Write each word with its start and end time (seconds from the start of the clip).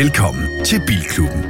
Velkommen 0.00 0.64
til 0.64 0.82
Bilklubben. 0.86 1.44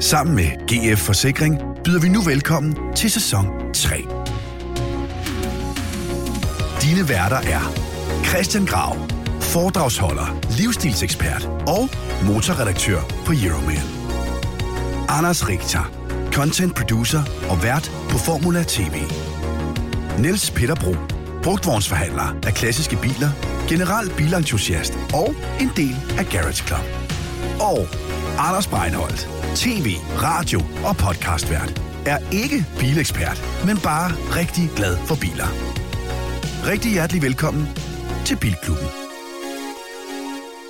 Sammen 0.00 0.36
med 0.36 0.44
GF 0.44 0.98
Forsikring 0.98 1.58
byder 1.84 2.00
vi 2.00 2.08
nu 2.08 2.20
velkommen 2.22 2.76
til 2.96 3.10
sæson 3.10 3.46
3. 3.74 3.96
Dine 6.82 7.08
værter 7.08 7.36
er 7.36 7.62
Christian 8.24 8.66
Grav, 8.66 8.96
foredragsholder, 9.40 10.40
livsstilsekspert 10.58 11.44
og 11.66 11.88
motorredaktør 12.26 13.00
på 13.26 13.32
Euromail. 13.44 13.86
Anders 15.08 15.48
Richter, 15.48 15.92
content 16.32 16.74
producer 16.76 17.22
og 17.48 17.62
vært 17.62 17.92
på 18.10 18.18
Formula 18.18 18.64
TV. 18.68 18.94
Niels 20.18 20.50
Peterbro, 20.50 20.94
brugtvognsforhandler 21.42 22.36
af 22.46 22.54
klassiske 22.54 22.96
biler, 22.96 23.30
general 23.68 24.10
bilentusiast 24.16 24.98
og 25.14 25.34
en 25.60 25.70
del 25.76 25.96
af 26.18 26.26
Garage 26.26 26.66
Club. 26.66 26.99
Og 27.60 27.86
Anders 28.38 28.66
Breinholt, 28.66 29.28
tv, 29.54 29.86
radio 30.22 30.60
og 30.84 30.96
podcastvært, 30.96 31.82
er 32.06 32.18
ikke 32.32 32.66
bilekspert, 32.78 33.42
men 33.66 33.78
bare 33.78 34.10
rigtig 34.10 34.70
glad 34.76 34.96
for 34.96 35.14
biler. 35.14 35.46
Rigtig 36.66 36.92
hjertelig 36.92 37.22
velkommen 37.22 37.68
til 38.24 38.36
Bilklubben. 38.36 38.86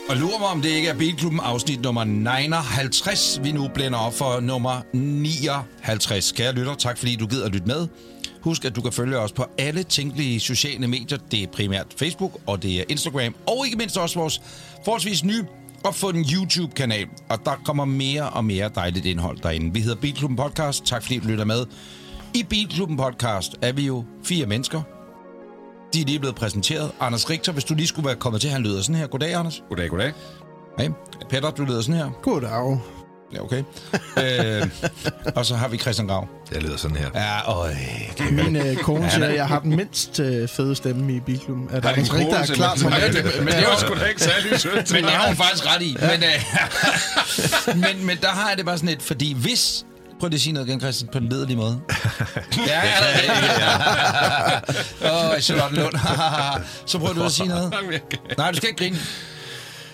Og 0.08 0.16
lurer 0.16 0.38
mig, 0.38 0.48
om 0.48 0.62
det 0.62 0.68
ikke 0.68 0.88
er 0.88 0.98
Bilklubben 0.98 1.40
afsnit 1.40 1.80
nummer 1.80 2.04
59, 2.04 3.40
vi 3.42 3.52
nu 3.52 3.68
blænder 3.74 3.98
op 3.98 4.14
for 4.14 4.40
nummer 4.40 4.82
59. 4.92 6.32
Kære 6.32 6.52
lytter, 6.52 6.74
tak 6.74 6.98
fordi 6.98 7.16
du 7.16 7.26
gider 7.26 7.46
at 7.46 7.52
lytte 7.52 7.66
med. 7.66 7.88
Husk, 8.40 8.64
at 8.64 8.76
du 8.76 8.80
kan 8.80 8.92
følge 8.92 9.18
os 9.18 9.32
på 9.32 9.44
alle 9.58 9.82
tænkelige 9.82 10.40
sociale 10.40 10.88
medier. 10.88 11.18
Det 11.30 11.42
er 11.42 11.46
primært 11.46 11.86
Facebook, 11.96 12.40
og 12.46 12.62
det 12.62 12.80
er 12.80 12.84
Instagram, 12.88 13.34
og 13.46 13.66
ikke 13.66 13.78
mindst 13.78 13.96
også 13.96 14.18
vores 14.18 14.42
forholdsvis 14.84 15.24
nye 15.24 15.44
opfundet 15.84 16.26
YouTube-kanal. 16.30 17.06
Og 17.28 17.38
der 17.44 17.54
kommer 17.64 17.84
mere 17.84 18.30
og 18.30 18.44
mere 18.44 18.70
dejligt 18.74 19.06
indhold 19.06 19.38
derinde. 19.38 19.74
Vi 19.74 19.80
hedder 19.80 20.00
Bilklubben 20.00 20.36
Podcast. 20.36 20.84
Tak 20.84 21.02
fordi 21.02 21.18
du 21.18 21.28
lytter 21.28 21.44
med. 21.44 21.66
I 22.34 22.42
Bilklubben 22.42 22.96
Podcast 22.96 23.56
er 23.62 23.72
vi 23.72 23.86
jo 23.86 24.04
fire 24.24 24.46
mennesker. 24.46 24.82
De 25.94 26.00
er 26.00 26.04
lige 26.04 26.18
blevet 26.18 26.36
præsenteret. 26.36 26.92
Anders 27.00 27.30
Richter, 27.30 27.52
hvis 27.52 27.64
du 27.64 27.74
lige 27.74 27.86
skulle 27.86 28.06
være 28.06 28.16
kommet 28.16 28.40
til, 28.40 28.50
han 28.50 28.62
lyder 28.62 28.82
sådan 28.82 28.94
her. 28.94 29.06
Goddag, 29.06 29.34
Anders. 29.34 29.62
Goddag, 29.68 29.90
goddag. 29.90 30.12
Hej. 30.78 30.88
Peter, 31.30 31.50
du 31.50 31.64
lyder 31.64 31.80
sådan 31.80 32.00
her. 32.00 32.10
Goddag. 32.22 32.99
Ja, 33.34 33.40
okay. 33.42 33.62
øh, 34.60 34.68
og 35.34 35.46
så 35.46 35.56
har 35.56 35.68
vi 35.68 35.78
Christian 35.78 36.08
Grav. 36.08 36.28
Jeg 36.52 36.62
lyder 36.62 36.76
sådan 36.76 36.96
her. 36.96 37.06
Ja, 37.14 37.52
øj. 37.52 37.74
Min 38.30 38.56
øh, 38.56 38.76
kone 38.76 39.10
siger, 39.10 39.26
at 39.26 39.34
jeg 39.34 39.46
har 39.48 39.58
den 39.60 39.76
mindst 39.76 40.20
øh, 40.20 40.48
fede 40.48 40.76
stemme 40.76 41.12
i 41.16 41.20
bilklubben. 41.20 41.68
Er 41.72 41.80
der 41.80 41.88
en 41.90 41.96
rigtig, 41.98 42.12
der 42.30 42.38
er 42.38 42.46
kone 42.46 42.54
klar 42.56 42.74
til 42.74 42.84
Men 42.86 42.92
det- 42.94 43.44
Men 43.44 43.46
det 43.54 43.64
var 43.70 43.76
sgu 43.78 43.94
da 43.94 44.04
ikke 44.04 44.22
særlig 44.22 44.60
sødt. 44.60 44.92
Men 44.92 45.04
det 45.04 45.12
har 45.12 45.26
hun 45.26 45.36
faktisk 45.36 45.66
ret 45.74 45.82
i. 45.82 45.96
Men, 46.00 46.22
øh, 46.22 47.76
men, 47.96 48.06
men 48.06 48.18
der 48.22 48.28
har 48.28 48.48
jeg 48.48 48.58
det 48.58 48.66
bare 48.66 48.76
sådan 48.78 48.88
lidt, 48.88 49.02
fordi 49.02 49.32
hvis... 49.34 49.84
Prøv 50.20 50.28
lige 50.28 50.36
at 50.36 50.40
sige 50.40 50.52
noget 50.52 50.68
igen, 50.68 50.80
Christian, 50.80 51.08
på 51.12 51.18
en 51.18 51.28
lederlig 51.28 51.56
måde. 51.56 51.80
Ja, 52.66 52.80
ja, 52.84 52.90
ja. 55.00 55.30
Åh, 55.34 55.40
Charlotte 55.40 55.76
Lund. 55.76 55.94
så 56.86 56.98
prøver 56.98 57.12
du 57.14 57.22
at 57.24 57.32
sige 57.32 57.48
noget. 57.48 57.74
Nej, 58.38 58.50
du 58.50 58.56
skal 58.56 58.68
ikke 58.68 58.78
grine. 58.78 58.96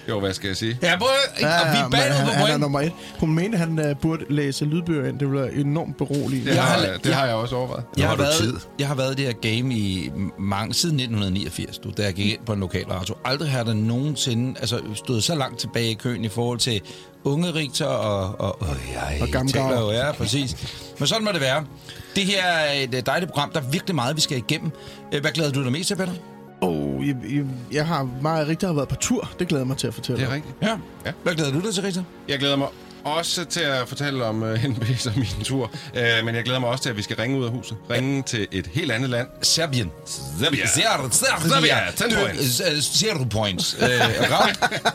Jo, 0.09 0.21
hvad 0.21 0.35
skal 0.35 0.49
jeg 0.49 0.57
sige? 0.57 0.79
Ja, 0.83 0.99
prøv, 0.99 1.09
ja, 1.41 1.61
og 1.61 1.73
vi 1.73 1.77
er 1.79 1.83
men 1.83 1.91
bagud 1.93 2.33
han, 2.33 2.51
er 2.51 2.57
nummer 2.57 2.81
et. 2.81 2.93
Hun 3.19 3.35
mente, 3.35 3.59
at 3.59 3.61
han 3.61 3.79
uh, 3.91 3.97
burde 4.03 4.25
læse 4.31 4.65
lydbøger 4.65 5.09
ind. 5.09 5.19
Det 5.19 5.29
ville 5.31 5.43
være 5.43 5.55
enormt 5.55 5.97
beroligende. 5.97 6.51
Det, 6.51 6.57
Jeg 6.57 6.65
har 6.65 6.79
har, 6.79 6.87
la- 6.87 6.99
det 7.05 7.15
har 7.15 7.27
jeg 7.27 7.35
også 7.35 7.57
overvejet. 7.57 7.85
Jeg 7.99 8.09
har, 8.09 8.17
du 8.17 8.23
været, 8.23 8.35
tid. 8.35 8.55
jeg 8.79 8.89
har 8.89 8.95
været 8.95 9.13
i 9.21 9.25
det 9.25 9.25
her 9.25 9.33
game 9.61 9.75
i 9.75 10.11
mange, 10.39 10.75
siden 10.75 10.95
1989, 11.01 11.79
du, 11.79 11.91
da 11.97 12.03
jeg 12.03 12.15
gik 12.15 12.33
ind 12.33 12.41
på 12.47 12.53
en 12.53 12.61
lokal 12.61 12.85
radio. 12.85 13.15
Aldrig 13.25 13.51
har 13.51 13.63
der 13.65 13.75
nogensinde 13.75 14.61
altså, 14.61 14.81
stået 14.95 15.25
så 15.25 15.35
langt 15.35 15.59
tilbage 15.61 15.91
i 15.91 15.95
køen 15.95 16.25
i 16.25 16.29
forhold 16.29 16.59
til 16.59 16.81
unge 17.25 17.55
rigter 17.55 17.87
og, 17.87 18.41
og, 18.41 18.63
og, 18.63 18.77
jeg, 18.95 19.19
Og 19.23 19.29
gamle 19.29 19.79
jo, 19.81 19.91
Ja, 19.91 20.13
præcis. 20.13 20.57
Men 20.99 21.07
sådan 21.07 21.25
må 21.25 21.33
det 21.33 21.41
være. 21.41 21.65
Det 22.17 22.25
her 22.25 22.43
er 22.45 22.73
et 22.83 22.95
øh, 22.95 23.03
dejligt 23.07 23.31
program. 23.33 23.51
Der 23.51 23.61
er 23.61 23.65
virkelig 23.71 23.95
meget, 23.95 24.17
vi 24.17 24.21
skal 24.21 24.39
igennem. 24.39 24.71
Øh, 25.15 25.21
Hvad 25.21 25.31
glæder 25.31 25.51
du 25.53 25.63
dig 25.65 25.73
mest 25.73 25.89
til, 25.89 25.97
Peter? 25.97 26.13
Oh, 26.61 27.09
jeg, 27.09 27.17
jeg, 27.35 27.45
jeg 27.73 27.87
har 27.87 28.09
meget 28.23 28.49
rigtig 28.49 28.69
har 28.69 28.75
været 28.75 28.89
på 28.89 28.95
tur. 28.95 29.31
Det 29.39 29.49
glæder 29.49 29.61
jeg 29.63 29.69
mig 29.69 29.77
til 29.77 29.87
at 29.87 29.95
fortælle. 29.95 30.23
Det 30.23 30.31
er 30.31 30.35
rigtigt. 30.35 30.55
Ja. 30.63 30.79
Ja. 31.07 31.13
Hvad 31.23 31.35
glæder 31.35 31.53
du 31.53 31.61
dig 31.61 31.75
til, 31.75 31.83
Richard? 31.83 32.05
Jeg 32.29 32.39
glæder 32.39 32.57
mig 32.57 32.69
også 33.07 33.45
til 33.45 33.61
at 33.61 33.89
fortælle 33.89 34.25
om 34.25 34.43
uh, 34.43 34.65
NB's 34.65 35.09
og 35.09 35.13
min 35.17 35.45
tur. 35.45 35.71
Uh, 35.95 36.25
men 36.25 36.35
jeg 36.35 36.45
glæder 36.45 36.61
mig 36.61 36.69
også 36.69 36.83
til, 36.83 36.91
at 36.91 36.97
vi 36.97 37.03
skal 37.03 37.17
ringe 37.17 37.39
ud 37.39 37.45
af 37.45 37.51
huset. 37.51 37.77
Ringe 37.91 38.23
til 38.23 38.47
et 38.53 38.71
helt 38.75 38.93
andet 38.93 39.11
land. 39.11 39.27
Serbien. 39.43 39.91
Serbia. 40.07 40.67
Ser- 40.67 41.09
Serbia. 41.11 41.49
Serbia. 41.49 41.77
Ten 41.97 42.11
Du, 42.11 42.17
points. 42.21 42.61
øh, 42.73 42.81
Zero 42.81 43.25
points. 43.25 43.77
Øh? 43.83 43.89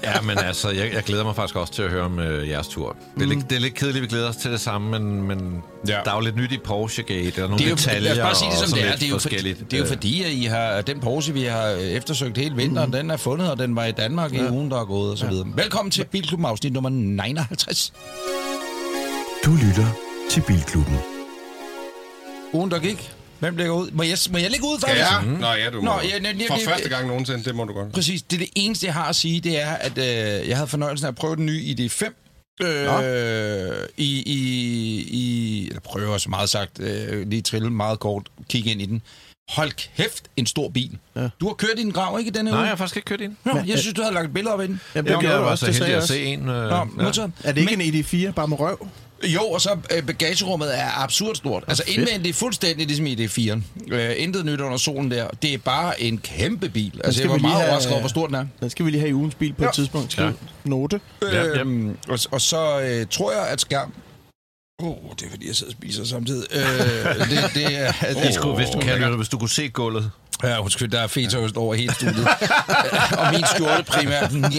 Ja, 0.03 0.21
men 0.21 0.37
altså, 0.37 0.69
jeg, 0.69 0.93
jeg 0.93 1.03
glæder 1.03 1.23
mig 1.23 1.35
faktisk 1.35 1.55
også 1.55 1.73
til 1.73 1.81
at 1.81 1.89
høre 1.89 2.03
om 2.03 2.19
øh, 2.19 2.49
jeres 2.49 2.67
tur. 2.67 2.95
Det 3.15 3.23
er, 3.23 3.27
lidt, 3.27 3.49
det 3.49 3.55
er 3.55 3.59
lidt 3.59 3.73
kedeligt, 3.73 4.01
vi 4.01 4.07
glæder 4.07 4.29
os 4.29 4.35
til 4.35 4.51
det 4.51 4.61
samme, 4.61 4.89
men, 4.99 5.21
men 5.27 5.63
Ja. 5.87 5.93
ja. 5.97 5.99
der 6.05 6.11
er 6.11 6.15
jo 6.15 6.21
lidt 6.21 6.35
nyt 6.35 6.51
i 6.51 6.57
Porsche-gate, 6.57 7.43
og 7.43 7.49
nogle 7.49 7.57
Det 7.57 7.65
er 7.65 7.69
jo, 7.69 7.75
detaljer, 7.75 8.01
lad 8.01 8.11
os 8.11 8.17
bare 8.17 8.35
sige 8.35 8.51
det 8.51 8.61
og 8.61 8.67
som 8.69 8.77
det 8.77 8.77
sådan 8.77 8.93
er. 8.93 8.95
Det 8.95 9.03
er, 9.05 9.09
jo 9.09 9.13
for, 9.15 9.19
forskelligt. 9.19 9.59
det 9.71 9.73
er 9.73 9.81
jo 9.81 9.87
fordi, 9.87 10.23
at 10.23 10.31
I 10.31 10.43
har, 10.43 10.81
den 10.81 10.99
Porsche, 10.99 11.33
vi 11.33 11.43
har 11.43 11.67
eftersøgt 11.69 12.37
hele 12.37 12.55
vinteren, 12.55 12.85
mm. 12.89 12.91
den 12.91 13.11
er 13.11 13.17
fundet, 13.17 13.51
og 13.51 13.57
den 13.59 13.75
var 13.75 13.85
i 13.85 13.91
Danmark 13.91 14.33
ja. 14.33 14.45
i 14.45 14.49
ugen, 14.49 14.71
der 14.71 14.79
er 14.81 14.85
gået, 14.85 15.11
og 15.11 15.17
så 15.17 15.25
videre. 15.27 15.47
Velkommen 15.55 15.91
til 15.91 16.05
Bilklubben 16.05 16.45
afsnit 16.45 16.73
nummer 16.73 16.89
59. 16.89 17.93
Du 19.45 19.51
lytter 19.55 19.87
til 20.29 20.43
Bilklubben. 20.47 20.97
Ugen, 22.53 22.71
der 22.71 22.79
gik. 22.79 23.11
Hvem 23.39 23.57
lægger 23.57 23.73
ud? 23.73 23.91
Må 23.91 24.03
jeg, 24.03 24.17
må 24.31 24.37
jeg 24.37 24.51
lægge 24.51 24.65
ud, 24.65 24.79
faktisk? 24.79 24.99
Ja. 25.11 25.21
Nå, 25.39 25.47
ja, 25.47 25.69
du. 25.69 25.81
Nå, 25.81 25.91
ja, 25.91 26.07
ja, 26.07 26.31
ja, 26.31 26.47
For 26.49 26.55
det- 26.55 26.63
første 26.67 26.89
gang 26.89 27.07
nogensinde, 27.07 27.43
det 27.43 27.55
må 27.55 27.63
du 27.65 27.73
godt. 27.73 27.91
Præcis. 27.93 28.21
Det 28.21 28.35
er 28.35 28.39
det 28.39 28.49
eneste, 28.55 28.85
jeg 28.85 28.93
har 28.93 29.09
at 29.09 29.15
sige, 29.15 29.41
det 29.41 29.61
er, 29.61 29.69
at 29.71 29.97
øh, 29.97 30.49
jeg 30.49 30.57
havde 30.57 30.67
fornøjelsen 30.67 31.05
af 31.05 31.09
at 31.11 31.15
prøve 31.15 31.35
den 31.35 31.45
nye 31.45 31.61
ID5. 31.75 32.05
Øh, 32.63 33.87
i, 33.97 34.23
i, 34.25 34.37
i, 35.09 35.67
eller 35.67 35.79
prøver 35.79 36.17
så 36.17 36.29
meget 36.29 36.49
sagt, 36.49 36.79
øh, 36.79 37.27
lige 37.27 37.41
trille 37.41 37.69
meget 37.69 37.99
kort, 37.99 38.23
kigge 38.49 38.71
ind 38.71 38.81
i 38.81 38.85
den. 38.85 39.01
Hold 39.51 39.71
kæft, 39.97 40.23
en 40.37 40.45
stor 40.45 40.69
bil. 40.69 40.97
Ja. 41.15 41.29
Du 41.39 41.47
har 41.47 41.53
kørt 41.53 41.79
i 41.79 41.81
den 41.81 41.91
grav, 41.91 42.19
ikke, 42.19 42.31
denne 42.31 42.43
Nej, 42.51 42.57
uge? 42.57 42.61
jeg 42.61 42.69
har 42.69 42.75
faktisk 42.75 42.95
ikke 42.97 43.05
kørt 43.05 43.21
ind. 43.21 43.35
Nå, 43.43 43.51
jeg 43.67 43.79
synes, 43.79 43.93
du 43.93 44.01
havde 44.01 44.13
lagt 44.13 44.25
et 44.27 44.33
billede 44.33 44.53
op 44.53 44.61
i 44.61 44.67
den. 44.67 44.81
Jamen, 44.95 45.05
Det 45.07 45.13
det 45.13 45.19
gjorde 45.21 45.35
jeg 45.35 45.45
også, 45.45 45.65
så 45.65 45.67
det 45.67 45.75
sagde 45.75 45.89
jeg 45.91 45.97
at 45.97 46.01
også. 46.01 46.13
se 46.13 46.23
en. 46.25 46.39
Øh, 46.49 46.69
Nå, 46.97 47.05
ja. 47.17 47.27
Er 47.43 47.51
det 47.51 47.61
ikke 47.61 47.83
en 47.83 48.05
ED4, 48.29 48.31
bare 48.31 48.47
med 48.47 48.59
røv? 48.59 48.87
Jo, 49.23 49.41
og 49.43 49.61
så 49.61 49.77
øh, 49.95 50.03
bagagerummet 50.03 50.79
er 50.79 51.03
absurd 51.03 51.35
stort. 51.35 51.63
Altså 51.67 51.83
indvendigt 51.87 52.35
fuldstændig 52.35 52.87
ligesom 52.87 53.05
i 53.07 53.15
ID4'eren. 53.25 53.61
Øh, 53.93 54.11
intet 54.17 54.45
nyt 54.45 54.61
under 54.61 54.77
solen 54.77 55.11
der. 55.11 55.27
Det 55.41 55.53
er 55.53 55.57
bare 55.57 56.01
en 56.01 56.17
kæmpe 56.17 56.69
bil. 56.69 57.01
Altså, 57.03 57.11
skal 57.17 57.21
jeg 57.23 57.31
var 57.31 57.37
meget 57.37 57.55
have- 57.57 57.67
overrasket 57.67 57.91
over, 57.91 57.99
hvor 58.01 58.09
stor 58.09 58.25
den 58.25 58.35
er. 58.35 58.45
Den 58.59 58.69
skal 58.69 58.85
vi 58.85 58.91
lige 58.91 58.99
have 58.99 59.09
i 59.09 59.13
ugens 59.13 59.35
bil 59.35 59.53
på 59.53 59.63
Ja. 59.63 59.69
et 59.69 59.75
tidspunkt. 59.75 60.11
Skriv 60.11 60.25
Ja. 60.25 60.31
note. 60.63 60.99
Ja, 61.21 61.43
ja. 61.43 61.63
Og, 62.09 62.19
og 62.31 62.41
så 62.41 62.79
øh, 62.81 63.05
tror 63.11 63.31
jeg, 63.31 63.47
at 63.47 63.61
skærm... 63.61 63.93
Åh, 64.81 64.87
oh, 64.87 65.11
det 65.19 65.25
er 65.25 65.29
fordi, 65.29 65.47
jeg 65.47 65.55
sidder 65.55 65.71
og 65.71 65.77
spiser 65.81 66.05
samtidig. 66.05 66.47
Øh, 66.51 66.61
det, 67.29 67.51
det 67.53 67.77
er... 67.79 67.91
Det 68.23 68.33
sgu, 68.33 68.55
hvis 68.55 68.69
du 68.69 68.79
kan, 68.79 68.97
lytte, 68.97 69.15
hvis 69.15 69.29
du 69.29 69.37
kunne 69.37 69.49
se 69.49 69.69
gulvet. 69.69 70.11
Ja, 70.43 70.61
undskyld, 70.61 70.89
der 70.89 70.99
er 70.99 71.07
fetaost 71.07 71.57
over 71.57 71.75
hele 71.75 71.93
studiet. 71.93 72.27
og 73.19 73.31
min 73.31 73.43
skjorte 73.55 73.83
primært. 73.83 74.33
Jeg 74.33 74.51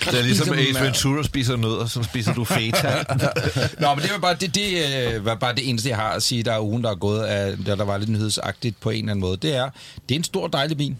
Det 0.00 0.18
er 0.18 0.22
ligesom 0.22 0.54
Ace 0.54 0.80
Ventura 0.80 1.22
spiser 1.22 1.56
nødder, 1.56 1.86
så 1.86 2.02
spiser 2.02 2.34
du 2.34 2.44
feta. 2.44 3.04
Nå, 3.82 3.94
men 3.94 4.02
det 4.02 4.12
var 4.12 4.18
bare 4.18 4.34
det, 4.34 4.54
det 4.54 4.68
øh, 5.14 5.24
var 5.24 5.34
bare 5.34 5.54
det 5.54 5.68
eneste, 5.68 5.88
jeg 5.88 5.96
har 5.96 6.10
at 6.10 6.22
sige, 6.22 6.42
der 6.42 6.52
er 6.52 6.60
ugen, 6.60 6.84
der 6.84 6.90
er 6.90 6.94
gået 6.94 7.20
af, 7.20 7.56
der, 7.66 7.74
der 7.76 7.84
var 7.84 7.98
lidt 7.98 8.10
nyhedsagtigt 8.10 8.80
på 8.80 8.90
en 8.90 8.96
eller 8.98 9.10
anden 9.10 9.20
måde. 9.20 9.36
Det 9.36 9.56
er, 9.56 9.70
det 10.08 10.14
er 10.14 10.18
en 10.18 10.24
stor, 10.24 10.46
dejlig 10.46 10.76
bil. 10.76 10.96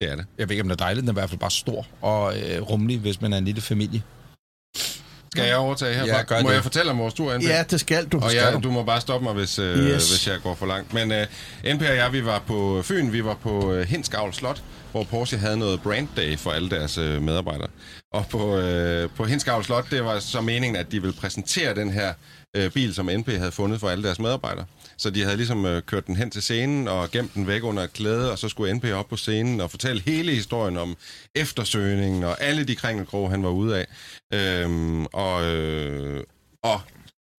Det 0.00 0.10
er 0.10 0.16
det. 0.16 0.24
Jeg 0.38 0.48
ved 0.48 0.50
ikke, 0.50 0.62
om 0.62 0.68
den 0.68 0.72
er 0.72 0.84
dejlig, 0.84 1.00
den 1.00 1.08
er 1.08 1.12
i 1.12 1.14
hvert 1.20 1.30
fald 1.30 1.40
bare 1.40 1.50
stor 1.50 1.86
og 2.00 2.38
øh, 2.38 2.62
rummelig, 2.62 2.98
hvis 2.98 3.20
man 3.20 3.32
er 3.32 3.38
en 3.38 3.44
lille 3.44 3.60
familie. 3.60 4.02
Skal 5.30 5.46
jeg 5.46 5.56
overtage 5.56 5.94
herfra? 5.94 6.16
Ja, 6.16 6.22
gør 6.22 6.42
må 6.42 6.48
det. 6.48 6.54
jeg 6.54 6.62
fortælle 6.62 6.90
om 6.90 6.98
vores 6.98 7.14
tur, 7.14 7.36
NB? 7.38 7.42
Ja, 7.42 7.62
det 7.70 7.80
skal 7.80 8.04
du. 8.06 8.16
Og 8.18 8.30
du. 8.52 8.60
du 8.62 8.70
må 8.70 8.82
bare 8.82 9.00
stoppe 9.00 9.24
mig, 9.24 9.34
hvis, 9.34 9.58
øh, 9.58 9.78
Yes. 9.78 10.10
hvis 10.10 10.26
jeg 10.28 10.38
går 10.42 10.54
for 10.54 10.66
langt. 10.66 10.92
Men 10.94 11.12
øh, 11.12 11.26
NP 11.74 11.82
og 11.82 11.96
jeg, 11.96 12.12
vi 12.12 12.24
var 12.24 12.42
på 12.46 12.82
Fyn, 12.84 13.12
vi 13.12 13.24
var 13.24 13.34
på 13.34 13.72
øh, 13.72 13.88
Hinskavl 13.88 14.34
Slot, 14.34 14.62
hvor 14.92 15.04
Porsche 15.04 15.38
havde 15.38 15.56
noget 15.56 15.82
brand 15.82 16.08
day 16.16 16.38
for 16.38 16.50
alle 16.50 16.70
deres 16.70 16.98
øh, 16.98 17.22
medarbejdere. 17.22 17.68
Og 18.12 18.26
på, 18.30 18.56
øh, 18.56 19.08
på 19.16 19.24
Hinskavl 19.24 19.64
Slot, 19.64 19.84
det 19.90 20.04
var 20.04 20.18
så 20.18 20.40
meningen, 20.40 20.76
at 20.76 20.92
de 20.92 21.00
ville 21.02 21.16
præsentere 21.20 21.74
den 21.74 21.90
her 21.92 22.12
øh, 22.56 22.70
bil, 22.70 22.94
som 22.94 23.10
NP 23.18 23.28
havde 23.28 23.52
fundet 23.52 23.80
for 23.80 23.88
alle 23.88 24.04
deres 24.04 24.18
medarbejdere. 24.18 24.66
Så 24.96 25.10
de 25.10 25.22
havde 25.22 25.36
ligesom 25.36 25.66
øh, 25.66 25.82
kørt 25.82 26.06
den 26.06 26.16
hen 26.16 26.30
til 26.30 26.42
scenen 26.42 26.88
og 26.88 27.10
gemt 27.10 27.34
den 27.34 27.46
væk 27.46 27.64
under 27.64 27.82
et 27.82 27.92
klæde, 27.92 28.32
og 28.32 28.38
så 28.38 28.48
skulle 28.48 28.74
NP 28.74 28.84
op 28.84 29.08
på 29.08 29.16
scenen 29.16 29.60
og 29.60 29.70
fortælle 29.70 30.02
hele 30.02 30.32
historien 30.32 30.76
om 30.76 30.96
eftersøgningen 31.34 32.24
og 32.24 32.42
alle 32.42 32.64
de 32.64 32.76
kringelkroge, 32.76 33.30
han 33.30 33.42
var 33.42 33.50
ude 33.50 33.76
af. 33.78 33.86
Øhm, 34.32 35.06
og, 35.06 35.44
øh, 35.44 36.24
og 36.62 36.80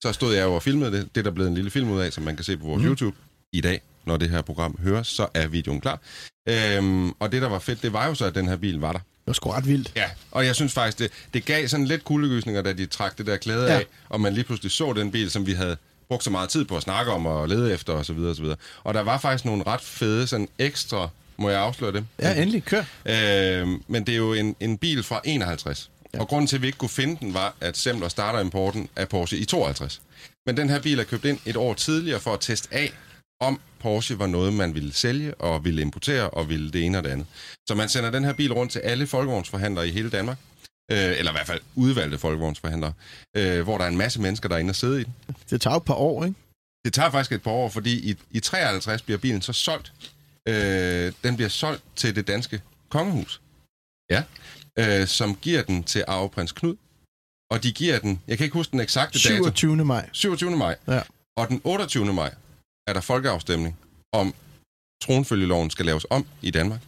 så 0.03 0.13
stod 0.13 0.33
jeg 0.33 0.43
jo 0.43 0.55
og 0.55 0.63
filmede 0.63 0.91
det. 0.91 1.15
Det 1.15 1.21
er 1.21 1.23
der 1.23 1.31
blevet 1.31 1.49
en 1.49 1.55
lille 1.55 1.71
film 1.71 1.91
ud 1.91 1.99
af, 1.99 2.13
som 2.13 2.23
man 2.23 2.35
kan 2.35 2.45
se 2.45 2.57
på 2.57 2.65
vores 2.65 2.83
mm. 2.83 2.89
YouTube 2.89 3.17
i 3.53 3.61
dag. 3.61 3.81
Når 4.05 4.17
det 4.17 4.29
her 4.29 4.41
program 4.41 4.77
høres, 4.83 5.07
så 5.07 5.27
er 5.33 5.47
videoen 5.47 5.81
klar. 5.81 6.01
Øhm, 6.49 7.09
og 7.09 7.31
det, 7.31 7.41
der 7.41 7.49
var 7.49 7.59
fedt, 7.59 7.81
det 7.81 7.93
var 7.93 8.07
jo 8.07 8.15
så, 8.15 8.25
at 8.25 8.35
den 8.35 8.47
her 8.47 8.57
bil 8.57 8.79
var 8.79 8.91
der. 8.91 8.99
Var 9.31 9.33
sgu 9.33 9.49
ret 9.51 9.67
vildt. 9.67 9.91
Ja, 9.95 10.09
og 10.31 10.45
jeg 10.45 10.55
synes 10.55 10.73
faktisk, 10.73 10.99
det, 10.99 11.11
det 11.33 11.45
gav 11.45 11.67
sådan 11.67 11.85
lidt 11.85 12.03
kuldegysninger, 12.03 12.61
da 12.61 12.73
de 12.73 12.85
trak 12.85 13.17
det 13.17 13.25
der 13.25 13.37
klæde 13.37 13.65
ja. 13.65 13.77
af, 13.79 13.85
og 14.09 14.21
man 14.21 14.33
lige 14.33 14.43
pludselig 14.43 14.71
så 14.71 14.93
den 14.93 15.11
bil, 15.11 15.31
som 15.31 15.45
vi 15.45 15.53
havde 15.53 15.77
brugt 16.07 16.23
så 16.23 16.29
meget 16.29 16.49
tid 16.49 16.65
på 16.65 16.77
at 16.77 16.83
snakke 16.83 17.11
om 17.11 17.25
og 17.25 17.47
lede 17.47 17.73
efter 17.73 17.93
osv. 17.93 18.17
Og, 18.17 18.35
så 18.35 18.41
videre. 18.41 18.57
og 18.83 18.93
der 18.93 19.01
var 19.01 19.17
faktisk 19.17 19.45
nogle 19.45 19.63
ret 19.67 19.81
fede, 19.81 20.27
sådan 20.27 20.47
ekstra, 20.59 21.09
må 21.37 21.49
jeg 21.49 21.61
afsløre 21.61 21.91
det? 21.91 22.05
Ja, 22.21 22.41
endelig. 22.41 22.63
Kør. 22.63 22.83
Øh, 23.05 23.67
men 23.87 24.03
det 24.05 24.09
er 24.09 24.17
jo 24.17 24.33
en, 24.33 24.55
en 24.59 24.77
bil 24.77 25.03
fra 25.03 25.21
51. 25.23 25.89
Ja. 26.13 26.19
Og 26.19 26.27
grunden 26.27 26.47
til, 26.47 26.55
at 26.55 26.61
vi 26.61 26.67
ikke 26.67 26.77
kunne 26.77 26.89
finde 26.89 27.17
den, 27.19 27.33
var, 27.33 27.55
at 27.61 27.77
Semler 27.77 28.07
starter 28.07 28.39
importen 28.39 28.89
af 28.95 29.09
Porsche 29.09 29.37
i 29.37 29.45
52. 29.45 30.01
Men 30.45 30.57
den 30.57 30.69
her 30.69 30.79
bil 30.79 30.99
er 30.99 31.03
købt 31.03 31.25
ind 31.25 31.39
et 31.45 31.57
år 31.57 31.73
tidligere 31.73 32.19
for 32.19 32.33
at 32.33 32.39
teste 32.39 32.67
af, 32.71 32.93
om 33.41 33.61
Porsche 33.79 34.19
var 34.19 34.27
noget, 34.27 34.53
man 34.53 34.75
ville 34.75 34.93
sælge 34.93 35.35
og 35.35 35.65
ville 35.65 35.81
importere 35.81 36.29
og 36.29 36.49
ville 36.49 36.71
det 36.71 36.85
ene 36.85 36.97
og 36.97 37.03
det 37.03 37.09
andet. 37.09 37.27
Så 37.67 37.75
man 37.75 37.89
sender 37.89 38.11
den 38.11 38.23
her 38.23 38.33
bil 38.33 38.53
rundt 38.53 38.71
til 38.71 38.79
alle 38.79 39.07
folkevognsforhandlere 39.07 39.87
i 39.87 39.91
hele 39.91 40.09
Danmark, 40.09 40.37
øh, 40.91 40.97
eller 40.97 41.31
i 41.31 41.35
hvert 41.35 41.47
fald 41.47 41.61
udvalgte 41.75 42.17
folkevognsforhandlere, 42.17 42.93
øh, 43.37 43.61
hvor 43.61 43.77
der 43.77 43.85
er 43.85 43.89
en 43.89 43.97
masse 43.97 44.21
mennesker, 44.21 44.49
der 44.49 44.55
er 44.55 44.59
inde 44.59 44.71
og 44.71 44.75
sidde 44.75 45.01
i 45.01 45.03
den. 45.03 45.13
Det 45.49 45.61
tager 45.61 45.75
et 45.75 45.85
par 45.85 45.93
år, 45.93 46.25
ikke? 46.25 46.35
Det 46.85 46.93
tager 46.93 47.11
faktisk 47.11 47.31
et 47.31 47.43
par 47.43 47.51
år, 47.51 47.69
fordi 47.69 48.11
i, 48.11 48.15
i 48.31 48.39
53 48.39 49.01
bliver 49.01 49.17
bilen 49.17 49.41
så 49.41 49.53
solgt. 49.53 49.93
Øh, 50.47 51.13
den 51.23 51.35
bliver 51.35 51.49
solgt 51.49 51.83
til 51.95 52.15
det 52.15 52.27
danske 52.27 52.61
kongehus. 52.89 53.41
Ja. 54.09 54.23
Øh, 54.79 55.07
som 55.07 55.35
giver 55.35 55.61
den 55.61 55.83
til 55.83 56.03
arveprins 56.07 56.51
Knud. 56.51 56.75
Og 57.51 57.63
de 57.63 57.71
giver 57.71 57.99
den, 57.99 58.21
jeg 58.27 58.37
kan 58.37 58.43
ikke 58.43 58.53
huske 58.53 58.71
den 58.71 58.79
eksakte 58.79 59.19
dato. 59.19 59.43
27. 59.43 59.85
maj. 59.85 60.09
27. 60.11 60.57
maj. 60.57 60.75
Ja. 60.87 61.01
Og 61.37 61.47
den 61.47 61.61
28. 61.63 62.13
maj 62.13 62.33
er 62.91 62.93
der 62.93 63.01
folkeafstemning 63.01 63.77
om 64.13 64.33
tronfølgeloven 65.03 65.69
skal 65.69 65.85
laves 65.85 66.05
om 66.09 66.25
i 66.41 66.51
Danmark. 66.51 66.79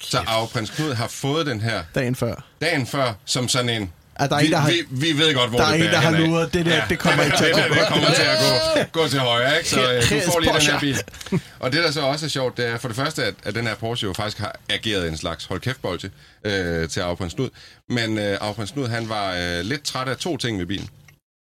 Så 0.00 0.18
arveprins 0.18 0.70
Knud 0.70 0.94
har 0.94 1.08
fået 1.08 1.46
den 1.46 1.60
her 1.60 1.84
Dagen 1.94 2.14
før. 2.14 2.44
dagen 2.60 2.86
før 2.86 3.14
som 3.24 3.48
sådan 3.48 3.68
en... 3.68 3.92
Er 4.14 4.26
der 4.26 4.38
vi, 4.38 4.46
en, 4.46 4.52
der 4.52 4.58
har, 4.58 4.70
vi, 4.70 4.84
vi 4.90 5.18
ved 5.18 5.34
godt, 5.34 5.50
hvor 5.50 5.58
der 5.58 5.66
er 5.66 5.72
det 5.72 5.76
en, 5.76 5.90
bærer 5.90 5.90
der 5.90 5.98
har 5.98 6.18
luret. 6.18 6.54
Det 6.54 6.66
der, 6.66 6.86
det 6.88 6.98
kommer 6.98 7.24
ikke 7.24 7.36
til 7.36 7.44
at 7.44 7.54
det, 7.56 7.64
gå 7.64 7.74
det 7.74 7.78
godt. 7.78 7.88
kommer 7.88 8.10
til 8.14 8.22
at 8.22 8.38
gå, 8.92 9.00
gå 9.00 9.08
til 9.08 9.18
højre, 9.18 9.58
ikke? 9.58 9.70
Så 9.70 9.92
øh, 9.92 10.02
du 10.02 10.30
får 10.32 10.40
lige 10.40 10.52
den 10.52 10.62
her 10.62 10.80
bil. 10.80 10.98
Og 11.58 11.72
det, 11.72 11.84
der 11.84 11.90
så 11.90 12.00
også 12.00 12.26
er 12.26 12.30
sjovt, 12.30 12.56
det 12.56 12.66
er 12.66 12.78
for 12.78 12.88
det 12.88 12.96
første, 12.96 13.24
at, 13.24 13.34
at 13.42 13.54
den 13.54 13.66
her 13.66 13.74
Porsche 13.74 14.06
jo 14.06 14.12
faktisk 14.12 14.38
har 14.38 14.56
ageret 14.68 15.08
en 15.08 15.16
slags 15.16 15.44
hold 15.44 15.60
kæft 15.60 15.80
øh, 16.44 16.88
til 16.88 17.00
Arveprins 17.00 17.34
Knud. 17.34 17.48
Men 17.88 18.18
øh, 18.18 18.38
Arveprins 18.40 18.70
Knud, 18.70 18.88
han 18.88 19.08
var 19.08 19.34
øh, 19.34 19.60
lidt 19.64 19.82
træt 19.82 20.08
af 20.08 20.16
to 20.16 20.36
ting 20.36 20.58
ved 20.58 20.66
bilen. 20.66 20.88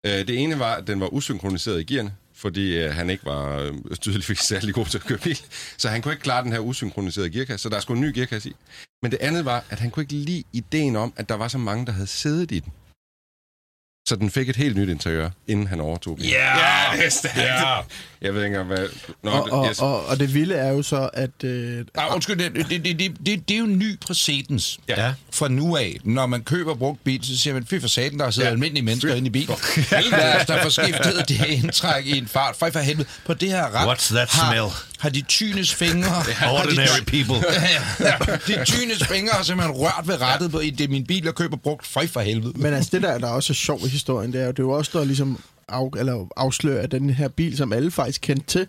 Øh, 0.05 0.27
det 0.27 0.43
ene 0.43 0.59
var, 0.59 0.75
at 0.75 0.87
den 0.87 0.99
var 0.99 1.07
usynkroniseret 1.13 1.79
i 1.79 1.93
gearne, 1.93 2.11
fordi 2.37 2.77
øh, 2.77 2.93
han 2.93 3.09
ikke 3.09 3.25
var 3.25 3.57
øh, 3.57 3.73
tydeligvis 4.01 4.39
særlig 4.39 4.73
god 4.73 4.85
til 4.85 4.97
at 4.97 5.03
køre 5.03 5.17
bil. 5.17 5.39
Så 5.77 5.89
han 5.89 6.01
kunne 6.01 6.13
ikke 6.13 6.23
klare 6.23 6.43
den 6.43 6.51
her 6.51 6.59
usynkroniserede 6.59 7.29
gearkasse, 7.29 7.63
så 7.63 7.69
der 7.69 7.79
skulle 7.79 7.97
en 7.97 8.05
ny 8.07 8.13
gearkasse 8.15 8.49
i. 8.49 8.55
Men 9.01 9.11
det 9.11 9.17
andet 9.21 9.45
var, 9.45 9.63
at 9.69 9.79
han 9.79 9.91
kunne 9.91 10.03
ikke 10.03 10.13
lide 10.13 10.43
ideen 10.53 10.95
om, 10.95 11.13
at 11.15 11.29
der 11.29 11.35
var 11.35 11.47
så 11.47 11.57
mange, 11.57 11.85
der 11.85 11.91
havde 11.91 12.07
siddet 12.07 12.51
i 12.51 12.59
den. 12.59 12.73
Så 14.07 14.15
den 14.15 14.29
fik 14.31 14.49
et 14.49 14.55
helt 14.55 14.77
nyt 14.77 14.89
interiør, 14.89 15.29
inden 15.47 15.67
han 15.67 15.79
overtog 15.79 16.17
bilen. 16.17 16.31
Ja! 16.31 16.57
Ja, 16.57 16.97
det 16.97 17.05
er 17.05 17.09
stærkt. 17.09 17.37
Ja. 17.37 17.77
Jeg 18.21 18.33
ved 18.33 18.43
ikke 18.45 18.57
engang, 18.59 18.67
hvad... 18.77 18.87
Nå, 19.23 19.31
Og, 19.31 19.47
og, 19.51 19.67
yes. 19.69 19.79
og, 19.81 20.05
og 20.05 20.19
det 20.19 20.33
vilde 20.33 20.55
er 20.55 20.71
jo 20.71 20.81
så, 20.81 21.09
at... 21.13 21.43
Øh, 21.43 21.85
Ah, 21.97 22.15
undskyld, 22.15 22.37
det, 22.37 22.55
det, 22.69 22.69
det, 22.85 22.99
det, 22.99 23.15
det, 23.25 23.49
det 23.49 23.53
er 23.53 23.57
jo 23.59 23.65
en 23.65 23.79
ny 23.79 23.99
præcedens. 23.99 24.79
Ja. 24.89 25.13
Fra 25.31 25.47
nu 25.47 25.77
af, 25.77 25.97
når 26.03 26.25
man 26.25 26.43
køber 26.43 26.75
brugt 26.75 27.03
bil, 27.03 27.25
så 27.25 27.37
siger 27.37 27.53
man, 27.53 27.65
fy 27.65 27.79
for 27.81 27.87
satan, 27.87 28.19
der 28.19 28.31
sidder 28.31 28.47
Ja. 28.47 28.51
almindelige 28.53 28.83
mennesker 28.83 29.13
Fy 29.13 29.17
inde 29.17 29.27
i 29.27 29.29
bilen. 29.29 29.55
helvede. 29.75 30.11
Lad 30.11 30.39
os 30.39 30.45
da 30.45 30.63
få 30.63 30.69
skiftet 30.69 31.25
det 31.27 31.45
indtræk 31.47 32.05
i 32.05 32.17
en 32.17 32.27
fart. 32.27 32.55
Fej 32.55 32.71
for 32.71 32.79
helvede. 32.79 33.07
På 33.25 33.33
det 33.33 33.49
her 33.49 33.75
ret 33.75 33.95
What's 33.97 34.13
that 34.15 34.29
har, 34.31 34.51
smell? 34.51 34.65
har 34.99 35.09
de 35.09 35.21
tynes 35.21 35.73
fingre... 35.75 36.15
Ordinary 36.59 36.99
de, 36.99 37.05
people. 37.05 37.47
ja, 37.99 38.13
de 38.47 38.65
tynes 38.65 39.03
fingre 39.07 39.33
har 39.33 39.43
simpelthen 39.43 39.75
rørt 39.77 40.03
ved 40.07 40.21
rettet 40.21 40.51
på, 40.51 40.59
i 40.59 40.69
det 40.69 40.83
er 40.83 40.87
min 40.87 41.05
bil, 41.05 41.23
jeg 41.23 41.35
køber 41.35 41.57
brugt. 41.57 41.87
Fej 41.87 42.07
for 42.07 42.19
helvede. 42.19 42.53
Men 42.55 42.73
altså, 42.73 42.89
det 42.93 43.01
der, 43.01 43.17
der 43.17 43.27
er 43.27 43.31
også 43.31 43.53
er 43.53 43.55
sjovt 43.55 43.83
i 43.85 43.87
historien, 43.87 44.33
det 44.33 44.41
er 44.41 44.45
jo, 44.45 44.51
det 44.51 44.59
er 44.59 44.63
jo 44.63 44.71
også, 44.71 44.91
der 44.99 45.05
ligesom 45.05 45.39
af, 45.69 45.89
eller 45.97 46.27
afslører, 46.35 46.81
at 46.81 46.91
den 46.91 47.09
her 47.09 47.27
bil, 47.27 47.57
som 47.57 47.73
alle 47.73 47.91
faktisk 47.91 48.21
kendte 48.21 48.45
til, 48.45 48.67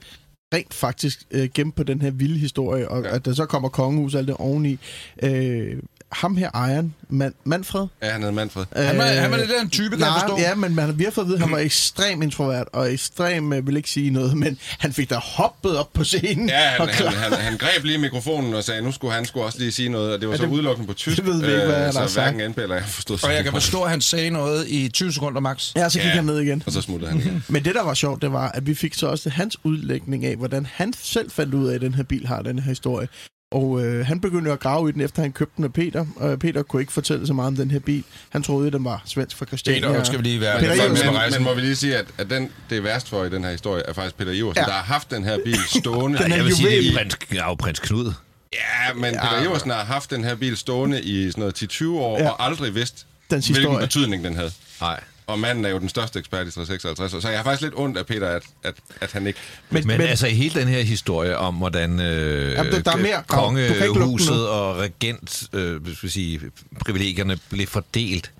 rent 0.54 0.74
faktisk 0.74 1.26
øh, 1.30 1.48
gemt 1.54 1.74
på 1.74 1.82
den 1.82 2.02
her 2.02 2.10
vilde 2.10 2.38
historie, 2.38 2.88
og 2.88 3.02
ja. 3.02 3.14
at 3.14 3.24
der 3.24 3.32
så 3.32 3.46
kommer 3.46 3.68
kongehus 3.68 4.14
og 4.14 4.18
alt 4.18 4.28
det 4.28 4.36
oveni. 4.36 4.78
Øh, 5.22 5.78
ham 6.12 6.37
her, 6.37 6.50
ejeren, 6.55 6.94
Man, 7.10 7.34
Manfred. 7.44 7.87
Ja, 8.02 8.10
han 8.10 8.20
hedder 8.20 8.34
Manfred. 8.34 8.64
Han 8.76 8.99
var, 8.99 9.05
han 9.05 9.31
var 9.31 9.37
lidt 9.37 9.50
af 9.50 9.62
en 9.62 9.70
type, 9.70 9.88
kan 9.90 9.99
nej, 9.99 10.08
jeg 10.08 10.20
forstå. 10.20 10.38
Ja, 10.38 10.55
men 10.55 10.75
man, 10.75 10.99
vi 10.99 11.05
har 11.05 11.10
fået 11.10 11.25
at 11.25 11.28
vide, 11.28 11.37
at 11.37 11.43
han 11.43 11.52
var 11.52 11.58
ekstrem 11.58 12.22
introvert, 12.22 12.66
og 12.72 12.93
ekstrem, 12.93 13.52
øh, 13.52 13.66
vil 13.66 13.76
ikke 13.76 13.90
sige 13.90 14.10
noget, 14.10 14.37
men 14.37 14.58
han 14.78 14.93
fik 14.93 15.10
da 15.10 15.14
hoppet 15.16 15.76
op 15.78 15.93
på 15.93 16.05
scenen. 16.05 16.49
Ja, 16.49 16.55
han, 16.58 16.81
og 16.81 16.88
han, 16.88 17.06
han, 17.12 17.32
han 17.32 17.56
greb 17.58 17.84
lige 17.84 17.99
mikrofonen 17.99 18.55
og 18.55 18.64
sagde, 18.64 18.82
nu 18.82 18.93
skulle 18.93 19.14
han 19.14 19.25
skulle 19.26 19.44
også 19.46 19.58
lige 19.58 19.72
sige 19.72 19.88
noget, 19.88 20.12
og 20.14 20.20
det 20.20 20.28
var 20.28 20.34
Ja, 20.34 20.38
så 20.38 20.44
det- 20.44 20.50
udelukkende 20.50 20.87
på 20.87 20.94
tysk. 20.94 21.16
det 21.16 21.26
ved 21.26 21.40
vi 21.40 21.46
ikke, 21.52 21.64
hvad 21.66 21.75
der 21.84 21.90
så 21.90 22.00
er 22.00 22.06
sagt. 22.06 22.34
hverken 22.34 22.50
NP 22.50 22.58
eller 22.58 22.75
jeg 22.75 22.84
forstod 22.84 23.25
Og 23.25 23.34
jeg 23.34 23.44
kan 23.44 23.52
forstå, 23.52 23.82
at 23.82 23.90
han 23.90 24.00
sagde 24.00 24.31
noget 24.31 24.69
i 24.69 24.88
20 24.88 25.12
sekunder 25.12 25.40
max. 25.40 25.72
Ja, 25.76 25.88
så 25.88 25.99
gik 25.99 26.06
Ja. 26.08 26.12
han 26.14 26.25
ned 26.25 26.38
igen. 26.40 26.62
Og 26.66 26.72
så 26.72 26.81
smuttede 26.82 27.11
han 27.11 27.20
igen. 27.20 27.44
Men 27.49 27.64
det, 27.64 27.75
der 27.75 27.82
var 27.82 27.94
sjovt, 27.94 28.22
det 28.22 28.32
var, 28.32 28.49
at 28.49 28.66
vi 28.66 28.75
fik 28.75 28.94
så 28.94 29.06
også 29.06 29.31
hans 29.31 29.56
udlægning 29.64 30.25
af, 30.26 30.37
hvordan 30.37 30.66
han 30.72 30.93
selv 31.02 31.31
fandt 31.31 31.54
ud 31.54 31.69
af, 31.69 31.75
at 31.75 31.81
den 31.81 31.94
her 31.94 32.02
bil 32.02 32.26
har 32.26 32.43
den 32.43 32.58
her 32.58 32.69
historie. 32.69 33.08
Og 33.50 33.84
øh, 33.84 34.06
han 34.06 34.20
begyndte 34.20 34.52
at 34.52 34.60
grave 34.60 34.88
i 34.88 34.92
den, 34.92 35.00
efter 35.00 35.22
han 35.22 35.32
købte 35.32 35.52
den 35.56 35.64
af 35.64 35.72
Peter. 35.72 36.06
Og 36.16 36.38
Peter 36.38 36.62
kunne 36.62 36.82
ikke 36.82 36.92
fortælle 36.92 37.26
så 37.26 37.32
meget 37.32 37.46
om 37.48 37.56
den 37.56 37.70
her 37.70 37.78
bil. 37.78 38.04
Han 38.28 38.42
troede, 38.42 38.66
at 38.66 38.72
den 38.72 38.84
var 38.84 39.02
svensk 39.04 39.36
fra 39.36 39.46
Christiania. 39.46 39.88
Peter, 39.88 40.04
skal 40.04 40.18
vi 40.18 40.22
lige 40.24 40.40
være 40.40 40.58
Peter 40.60 40.88
på 40.88 41.12
Men, 41.12 41.32
men 41.32 41.42
må 41.42 41.54
vi 41.54 41.60
lige 41.60 41.76
sige, 41.76 41.96
at, 41.96 42.04
at 42.18 42.30
den, 42.30 42.50
det 42.70 42.78
er 42.78 42.82
værst 42.82 43.08
for 43.08 43.24
i 43.24 43.30
den 43.30 43.44
her 43.44 43.50
historie, 43.50 43.82
er 43.88 43.92
faktisk 43.92 44.16
Peter 44.16 44.32
Iversen, 44.32 44.56
Ja. 44.56 44.60
ja. 44.62 44.66
der 44.66 44.72
har 44.72 44.82
haft 44.82 45.10
den 45.10 45.24
her 45.24 45.38
bil 45.44 45.58
stående. 45.80 46.18
Den 46.18 46.32
er 46.32 46.36
Jeg 46.36 46.44
vil 46.44 46.56
sige, 46.56 46.68
det 46.70 46.88
er 46.88 46.96
prins, 46.98 47.16
ja, 47.34 47.54
prins 47.54 47.78
Knud. 47.80 48.12
Ja, 48.52 48.94
men 48.94 49.14
Peter 49.14 49.42
Iversen 49.42 49.70
har 49.70 49.84
haft 49.84 50.10
den 50.10 50.24
her 50.24 50.34
bil 50.34 50.56
stående 50.56 51.02
i 51.02 51.30
sådan 51.30 51.40
noget 51.40 51.62
10-20 51.62 51.86
år, 51.88 52.18
Ja. 52.18 52.24
ja. 52.24 52.30
og 52.30 52.44
aldrig 52.46 52.74
vidst, 52.74 53.06
hvilken 53.28 53.54
historie. 53.54 53.80
betydning 53.86 54.24
den 54.24 54.36
havde. 54.36 54.50
Nej. 54.80 55.00
Og 55.28 55.38
manden 55.38 55.64
er 55.64 55.69
jo 55.69 55.78
den 55.78 55.88
største 55.88 56.19
ekspert 56.19 56.46
i 56.46 56.50
356, 56.50 57.22
så 57.22 57.28
jeg 57.28 57.38
har 57.38 57.44
faktisk 57.44 57.62
lidt 57.62 57.75
ondt 57.76 57.96
af 57.98 58.06
Peter, 58.06 58.28
at, 58.28 58.42
at, 58.64 58.75
at 59.00 59.12
han 59.12 59.26
ikke... 59.26 59.38
Men, 59.70 59.86
Men, 59.86 59.98
men 59.98 60.06
altså 60.06 60.26
hele 60.26 60.60
den 60.60 60.69
her 60.69 60.82
historie 60.82 61.36
om, 61.36 61.54
hvordan 61.54 62.00
øh, 62.00 62.52
Jamen, 62.52 62.72
der- 62.72 62.82
der 62.82 62.92
er 62.92 62.96
mere. 62.96 63.22
Kongehuset 63.26 64.48
og 64.48 64.76
regent, 64.76 65.48
øh, 65.52 65.82
hvis 65.82 66.02
vi 66.02 66.08
sige, 66.08 66.40
privilegierne 66.80 67.38
blev 67.50 67.66
fordelt, 67.66 68.32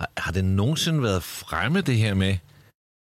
har, 0.00 0.10
har 0.16 0.32
det 0.32 0.44
nogensinde 0.44 1.02
været 1.02 1.22
fremme 1.22 1.80
det 1.80 1.96
her 1.96 2.14
med, 2.14 2.36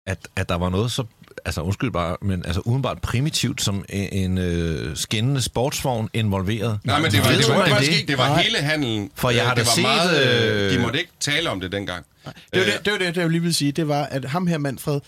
at, 0.06 0.28
at 0.36 0.48
der 0.48 0.54
var 0.54 0.68
noget 0.68 0.92
så, 0.92 1.04
altså 1.44 1.60
undskyld 1.60 1.90
bare, 1.90 2.16
men 2.22 2.46
altså 2.46 2.60
udenbart 2.60 3.00
primitivt 3.02 3.62
som 3.62 3.84
en, 3.88 4.08
en 4.12 4.38
øh, 4.38 4.96
skinnende 4.96 5.42
sportsvogn 5.42 6.08
involveret? 6.14 6.78
Nej, 6.84 7.00
men 7.00 7.10
det 7.10 7.20
var, 7.20 7.28
det 7.28 7.48
var, 7.48 7.62
det 7.64 7.70
var, 7.72 7.78
det? 7.78 7.88
det? 7.88 8.08
Det 8.08 8.18
var 8.18 8.28
Nej. 8.28 8.42
hele 8.42 8.58
handelen. 8.58 9.10
For 9.14 9.30
jeg 9.30 9.40
Øh, 9.40 9.46
har 9.46 9.54
det 9.54 9.64
da 9.64 9.70
var 9.70 9.74
set, 9.74 9.82
Meget, 9.82 10.56
øh, 10.56 10.64
øh, 10.66 10.72
de 10.72 10.78
måtte 10.78 10.98
ikke 10.98 11.12
tale 11.20 11.50
om 11.50 11.60
det 11.60 11.72
dengang. 11.72 12.04
det 12.24 12.32
var 12.54 12.60
det, 12.64 12.84
det, 12.84 12.92
var 12.92 12.98
det, 12.98 13.14
det, 13.14 13.20
jeg 13.20 13.30
lige 13.30 13.40
ville 13.40 13.54
sige. 13.54 13.72
Det 13.72 13.88
var, 13.88 14.02
at 14.04 14.24
ham 14.24 14.46
her, 14.46 14.58
Manfred, 14.58 15.00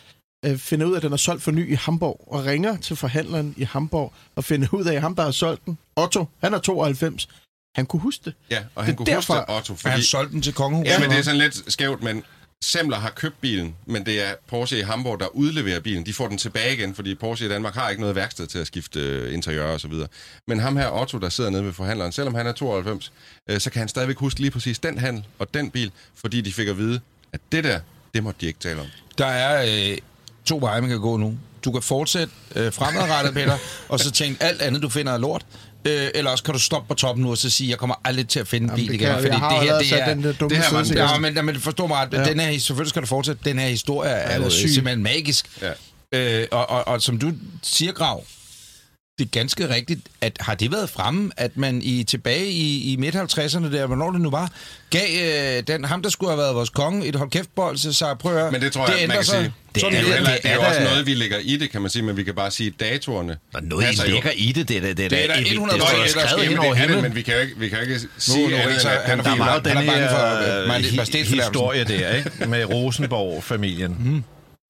øh, 0.47 0.59
finder 0.59 0.87
ud 0.87 0.93
af, 0.93 0.97
at 0.97 1.03
den 1.03 1.13
er 1.13 1.17
solgt 1.17 1.43
for 1.43 1.51
ny 1.51 1.73
i 1.73 1.75
Hamburg, 1.75 2.25
og 2.31 2.45
ringer 2.45 2.77
til 2.77 2.97
forhandleren 2.97 3.55
i 3.57 3.65
Hamburg, 3.65 4.13
og 4.37 4.45
finder 4.45 4.69
ud 4.73 4.85
af, 4.85 4.95
at 4.95 5.01
ham, 5.01 5.15
der 5.17 5.23
har 5.23 5.31
solgt 5.31 5.65
den, 5.67 5.79
Otto, 5.97 6.25
han 6.43 6.55
er 6.55 6.59
92, 6.59 7.29
han 7.77 7.87
kunne 7.87 8.01
huske 8.01 8.23
det. 8.25 8.35
Ja, 8.51 8.59
og 8.59 8.65
Det 8.77 8.85
han 8.85 8.93
er 8.93 8.97
kunne 8.97 9.07
derfor- 9.07 9.35
huske 9.35 9.53
Otto, 9.53 9.75
For 9.75 9.89
han 9.89 9.97
fordi... 9.97 10.07
solgte 10.07 10.33
den 10.33 10.43
til 10.43 10.53
kongehuset. 10.53 10.93
Ja, 10.93 10.99
men 11.01 11.11
det 11.11 11.19
er 11.19 11.23
sådan 11.23 11.41
lidt 11.41 11.73
skævt, 11.73 12.03
men 12.03 12.23
Semler 12.65 12.97
har 12.97 13.11
købt 13.11 13.41
bilen, 13.41 13.77
men 13.87 14.07
det 14.07 14.23
er 14.23 14.35
Porsche 14.49 14.79
i 14.79 14.83
Hamburg, 14.83 15.21
der 15.21 15.27
udleverer 15.27 15.81
bilen. 15.81 16.07
De 16.07 16.13
får 16.13 16.29
den 16.29 16.39
tilbage 16.39 16.75
igen, 16.75 16.95
fordi 16.95 17.15
Porsche 17.15 17.47
i 17.47 17.49
Danmark 17.49 17.75
har 17.75 17.91
ikke 17.91 18.01
noget 18.01 18.17
værksted 18.17 18.47
til 18.47 18.59
at 18.59 18.67
skifte 18.67 19.01
øh, 19.01 19.35
interiør 19.35 19.65
og 19.65 19.81
så 19.81 19.89
videre. 19.89 20.09
Men 20.49 20.59
ham 20.61 20.77
her, 20.77 21.01
Otto, 21.01 21.19
der 21.19 21.29
sidder 21.29 21.51
nede 21.51 21.65
ved 21.65 21.73
forhandleren, 21.73 22.13
selvom 22.13 22.35
han 22.35 22.47
er 22.47 22.53
92, 22.53 23.13
øh, 23.51 23.61
så 23.61 23.71
kan 23.71 23.79
han 23.79 23.89
stadigvæk 23.89 24.17
huske 24.19 24.41
lige 24.41 24.51
præcis 24.51 24.79
den 24.79 24.99
handel 24.99 25.25
og 25.39 25.55
den 25.55 25.71
bil, 25.71 25.93
fordi 26.15 26.41
de 26.41 26.53
fik 26.53 26.69
at 26.69 26.79
vide, 26.79 27.01
at 27.33 27.41
det 27.53 27.65
der, 27.65 27.81
det 28.15 28.23
måtte 28.23 28.41
de 28.41 28.47
ikke 28.47 28.59
tale 28.61 28.81
om. 28.81 28.87
Der 29.19 29.27
er 29.27 29.91
øh, 29.93 29.99
to 30.45 30.59
veje, 30.61 30.81
man 30.81 30.91
kan 30.91 31.01
gå 31.01 31.17
nu. 31.17 31.39
Du 31.65 31.73
kan 31.73 31.83
fortsætte 31.83 32.33
øh, 32.57 32.73
fremadrettet, 32.73 33.35
Peter, 33.35 33.59
og 33.89 34.01
så 34.01 34.11
tænke 34.11 34.43
alt 34.43 34.63
andet, 34.63 34.83
du 34.83 34.89
finder 34.89 35.13
er 35.13 35.19
lort. 35.19 35.47
Øh, 35.87 36.11
eller 36.15 36.31
også 36.31 36.45
kan 36.45 36.55
du 36.55 36.61
stoppe 36.61 36.89
på 36.89 36.95
toppen 36.95 37.25
nu 37.25 37.31
og 37.31 37.39
så 37.39 37.51
sige, 37.51 37.71
jeg 37.71 37.79
kommer 37.79 38.01
aldrig 38.05 38.29
til 38.29 38.41
at 38.41 38.49
finde 38.49 38.69
en 38.71 38.75
bil 38.77 38.89
det 38.89 38.95
igen. 38.95 39.09
har 39.09 39.21
det 39.21 39.33
her, 39.33 39.47
allerede 39.47 39.85
det 39.85 40.03
er... 40.03 40.15
den 40.15 40.23
der 40.23 40.33
dumme 40.33 40.57
det 40.57 40.65
her 40.65 40.71
sidesikkerhed. 40.71 41.13
Ja, 41.13 41.19
men, 41.19 41.45
men 41.47 41.61
forstå 41.61 41.87
mig, 41.87 42.09
ja. 42.13 42.25
Den 42.25 42.41
her, 42.41 42.59
selvfølgelig 42.59 42.91
skal 42.91 43.03
du 43.03 43.07
fortsætte. 43.07 43.41
Den 43.45 43.59
her 43.59 43.69
historie 43.69 44.11
er, 44.11 44.41
er 44.41 44.49
syg. 44.49 44.71
simpelthen 44.71 45.03
magisk. 45.03 45.63
Ja. 45.63 46.41
Øh, 46.41 46.47
og, 46.51 46.71
og, 46.71 46.89
og 46.89 47.03
som 47.03 47.19
du 47.19 47.33
siger, 47.63 47.93
Grav, 47.93 48.25
det 49.19 49.25
er 49.25 49.29
ganske 49.31 49.69
rigtigt, 49.75 50.01
at 50.21 50.37
har 50.41 50.55
det 50.55 50.73
været 50.73 50.91
fremme, 50.91 51.31
at 51.37 51.57
man 51.57 51.83
i 51.83 52.05
tilbage 52.05 52.47
i, 52.47 52.93
i 52.93 52.97
midt-50'erne 52.97 53.73
der, 53.73 53.87
hvornår 53.87 54.11
det 54.11 54.21
nu 54.21 54.31
var, 54.31 54.51
gav 54.91 55.09
øh, 55.59 55.63
den, 55.67 55.85
ham, 55.85 56.03
der 56.03 56.11
skulle 56.11 56.31
have 56.31 56.39
været 56.39 56.55
vores 56.55 56.71
konge, 56.71 57.07
et 57.07 57.17
hold 57.17 57.31
kæft 57.31 57.51
så 57.77 57.93
sagde 57.93 58.17
prøv 58.17 58.37
at 58.37 58.53
Men 58.53 58.61
det 58.61 58.73
tror 58.73 58.87
jeg, 58.87 58.95
man 58.95 59.03
ændrer 59.03 59.17
kan 59.17 59.25
sig. 59.25 59.39
sige. 59.39 59.53
Det 59.75 59.81
Sådan 59.81 59.93
Det 59.93 59.99
er 59.99 60.03
jo, 60.03 60.09
det. 60.09 60.15
heller, 60.17 60.31
det 60.33 60.43
det 60.43 60.51
er 60.51 60.55
jo 60.55 60.61
er 60.61 60.67
også 60.67 60.81
noget, 60.83 61.07
vi 61.07 61.15
lægger 61.15 61.39
i 61.39 61.57
det, 61.57 61.71
kan 61.71 61.81
man 61.83 61.91
sige, 61.91 62.03
men 62.03 62.17
vi 62.17 62.23
kan 62.25 62.35
bare 62.35 62.51
sige, 62.51 62.67
at 62.75 62.81
datorerne 62.81 63.37
Og 63.55 63.63
noget, 63.63 63.85
passer 63.87 64.05
I 64.05 64.09
jo. 64.09 64.15
lægger 64.15 64.31
i 64.37 64.53
det, 64.53 64.69
det 64.69 64.77
er 64.77 64.81
da 64.81 64.89
det, 64.89 64.97
Det 65.11 65.31
er 65.31 65.35
det, 65.37 65.53
100 65.53 65.79
det, 65.79 65.83
år, 65.85 65.89
det, 65.89 66.15
det 66.15 66.17
er 66.17 66.23
er 66.25 66.29
skrevet 66.29 66.43
ind 66.45 66.51
det 66.51 66.59
over 66.59 66.69
er 66.69 66.79
det, 66.79 66.81
himlen. 66.81 67.03
men 67.03 67.15
vi 67.15 67.23
kan 67.23 67.35
jo 67.35 67.41
ikke, 67.41 67.55
vi 67.59 67.69
kan 67.69 67.79
jo 67.79 67.83
ikke 67.85 68.01
sige 68.19 68.49
nu 68.49 68.57
end 68.57 68.57
at 68.57 69.03
han 69.05 69.19
den 69.19 69.21
er 69.21 69.23
Der 69.25 69.33
bil 69.33 69.39
var 69.41 69.55
jo 69.55 69.61
Han 69.69 69.77
den 69.77 69.89
er 69.89 69.93
bange 69.93 70.09
for, 70.09 70.17
her 70.17 70.61
øh, 70.63 70.69
majestætsfornærmelsen. 70.69 71.35
historie 71.39 71.85
der, 71.85 72.15
ikke? 72.17 72.31
Med 72.53 72.65
Rosenborg-familien. 72.65 74.25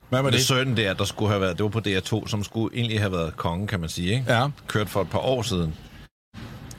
Hvad 0.09 0.23
var 0.23 0.31
det? 0.31 0.41
sønnen 0.41 0.77
der, 0.77 0.95
der 0.95 1.05
skulle 1.05 1.29
have 1.29 1.41
været, 1.41 1.59
det 1.59 1.65
var 1.65 1.71
på 1.71 1.79
DR2, 1.79 2.29
som 2.29 2.45
skulle 2.45 2.77
egentlig 2.77 3.01
have 3.01 3.13
været 3.13 3.37
konge, 3.37 3.67
kan 3.67 3.81
man 3.81 3.89
sige, 3.89 4.15
ikke? 4.15 4.33
Ja. 4.33 4.49
Kørt 4.67 4.89
for 4.89 5.03
et 5.03 5.11
par 5.11 5.19
år 5.19 5.43
siden. 5.43 5.75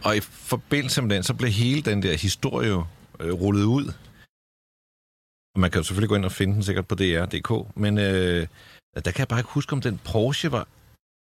Og 0.03 0.17
i 0.17 0.19
forbindelse 0.21 1.01
med 1.01 1.15
den, 1.15 1.23
så 1.23 1.33
blev 1.33 1.51
hele 1.51 1.81
den 1.81 2.03
der 2.03 2.17
historie 2.17 2.73
øh, 3.19 3.33
rullet 3.33 3.63
ud. 3.63 3.85
Og 5.55 5.59
man 5.59 5.71
kan 5.71 5.79
jo 5.79 5.83
selvfølgelig 5.83 6.09
gå 6.09 6.15
ind 6.15 6.25
og 6.25 6.31
finde 6.31 6.53
den 6.53 6.63
sikkert 6.63 6.87
på 6.87 6.95
DR.dk, 6.95 7.77
men 7.77 7.97
øh, 7.97 8.47
der 8.95 9.11
kan 9.11 9.19
jeg 9.19 9.27
bare 9.27 9.39
ikke 9.39 9.49
huske, 9.49 9.73
om 9.73 9.81
den 9.81 9.99
Porsche 10.05 10.51
var 10.51 10.67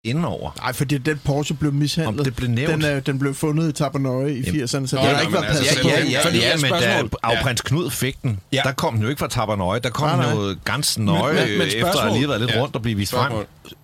indenover. 0.04 0.50
Nej, 0.58 0.72
fordi 0.72 0.98
den 0.98 1.20
Porsche 1.24 1.54
blev 1.54 1.72
mishandlet. 1.72 2.18
Om 2.20 2.24
det 2.24 2.36
blev 2.36 2.50
nævnt. 2.50 2.74
Den, 2.74 2.82
er, 2.84 3.00
den 3.00 3.18
blev 3.18 3.34
fundet 3.34 3.68
i 3.68 3.72
Tabernoy 3.72 4.28
i 4.30 4.40
80'erne, 4.42 4.66
så 4.66 4.96
Nå, 4.96 5.02
det 5.02 5.10
har 5.10 5.20
ikke 5.20 5.32
været 5.32 5.44
altså, 5.44 5.62
passet 5.62 5.66
selv 5.66 5.82
på. 5.82 5.88
den- 5.88 6.08
ja, 6.08 6.28
ja, 6.28 6.36
ja, 6.36 6.54
et 6.54 6.62
men 6.62 6.70
da 6.72 7.02
afprins 7.22 7.60
Knud 7.60 7.90
fik 7.90 8.22
den, 8.22 8.40
Ja. 8.52 8.60
der 8.64 8.72
kom 8.72 8.94
den 8.94 9.02
jo 9.02 9.08
ikke 9.08 9.18
fra 9.18 9.28
Tabernøje, 9.28 9.80
der 9.80 9.90
kom 9.90 10.08
Nej, 10.18 10.26
den 10.26 10.36
nej. 10.36 10.46
jo 10.48 10.56
ganske 10.64 11.04
nøje, 11.04 11.34
Men- 11.34 11.48
men- 11.48 11.58
men 11.58 11.66
efter 11.66 11.86
at 11.86 11.92
spørgsmål- 11.92 12.02
have 12.02 12.14
lige 12.18 12.28
været 12.28 12.40
lidt 12.40 12.50
Ja. 12.50 12.60
rundt 12.60 12.76
og 12.76 12.82
blive 12.82 12.96
vist 12.96 13.12
frem. 13.12 13.32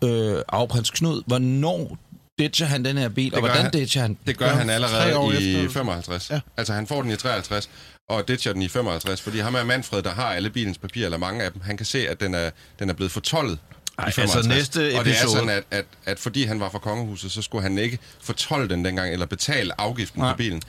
Spørgsmål. 0.01 0.35
Øh, 0.37 0.43
afprins 0.49 0.91
Knud, 0.91 1.23
hvornår 1.27 1.99
ditcher 2.39 2.67
han 2.67 2.85
den 2.85 2.99
her 2.99 3.09
bil, 3.09 3.35
og 3.35 3.41
hvordan 3.41 3.63
han- 3.63 3.71
ditcher 3.73 4.03
han? 4.03 4.17
Det 4.27 4.39
gør 4.39 4.47
Gør 4.49 4.55
han 4.55 4.71
allerede 4.71 5.41
i 5.43 5.57
efter. 5.65 5.71
55. 5.71 6.31
Ja. 6.31 6.41
Altså, 6.57 6.73
han 6.73 6.87
får 6.87 7.03
den 7.03 7.11
i 7.11 7.17
53, 7.17 7.71
og 8.09 8.29
ditcher 8.29 8.53
den 8.53 8.63
i 8.63 8.69
55, 8.69 9.21
fordi 9.23 9.39
ham 9.39 9.55
er 9.55 9.65
Manfred, 9.65 10.03
der 10.03 10.11
har 10.11 10.25
alle 10.25 10.51
bilens 10.51 10.79
papirer, 10.79 11.05
eller 11.05 11.19
mange 11.19 11.43
af 11.45 11.53
dem. 11.53 11.63
Han 11.65 11.77
kan 11.77 11.87
se, 11.87 12.09
at 12.09 12.21
den 12.21 12.35
er, 12.35 12.51
den 12.79 12.91
er 12.91 12.95
blevet 12.95 13.13
fortollet 13.13 13.59
Ej, 13.99 14.09
i 14.09 14.13
55. 14.13 14.37
altså 14.37 14.49
næste 14.49 14.99
Og 14.99 15.05
det 15.05 15.11
er 15.11 15.15
episode- 15.17 15.31
sådan, 15.33 15.49
at, 15.49 15.63
at, 15.71 15.85
at 16.07 16.19
fordi 16.19 16.45
han 16.45 16.61
var 16.61 16.69
fra 16.69 16.79
kongehuset, 16.79 17.33
så 17.33 17.43
skulle 17.43 17.63
han 17.63 17.79
ikke 17.79 17.99
fortolde 18.21 18.69
den 18.69 18.85
dengang, 18.85 19.13
eller 19.13 19.27
betale 19.27 19.81
afgiften 19.81 20.21
Nej. 20.21 20.33
på 20.33 20.37
bilen. 20.37 20.63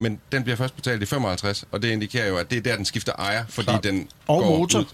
Men 0.00 0.20
den 0.32 0.42
bliver 0.42 0.56
først 0.56 0.76
betalt 0.76 1.02
i 1.02 1.06
55, 1.06 1.64
og 1.72 1.82
det 1.82 1.88
indikerer 1.90 2.26
jo, 2.28 2.36
at 2.36 2.50
det 2.50 2.58
er 2.58 2.62
der, 2.62 2.76
den 2.76 2.84
skifter 2.84 3.12
ejer, 3.18 3.44
fordi 3.48 3.64
Klart. 3.64 3.84
den 3.84 4.08
Og 4.26 4.42
går 4.42 4.58
motor. 4.58 4.78
Ud. 4.80 4.84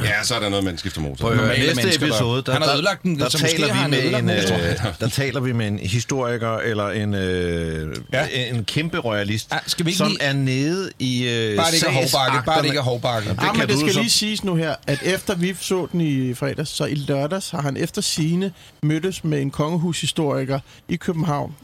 Ja, 0.04 0.22
så 0.24 0.34
er 0.34 0.40
der 0.40 0.48
noget 0.48 0.64
den 0.66 0.78
skifter 0.78 1.00
motor. 1.00 1.16
Prøv 1.28 1.36
Normale 1.36 1.58
næste 1.66 1.74
mennesker, 1.76 2.06
der- 2.06 2.06
episode, 2.14 2.42
der, 2.42 2.52
Han 2.52 2.62
har 2.62 2.68
der, 2.68 2.74
ødelagt 2.76 3.02
den, 3.02 3.18
der, 3.18 3.28
så 3.28 3.38
måske 3.42 3.56
taler 3.56 3.84
vi 3.84 3.90
med 3.90 4.18
en, 4.18 4.30
øh, 4.30 5.00
der 5.00 5.08
taler 5.08 5.40
vi 5.40 5.52
med 5.52 5.66
en 5.68 5.78
historiker 5.78 6.56
eller 6.58 6.88
en, 6.88 7.14
øh, 7.14 7.96
Ja. 8.12 8.26
ja. 8.34 8.48
en 8.54 8.64
kæmpe 8.64 8.98
royalist, 8.98 9.52
Ja, 9.52 9.58
skal 9.66 9.86
vi 9.86 9.90
ikke 9.90 9.98
som 9.98 10.08
lige- 10.08 10.22
er 10.22 10.32
nede 10.32 10.90
i 10.98 11.28
øh, 11.28 11.56
Bare 11.56 11.66
det 11.66 11.74
ikke 11.74 11.86
er 11.86 11.90
hovbakke, 11.92 12.46
bare 12.46 12.58
det 12.58 12.66
ikke 12.66 12.78
er 12.78 12.82
hovbakke. 12.82 13.28
Det 13.28 13.36
Ja, 13.36 13.50
kan 13.50 13.58
men 13.58 13.68
det 13.68 13.78
skal 13.78 13.92
så- 13.92 14.00
lige 14.00 14.10
siges 14.10 14.44
nu 14.44 14.54
her, 14.54 14.74
at 14.86 15.02
efter 15.02 15.34
vi 15.34 15.54
så 15.60 15.88
den 15.92 16.00
i 16.00 16.34
fredags, 16.34 16.70
så 16.70 16.84
i 16.84 16.94
lørdags 16.94 17.50
har 17.50 17.62
han 17.62 17.76
efter 17.76 18.02
sine 18.02 18.52
mødtes 18.82 19.24
med 19.24 19.40
en 19.42 19.50
kongehushistoriker 19.50 20.60
i 20.88 20.96
København, 20.96 21.54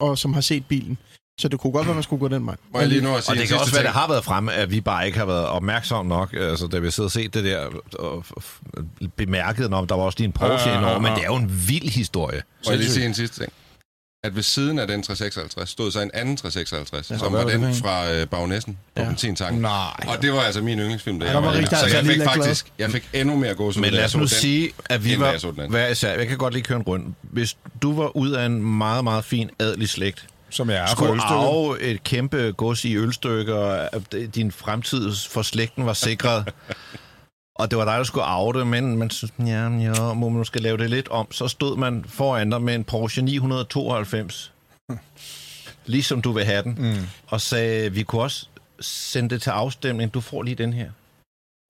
og 0.00 0.18
som 0.18 0.34
har 0.34 0.40
set 0.40 0.66
bilen. 0.66 0.98
Så 1.40 1.48
det 1.48 1.60
kunne 1.60 1.72
godt 1.72 1.86
være, 1.86 1.94
man 1.94 2.02
skulle 2.02 2.20
gå 2.20 2.28
den 2.28 2.46
vej. 2.46 2.54
Må 2.72 2.78
jeg 2.80 2.88
lige 2.88 3.00
nå 3.02 3.14
at 3.16 3.24
sige 3.24 3.32
Og 3.32 3.36
det 3.36 3.48
kan 3.48 3.56
også 3.56 3.64
sidste 3.66 3.76
være, 3.76 3.84
ting? 3.84 3.94
det 3.94 4.00
har 4.00 4.08
været 4.08 4.24
fremme, 4.24 4.52
at 4.52 4.70
vi 4.70 4.80
bare 4.80 5.06
ikke 5.06 5.18
har 5.18 5.26
været 5.26 5.46
opmærksomme 5.46 6.08
nok, 6.08 6.32
altså 6.34 6.66
da 6.66 6.78
vi 6.78 6.90
sidder 6.90 7.06
og 7.06 7.12
set 7.12 7.34
det 7.34 7.44
der, 7.44 7.66
og 7.98 8.24
bemærket, 9.16 9.70
når 9.70 9.84
der 9.84 9.94
var 9.94 10.02
også 10.02 10.18
lige 10.18 10.26
en 10.26 10.32
Porsche 10.32 10.68
Ja, 10.70 10.74
ja, 10.74 10.80
indover, 10.80 10.98
men 10.98 11.08
ja. 11.08 11.14
det 11.14 11.22
er 11.22 11.26
jo 11.26 11.36
en 11.36 11.64
vild 11.68 11.88
historie. 11.90 12.42
Må 12.66 12.70
jeg 12.70 12.78
lige 12.78 12.90
sige 12.90 13.06
en 13.06 13.14
sidste 13.14 13.40
ting? 13.40 13.52
At 14.24 14.36
ved 14.36 14.42
siden 14.42 14.78
af 14.78 14.86
den 14.86 15.02
356 15.02 15.70
stod 15.70 15.90
så 15.90 16.00
en 16.00 16.10
anden 16.14 16.36
356, 16.36 17.10
ja, 17.10 17.18
som 17.18 17.32
hvad 17.32 17.44
var 17.44 17.50
det 17.50 17.60
den 17.60 17.74
fra 17.74 18.12
øh, 18.12 18.26
Bagnæssen 18.26 18.78
på 18.96 19.02
Ja. 19.02 19.08
benzintanken. 19.08 19.62
Nej. 19.62 20.04
Og 20.08 20.22
det 20.22 20.32
var 20.32 20.40
altså 20.40 20.60
min 20.62 20.78
yndlingsfilm, 20.78 21.20
da 21.20 21.26
Ja, 21.26 21.32
jeg 21.32 21.42
der 21.42 21.48
var 21.48 21.56
rigtig 21.58 21.78
Så 21.78 21.86
jeg 21.86 21.94
altså 21.96 22.12
fik 22.12 22.22
faktisk 22.22 22.72
jeg 22.78 22.90
fik 22.90 23.08
endnu 23.12 23.36
mere 23.36 23.54
gåsehud, 23.54 23.84
Men 23.86 23.94
lad 23.94 24.04
os 24.04 24.16
nu 24.16 24.26
sige, 24.26 24.70
at 24.84 25.04
vi 25.04 25.20
var 25.20 25.66
hver 25.68 25.88
især. 25.88 26.18
Jeg 26.18 26.26
kan 26.28 26.38
godt 26.38 26.54
lige 26.54 26.62
køre 26.64 26.76
en 26.78 26.82
rund. 26.82 27.14
Hvis 27.22 27.56
du 27.82 27.96
var 27.96 28.16
ud 28.16 28.30
af 28.30 28.46
en 28.46 28.62
meget, 28.78 29.04
meget 29.04 29.24
fin 29.24 29.50
adelig 29.58 29.88
slægt, 29.88 30.26
Som 30.54 30.70
jeg 30.70 30.82
er 30.82 30.86
skulle 30.86 31.12
ølstykket. 31.12 31.34
arve 31.34 31.80
et 31.80 32.04
kæmpe 32.04 32.52
gods 32.56 32.84
i 32.84 32.96
ølstykker, 32.96 33.54
og 33.54 33.94
at 33.94 34.14
din 34.34 34.52
fremtid 34.52 35.12
for 35.30 35.42
slægten 35.42 35.86
var 35.86 35.92
sikret, 35.92 36.52
og 37.60 37.70
det 37.70 37.78
var 37.78 37.84
dig, 37.84 37.98
der 37.98 38.04
skulle 38.04 38.24
arve 38.24 38.52
det, 38.52 38.66
men 38.66 38.96
man 38.96 39.10
synes, 39.10 39.32
ja, 39.38 39.68
ja, 39.68 40.12
må 40.12 40.28
man 40.28 40.38
måske 40.38 40.62
lave 40.62 40.76
det 40.76 40.90
lidt 40.90 41.08
om, 41.08 41.32
så 41.32 41.48
stod 41.48 41.76
man 41.76 42.04
foran 42.08 42.50
dig 42.50 42.62
med 42.62 42.74
en 42.74 42.84
Porsche 42.84 43.22
992, 43.22 44.52
ligesom 45.86 46.22
du 46.22 46.32
vil 46.32 46.44
have 46.44 46.62
den, 46.62 46.76
mm. 46.78 47.06
og 47.26 47.40
sagde, 47.40 47.92
vi 47.92 48.02
kunne 48.02 48.22
også 48.22 48.46
sende 48.80 49.30
det 49.30 49.42
til 49.42 49.50
afstemning, 49.50 50.14
du 50.14 50.20
får 50.20 50.42
lige 50.42 50.54
den 50.54 50.72
her. 50.72 50.90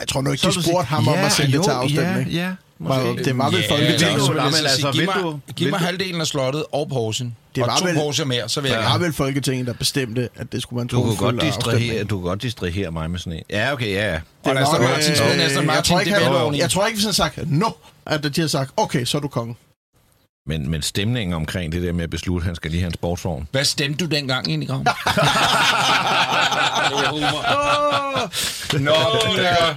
Jeg 0.01 0.09
tror 0.09 0.21
nu 0.21 0.31
ikke, 0.31 0.41
Så 0.43 0.49
de 0.49 0.53
spurgte 0.53 0.69
sige, 0.69 0.83
ham 0.85 1.09
om 1.09 1.15
ja, 1.15 1.27
at 1.27 1.33
sende 1.33 1.53
det 1.53 1.59
jo, 1.59 1.63
til 1.63 1.71
afstemning. 1.71 2.29
Ja, 2.29 2.47
ja, 2.47 2.55
måske. 2.79 3.25
det 3.25 3.39
var 3.39 3.51
vel 3.51 3.61
Ja, 3.61 3.71
Folketinget, 3.71 4.01
det 4.01 4.09
er 4.09 4.13
jo 4.15 4.19
så- 4.27 4.33
vel, 4.33 4.43
men 4.43 4.55
altså, 4.55 4.91
giv, 4.93 5.05
mig, 5.05 5.15
du- 5.23 5.41
giv 5.57 5.71
mig 5.71 5.79
halvdelen 5.81 6.21
af 6.21 6.27
slottet 6.27 6.65
og 6.73 6.89
Porschen. 6.89 7.37
Det 7.55 7.63
og 7.63 7.69
var 7.69 7.77
to 7.79 7.85
vel- 7.87 7.95
Porsche 7.95 8.25
mere, 8.25 8.49
så 8.49 8.61
vil 8.61 8.69
jeg 8.71 8.79
Det 8.79 8.87
var 8.89 8.99
vel 8.99 9.13
Folketinget, 9.13 9.67
der 9.67 9.73
bestemte, 9.73 10.29
at 10.37 10.53
det 10.53 10.63
skulle 10.63 10.77
være 10.79 10.83
en 10.83 10.89
Du 10.89 11.03
kunne, 11.03 11.17
godt 11.17 11.41
distrahere, 11.41 12.05
du 12.05 12.17
kunne 12.17 12.29
godt 12.29 12.43
distrahere 12.43 12.91
mig 12.91 13.11
med 13.11 13.19
sådan 13.19 13.33
en. 13.33 13.43
Ja, 13.51 13.73
okay, 13.73 13.93
ja, 13.93 14.13
ja. 14.13 14.15
Og 14.15 14.21
Det 14.45 14.61
er 14.61 14.63
Aston 14.67 14.83
Martin, 14.83 15.13
øh, 15.13 15.45
Aston 15.45 15.57
jeg 15.57 15.65
Martin, 15.67 15.83
tror 15.93 16.01
ikke, 16.01 16.15
det 16.15 16.23
han-. 16.25 16.55
Jeg 16.55 16.71
tror 16.71 16.87
ikke, 16.87 16.97
hvis 16.97 17.05
han 17.05 17.09
har 17.09 17.13
sagt 17.13 17.51
no, 17.51 17.71
at 18.07 18.37
de 18.37 18.41
har 18.41 18.49
sagt, 18.49 18.71
okay, 18.77 19.05
så 19.05 19.17
er 19.17 19.21
du 19.21 19.29
konge. 19.29 19.57
Men, 20.47 20.71
men 20.71 20.83
stemningen 20.83 21.35
omkring 21.35 21.73
det 21.73 21.83
der 21.83 21.93
med 21.93 22.05
at 22.05 22.11
beslutte, 22.11 22.43
at 22.45 22.47
han 22.47 22.55
skal 22.57 22.71
lige 22.71 22.81
have 22.81 22.87
en 22.87 22.95
sportsvogn. 22.95 23.49
Hvad 23.51 23.65
stemte 23.65 24.05
du 24.07 24.11
dengang 24.15 24.49
egentlig, 24.49 24.69
Grav? 24.69 24.85
Nå, 28.81 28.93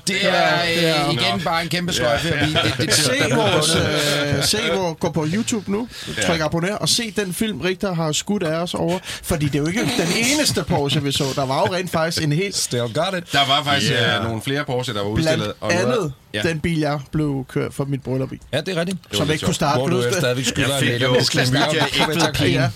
det 0.08 0.18
er 0.22 0.62
øh, 1.08 1.14
igen 1.14 1.42
bare 1.44 1.62
en 1.64 1.70
kæmpe 1.70 1.94
sløjfe. 1.94 2.28
Ja, 2.28 2.46
det, 2.46 2.60
det, 2.78 2.88
det, 2.88 2.94
Se 2.94 3.12
vores, 3.36 3.76
øh, 3.76 4.44
se 4.44 4.58
hvor, 4.74 4.94
gå 4.94 5.12
på 5.12 5.26
YouTube 5.34 5.72
nu, 5.72 5.88
tryk 6.26 6.40
abonner, 6.40 6.76
og 6.76 6.90
se 6.90 7.12
den 7.16 7.34
film, 7.34 7.62
Richter 7.62 7.94
har 7.94 8.12
skudt 8.12 8.44
af 8.44 8.56
os 8.56 8.74
over. 8.74 9.00
Fordi 9.24 9.46
det 9.46 9.56
er 9.56 9.60
jo 9.60 9.68
ikke 9.68 9.80
den 9.82 10.08
eneste 10.34 10.64
Porsche, 10.64 11.04
vi 11.04 11.12
så. 11.12 11.24
Der 11.36 11.46
var 11.46 11.60
jo 11.68 11.74
rent 11.76 11.92
faktisk 11.92 12.24
en 12.24 12.32
helt 12.32 12.56
Still 12.56 12.82
got 12.82 13.18
it. 13.18 13.32
Der 13.34 13.48
var 13.48 13.64
faktisk 13.64 13.92
Yeah. 13.92 14.02
yeah. 14.12 14.24
nogle 14.24 14.42
flere 14.42 14.64
Porsche, 14.66 14.94
der 14.94 15.02
var 15.04 15.10
udstillet. 15.10 15.38
blandt 15.40 15.58
og 15.62 15.74
andet 15.94 16.14
Ja. 16.34 16.42
den 16.42 16.60
bil, 16.60 16.80
jeg 16.80 17.00
blev 17.12 17.46
kørt 17.50 17.74
for 17.74 17.86
mit 17.86 18.04
bryllup 18.04 18.34
i. 18.34 18.40
Ja, 18.54 18.62
det 18.62 18.78
er 18.78 18.80
rigtigt. 18.80 18.98
var 19.12 19.18
Som 19.18 19.28
lidt 19.28 19.34
ikke 19.36 19.46
kunne 19.46 19.54
starte. 19.56 19.78
Hvor 19.80 19.88
du 19.88 20.04
det? 20.04 20.14
stadigvæk 20.16 20.46
skylder 20.46 20.70
Jeg 20.70 20.80
fik 20.80 20.90
lidt. 20.90 21.04
jo 21.04 21.16
klamydia 21.30 21.86
ægte. 22.46 22.70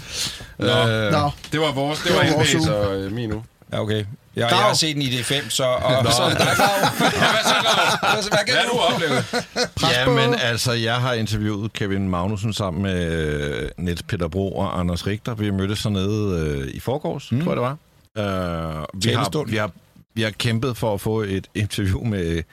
Ja. 0.59 1.09
Nå. 1.11 1.31
Det 1.51 1.59
var 1.61 1.71
vores, 1.71 1.99
det 1.99 2.07
Det 2.07 2.15
var 2.17 2.23
var 2.25 2.31
vores 2.33 2.55
uge. 2.55 2.73
og 2.75 2.95
øh, 2.95 3.11
min 3.11 3.33
uge. 3.33 3.43
Ja, 3.73 3.79
okay. 3.81 4.05
Jeg, 4.35 4.49
Grav. 4.49 4.59
jeg 4.59 4.67
har 4.67 4.73
set 4.73 4.95
den 4.95 5.01
i 5.01 5.05
D5, 5.09 5.49
så... 5.49 5.63
Og, 5.63 6.13
så 6.13 6.21
er 6.23 6.29
det 6.29 6.37
dig, 6.37 6.47
Grav. 6.57 6.67
Ja, 7.01 7.31
hvad 7.31 7.43
så, 7.43 7.55
Grav? 7.63 8.13
Hvad, 8.13 8.23
så- 8.23 8.29
hvad 8.29 8.63
du? 8.63 8.71
du 8.73 8.79
oplevet? 8.79 9.45
Ja, 9.81 10.05
på- 10.05 10.11
men 10.11 10.33
altså, 10.35 10.71
jeg 10.71 10.95
har 10.95 11.13
interviewet 11.13 11.73
Kevin 11.73 12.09
Magnussen 12.09 12.53
sammen 12.53 12.83
med 12.83 13.11
øh, 13.13 13.69
Niels 13.77 14.03
Peter 14.03 14.27
Bro 14.27 14.51
og 14.51 14.79
Anders 14.79 15.07
Richter. 15.07 15.33
Vi 15.35 15.51
mødtes 15.51 15.83
hernede 15.83 16.39
øh, 16.39 16.67
i 16.73 16.79
forgårs, 16.79 17.31
mm. 17.31 17.43
tror 17.43 17.51
jeg 17.51 17.55
det 17.57 17.63
var. 17.63 17.77
Uh, 18.15 19.03
vi, 19.03 19.09
har, 19.09 19.43
vi, 19.45 19.57
har, 19.57 19.71
vi 20.13 20.21
har 20.21 20.29
kæmpet 20.29 20.77
for 20.77 20.93
at 20.93 21.01
få 21.01 21.21
et 21.21 21.47
interview 21.55 22.03
med 22.03 22.43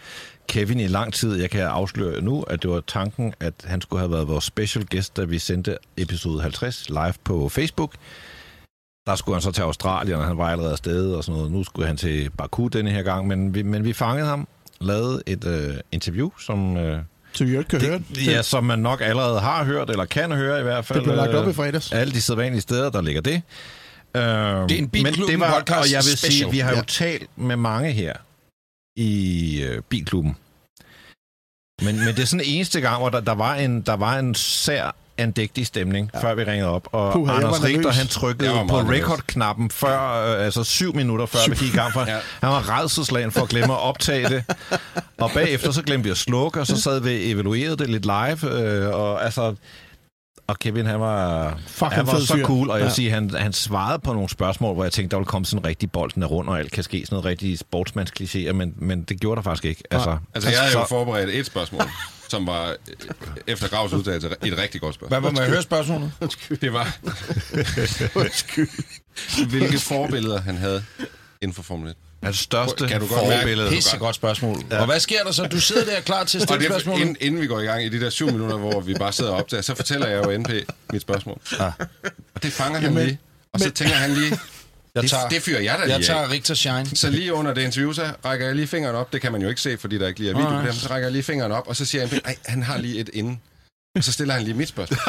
Kevin 0.49 0.81
i 0.81 0.87
lang 0.87 1.15
tid. 1.15 1.41
Jeg 1.41 1.51
kan 1.51 1.61
afsløre 1.61 2.21
nu, 2.21 2.43
at 2.43 2.63
det 2.63 2.71
var 2.71 2.83
tanken, 2.87 3.35
at 3.41 3.53
han 3.65 3.81
skulle 3.81 4.01
have 4.01 4.11
været 4.13 4.29
vores 4.29 4.45
special 4.45 4.87
guest, 4.91 5.17
da 5.17 5.25
vi 5.25 5.39
sendte 5.39 5.77
episode 5.97 6.43
50 6.43 6.89
live 6.89 7.15
på 7.25 7.49
Facebook. 7.49 7.93
Der 9.09 9.17
skulle 9.17 9.37
han 9.37 9.43
så 9.43 9.51
til 9.53 9.63
Australien, 9.63 10.19
og 10.19 10.25
han 10.25 10.39
var 10.39 10.51
allerede 10.51 10.73
afsted 10.73 11.13
og 11.13 11.25
sådan 11.25 11.37
noget. 11.37 11.53
Nu 11.53 11.65
skulle 11.65 11.87
han 11.87 11.97
til 11.97 12.31
Baku 12.39 12.67
denne 12.69 12.91
her 12.91 13.03
gang, 13.03 13.27
men 13.27 13.55
vi, 13.55 13.63
men 13.63 13.85
vi 13.85 13.93
fangede 13.93 14.27
ham, 14.29 14.49
lavede 14.81 15.23
et 15.27 15.45
øh, 15.45 15.75
interview, 15.93 16.31
som... 16.39 16.77
Øh, 16.77 17.01
så 17.33 17.45
vi 17.45 17.51
ikke 17.59 17.65
kan 17.65 17.81
høre 17.81 18.01
det, 18.15 18.27
ja, 18.27 18.43
som 18.43 18.65
man 18.65 18.79
nok 18.79 19.01
allerede 19.01 19.41
har 19.41 19.65
hørt, 19.65 19.91
eller 19.91 20.05
kan 20.05 20.33
høre 20.33 20.61
i 20.61 20.63
hvert 20.63 20.85
fald. 20.85 20.99
Det 20.99 21.05
blev 21.05 21.17
lagt 21.17 21.35
op 21.35 21.45
øh, 21.45 21.51
i 21.51 21.55
fredags. 21.55 21.93
Alle 21.93 22.13
de 22.13 22.23
sædvanlige 22.23 22.61
steder, 22.61 22.91
der 22.91 23.01
ligger 23.03 23.21
det. 23.21 23.43
Øh, 24.15 24.23
det 24.23 24.23
er 24.23 24.79
en 24.79 24.89
Bilklubben 24.89 25.41
podcast 25.41 25.71
Og 25.87 25.93
jeg 25.93 25.97
vil 25.99 26.03
sige, 26.03 26.17
special. 26.17 26.53
vi 26.53 26.59
har 26.59 26.71
jo 26.71 26.77
Ja. 26.77 26.83
talt 26.83 27.31
med 27.37 27.57
mange 27.57 27.93
her 27.93 28.15
i 28.97 29.63
øh, 29.63 29.83
Bilklubben. 29.89 30.37
Men, 31.83 31.99
men 32.05 32.09
det 32.15 32.19
er 32.23 32.27
sådan 32.27 32.47
eneste 32.47 32.81
gang, 32.81 32.99
hvor 32.99 33.09
der, 33.09 33.21
der, 33.21 33.35
var 33.35 33.55
en, 33.55 33.81
der 33.81 33.95
var 33.97 34.19
en 34.19 34.35
sær 34.35 34.95
andægtig 35.19 35.67
stemning, 35.67 36.11
ja. 36.15 36.23
før 36.23 36.35
vi 36.35 36.45
ringede 36.45 36.71
op. 36.71 36.89
Og 36.93 37.27
jeg 37.27 37.35
Anders 37.37 37.65
Richter, 37.65 37.93
han 37.93 38.07
trykkede 38.07 38.51
på 38.69 38.77
record-knappen 38.81 39.71
før, 39.71 40.01
øh, 40.39 40.45
altså 40.45 40.65
syv 40.65 40.95
minutter 40.95 41.27
før 41.27 41.39
vi 41.49 41.55
gik 41.57 41.75
i 41.75 41.77
gang. 41.77 41.93
For 41.93 42.01
Ja. 42.11 42.17
Han 42.41 42.51
var 42.51 42.81
redselslagen 42.81 43.33
for 43.33 43.41
at 43.41 43.49
glemme 43.49 43.73
at 43.75 43.81
optage 43.81 44.29
det. 44.29 44.45
Og 45.19 45.31
bagefter 45.35 45.71
så 45.73 45.83
glemte 45.83 46.05
vi 46.05 46.11
at 46.11 46.17
slukke, 46.17 46.61
og 46.61 46.67
så 46.67 46.81
sad 46.81 47.01
vi 47.01 47.09
og 47.09 47.31
evaluerede 47.31 47.77
det 47.77 47.91
lidt 47.91 48.05
live. 48.05 48.63
Øh, 48.63 48.95
og 48.95 49.25
altså... 49.25 49.55
Og 50.47 50.59
Kevin, 50.59 50.87
han 50.87 51.01
var, 51.01 51.55
Fucking 51.67 51.93
han 51.95 52.07
var 52.07 52.19
så 52.19 52.35
fyr. 52.35 52.45
cool, 52.45 52.71
og 52.71 52.77
jeg 52.77 52.81
Ja. 52.83 52.87
vil 52.87 52.95
sige, 52.95 53.11
han, 53.11 53.31
han 53.39 53.53
svarede 53.53 53.99
på 53.99 54.13
nogle 54.13 54.29
spørgsmål, 54.29 54.75
hvor 54.75 54.83
jeg 54.85 54.93
tænkte, 54.93 55.11
der 55.15 55.17
ville 55.21 55.27
komme 55.29 55.45
sådan 55.47 55.59
en 55.59 55.67
rigtig 55.67 55.91
bolden 55.93 56.23
er 56.23 56.27
rundt, 56.27 56.51
og 56.51 56.59
alt 56.59 56.73
kan 56.73 56.83
ske, 56.85 57.03
sådan 57.07 57.15
noget 57.17 57.25
rigtig 57.25 57.59
sportsmandsklichéer, 57.75 58.53
men, 58.53 58.75
men 58.77 59.03
det 59.03 59.21
gjorde 59.21 59.37
der 59.37 59.43
faktisk 59.43 59.65
ikke. 59.65 59.83
Altså, 59.91 60.17
Altså, 60.35 60.51
jeg 60.51 60.59
havde 60.59 60.73
jo 60.73 60.81
så- 60.83 60.89
forberedt 60.89 61.31
et 61.31 61.47
spørgsmål, 61.47 61.83
som 62.29 62.47
var 62.47 62.69
øh, 62.69 62.77
efter 63.47 63.69
Gravs 63.69 63.93
udtalelse 63.93 64.29
et 64.45 64.59
rigtig 64.59 64.81
godt 64.81 64.95
spørgsmål. 64.95 65.21
Hvad 65.21 65.31
var 65.33 65.41
med 65.41 65.49
høre 65.51 65.63
spørgsmålet? 65.63 66.13
Det 66.61 66.73
var, 66.73 66.97
hvilke 69.51 69.79
forbilleder 69.79 70.41
han 70.41 70.57
havde 70.57 70.85
inden 71.43 71.55
for 71.55 71.63
Formel 71.63 71.91
1. 71.91 71.97
Hans 72.23 72.39
største 72.39 72.89
Kan 72.89 73.01
du 73.01 73.07
godt 73.07 73.29
mærke- 73.29 73.41
forbillede. 73.41 73.71
Pisse 73.71 73.97
godt 73.99 74.17
spørgsmål. 74.17 74.57
Og 74.71 74.87
hvad 74.87 75.01
sker 75.01 75.25
der 75.25 75.33
så? 75.33 75.47
Du 75.47 75.61
sidder 75.61 75.85
der 75.85 76.01
klar 76.01 76.25
til 76.25 76.39
at 76.39 76.43
Og 76.43 76.49
stille 76.49 76.61
det, 76.75 76.81
spørgsmål. 76.83 77.01
inden, 77.01 77.17
inden 77.21 77.41
vi 77.41 77.47
går 77.47 77.61
i 77.61 77.65
gang 77.65 77.85
i 77.85 77.89
de 77.89 78.01
der 78.01 78.11
syv 78.11 78.27
minutter, 78.33 78.57
hvor 78.57 78.81
vi 78.81 78.95
bare 78.95 79.13
sidder 79.13 79.31
og 79.31 79.37
optager, 79.39 79.63
så 79.63 79.75
fortæller 79.75 80.07
jeg 80.09 80.25
jo 80.25 80.39
NP 80.39 80.51
mit 80.93 81.03
spørgsmål. 81.03 81.41
Ah. 81.59 81.73
Og 82.35 82.43
det 82.43 82.53
fanger 82.53 82.79
han 82.81 82.89
Jamen, 82.91 83.07
lige. 83.07 83.19
Og 83.53 83.61
så 83.61 83.71
tænker 83.71 83.95
han 83.95 84.11
lige, 84.11 84.39
Jeg 84.99 85.03
det, 85.03 85.11
tager, 85.11 85.29
det 85.29 85.43
fyrer 85.43 85.61
jeg 85.61 85.79
da 85.79 85.85
lige 85.85 85.91
jeg 85.93 85.99
af. 85.99 86.05
tager 86.05 86.31
Richter 86.31 86.55
Shine. 86.55 86.87
Så 86.97 87.11
lige 87.11 87.35
under 87.35 87.55
det 87.55 87.63
interview, 87.63 87.93
så 87.93 88.13
rækker 88.25 88.47
jeg 88.47 88.55
lige 88.55 88.67
fingeren 88.67 88.97
op. 88.97 89.13
Det 89.13 89.21
kan 89.21 89.33
man 89.33 89.43
jo 89.43 89.49
ikke 89.49 89.61
se, 89.61 89.79
fordi 89.79 89.99
der 89.99 90.09
ikke 90.09 90.21
lige 90.21 90.31
er 90.31 90.37
video 90.37 90.61
på 90.61 90.67
dem. 90.67 90.73
Så 90.73 90.89
rækker 90.91 91.07
jeg 91.07 91.13
lige 91.13 91.23
fingeren 91.23 91.53
op, 91.53 91.69
og 91.69 91.77
så 91.77 91.85
siger 91.85 92.03
jeg, 92.03 92.21
at 92.25 92.39
han 92.47 92.63
har 92.63 92.79
lige 92.79 92.99
et 93.01 93.11
inden. 93.13 93.41
Og 93.97 94.05
så 94.05 94.13
stiller 94.13 94.35
han 94.35 94.43
lige 94.43 94.55
mit 94.55 94.69
spørgsmål. 94.69 94.99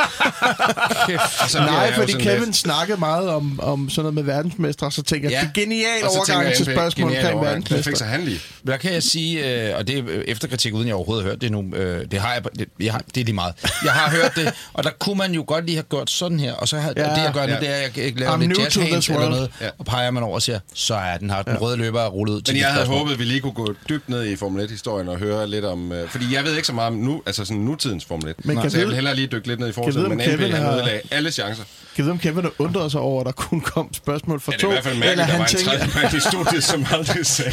og 1.43 1.49
så 1.49 1.57
bliver 1.57 1.71
Nej, 1.71 1.93
fordi 1.93 2.11
Kevin 2.11 2.43
lidt- 2.43 2.55
snakkede 2.55 2.99
meget 2.99 3.29
om, 3.29 3.59
om 3.63 3.89
sådan 3.89 4.03
noget 4.03 4.13
med 4.13 4.23
verdensmestre, 4.23 4.91
så 4.91 5.01
tænker 5.03 5.29
jeg, 5.29 5.35
Ja. 5.35 5.39
det 5.41 5.57
er 5.57 5.61
genial 5.61 6.03
Og 6.03 6.11
så 6.11 6.17
overgang 6.17 6.47
jeg, 6.47 6.55
til 6.57 6.65
spørgsmål 6.65 7.09
omkring 7.09 7.25
overgang. 7.33 7.41
Det 7.41 7.47
verdensmestre. 7.49 7.89
fikser 7.91 8.05
han 8.05 8.21
lige. 8.21 8.39
Der 8.67 8.77
kan 8.77 8.93
jeg 8.93 9.03
sige, 9.03 9.67
øh, 9.69 9.77
og 9.77 9.87
det 9.87 9.97
er 9.99 10.03
efterkritik, 10.27 10.73
uden 10.73 10.87
jeg 10.87 10.95
overhovedet 10.95 11.23
har 11.25 11.31
hørt 11.31 11.41
det 11.41 11.51
nu. 11.51 11.75
Øh, 11.75 12.05
det 12.11 12.19
har 12.19 12.33
jeg, 12.33 12.43
det, 12.59 12.67
jeg 12.79 12.93
har, 12.93 13.01
det 13.15 13.21
er 13.21 13.25
lige 13.25 13.35
meget. 13.35 13.53
Jeg 13.83 13.91
har 13.91 14.09
hørt 14.11 14.31
det, 14.35 14.53
og 14.73 14.83
der 14.83 14.89
kunne 14.99 15.15
man 15.17 15.31
jo 15.33 15.43
godt 15.47 15.65
lige 15.65 15.75
have 15.75 15.83
gjort 15.89 16.09
sådan 16.09 16.39
her. 16.39 16.53
Og 16.53 16.67
så 16.67 16.77
har, 16.79 16.93
Ja. 16.97 17.03
det, 17.03 17.17
jeg 17.17 17.31
gør 17.33 17.45
nu, 17.45 17.53
Ja. 17.53 17.59
det 17.59 17.69
er, 17.69 17.73
at 17.75 17.97
jeg 17.97 18.13
laver 18.19 18.37
I'm 18.37 18.39
lidt 18.39 18.59
jazz 18.59 18.75
hands 18.75 19.09
eller 19.09 19.29
noget, 19.29 19.51
Ja. 19.61 19.69
og 19.79 19.85
peger 19.85 20.11
man 20.11 20.23
over 20.23 20.35
og 20.35 20.41
siger, 20.41 20.59
så 20.73 20.95
er 20.95 21.17
den 21.17 21.29
her, 21.29 21.41
den 21.41 21.57
røde 21.61 21.77
løber 21.77 22.01
er 22.01 22.07
rullet 22.07 22.33
ud 22.35 22.41
til 22.41 22.53
Men 22.55 22.59
jeg 22.61 22.67
havde 22.71 22.85
spørgsmål. 22.85 22.97
håbet, 22.97 23.13
at 23.13 23.19
vi 23.19 23.23
lige 23.23 23.39
kunne 23.41 23.53
gå 23.53 23.73
dybt 23.89 24.09
ned 24.09 24.25
i 24.25 24.35
Formel 24.35 24.65
1-historien 24.65 25.07
og 25.09 25.17
høre 25.17 25.47
lidt 25.49 25.65
om... 25.65 25.91
Øh, 25.91 26.09
fordi 26.09 26.25
jeg 26.35 26.43
ved 26.43 26.55
ikke 26.55 26.67
så 26.67 26.73
meget 26.73 26.87
om 26.87 26.93
nu, 26.97 27.21
altså 27.25 27.45
sådan 27.45 27.61
nutidens 27.61 28.05
Formel 28.05 28.29
1. 28.29 28.45
Men 28.45 28.57
kan 28.61 28.71
så 28.71 28.78
jeg 28.79 28.87
vil 28.87 28.95
hellere 28.95 29.15
lige 29.15 29.27
dykke 29.27 29.47
lidt 29.47 29.59
ned 29.59 29.69
i 29.69 29.71
om 30.05 30.09
men 30.11 30.19
Kevin 30.19 30.51
han 30.51 30.63
har- 30.63 30.73
ødelagde 30.75 31.01
alle 31.11 31.31
chancer. 31.31 31.63
Kan 31.99 32.05
du 32.05 32.11
vide, 32.11 32.11
om 32.11 32.19
Kevin 32.19 32.51
undret 32.59 32.91
sig 32.91 33.01
over, 33.01 33.19
at 33.21 33.25
der 33.25 33.31
kun 33.31 33.61
kom 33.61 33.93
spørgsmål 33.93 34.39
fra 34.39 34.51
Ja, 34.51 34.57
det 34.57 34.63
er 34.63 34.67
to? 34.67 34.69
i 34.69 34.73
hvert 34.73 34.83
fald 34.83 34.97
mærkeligt, 34.97 35.21
at 35.21 35.27
der 35.31 35.37
var 35.37 35.45
en 35.45 35.49
tænker- 35.49 35.71
tredje 35.71 35.89
mand 36.01 36.13
i 36.13 36.19
studiet, 36.19 36.63
som 36.63 36.85
aldrig 36.91 37.25
sagde 37.25 37.51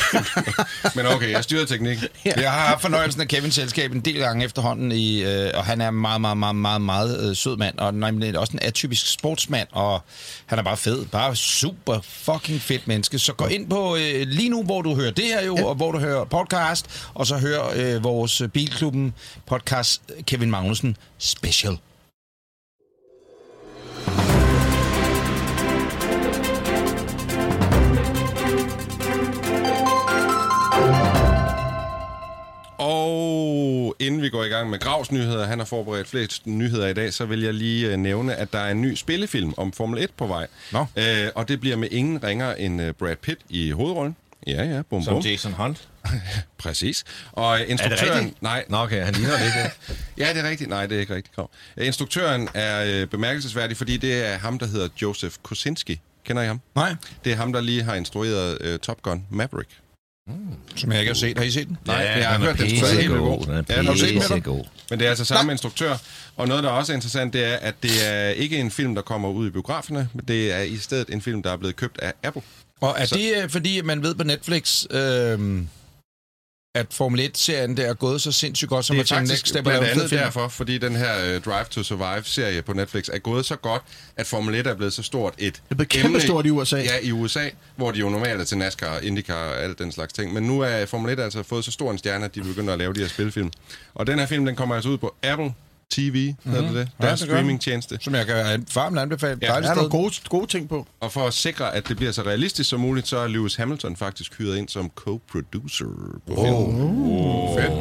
Men 0.95 1.07
okay, 1.07 1.31
jeg 1.33 1.45
styrede 1.45 1.67
teknikken. 1.67 2.07
Jeg 2.25 2.53
har 2.53 2.67
haft 2.69 2.83
fornøjelsen 2.83 3.21
af 3.21 3.29
Kevins 3.29 3.55
selskab 3.55 3.93
en 3.93 4.01
del 4.01 4.19
gange 4.19 4.45
efterhånden, 4.45 4.93
i, 4.93 5.23
øh, 5.23 5.51
og 5.55 5.65
han 5.65 5.81
er 5.81 5.89
en 5.89 5.95
meget, 5.95 6.21
meget, 6.21 6.37
meget, 6.37 6.57
meget, 6.57 6.81
meget 6.81 7.29
øh, 7.31 7.37
sød 7.37 7.57
mand, 7.57 7.79
og 7.79 7.95
nemlig 7.95 8.39
også 8.39 8.53
en 8.53 8.59
atypisk 8.63 9.13
sportsmand, 9.13 9.69
og 9.73 10.03
han 10.47 10.59
er 10.59 10.63
bare 10.63 10.77
fed, 10.77 11.05
bare 11.07 11.37
super 11.37 11.99
fucking 12.03 12.61
fedt 12.61 12.89
menneske. 12.89 13.19
Så 13.19 13.33
gå 13.33 13.47
ind 13.47 13.71
på 13.71 13.97
øh, 13.97 14.27
lige 14.29 14.49
nu, 14.49 14.63
hvor 14.63 14.83
du 14.83 14.95
hører 14.95 15.11
det 15.11 15.25
her 15.25 15.45
jo, 15.45 15.57
ja. 15.57 15.65
og 15.65 15.75
hvor 15.75 15.93
du 15.93 15.99
hører 15.99 16.25
podcast, 16.25 16.87
og 17.15 17.27
så 17.27 17.37
hør 17.39 17.61
øh, 17.77 18.05
vores 18.05 18.41
øh, 18.41 18.49
Bilklubben 18.49 19.15
podcast 19.47 20.03
Kevin 20.27 20.51
Magnussen 20.51 20.97
Special. 21.19 21.79
Og 32.87 33.97
inden 33.99 34.23
vi 34.23 34.29
går 34.29 34.45
i 34.45 34.49
gang 34.49 34.71
med 34.71 34.79
Gravs 34.79 35.13
nyheder, 35.13 35.47
han 35.47 35.59
har 35.59 35.67
forberedt 35.67 36.09
flest 36.09 36.47
nyheder 36.47 36.87
i 36.89 36.95
dag, 36.95 37.13
så 37.13 37.25
vil 37.25 37.43
jeg 37.43 37.55
lige 37.55 37.93
øh, 37.93 37.97
nævne, 37.97 38.35
at 38.35 38.53
der 38.53 38.59
er 38.59 38.71
en 38.71 38.83
ny 38.83 38.95
spillefilm 38.95 39.55
om 39.57 39.73
Formel 39.73 40.03
1 40.03 40.11
på 40.17 40.27
vej. 40.27 40.47
Nå. 40.73 40.87
Øh, 40.97 41.29
og 41.35 41.49
det 41.49 41.61
bliver 41.61 41.77
med 41.77 41.89
ingen 41.91 42.25
ringer 42.25 42.55
end 42.55 42.83
øh, 42.83 42.95
Brad 42.95 43.17
Pitt 43.17 43.41
i 43.49 43.71
hovedrollen. 43.71 44.17
Ja, 44.47 44.65
ja, 44.65 44.83
bum 44.83 45.03
Som 45.03 45.15
bum. 45.15 45.23
Jason 45.23 45.53
Hunt. 45.53 45.89
Præcis. 46.59 47.05
Og 47.33 47.61
øh, 47.61 47.71
instruktøren... 47.71 48.19
rigtigt? 48.19 48.43
Nej, 48.43 48.65
Nå, 48.69 48.77
okay, 48.77 49.05
han 49.05 49.15
ligner 49.15 49.33
det 49.39 49.45
ikke. 49.45 49.71
Ja, 50.19 50.33
det 50.35 50.45
er 50.45 50.49
rigtigt. 50.49 50.71
Nej, 50.71 50.87
det 50.87 50.97
er 50.97 51.01
ikke 51.01 51.15
rigtigt. 51.15 51.35
Krav. 51.35 51.51
Instruktøren 51.79 52.49
er 52.55 52.85
øh, 52.87 53.07
bemærkelsesværdig, 53.07 53.77
fordi 53.77 53.97
det 53.97 54.27
er 54.27 54.39
ham, 54.39 54.59
der 54.59 54.67
hedder 54.67 54.89
Joseph 55.03 55.35
Kosinski. 55.43 56.01
Kender 56.25 56.43
I 56.43 56.47
ham? 56.47 56.61
Nej, 56.75 56.95
Det 57.25 57.33
er 57.33 57.37
ham, 57.37 57.53
der 57.53 57.61
lige 57.61 57.83
har 57.83 57.95
instrueret 57.95 58.59
øh, 58.61 58.79
Top 58.79 59.03
Gun 59.03 59.27
Maverick. 59.31 59.71
Som 60.77 60.93
jeg 60.93 61.01
ikke 61.01 61.11
har 61.11 61.15
set. 61.15 61.39
Har 61.39 61.45
I 61.45 61.51
set 61.51 61.69
den? 61.69 61.79
Nej, 61.87 61.97
Ja, 61.97 62.19
jeg 62.19 62.29
har 62.29 62.35
den 62.37 62.43
er 62.43 62.47
hørt, 62.47 62.59
den 62.59 62.69
skulle 62.69 62.83
være 62.83 63.03
helt 63.03 63.15
god. 63.19 63.41
Den 63.47 63.51
er 63.55 63.65
Ja, 63.69 63.83
har 63.83 63.93
du 63.93 63.99
set 63.99 64.09
den 64.09 64.15
med 64.15 64.23
dig? 64.23 64.29
pissegod. 64.37 64.65
Men 64.91 64.99
det 64.99 65.05
er 65.05 65.09
altså 65.11 65.25
samme 65.25 65.53
instruktør. 65.53 65.97
Og 66.37 66.49
noget, 66.49 66.65
der 66.65 66.71
også 66.71 66.93
er 66.93 66.95
interessant, 66.95 67.33
det 67.33 67.45
er, 67.45 67.57
at 67.57 67.75
det 67.83 67.91
er 68.07 68.29
ikke 68.29 68.59
en 68.59 68.71
film, 68.71 68.95
der 68.95 69.03
kommer 69.03 69.29
ud 69.29 69.47
i 69.47 69.51
biograferne, 69.51 70.09
men 70.15 70.25
det 70.29 70.53
er 70.53 70.61
i 70.61 70.77
stedet 70.77 71.11
en 71.15 71.23
film, 71.23 71.43
der 71.43 71.53
er 71.53 71.57
blevet 71.57 71.77
købt 71.77 71.99
af 72.01 72.13
Apple. 72.23 72.43
Og 72.81 72.95
er 72.99 73.07
det 73.07 73.33
øh, 73.43 73.51
fordi, 73.51 73.81
man 73.81 74.03
ved 74.03 74.15
på 74.15 74.25
Netflix, 74.25 74.85
øh, 74.91 75.61
at 76.77 76.87
Formel 76.91 77.21
1-serien 77.21 77.77
der 77.77 77.87
er 77.87 77.95
gået 77.95 78.23
så 78.23 78.33
sindssygt 78.33 78.69
godt, 78.69 78.85
som 78.85 78.97
Det 78.97 79.11
er 79.11 79.15
faktisk 79.15 79.33
next 79.33 79.49
step 79.49 79.65
blandt 79.65 79.85
er 79.85 79.91
andet 79.91 80.11
derfor, 80.11 80.49
fordi 80.49 80.79
den 80.79 80.97
her 80.97 81.37
uh, 81.37 81.43
Drive 81.43 81.65
to 81.71 81.83
Survive-serie 81.83 82.63
på 82.63 82.73
Netflix 82.73 83.09
er 83.09 83.19
gået 83.19 83.47
så 83.47 83.57
godt, 83.57 83.83
at 84.17 84.27
Formel 84.27 84.55
1 84.55 84.67
er 84.67 84.75
blevet 84.75 84.93
så 84.93 85.03
stort 85.03 85.35
et 85.39 85.55
Det 85.55 85.61
er 85.71 85.75
blevet 85.75 85.89
kæmpestort 85.89 86.47
i 86.47 86.51
USA. 86.51 86.77
Ja, 86.77 86.99
i 87.03 87.13
USA, 87.13 87.49
hvor 87.77 87.91
de 87.91 87.99
jo 87.99 88.09
normalt 88.09 88.41
er 88.41 88.45
til 88.45 88.59
NASCAR, 88.59 88.99
IndyCar 88.99 89.35
og 89.35 89.63
alt 89.63 89.79
den 89.79 89.93
slags 89.93 90.13
ting. 90.13 90.33
Men 90.33 90.43
nu 90.43 90.61
er 90.61 90.87
Formel 90.87 91.13
1 91.13 91.21
altså 91.21 91.43
fået 91.43 91.65
så 91.65 91.71
stor 91.71 91.91
en 91.91 91.99
stjerne, 91.99 92.25
at 92.25 92.35
de 92.35 92.43
begynder 92.43 92.73
at 92.73 92.79
lave 92.79 92.95
de 92.95 93.01
her 93.01 93.09
spilfilm. 93.09 93.51
Og 93.95 94.07
den 94.07 94.19
her 94.19 94.27
film, 94.27 94.47
den 94.47 94.57
kommer 94.57 94.75
altså 94.75 94.91
ud 94.91 94.99
på 94.99 95.15
Apple 95.23 95.53
TV, 95.91 96.29
mm-hmm. 96.31 96.53
hedder 96.53 96.67
det 96.69 96.75
det? 96.77 96.89
Ja, 97.01 97.07
Deres 97.07 97.21
det 97.21 97.29
gør 97.29 97.35
den. 97.35 97.43
streamingtjeneste. 97.45 97.99
Som 98.01 98.15
jeg 98.15 98.27
kan 98.27 98.67
varmt 98.75 98.99
anbefale. 98.99 99.39
Ja. 99.43 99.55
Ja, 99.55 99.61
Der 99.61 99.71
er 99.71 99.75
nogle 99.75 99.91
gode, 99.91 100.15
gode 100.29 100.47
ting 100.47 100.69
på. 100.69 100.87
Og 101.01 101.13
for 101.13 101.27
at 101.27 101.35
sikre, 101.35 101.75
at 101.75 101.89
det 101.89 101.97
bliver 101.97 102.13
så 102.13 102.23
realistisk 102.23 102.71
som 102.71 102.81
muligt, 102.81 103.09
så 103.09 103.19
er 103.19 103.29
Lewis 103.29 103.55
Hamilton 103.57 103.97
faktisk 103.97 104.39
hyret 104.39 104.57
ind 104.57 104.69
som 104.69 104.91
co-producer 105.01 105.85
på 106.27 106.35
filmen. 106.35 106.81
Oh. 106.83 107.61
Fedt. 107.61 107.73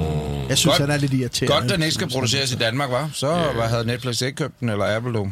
Jeg 0.49 0.57
synes, 0.57 0.77
Godt. 0.77 0.89
han 0.89 0.89
er 0.91 0.97
lidt 1.01 1.13
irriterende. 1.13 1.61
Godt, 1.61 1.71
den 1.71 1.81
ikke 1.83 1.93
skal 1.95 2.09
produceres 2.09 2.51
i 2.51 2.55
Danmark, 2.55 2.89
var. 2.91 3.09
Så 3.13 3.27
yeah. 3.27 3.55
hvad 3.55 3.67
havde 3.67 3.85
Netflix 3.85 4.21
ikke 4.21 4.35
købt 4.35 4.59
den, 4.59 4.69
eller 4.69 4.95
Apple 4.95 5.13
dog? 5.13 5.31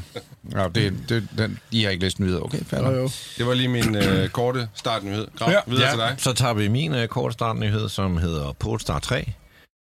Ja, 0.56 0.68
det, 0.76 0.94
det, 1.10 1.28
den, 1.38 1.60
I 1.72 1.84
har 1.84 1.90
ikke 1.90 2.04
læst 2.04 2.20
nyheder. 2.20 2.42
Okay, 2.42 2.60
fair 2.68 2.80
Jo. 2.80 3.10
Det 3.38 3.46
var 3.48 3.54
lige 3.54 3.68
min 3.68 3.96
øh, 3.96 4.30
korte 4.30 4.68
startnyhed. 4.76 5.28
Grav, 5.38 5.50
ja. 5.50 5.56
Ja. 5.56 5.60
videre 5.68 5.86
Ja, 5.86 5.90
til 5.92 6.00
dig. 6.00 6.16
så 6.18 6.34
tager 6.34 6.54
vi 6.54 6.68
min 6.68 6.94
uh, 6.94 7.06
kort 7.06 7.34
startnyhed, 7.34 7.90
som 7.90 8.18
hedder 8.18 8.52
Polestar 8.60 9.00
3. 9.00 9.34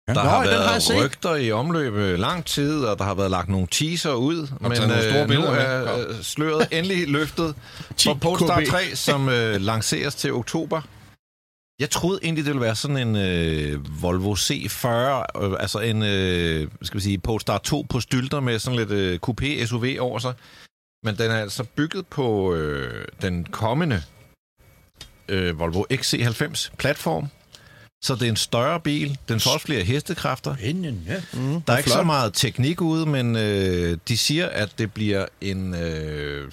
Der 0.08 0.14
Nå, 0.14 0.20
har 0.20 0.28
har 0.28 0.44
jeg 0.44 0.50
været 0.58 0.82
set. 0.82 1.04
rygter 1.04 1.34
i 1.34 1.52
omløb 1.52 1.94
øh, 1.94 2.18
lang 2.18 2.44
tid, 2.44 2.84
og 2.84 2.98
der 2.98 3.04
har 3.04 3.14
været 3.14 3.30
lagt 3.30 3.48
nogle 3.48 3.66
teaser 3.70 4.12
ud. 4.12 4.48
Men 4.60 4.72
taget 4.72 4.88
nogle 4.88 5.02
store 5.10 5.22
øh, 5.22 5.28
nu 5.28 5.44
er 5.44 6.08
øh, 6.08 6.22
sløret 6.22 6.68
endelig 6.78 7.08
løftet 7.08 7.54
10 7.96 8.08
for 8.08 8.14
Polestar 8.14 8.60
KB. 8.60 8.66
3, 8.66 8.96
som 8.96 9.28
øh, 9.28 9.60
lanceres 9.60 10.14
til 10.14 10.32
oktober. 10.32 10.80
Jeg 11.80 11.90
troede 11.90 12.20
egentlig, 12.22 12.44
det 12.44 12.54
ville 12.54 12.64
være 12.64 12.76
sådan 12.76 12.96
en 12.96 13.16
øh, 13.16 14.02
Volvo 14.02 14.34
C40, 14.34 14.86
øh, 14.88 15.52
altså 15.60 15.78
en 15.80 16.02
øh, 16.02 16.68
skal 16.82 16.98
vi 16.98 17.02
sige, 17.02 17.18
Polestar 17.18 17.58
2 17.58 17.86
på 17.88 18.00
stylter 18.00 18.40
med 18.40 18.58
sådan 18.58 18.78
lidt 18.78 18.90
øh, 18.90 19.18
coupé 19.28 19.66
SUV 19.66 19.84
over 20.00 20.18
sig. 20.18 20.34
Men 21.04 21.16
den 21.16 21.30
er 21.30 21.36
altså 21.40 21.64
bygget 21.64 22.06
på 22.06 22.54
øh, 22.54 23.04
den 23.22 23.44
kommende 23.44 24.02
øh, 25.28 25.58
Volvo 25.58 25.84
XC90 25.92 26.70
platform. 26.78 27.28
Så 28.04 28.14
det 28.14 28.22
er 28.22 28.28
en 28.28 28.36
større 28.36 28.80
bil. 28.80 29.18
Den 29.28 29.40
får 29.40 29.50
også 29.50 29.66
flere 29.66 29.82
hestekræfter. 29.84 30.54
Ja. 31.06 31.22
Mm, 31.32 31.60
Der 31.60 31.72
er 31.72 31.78
ikke 31.78 31.90
så 31.90 32.02
meget 32.02 32.34
teknik 32.34 32.80
ude, 32.80 33.06
men 33.06 33.36
øh, 33.36 33.98
de 34.08 34.18
siger, 34.18 34.48
at 34.48 34.78
det 34.78 34.92
bliver 34.92 35.26
en... 35.40 35.74
Øh, 35.74 36.52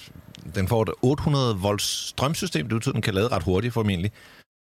den 0.54 0.68
får 0.68 0.82
et 0.82 0.88
800 1.02 1.56
volts 1.56 2.08
strømsystem, 2.08 2.68
det 2.68 2.74
betyder, 2.74 2.90
at 2.90 2.94
den 2.94 3.02
kan 3.02 3.14
lade 3.14 3.28
ret 3.28 3.42
hurtigt 3.42 3.74
formentlig. 3.74 4.12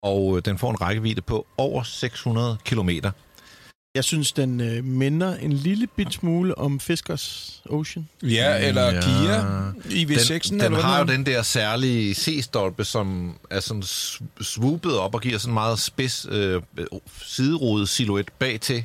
Og 0.03 0.37
øh, 0.37 0.43
den 0.45 0.59
får 0.59 0.71
en 0.71 0.81
rækkevidde 0.81 1.21
på 1.21 1.47
over 1.59 1.83
600 1.83 2.57
kilometer. 2.64 3.11
Jeg 3.94 4.05
synes, 4.05 4.33
den 4.33 4.61
øh, 4.61 4.85
minder 4.85 5.37
en 5.37 5.53
lille 5.53 5.87
bit 5.87 6.12
smule 6.12 6.59
om 6.59 6.81
Fiskers 6.81 7.62
Ocean. 7.66 8.09
ja, 8.22 8.68
eller 8.68 8.83
Ja. 8.92 9.00
Kia 9.00 9.40
i 10.00 10.05
V6'en. 10.05 10.50
Den, 10.50 10.61
den 10.61 10.72
hvad 10.72 10.83
har 10.83 10.98
jo 10.98 11.05
den 11.05 11.26
der 11.26 11.42
særlige 11.42 12.14
C-stolpe, 12.14 12.85
som 12.85 13.37
er 13.50 13.61
sådan 13.61 13.83
swoopet 14.40 14.98
op 14.98 15.14
og 15.14 15.20
giver 15.20 15.38
sådan 15.38 15.55
meget 15.55 15.79
spids 15.79 16.26
øh, 16.31 16.62
siderodet 17.22 17.88
silhuet 17.88 18.29
bag 18.38 18.61
til. 18.61 18.85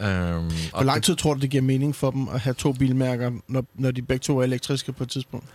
Øhm, 0.00 0.50
Hvor 0.70 0.82
lang 0.82 1.02
tid 1.04 1.16
tror 1.16 1.34
du, 1.34 1.40
det 1.40 1.50
giver 1.50 1.62
mening 1.62 1.96
for 1.96 2.10
dem 2.10 2.28
at 2.28 2.40
have 2.40 2.54
to 2.54 2.72
bilmærker, 2.72 3.32
når, 3.48 3.64
når 3.74 3.90
de 3.90 4.02
begge 4.02 4.22
to 4.22 4.38
er 4.38 4.44
elektriske 4.44 4.92
på 4.92 5.02
et 5.04 5.10
tidspunkt? 5.10 5.46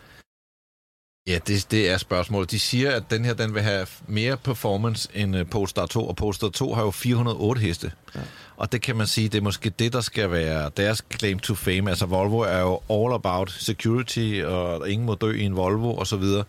Ja, 1.27 1.39
det, 1.47 1.67
det 1.71 1.89
er 1.89 1.97
spørgsmålet. 1.97 2.51
De 2.51 2.59
siger, 2.59 2.91
at 2.91 3.03
den 3.09 3.25
her 3.25 3.33
den 3.33 3.53
vil 3.53 3.61
have 3.61 3.87
mere 4.07 4.37
performance 4.37 5.09
end 5.13 5.35
uh, 5.39 5.47
Polestar 5.49 5.85
2, 5.85 6.07
og 6.07 6.15
Polestar 6.15 6.49
2 6.49 6.73
har 6.73 6.83
jo 6.83 6.91
408 6.91 7.61
heste. 7.61 7.91
Ja. 8.15 8.19
Og 8.61 8.71
det 8.71 8.81
kan 8.81 8.95
man 8.95 9.07
sige, 9.07 9.29
det 9.29 9.37
er 9.37 9.41
måske 9.41 9.69
det, 9.69 9.93
der 9.93 10.01
skal 10.01 10.31
være 10.31 10.71
deres 10.77 11.05
claim 11.19 11.39
to 11.39 11.55
fame. 11.55 11.89
Altså 11.89 12.05
Volvo 12.05 12.39
er 12.39 12.59
jo 12.59 12.79
all 12.89 13.13
about 13.13 13.51
security, 13.51 14.41
og 14.45 14.89
ingen 14.89 15.05
må 15.05 15.15
dø 15.15 15.31
i 15.31 15.43
en 15.43 15.55
Volvo, 15.55 15.95
og 15.95 16.07
så 16.07 16.17
videre. 16.17 16.43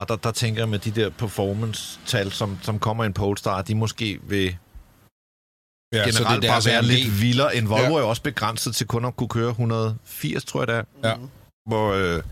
Og 0.00 0.08
der, 0.08 0.16
der 0.16 0.30
tænker 0.30 0.60
jeg 0.60 0.68
med 0.68 0.78
de 0.78 0.90
der 0.90 1.10
performance-tal, 1.10 2.32
som, 2.32 2.58
som 2.62 2.78
kommer 2.78 3.04
i 3.04 3.06
en 3.06 3.12
Polestar, 3.12 3.62
de 3.62 3.74
måske 3.74 4.20
vil 4.22 4.56
Ja, 5.92 5.98
ja, 5.98 6.10
så 6.10 6.18
generelt 6.18 6.42
det 6.42 6.48
er 6.48 6.52
bare 6.54 6.62
være 6.66 6.82
lidt 6.82 7.20
vildere. 7.20 7.56
En 7.56 7.68
Volvo 7.68 7.82
Ja. 7.84 7.94
er 7.96 7.98
jo 8.00 8.08
også 8.08 8.22
begrænset 8.22 8.74
til 8.76 8.86
kun 8.86 9.04
at 9.04 9.16
kunne 9.16 9.28
køre 9.28 9.48
180, 9.50 10.44
tror 10.44 10.60
jeg 10.60 10.66
det 10.68 10.76
er. 10.76 11.08
Ja. 11.08 11.14
Hvor 11.68 11.92
øh, 11.92 12.22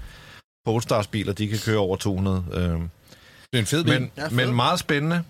Polestars 0.67 1.07
biler, 1.07 1.33
de 1.33 1.49
kan 1.49 1.59
køre 1.59 1.79
over 1.79 1.97
200. 1.97 2.45
Øh. 2.53 2.61
Det 2.63 2.81
er 3.53 3.59
en 3.59 3.67
fed 3.67 3.85
bil. 3.85 3.93
Men, 4.01 4.11
Ja, 4.17 4.23
fedt. 4.25 4.33
men 4.33 4.55
meget 4.55 4.79
spændende. 4.81 5.25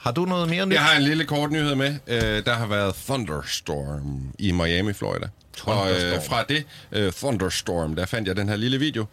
Har 0.00 0.12
du 0.12 0.24
noget 0.24 0.48
mere 0.48 0.66
nyt? 0.66 0.74
Jeg 0.74 0.84
har 0.84 0.96
en 0.96 1.02
lille 1.02 1.24
kort 1.24 1.50
nyhed 1.50 1.74
med. 1.74 1.98
Øh, 2.06 2.44
der 2.44 2.54
har 2.54 2.66
været 2.66 2.94
thunderstorm 2.94 4.32
i 4.38 4.52
Miami, 4.52 4.92
Florida. 4.92 5.28
Og 5.64 5.90
øh, 5.90 6.22
fra 6.24 6.42
det 6.42 6.66
øh, 6.92 7.12
thunderstorm, 7.12 7.96
der 7.96 8.06
fandt 8.06 8.28
jeg 8.28 8.36
den 8.36 8.48
her 8.48 8.56
lille 8.56 8.78
video. 8.78 9.06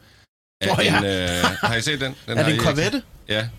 Åh, 0.72 0.86
ja. 0.86 0.98
en, 0.98 1.06
øh, 1.06 1.44
har 1.70 1.76
I 1.76 1.82
set 1.82 2.02
den? 2.02 2.16
den 2.28 2.38
er 2.38 2.44
det 2.44 2.70
en? 2.70 2.86
Ikke? 2.86 3.02
Ja. 3.28 3.50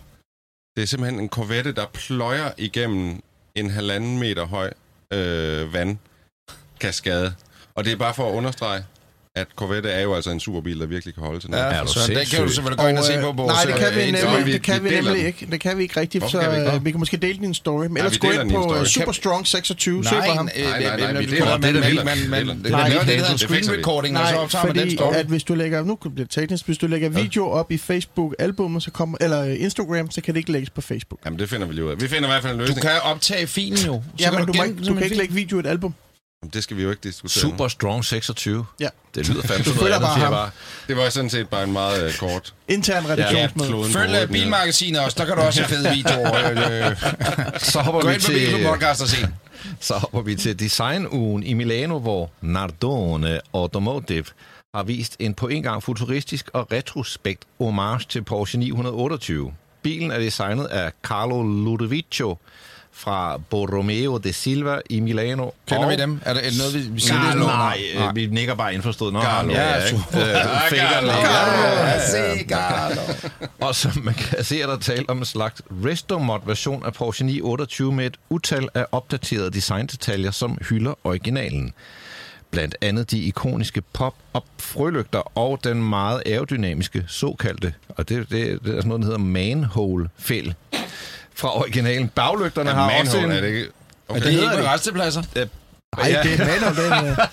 Det 0.76 0.82
er 0.82 0.86
simpelthen 0.86 1.20
en 1.20 1.28
Corvette, 1.28 1.72
der 1.72 1.86
pløjer 1.86 2.50
igennem 2.58 3.22
en 3.54 3.70
halvanden 3.70 4.18
meter 4.18 4.44
høj 4.44 4.72
øh, 5.12 5.72
vandkaskade. 5.72 7.34
Og 7.74 7.84
det 7.84 7.92
er 7.92 7.96
bare 7.96 8.14
for 8.14 8.30
at 8.30 8.34
understrege, 8.34 8.84
at 9.40 9.46
Corvette 9.56 9.88
er 9.90 10.02
jo 10.02 10.14
altså 10.14 10.30
en 10.30 10.40
superbil, 10.40 10.80
der 10.80 10.86
virkelig 10.86 11.14
kan 11.14 11.22
holde 11.22 11.40
til 11.40 11.50
noget. 11.50 11.64
Ja, 11.64 11.70
Er 11.70 11.84
du 11.84 11.92
søren, 11.92 12.16
den 12.16 12.26
kan 12.26 12.42
du 12.42 12.48
selvfølgelig 12.48 12.78
gå 12.78 12.86
ind 12.86 12.98
og 12.98 13.04
se 13.04 13.12
på 13.20 13.28
øh, 13.28 13.38
vores... 13.38 13.52
Nej, 13.66 13.74
det 13.74 13.84
kan 13.84 13.94
vi 13.94 14.00
øh, 14.00 14.12
nemlig, 14.12 14.46
vi- 14.46 14.52
det 14.52 14.62
kan 14.62 14.84
vi 14.84 14.90
nemlig 14.90 15.26
ikke. 15.26 15.48
Det 15.50 15.60
kan 15.60 15.78
vi 15.78 15.82
ikke 15.82 16.00
rigtigt, 16.00 16.22
Hvorfor 16.22 16.38
så 16.38 16.40
kan 16.40 16.52
vi 16.52 16.56
ikke 16.56 16.72
øh, 16.76 16.84
vi 16.84 16.90
kan 16.90 16.98
måske 17.00 17.16
dele 17.16 17.38
din 17.38 17.54
story. 17.54 17.84
Men 17.86 17.96
ellers 17.96 18.18
gå 18.18 18.30
ind 18.30 18.50
på 18.54 18.62
story. 18.62 18.78
uh, 18.80 18.86
Superstrong 18.86 19.46
26, 19.46 20.04
søg 20.04 20.10
på 20.18 20.24
Nej, 20.26 20.34
ham. 20.34 20.48
øh, 20.56 20.64
Nej, 20.64 20.82
nej, 20.82 20.96
nej, 21.00 21.10
øh, 21.12 21.18
vi 21.18 21.24
øh, 21.24 21.30
deler. 21.30 21.56
Det 21.56 21.68
er 21.68 21.72
man- 21.72 21.82
vildt. 22.16 22.30
man- 22.30 22.48
Det 22.64 22.72
er 22.72 22.76
er 22.78 22.88
der 22.88 23.02
hedder 23.04 23.36
screen 23.36 23.70
recording, 23.78 24.18
og 24.18 24.28
så 24.28 24.34
optager 24.36 24.64
man 24.66 24.74
den 24.74 24.82
fordi 24.82 24.96
story. 24.96 25.14
at 25.14 25.26
hvis 25.26 25.42
du 25.44 25.54
lægger, 25.54 25.84
nu 25.84 25.94
bliver 25.94 26.14
det 26.16 26.30
teknisk, 26.30 26.66
hvis 26.66 26.78
du 26.78 26.86
lægger 26.86 27.08
video 27.08 27.48
op 27.50 27.72
i 27.72 27.78
Facebook-albummet, 27.78 28.82
så 28.82 28.90
kommer, 28.90 29.18
eller 29.20 29.42
øh, 29.44 29.56
Instagram, 29.58 30.10
så 30.10 30.20
kan 30.20 30.34
det 30.34 30.38
ikke 30.38 30.52
lægges 30.52 30.70
på 30.70 30.80
Facebook. 30.80 31.20
Jamen, 31.24 31.38
det 31.38 31.48
finder 31.48 31.66
vi 31.66 31.74
lige 31.74 31.84
ud 31.84 31.90
af. 31.90 32.00
Vi 32.00 32.08
finder 32.08 32.28
i 32.28 32.32
hvert 32.32 32.42
fald 32.42 32.52
en 32.52 32.58
Du 32.58 32.64
løsning. 32.64 32.82
kan 32.82 32.90
optage 33.02 33.46
filen 33.46 33.78
jo. 33.78 34.02
Så 34.18 34.24
Ja, 34.24 34.30
kan 34.30 34.38
men 34.38 34.46
du, 34.46 34.52
du 34.88 34.94
kan 34.94 35.02
ikke 35.04 35.16
lægge 35.16 35.34
video 35.34 35.56
i 35.56 35.60
et 35.60 35.66
album. 35.66 35.94
Jamen, 36.42 36.50
Det 36.52 36.62
skal 36.64 36.76
vi 36.76 36.82
jo 36.82 36.90
ikke 36.90 37.00
diskutere. 37.02 37.44
nu. 37.44 37.50
Super 37.50 37.68
Strong 37.68 38.04
26. 38.04 38.66
Ja. 38.80 38.88
Det 39.14 39.28
lyder 39.28 39.42
fandme 39.42 39.64
Du 39.64 39.70
følger 39.78 40.00
bare 40.00 40.18
ham. 40.18 40.32
bare. 40.32 40.50
Det 40.88 40.96
var 40.96 41.08
sådan 41.08 41.30
set 41.30 41.48
bare 41.48 41.64
en 41.64 41.72
meget 41.72 42.04
øh, 42.06 42.14
kort... 42.18 42.54
Intern 42.68 43.08
redaktionsmøde. 43.10 43.70
på 43.72 43.82
Følg 43.88 44.14
øh, 44.22 44.28
Bilmagasinet 44.28 45.00
også, 45.00 45.16
der 45.20 45.24
kan 45.24 45.36
du 45.36 45.42
også 45.42 45.62
se 45.62 45.68
fede 45.68 45.90
videoer. 45.96 46.90
Øh, 46.90 46.96
Så 47.58 47.80
hopper 47.80 48.00
Gå 48.00 48.08
vi 48.08 48.14
ind 48.14 48.20
til... 48.22 48.64
Podcast 48.66 49.02
og 49.02 49.08
se. 49.08 49.28
Så 49.80 49.94
hopper 49.94 50.20
vi 50.22 50.34
til 50.34 50.58
designugen 50.58 51.42
i 51.42 51.52
Milano, 51.54 51.98
hvor 51.98 52.30
Nardone 52.40 53.40
Automotive 53.54 54.24
har 54.74 54.82
vist 54.82 55.16
en 55.18 55.34
på 55.34 55.48
en 55.48 55.62
gang 55.62 55.82
futuristisk 55.82 56.50
og 56.52 56.72
retrospekt 56.72 57.42
homage 57.60 58.04
til 58.08 58.22
Porsche 58.22 58.58
928. 58.58 59.52
Bilen 59.82 60.10
er 60.10 60.18
designet 60.18 60.64
af 60.66 60.92
Carlo 61.02 61.42
Ludovico 61.42 62.38
fra 62.92 63.36
Borromeo 63.50 64.18
de 64.18 64.32
Silva 64.32 64.78
i 64.90 65.00
Milano. 65.00 65.50
Kender 65.68 65.84
og 65.84 65.90
vi 65.90 65.96
dem? 65.96 66.20
Er 66.24 66.34
det, 66.34 66.46
er 66.46 66.50
det 66.50 66.58
noget, 66.58 66.74
vi, 66.74 66.80
vi 66.94 67.00
siger 67.00 67.18
Nej, 67.18 67.30
det? 67.30 67.40
nej, 67.40 68.08
øh, 68.08 68.16
vi 68.16 68.26
nikker 68.26 68.54
bare 68.54 68.74
indforstået. 68.74 69.12
Nå, 69.12 69.22
Carlo. 69.22 69.52
ja, 69.52 69.74
Ja, 69.74 69.88
super. 69.88 70.20
Øh, 70.20 70.78
Carlo. 70.78 71.12
ligger. 72.36 72.56
Carlo. 72.58 73.00
Og 73.60 73.74
som 73.74 73.92
man 74.02 74.14
kan 74.14 74.44
se, 74.44 74.62
er 74.62 74.66
der 74.66 74.78
tale 74.78 75.04
om 75.10 75.18
en 75.18 75.24
slags 75.24 75.62
resto-mod-version 75.84 76.84
af 76.86 76.92
Porsche 76.92 77.26
928 77.26 77.92
med 77.92 78.06
et 78.06 78.16
utal 78.30 78.68
af 78.74 78.86
opdaterede 78.92 79.50
designdetaljer, 79.50 80.30
som 80.30 80.58
hylder 80.68 80.94
originalen. 81.04 81.72
Blandt 82.50 82.76
andet 82.80 83.10
de 83.10 83.18
ikoniske 83.18 83.80
pop-up 83.92 84.44
frølygter 84.58 85.38
og 85.38 85.60
den 85.64 85.82
meget 85.88 86.22
aerodynamiske 86.26 87.04
såkaldte, 87.08 87.74
og 87.88 88.08
det, 88.08 88.30
det, 88.30 88.30
det 88.30 88.70
er 88.76 88.80
sådan 88.80 88.88
noget, 88.88 89.00
der 89.00 89.06
hedder 89.06 89.18
manhole-fæld 89.18 90.52
fra 91.38 91.58
originalen. 91.58 92.08
Baglygterne 92.08 92.70
har 92.70 92.90
også 93.00 93.16
en... 93.16 93.22
Manhole, 93.28 93.36
er 93.36 93.40
det 93.40 93.48
ikke... 93.48 93.60
Er 93.64 93.68
Okay, 94.14 94.22
det 94.22 94.32
hedder 94.32 94.44
ikke 94.52 94.56
med 94.56 94.64
det. 94.64 94.72
restepladser? 94.74 95.22
Nej, 95.96 96.20
det 96.22 96.40
er 96.40 96.46
Mano, 96.46 96.74
det 96.74 96.92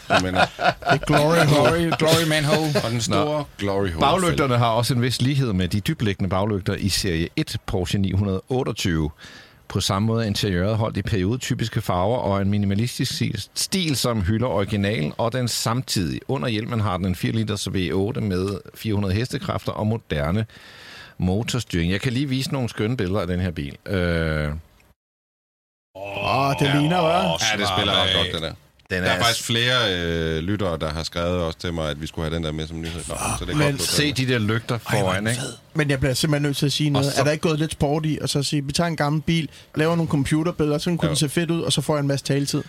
er, 0.09 0.21
mener, 0.25 0.39
det 0.39 0.73
er 0.81 0.97
Glory. 0.97 1.35
Glory, 1.47 1.91
glory 1.99 2.27
manhole. 2.29 2.81
og 2.85 2.91
den 2.91 3.01
store 3.01 3.45
glory 3.57 3.87
hole. 3.91 3.99
Baglygterne 3.99 4.57
har 4.57 4.67
også 4.69 4.93
en 4.93 5.01
vis 5.01 5.21
lighed 5.21 5.53
med 5.53 5.67
de 5.67 5.79
dybliggende 5.79 6.29
baglygter 6.29 6.73
i 6.73 6.89
serie 6.89 7.27
1 7.35 7.57
Porsche 7.65 7.99
928. 7.99 9.09
På 9.67 9.79
samme 9.81 10.05
måde 10.05 10.23
er 10.23 10.27
interiøret 10.27 10.77
holdt 10.77 10.97
i 10.97 11.01
periodetypiske 11.01 11.81
farver 11.81 12.17
og 12.17 12.41
en 12.41 12.49
minimalistisk 12.49 13.13
stil- 13.13 13.47
stil, 13.55 13.95
som 13.95 14.21
hylder 14.21 14.47
originalen 14.47 15.13
og 15.17 15.33
den 15.33 15.47
samtidig. 15.47 16.19
Under 16.27 16.47
hjelmen 16.47 16.79
har 16.79 16.97
den 16.97 17.05
en 17.05 17.15
4 17.15 17.31
liters 17.31 17.67
V8 17.67 18.19
med 18.19 18.57
400 18.75 19.13
hestekræfter 19.13 19.71
og 19.71 19.87
moderne 19.87 20.45
motorstyring. 21.17 21.91
Jeg 21.91 22.01
kan 22.01 22.13
lige 22.13 22.29
vise 22.29 22.53
nogle 22.53 22.69
skønne 22.69 22.97
billeder 22.97 23.21
af 23.21 23.27
den 23.27 23.39
her 23.39 23.51
bil. 23.51 23.77
Øh, 23.85 24.51
Åh, 25.95 26.53
det 26.59 26.75
ligner, 26.75 26.97
hva'? 26.97 27.51
Ja, 27.51 27.57
det 27.57 27.67
spiller 27.67 27.93
ret 28.03 28.13
godt, 28.15 28.27
det 28.33 28.41
der. 28.41 28.53
den 28.95 29.03
Der 29.03 29.09
er 29.09 29.19
faktisk 29.19 29.45
flere 29.45 29.75
øh, 29.99 30.43
lyttere, 30.43 30.77
der 30.77 30.89
har 30.89 31.03
skrevet 31.03 31.41
også 31.41 31.59
til 31.59 31.73
mig, 31.73 31.89
at 31.89 32.01
vi 32.01 32.07
skulle 32.07 32.25
have 32.29 32.35
den 32.35 32.43
der 32.43 32.51
med 32.51 32.67
som 32.67 32.81
nyhed. 32.81 32.93
Nå, 33.07 33.15
så 33.39 33.45
det 33.45 33.51
er 33.53 33.55
Men 33.57 33.71
godt. 33.71 33.81
Se 33.81 34.11
de 34.13 34.27
der 34.27 34.39
lygter 34.39 34.77
foran, 34.77 35.27
ikke? 35.27 35.41
Men 35.73 35.89
jeg 35.89 35.99
bliver 35.99 36.13
simpelthen 36.13 36.43
nødt 36.43 36.57
til 36.57 36.65
at 36.65 36.71
sige 36.71 36.89
noget. 36.89 37.07
Og 37.07 37.13
så- 37.13 37.19
Er 37.19 37.23
der 37.23 37.31
ikke 37.31 37.41
gået 37.47 37.59
lidt 37.59 37.71
sport 37.71 38.05
i, 38.05 38.17
og 38.21 38.29
så 38.29 38.43
sige, 38.43 38.65
vi 38.65 38.71
tager 38.71 38.87
en 38.87 38.95
gammel 38.95 39.21
bil, 39.21 39.49
laver 39.75 39.95
nogle 39.95 40.09
computerbilleder, 40.09 40.77
så 40.77 40.89
kunne 40.89 40.99
Jo. 41.03 41.07
den 41.07 41.15
se 41.15 41.29
fedt 41.29 41.51
ud, 41.51 41.61
og 41.61 41.73
så 41.73 41.81
får 41.81 41.95
jeg 41.95 42.01
en 42.01 42.07
masse 42.07 42.25
taletid. 42.25 42.63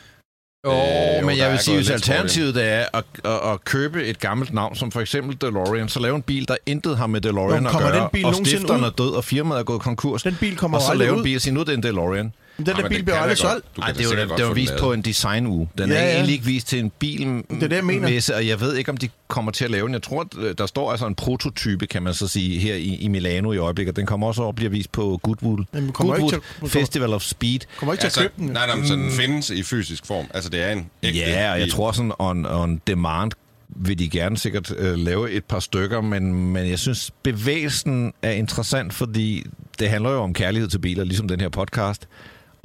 Jo, 0.66 0.72
Øh, 0.72 0.76
jo, 1.20 1.26
men 1.26 1.36
der 1.36 1.42
jeg 1.42 1.50
vil 1.50 1.58
sige, 1.58 1.76
hvis 1.76 1.90
alternativet 1.90 2.54
det 2.54 2.68
er 2.68 2.84
at, 2.94 3.04
at, 3.24 3.52
at 3.52 3.64
købe 3.64 4.04
et 4.06 4.20
gammelt 4.20 4.52
navn, 4.54 4.76
som 4.76 4.90
for 4.90 5.00
eksempel 5.00 5.36
DeLorean, 5.40 5.88
så 5.88 6.00
lave 6.00 6.16
en 6.16 6.22
bil, 6.22 6.48
der 6.48 6.56
intet 6.66 6.96
har 6.96 7.06
med 7.06 7.20
DeLorean 7.20 7.62
Nå, 7.62 7.68
at 7.68 7.78
gøre, 7.78 8.00
den 8.00 8.08
bil 8.12 8.24
og 8.24 8.34
stifteren 8.34 8.80
ud? 8.80 8.86
er 8.86 8.90
død, 8.90 9.10
og 9.10 9.24
firmaet 9.24 9.58
er 9.58 9.64
gået 9.64 9.80
konkurs, 9.82 10.22
Den 10.22 10.36
bil 10.40 10.56
kommer 10.56 10.78
og 10.78 10.82
jo 10.82 10.86
så 10.92 10.94
lave 10.94 11.16
en 11.16 11.22
bil 11.22 11.36
og 11.36 11.42
sige, 11.42 11.54
nu 11.54 11.60
er 11.60 11.64
det 11.64 11.74
en 11.74 11.82
DeLorean. 11.82 12.32
Den 12.56 12.66
der 12.66 12.74
men 12.76 12.88
bil 12.88 12.96
det 12.96 13.04
bliver 13.04 13.18
aldrig 13.18 13.38
solgt. 13.38 13.66
Du 13.76 13.80
Nej, 13.80 13.92
det 13.92 14.06
var, 14.28 14.36
det 14.36 14.46
var 14.46 14.52
vist 14.54 14.72
på 14.80 14.92
en 14.92 15.02
design-uge. 15.02 15.68
Den 15.78 15.90
Ja, 15.90 15.96
er 15.96 16.02
ja. 16.06 16.12
egentlig 16.14 16.32
ikke 16.32 16.44
vist 16.44 16.68
til 16.68 16.78
en 16.78 16.90
bil 16.98 17.20
Det 17.26 17.44
er 17.62 17.68
det, 17.68 17.76
jeg 17.76 17.84
mener. 17.84 18.08
messe, 18.08 18.34
og 18.34 18.46
jeg 18.46 18.60
ved 18.60 18.76
ikke, 18.76 18.90
om 18.90 18.96
de 18.96 19.08
kommer 19.28 19.52
til 19.52 19.64
at 19.64 19.70
lave 19.70 19.86
den. 19.86 19.94
Jeg 19.94 20.02
tror, 20.02 20.20
at 20.20 20.26
øh, 20.38 20.54
der 20.58 20.66
står 20.66 20.90
altså 20.90 21.06
en 21.06 21.14
prototype, 21.14 21.86
kan 21.86 22.02
man 22.02 22.14
så 22.14 22.28
sige, 22.28 22.58
her 22.58 22.74
i, 22.74 22.94
i 22.94 23.08
Milano 23.08 23.52
i 23.52 23.56
øjeblikket. 23.58 23.96
Den 23.96 24.06
kommer 24.06 24.26
også 24.26 24.42
op 24.42 24.46
og 24.48 24.54
bliver 24.56 24.70
vist 24.70 24.92
på 24.92 25.20
Goodwood, 25.22 25.64
Jamen, 25.74 25.92
kommer 25.92 26.14
ikke 26.16 26.22
Goodwood 26.22 26.68
til- 26.70 26.80
Festival 26.80 27.12
of 27.12 27.22
Speed. 27.22 27.58
Kommer 27.78 27.92
ikke 27.92 28.00
til 28.00 28.06
at 28.06 28.10
Altså, 28.16 28.20
købe 28.20 28.34
den. 28.38 28.46
nej, 28.46 28.66
nej, 28.76 28.86
så 28.86 28.94
den 28.94 29.10
findes 29.10 29.50
i 29.50 29.62
fysisk 29.62 30.06
form. 30.06 30.26
Altså, 30.34 30.50
det 30.50 30.62
er 30.62 30.70
en 30.72 30.86
ægte 31.02 31.18
Ja, 31.18 31.52
og 31.52 31.58
jeg 31.58 31.64
bil. 31.66 31.72
tror 31.72 31.92
sådan 31.92 32.12
on, 32.18 32.46
on 32.46 32.80
demand 32.86 33.32
vil 33.68 33.98
de 33.98 34.08
gerne 34.08 34.38
sikkert 34.38 34.72
øh, 34.78 34.98
lave 34.98 35.30
et 35.30 35.44
par 35.44 35.60
stykker, 35.60 36.00
men, 36.00 36.52
men 36.52 36.68
jeg 36.70 36.78
synes, 36.78 37.10
bevægelsen 37.22 38.12
er 38.22 38.30
interessant, 38.30 38.94
fordi 38.94 39.44
det 39.78 39.88
handler 39.90 40.10
jo 40.10 40.18
om 40.22 40.34
kærlighed 40.34 40.68
til 40.68 40.78
biler, 40.78 41.04
ligesom 41.04 41.28
den 41.28 41.40
her 41.40 41.48
podcast. 41.48 42.08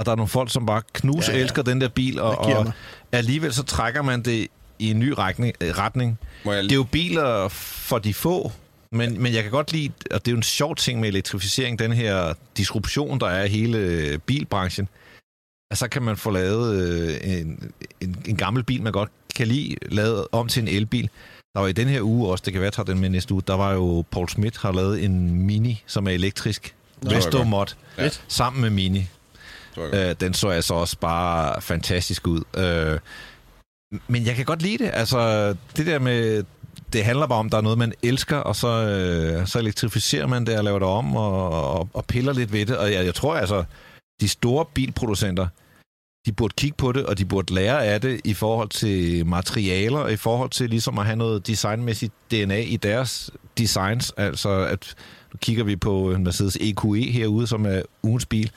Og 0.02 0.06
der 0.06 0.12
er 0.12 0.16
nogle 0.16 0.28
folk, 0.30 0.52
som 0.52 0.66
bare 0.66 0.82
knus 0.94 1.28
ja, 1.28 1.32
Ja, 1.32 1.32
ja. 1.32 1.38
ja. 1.38 1.44
elsker 1.44 1.62
den 1.62 1.82
der 1.82 1.88
bil, 1.88 2.20
og, 2.22 2.38
og 2.38 2.74
alligevel 3.12 3.54
så 3.54 3.64
trækker 3.64 4.02
man 4.02 4.22
det 4.22 4.48
i 4.80 4.92
en 4.92 5.00
ny 5.00 5.14
retning. 5.18 5.54
øh, 5.62 5.78
retning. 5.78 6.20
Må 6.46 6.52
jeg 6.54 6.64
Det 6.64 6.72
er 6.72 6.76
jo 6.76 6.84
biler 6.84 7.48
for 7.88 8.00
de 8.00 8.14
få, 8.14 8.52
men, 8.92 9.22
men 9.22 9.34
jeg 9.34 9.44
kan 9.44 9.52
godt 9.52 9.72
lide, 9.72 9.92
og 10.12 10.26
det 10.26 10.28
er 10.28 10.32
jo 10.32 10.38
en 10.38 10.44
sjov 10.44 10.76
ting 10.76 11.00
med 11.00 11.10
elektrificering, 11.10 11.80
den 11.80 11.92
her 11.92 12.34
disruption, 12.58 13.20
der 13.20 13.28
er 13.28 13.44
i 13.44 13.50
hele 13.50 14.18
bilbranchen. 14.26 14.88
at 15.72 15.78
så 15.78 15.88
kan 15.88 16.02
man 16.02 16.18
få 16.18 16.32
lavet 16.32 16.76
øh, 16.82 17.18
en, 17.40 17.72
en, 18.02 18.24
en 18.28 18.36
gammel 18.38 18.64
bil, 18.64 18.82
man 18.84 18.92
godt 18.94 19.10
kan 19.36 19.48
lide, 19.48 19.76
lavet 19.90 20.28
om 20.32 20.48
til 20.48 20.62
en 20.62 20.68
elbil. 20.68 21.10
Der 21.56 21.60
var 21.62 21.68
i 21.68 21.72
den 21.72 21.88
her 21.88 22.02
uge 22.02 22.30
også, 22.30 22.42
det 22.46 22.54
kan 22.54 22.62
være, 22.62 22.72
jeg 22.78 22.88
den 22.88 23.00
med 23.00 23.10
næste 23.10 23.34
uge, 23.34 23.44
der 23.48 23.54
var 23.54 23.74
jo 23.74 24.04
Paul 24.12 24.30
Schmidt 24.30 24.58
har 24.58 24.72
lavet 24.72 25.04
en 25.04 25.32
Mini, 25.46 25.84
som 25.88 26.08
er 26.08 26.12
elektrisk. 26.12 26.76
Nå, 27.02 27.12
Resto 27.12 27.38
godt. 27.38 27.48
Mod, 27.48 27.66
Ja. 27.98 28.10
sammen 28.28 28.62
med 28.62 28.70
Mini. 28.70 29.08
Øh, 29.78 30.16
den 30.20 30.34
så 30.34 30.50
altså 30.50 30.74
også 30.74 30.98
bare 30.98 31.62
fantastisk 31.62 32.28
ud. 32.28 32.44
Øh, 32.58 33.00
men 34.08 34.26
jeg 34.26 34.36
kan 34.36 34.46
godt 34.46 34.62
lide 34.62 34.78
det. 34.78 34.92
Altså, 34.94 35.50
det 35.78 35.86
der 35.86 36.00
med... 36.00 36.44
Det 36.94 37.06
handler 37.06 37.28
bare 37.28 37.40
om, 37.40 37.46
at 37.46 37.52
der 37.52 37.58
er 37.58 37.62
noget, 37.62 37.78
man 37.78 37.94
elsker, 38.04 38.38
og 38.38 38.56
så, 38.56 38.68
øh, 38.68 39.48
så 39.48 39.60
elektrificerer 39.60 40.28
man 40.28 40.46
det 40.46 40.58
og 40.58 40.64
laver 40.64 40.80
det 40.80 40.88
om 40.88 41.16
og, 41.16 41.50
og, 41.74 41.90
og 41.94 42.06
piller 42.06 42.34
lidt 42.34 42.54
ved 42.54 42.66
det. 42.66 42.78
Og 42.78 42.94
jeg, 42.94 43.06
jeg 43.06 43.16
tror 43.16 43.36
altså, 43.36 43.64
de 44.22 44.28
store 44.28 44.66
bilproducenter, 44.74 45.48
de 46.26 46.32
burde 46.32 46.54
kigge 46.58 46.78
på 46.78 46.92
det, 46.92 47.06
og 47.06 47.18
de 47.18 47.26
burde 47.26 47.54
lære 47.54 47.86
af 47.86 48.02
det 48.02 48.22
i 48.24 48.34
forhold 48.34 48.70
til 48.70 49.26
materialer, 49.26 50.00
og 50.00 50.14
i 50.14 50.16
forhold 50.16 50.50
til 50.50 50.70
ligesom 50.70 51.00
at 51.00 51.06
have 51.06 51.16
noget 51.16 51.48
designmæssigt 51.48 52.14
DNA 52.32 52.60
i 52.60 52.78
deres 52.78 53.32
designs. 53.58 54.14
Altså, 54.18 54.50
at 54.50 54.96
nu 55.34 55.38
kigger 55.38 55.64
vi 55.64 55.76
på 55.76 56.12
øh, 56.12 56.20
Mercedes 56.20 56.58
EQE 56.62 57.12
herude, 57.12 57.48
som 57.48 57.66
er 57.66 57.82
ugens 58.04 58.26
bil. 58.26 58.52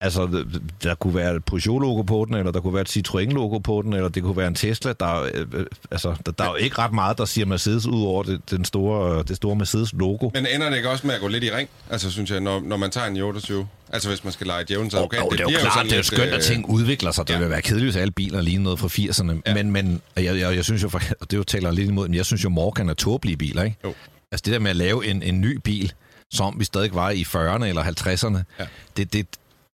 Altså, 0.00 0.44
der 0.82 0.94
kunne 0.94 1.14
være 1.14 1.36
et 1.36 1.44
Peugeot-logo 1.44 2.02
på 2.02 2.24
den, 2.28 2.34
eller 2.34 2.52
der 2.52 2.60
kunne 2.60 2.74
være 2.74 2.82
et 2.82 2.96
Citroën-logo 2.96 3.58
på 3.58 3.82
den, 3.84 3.92
eller 3.92 4.08
det 4.08 4.22
kunne 4.22 4.36
være 4.36 4.48
en 4.48 4.54
Tesla. 4.54 4.92
Der, 5.00 5.06
er, 5.06 5.22
øh, 5.34 5.46
øh, 5.52 5.66
altså, 5.90 6.14
der, 6.26 6.32
der 6.32 6.44
er 6.44 6.48
jo 6.48 6.54
ikke 6.54 6.78
ret 6.78 6.92
meget, 6.92 7.18
der 7.18 7.24
siger 7.24 7.46
Mercedes 7.46 7.86
ud 7.86 8.02
over 8.02 8.22
det, 8.22 8.40
den 8.50 8.64
store, 8.64 9.22
det 9.22 9.36
store 9.36 9.56
Mercedes-logo. 9.56 10.30
Men 10.34 10.46
ender 10.54 10.70
det 10.70 10.76
ikke 10.76 10.90
også 10.90 11.06
med 11.06 11.14
at 11.14 11.20
gå 11.20 11.28
lidt 11.28 11.44
i 11.44 11.50
ring? 11.50 11.68
Altså, 11.90 12.10
synes 12.10 12.30
jeg, 12.30 12.40
når, 12.40 12.60
når 12.60 12.76
man 12.76 12.90
tager 12.90 13.06
en 13.06 13.16
i 13.16 13.22
28? 13.22 13.68
Altså, 13.92 14.08
hvis 14.08 14.24
man 14.24 14.32
skal 14.32 14.46
lege 14.46 14.64
djævelens 14.64 14.94
Og, 14.94 15.00
advokat. 15.00 15.20
og 15.22 15.30
det 15.30 15.40
er 15.40 15.44
jo 15.52 15.58
klart, 15.60 15.84
det 15.84 15.92
er 15.92 15.96
jo 15.96 16.02
skønt, 16.02 16.22
at 16.22 16.34
øh, 16.34 16.42
ting 16.42 16.70
udvikler 16.70 17.10
sig. 17.10 17.28
Det 17.28 17.34
ja. 17.34 17.38
vil 17.38 17.50
være 17.50 17.62
kedeligt, 17.62 17.86
hvis 17.92 17.96
alle 17.96 18.12
biler 18.12 18.40
ligner 18.40 18.62
noget 18.62 18.78
fra 18.78 18.88
80'erne. 18.88 19.40
Ja. 19.46 19.54
Men, 19.54 19.70
men 19.70 20.02
jeg, 20.16 20.24
jeg, 20.38 20.56
jeg 20.56 20.64
synes 20.64 20.82
jo, 20.82 20.90
og 21.20 21.30
det 21.30 21.36
jo 21.36 21.42
taler 21.44 21.70
lidt 21.70 21.88
imod, 21.88 22.08
men 22.08 22.14
jeg 22.14 22.26
synes 22.26 22.44
jo, 22.44 22.48
Morgan 22.48 22.88
er 22.88 22.94
tåbelige 22.94 23.36
biler, 23.36 23.62
ikke? 23.62 23.76
Jo. 23.84 23.94
Altså 24.32 24.42
det 24.44 24.52
der 24.52 24.58
med 24.58 24.70
at 24.70 24.76
lave 24.76 25.06
en, 25.06 25.22
en 25.22 25.40
ny 25.40 25.56
bil, 25.64 25.92
som 26.30 26.54
vi 26.58 26.64
stadig 26.64 26.94
var 26.94 27.10
i 27.10 27.22
40'erne 27.22 27.64
eller 27.64 27.82
50'erne, 27.82 28.38
Ja. 28.58 28.66
det, 28.96 29.12
det, 29.12 29.26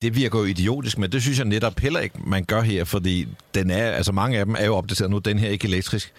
det 0.02 0.16
virker 0.16 0.38
jo 0.38 0.44
idiotisk, 0.44 0.98
men 0.98 1.12
det 1.12 1.22
synes 1.22 1.38
jeg 1.38 1.46
netop 1.46 1.78
heller 1.80 2.00
ikke, 2.00 2.14
man 2.24 2.44
gør 2.44 2.60
her, 2.60 2.84
fordi 2.84 3.28
den 3.54 3.70
er, 3.70 3.90
altså 3.90 4.12
mange 4.12 4.38
af 4.38 4.44
dem 4.46 4.54
er 4.58 4.64
jo 4.64 4.76
opdateret 4.76 5.10
nu, 5.10 5.18
den 5.18 5.38
her 5.38 5.48
er 5.48 5.52
ikke 5.52 5.68
elektrisk, 5.68 6.12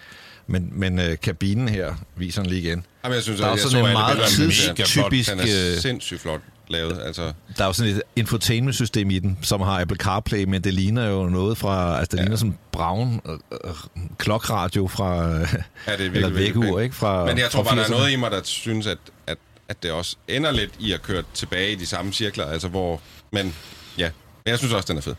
men, 0.46 0.68
men 0.72 0.98
øh, 0.98 1.16
kabinen 1.22 1.68
her 1.68 1.94
viser 2.16 2.42
den 2.42 2.50
lige 2.50 2.62
igen. 2.68 2.84
Jamen, 3.04 3.14
jeg 3.14 3.22
synes, 3.22 3.40
Der 3.40 3.46
er 3.46 3.50
jeg 3.50 3.58
sådan 3.58 3.70
så 3.70 3.86
en 3.86 3.92
meget 3.92 4.18
tidstypisk, 4.28 5.30
Den 5.30 5.40
er 5.40 5.44
øh, 5.74 5.78
sindssygt 5.80 6.20
flot 6.20 6.40
lavet. 6.68 7.00
Altså, 7.06 7.32
Der 7.58 7.62
er 7.62 7.66
jo 7.66 7.72
sådan 7.72 7.92
et 7.92 8.02
infotainment-system 8.16 9.10
i 9.10 9.18
den, 9.18 9.38
som 9.42 9.60
har 9.60 9.80
Apple 9.80 9.96
CarPlay, 9.96 10.44
men 10.44 10.64
det 10.64 10.74
ligner 10.74 11.08
jo 11.08 11.28
noget 11.28 11.58
fra, 11.58 11.98
altså 11.98 12.08
det 12.10 12.18
Ja. 12.18 12.22
ligner 12.22 12.36
sådan 12.36 12.50
en 12.50 12.58
brown 12.72 13.20
øh, 13.28 13.32
øh, 13.64 13.70
klokradio 14.18 14.86
fra, 14.88 15.24
ja, 15.28 15.38
det 15.40 15.46
er 15.86 15.96
virkelig, 15.98 16.16
eller 16.16 16.28
vækkeur, 16.28 16.80
ikke? 16.80 16.94
Fra, 16.94 17.24
Men 17.24 17.38
jeg 17.38 17.50
tror 17.50 17.62
fra 17.62 17.70
bare, 17.70 17.76
der 17.78 17.82
er 17.82 17.86
80'erne. 17.86 17.90
noget 17.98 18.10
i 18.12 18.16
mig, 18.16 18.30
der 18.30 18.40
synes, 18.44 18.86
at, 18.86 18.98
at, 19.26 19.38
at 19.72 19.82
det 19.82 19.90
også 19.92 20.16
ender 20.28 20.50
lidt 20.50 20.70
i 20.78 20.92
at 20.92 21.02
køre 21.02 21.22
tilbage 21.34 21.72
i 21.72 21.74
de 21.74 21.86
samme 21.86 22.12
cirkler. 22.12 22.46
Altså, 22.46 22.68
hvor... 22.68 23.00
Men 23.32 23.54
ja, 23.98 24.10
men 24.44 24.50
jeg 24.50 24.58
synes 24.58 24.72
også, 24.72 24.86
den 24.88 24.96
er 24.96 25.02
fed. 25.02 25.14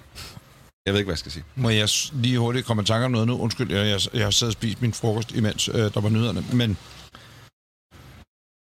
Jeg 0.86 0.94
ved 0.94 1.00
ikke, 1.00 1.08
hvad 1.08 1.14
jeg 1.14 1.20
skal 1.20 1.32
sige. 1.32 1.44
Må 1.56 1.70
jeg 1.70 1.90
lige 2.14 2.40
hurtigt 2.40 2.66
komme 2.66 2.84
i 2.84 2.86
tanke 2.86 3.06
om 3.06 3.12
noget 3.12 3.28
nu? 3.28 3.38
Undskyld, 3.40 3.72
jeg, 3.72 3.88
jeg, 3.88 4.00
jeg 4.14 4.24
har 4.24 4.32
siddet 4.32 4.56
og 4.56 4.60
spist 4.60 4.82
min 4.82 4.94
frokost, 4.94 5.32
imens 5.32 5.68
øh, 5.70 5.76
der 5.94 6.02
var 6.02 6.10
nyhederne. 6.10 6.46
Men 6.54 6.78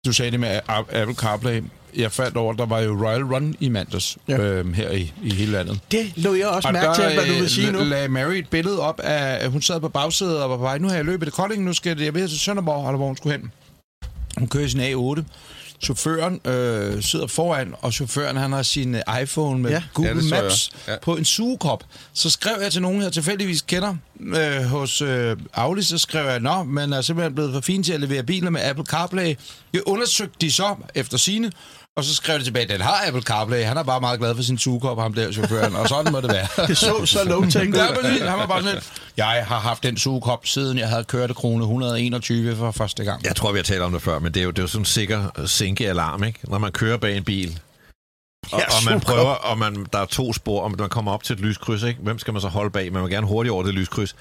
du 0.06 0.14
sagde 0.14 0.32
det 0.32 0.40
med 0.40 0.60
Apple 0.68 1.16
CarPlay. 1.16 1.64
Jeg 1.96 2.12
faldt 2.12 2.38
over, 2.38 2.54
der 2.54 2.66
var 2.66 2.80
jo 2.80 3.08
Royal 3.08 3.24
Run 3.24 3.56
i 3.60 3.70
mandags 3.70 4.18
Ja. 4.28 4.38
øhm, 4.38 4.74
her 4.74 4.92
i, 4.92 5.14
i 5.24 5.34
hele 5.34 5.52
landet. 5.52 5.80
Det 5.92 6.14
lå 6.18 6.34
jeg 6.34 6.48
også 6.48 6.68
Og 6.68 6.74
mærke 6.74 6.96
til, 6.96 7.04
hvad 7.14 7.26
du 7.26 7.34
øh, 7.34 7.40
vil 7.42 7.50
sige 7.50 7.72
nu. 7.72 7.80
la- 7.80 7.84
lagde 7.84 8.08
Mary 8.08 8.34
et 8.34 8.50
billede 8.50 8.80
op 8.80 9.00
af, 9.00 9.44
at 9.46 9.52
hun 9.52 9.62
sad 9.62 9.80
på 9.80 9.90
bagsædet 9.90 10.44
og 10.44 10.50
var 10.50 10.56
på 10.58 10.62
vej. 10.62 10.78
Nu 10.78 10.88
har 10.88 10.96
jeg 10.96 11.06
løbet 11.06 11.28
i 11.28 11.32
Kolding, 11.32 11.64
nu 11.64 11.74
skal 11.74 12.00
jeg 12.02 12.14
ved 12.14 12.28
til 12.30 12.40
Sønderborg, 12.40 12.88
eller 12.88 12.98
hvor 12.98 13.08
hun 13.08 13.18
skulle 13.18 13.38
hen. 13.38 13.52
Hun 14.38 14.48
kører 14.48 14.64
i 14.64 14.70
sin 14.70 14.80
A8. 14.82 15.24
Chaufføren 15.82 16.42
øh, 16.46 17.04
sidder 17.04 17.28
foran, 17.28 17.74
og 17.82 17.94
chaufføren 17.94 18.38
han 18.38 18.52
har 18.52 18.64
sin 18.64 18.96
øh, 18.96 19.02
iPhone 19.22 19.60
med 19.62 19.72
Ja. 19.72 19.84
Google 19.94 20.24
Ja. 20.36 20.42
Maps 20.42 20.70
Ja. 20.88 20.96
på 21.02 21.16
en 21.16 21.26
sugekop. 21.26 21.84
Så 22.14 22.30
skrev 22.30 22.56
jeg 22.62 22.72
til 22.72 22.82
nogen, 22.82 23.02
jeg 23.02 23.14
tilfældigvis 23.14 23.62
kender 23.62 23.96
øh, 24.20 24.64
hos 24.64 25.02
øh, 25.02 25.38
Audi, 25.54 25.82
så 25.82 25.98
skrev 25.98 26.26
jeg, 26.26 26.40
Nå, 26.40 26.64
man 26.64 26.94
er 26.94 27.02
simpelthen 27.02 27.36
blevet 27.36 27.54
for 27.54 27.62
fin 27.62 27.84
til 27.84 27.94
at 27.94 28.00
levere 28.00 28.24
biler 28.24 28.50
med 28.50 28.62
Apple 28.64 28.86
CarPlay. 28.86 29.36
Jeg 29.74 29.82
undersøgte 29.86 30.36
de 30.42 30.52
så 30.52 30.76
efter 30.96 31.18
sine, 31.18 31.52
og 31.98 32.04
så 32.04 32.16
skrev 32.16 32.40
de 32.40 32.44
tilbage, 32.44 32.68
den 32.68 32.82
har 32.82 33.04
Apple 33.08 33.22
CarPlay. 33.22 33.64
Han 33.64 33.78
er 33.78 33.84
bare 33.84 34.02
meget 34.02 34.20
glad 34.20 34.36
for 34.36 34.44
sin 34.44 34.58
sugekop, 34.58 35.00
ham 35.00 35.14
der 35.14 35.32
chaufføren, 35.32 35.76
og 35.76 35.88
sådan 35.88 36.12
må 36.12 36.22
det 36.22 36.32
være. 36.32 36.48
Det 36.68 36.78
så 36.78 37.06
så 37.06 37.20
ud. 37.22 37.46
Ja, 37.76 38.02
præcis. 38.02 38.22
Han 38.22 38.40
var 38.40 38.46
bare 38.46 38.64
sådan 38.64 38.82
jeg 39.18 39.46
har 39.48 39.60
haft 39.60 39.84
den 39.84 39.98
sugekop, 39.98 40.46
siden 40.46 40.78
jeg 40.78 40.90
havde 40.90 41.04
kørt 41.04 41.36
krone 41.36 41.64
121 41.64 42.56
for 42.56 42.72
første 42.72 43.04
gang. 43.04 43.26
Jeg 43.26 43.36
tror, 43.36 43.52
vi 43.52 43.58
har 43.58 43.64
talt 43.64 43.82
om 43.82 43.92
det 43.92 44.02
før, 44.02 44.20
men 44.20 44.34
det 44.34 44.40
er 44.40 44.44
jo, 44.44 44.52
det 44.52 44.60
er 44.60 44.64
jo 44.64 44.68
sådan 44.68 44.82
en 44.82 44.86
sikker 44.86 45.46
sænkealarm, 45.46 46.24
ikke? 46.24 46.40
Når 46.44 46.58
man 46.58 46.72
kører 46.72 46.98
bag 46.98 47.18
en 47.18 47.24
bil, 47.24 47.60
og, 48.52 48.60
Ja, 48.60 48.66
og 48.66 48.84
man 48.90 49.00
prøver, 49.00 49.34
og 49.34 49.58
man, 49.58 49.86
der 49.94 50.00
er 50.00 50.06
to 50.06 50.34
spor, 50.34 50.62
og 50.62 50.72
man 50.72 50.90
kommer 50.90 51.12
op 51.12 51.24
til 51.24 51.34
et 51.34 51.40
lyskryds, 51.40 51.84
ikke? 51.84 52.00
Hvem 52.04 52.20
skal 52.20 52.34
man 52.34 52.42
så 52.42 52.48
holde 52.48 52.72
bag? 52.72 52.94
Man 52.94 53.04
vil 53.04 53.12
gerne 53.12 53.28
hurtigt 53.28 53.54
over 53.54 53.64
det 53.64 53.74
lyskryds. 53.74 54.16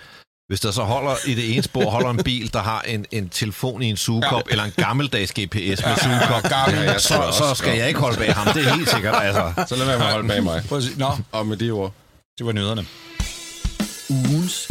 Hvis 0.49 0.61
der 0.61 0.71
så 0.71 0.83
holder 0.83 1.15
i 1.27 1.35
det 1.35 1.53
ene 1.55 1.63
spor, 1.63 1.91
holder 1.91 2.11
en 2.11 2.23
bil, 2.25 2.53
der 2.53 2.63
har 2.63 2.81
en, 2.81 3.07
en 3.11 3.29
telefon 3.29 3.83
i 3.83 3.91
en 3.91 3.97
sugekop, 3.97 4.43
ja. 4.47 4.51
eller 4.51 4.65
en 4.65 4.73
gammeldags 4.77 5.33
GPS 5.33 5.83
med 5.85 5.97
sugekop. 6.03 6.45
Ja, 6.51 6.81
jeg 6.81 7.01
så, 7.01 7.15
også, 7.15 7.39
så 7.39 7.55
skal 7.55 7.79
jeg 7.79 7.89
ikke 7.89 8.01
holde 8.01 8.17
bag 8.17 8.35
ham. 8.35 8.55
Det 8.55 8.67
er 8.67 8.75
helt 8.75 8.91
sikkert, 8.91 9.15
altså. 9.23 9.65
Så 9.67 9.77
lad 9.77 9.87
være 9.87 9.99
med 9.99 10.07
at 10.07 10.13
holde 10.13 10.29
bag 10.29 10.43
mig. 10.43 10.63
Nå, 10.97 11.11
Og 11.33 11.47
med 11.47 11.57
de 11.57 11.71
ord. 11.71 11.93
det 12.39 12.47
var 12.47 12.53
nyhederne. 12.53 12.87
Ugens 14.11 14.69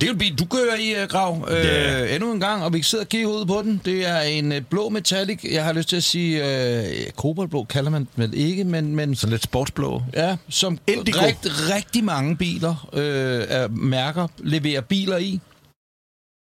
Det 0.00 0.08
er 0.08 0.12
en 0.12 0.18
bil, 0.18 0.38
du 0.38 0.44
kører 0.44 0.76
i, 0.76 1.02
uh, 1.02 1.08
Grav, 1.08 1.48
øh, 1.50 2.14
endnu 2.14 2.32
en 2.32 2.40
gang, 2.40 2.64
og 2.64 2.72
vi 2.72 2.82
sidder 2.82 3.04
og 3.04 3.08
kigger 3.08 3.28
ud 3.28 3.46
på 3.46 3.62
den. 3.64 3.80
Det 3.84 4.06
er 4.08 4.20
en 4.20 4.52
uh, 4.52 4.58
blå 4.70 4.88
metallic. 4.88 5.44
Jeg 5.52 5.64
har 5.64 5.72
lyst 5.72 5.88
til 5.88 5.96
at 5.96 6.04
sige, 6.04 6.42
uh, 6.42 7.12
koboldblå 7.16 7.64
kalder 7.64 7.90
man 7.90 8.00
den 8.00 8.08
vel 8.16 8.34
ikke, 8.34 8.64
men, 8.64 8.96
men 8.96 9.14
Sådan 9.16 9.30
lidt 9.30 9.42
sportsblå. 9.42 10.02
ja, 10.14 10.36
som 10.48 10.78
Indigo. 10.86 11.20
rigt, 11.26 11.46
rigtig 11.74 12.04
mange 12.04 12.36
biler, 12.36 12.88
øh, 12.92 13.44
af 13.48 13.70
mærker, 13.70 14.26
leverer 14.38 14.80
biler 14.80 15.16
i. 15.16 15.40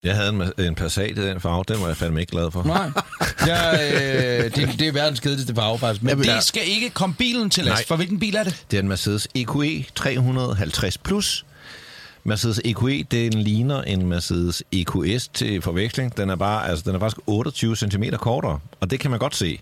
Jeg 0.04 0.15
havde 0.15 0.30
en, 0.30 0.65
en 0.65 0.76
Passat 0.76 1.17
i 1.17 1.28
den 1.28 1.41
farve, 1.41 1.63
den 1.67 1.82
var 1.82 1.88
jeg 1.88 1.97
fandme 1.97 2.19
ikke 2.19 2.32
glad 2.32 2.52
for. 2.52 2.63
Nej. 2.63 2.89
Ja, 3.47 3.73
øh, 3.73 4.56
det, 4.56 4.80
det 4.80 4.88
er 4.88 4.91
verdens 4.91 5.19
kedeligste 5.19 5.56
farve, 5.56 5.80
faktisk. 5.80 6.04
Men 6.04 6.17
det 6.17 6.43
skal 6.43 6.62
ikke 6.67 6.89
komme 6.89 7.15
bilen 7.15 7.50
til 7.50 7.63
last. 7.63 7.76
Nej. 7.76 7.86
For 7.88 7.95
hvilken 7.95 8.19
bil 8.19 8.36
er 8.36 8.43
det? 8.43 8.65
Det 8.71 8.78
er 8.78 8.82
en 8.82 8.88
Mercedes 8.88 9.28
EQE 9.36 9.86
350 9.95 10.97
Plus. 10.97 11.45
Mercedes 12.23 12.62
EQE, 12.65 13.06
den 13.12 13.34
ligner 13.34 13.82
en 13.82 14.08
Mercedes 14.08 14.63
EQS 14.71 15.27
til 15.27 15.62
forveksling. 15.62 16.17
Den 16.17 16.30
er, 16.30 16.36
bare, 16.36 16.69
altså, 16.69 16.84
den 16.88 16.95
er 16.95 16.99
faktisk 16.99 17.19
28 17.27 17.75
cm 17.75 18.03
kortere, 18.19 18.60
og 18.80 18.91
det 18.91 18.99
kan 18.99 19.12
man 19.12 19.19
godt 19.19 19.36
se. 19.36 19.60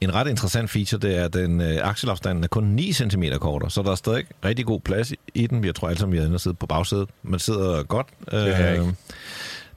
En 0.00 0.14
ret 0.14 0.28
interessant 0.28 0.70
feature, 0.70 1.00
det 1.00 1.18
er, 1.18 1.24
at 1.24 1.32
den 1.32 1.60
øh, 1.60 1.88
akselafstanden 1.88 2.44
er 2.44 2.48
kun 2.48 2.64
9 2.64 2.92
cm 2.92 3.24
kortere, 3.40 3.70
så 3.70 3.82
der 3.82 3.90
er 3.90 3.94
stadig 3.94 4.24
rigtig 4.44 4.66
god 4.66 4.80
plads 4.80 5.12
i, 5.34 5.46
den. 5.46 5.64
Jeg 5.64 5.74
tror 5.74 5.88
alle 5.88 5.98
sammen, 5.98 6.12
vi 6.12 6.18
er 6.18 6.24
inde 6.24 6.34
og 6.34 6.40
sidde 6.40 6.56
på 6.56 6.66
bagsædet. 6.66 7.08
Man 7.22 7.40
sidder 7.40 7.82
godt. 7.82 8.06
har 8.30 8.38
jeg 8.38 8.72
ikke. 8.72 8.94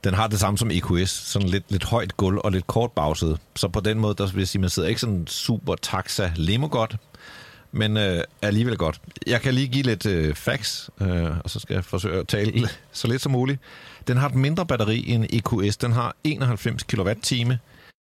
Den 0.04 0.14
har 0.14 0.28
det 0.28 0.40
samme 0.40 0.58
som 0.58 0.72
EQS, 0.72 1.10
sådan 1.10 1.50
lidt, 1.50 1.64
lidt 1.70 1.84
højt 1.84 2.18
gulv 2.18 2.40
og 2.44 2.52
lidt 2.52 2.68
kort 2.68 2.92
bagsæde. 2.92 3.38
Så 3.56 3.68
på 3.68 3.80
den 3.80 4.00
måde, 4.00 4.16
der 4.18 4.28
vil 4.28 4.40
jeg 4.40 4.48
sige, 4.48 4.62
man 4.62 4.70
sidder 4.70 4.90
ikke 4.90 5.02
sådan 5.02 5.28
super 5.28 5.76
taxa 5.76 6.32
limo 6.36 6.68
godt, 6.72 6.96
men 7.78 7.98
øh, 7.98 8.24
alligevel 8.42 8.78
godt. 8.78 9.02
Jeg 9.28 9.42
kan 9.42 9.54
lige 9.54 9.68
give 9.68 9.84
lidt 9.84 10.06
øh, 10.06 10.36
facts, 10.36 10.90
øh, 11.02 11.40
og 11.44 11.50
så 11.50 11.60
skal 11.60 11.74
jeg 11.74 11.86
forsøge 11.86 12.20
at 12.20 12.28
tale 12.28 12.70
så 12.92 13.08
lidt 13.08 13.22
som 13.22 13.32
muligt. 13.32 13.60
Den 14.08 14.18
har 14.18 14.30
et 14.30 14.36
mindre 14.36 14.66
batteri 14.66 15.10
end 15.10 15.26
EQS. 15.30 15.78
Den 15.78 15.92
har 15.92 16.16
91 16.24 16.84
kWh. 16.84 17.56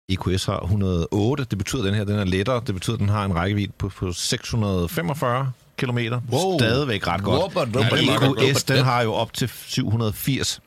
EQS 0.09 0.45
har 0.45 0.59
108. 0.59 1.43
Det 1.43 1.57
betyder, 1.57 1.81
at 1.81 1.85
den 1.85 1.95
her 1.95 2.03
den 2.03 2.19
er 2.19 2.23
lettere. 2.23 2.61
Det 2.67 2.75
betyder, 2.75 2.93
at 2.95 2.99
den 2.99 3.09
har 3.09 3.25
en 3.25 3.35
rækkevidde 3.35 3.73
på, 3.77 3.89
på 3.89 4.13
645 4.13 5.51
km. 5.77 5.97
Wow. 6.31 6.59
Stadigvæk 6.59 7.07
ret 7.07 7.23
godt. 7.23 7.35
Og 7.35 7.51
whopper, 7.53 7.79
whopper, 7.79 8.43
EQS, 8.43 8.63
den 8.63 8.83
har 8.83 9.01
jo 9.01 9.13
op 9.13 9.33
til 9.33 9.51
780. 9.65 10.61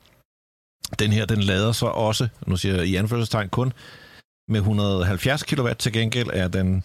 Den 0.99 1.11
her, 1.11 1.25
den 1.25 1.39
lader 1.41 1.71
så 1.71 1.85
også, 1.85 2.27
nu 2.47 2.57
siger 2.57 2.75
jeg 2.75 2.85
i 2.85 2.95
anførselstegn 2.95 3.49
kun, 3.49 3.73
med 4.47 4.59
170 4.59 5.43
kW 5.43 5.69
til 5.79 5.93
gengæld 5.93 6.29
er 6.33 6.47
den 6.47 6.83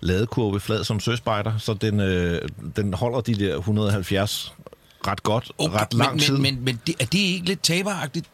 ladekurve 0.00 0.60
flad 0.60 0.84
som 0.84 1.00
søspejder, 1.00 1.58
så 1.58 1.74
den, 1.74 2.00
øh, 2.00 2.48
den 2.76 2.94
holder 2.94 3.20
de 3.20 3.34
der 3.34 3.56
170 3.56 4.52
ret 5.06 5.22
godt, 5.22 5.52
okay, 5.58 5.78
ret 5.78 5.94
lang 5.94 6.10
men, 6.12 6.20
tid. 6.20 6.36
Men, 6.36 6.42
men, 6.54 6.64
men 6.64 6.80
det, 6.86 6.94
er 7.00 7.04
det 7.06 7.18
ikke 7.18 7.46
lidt 7.46 7.62
taberagtigt? 7.62 8.26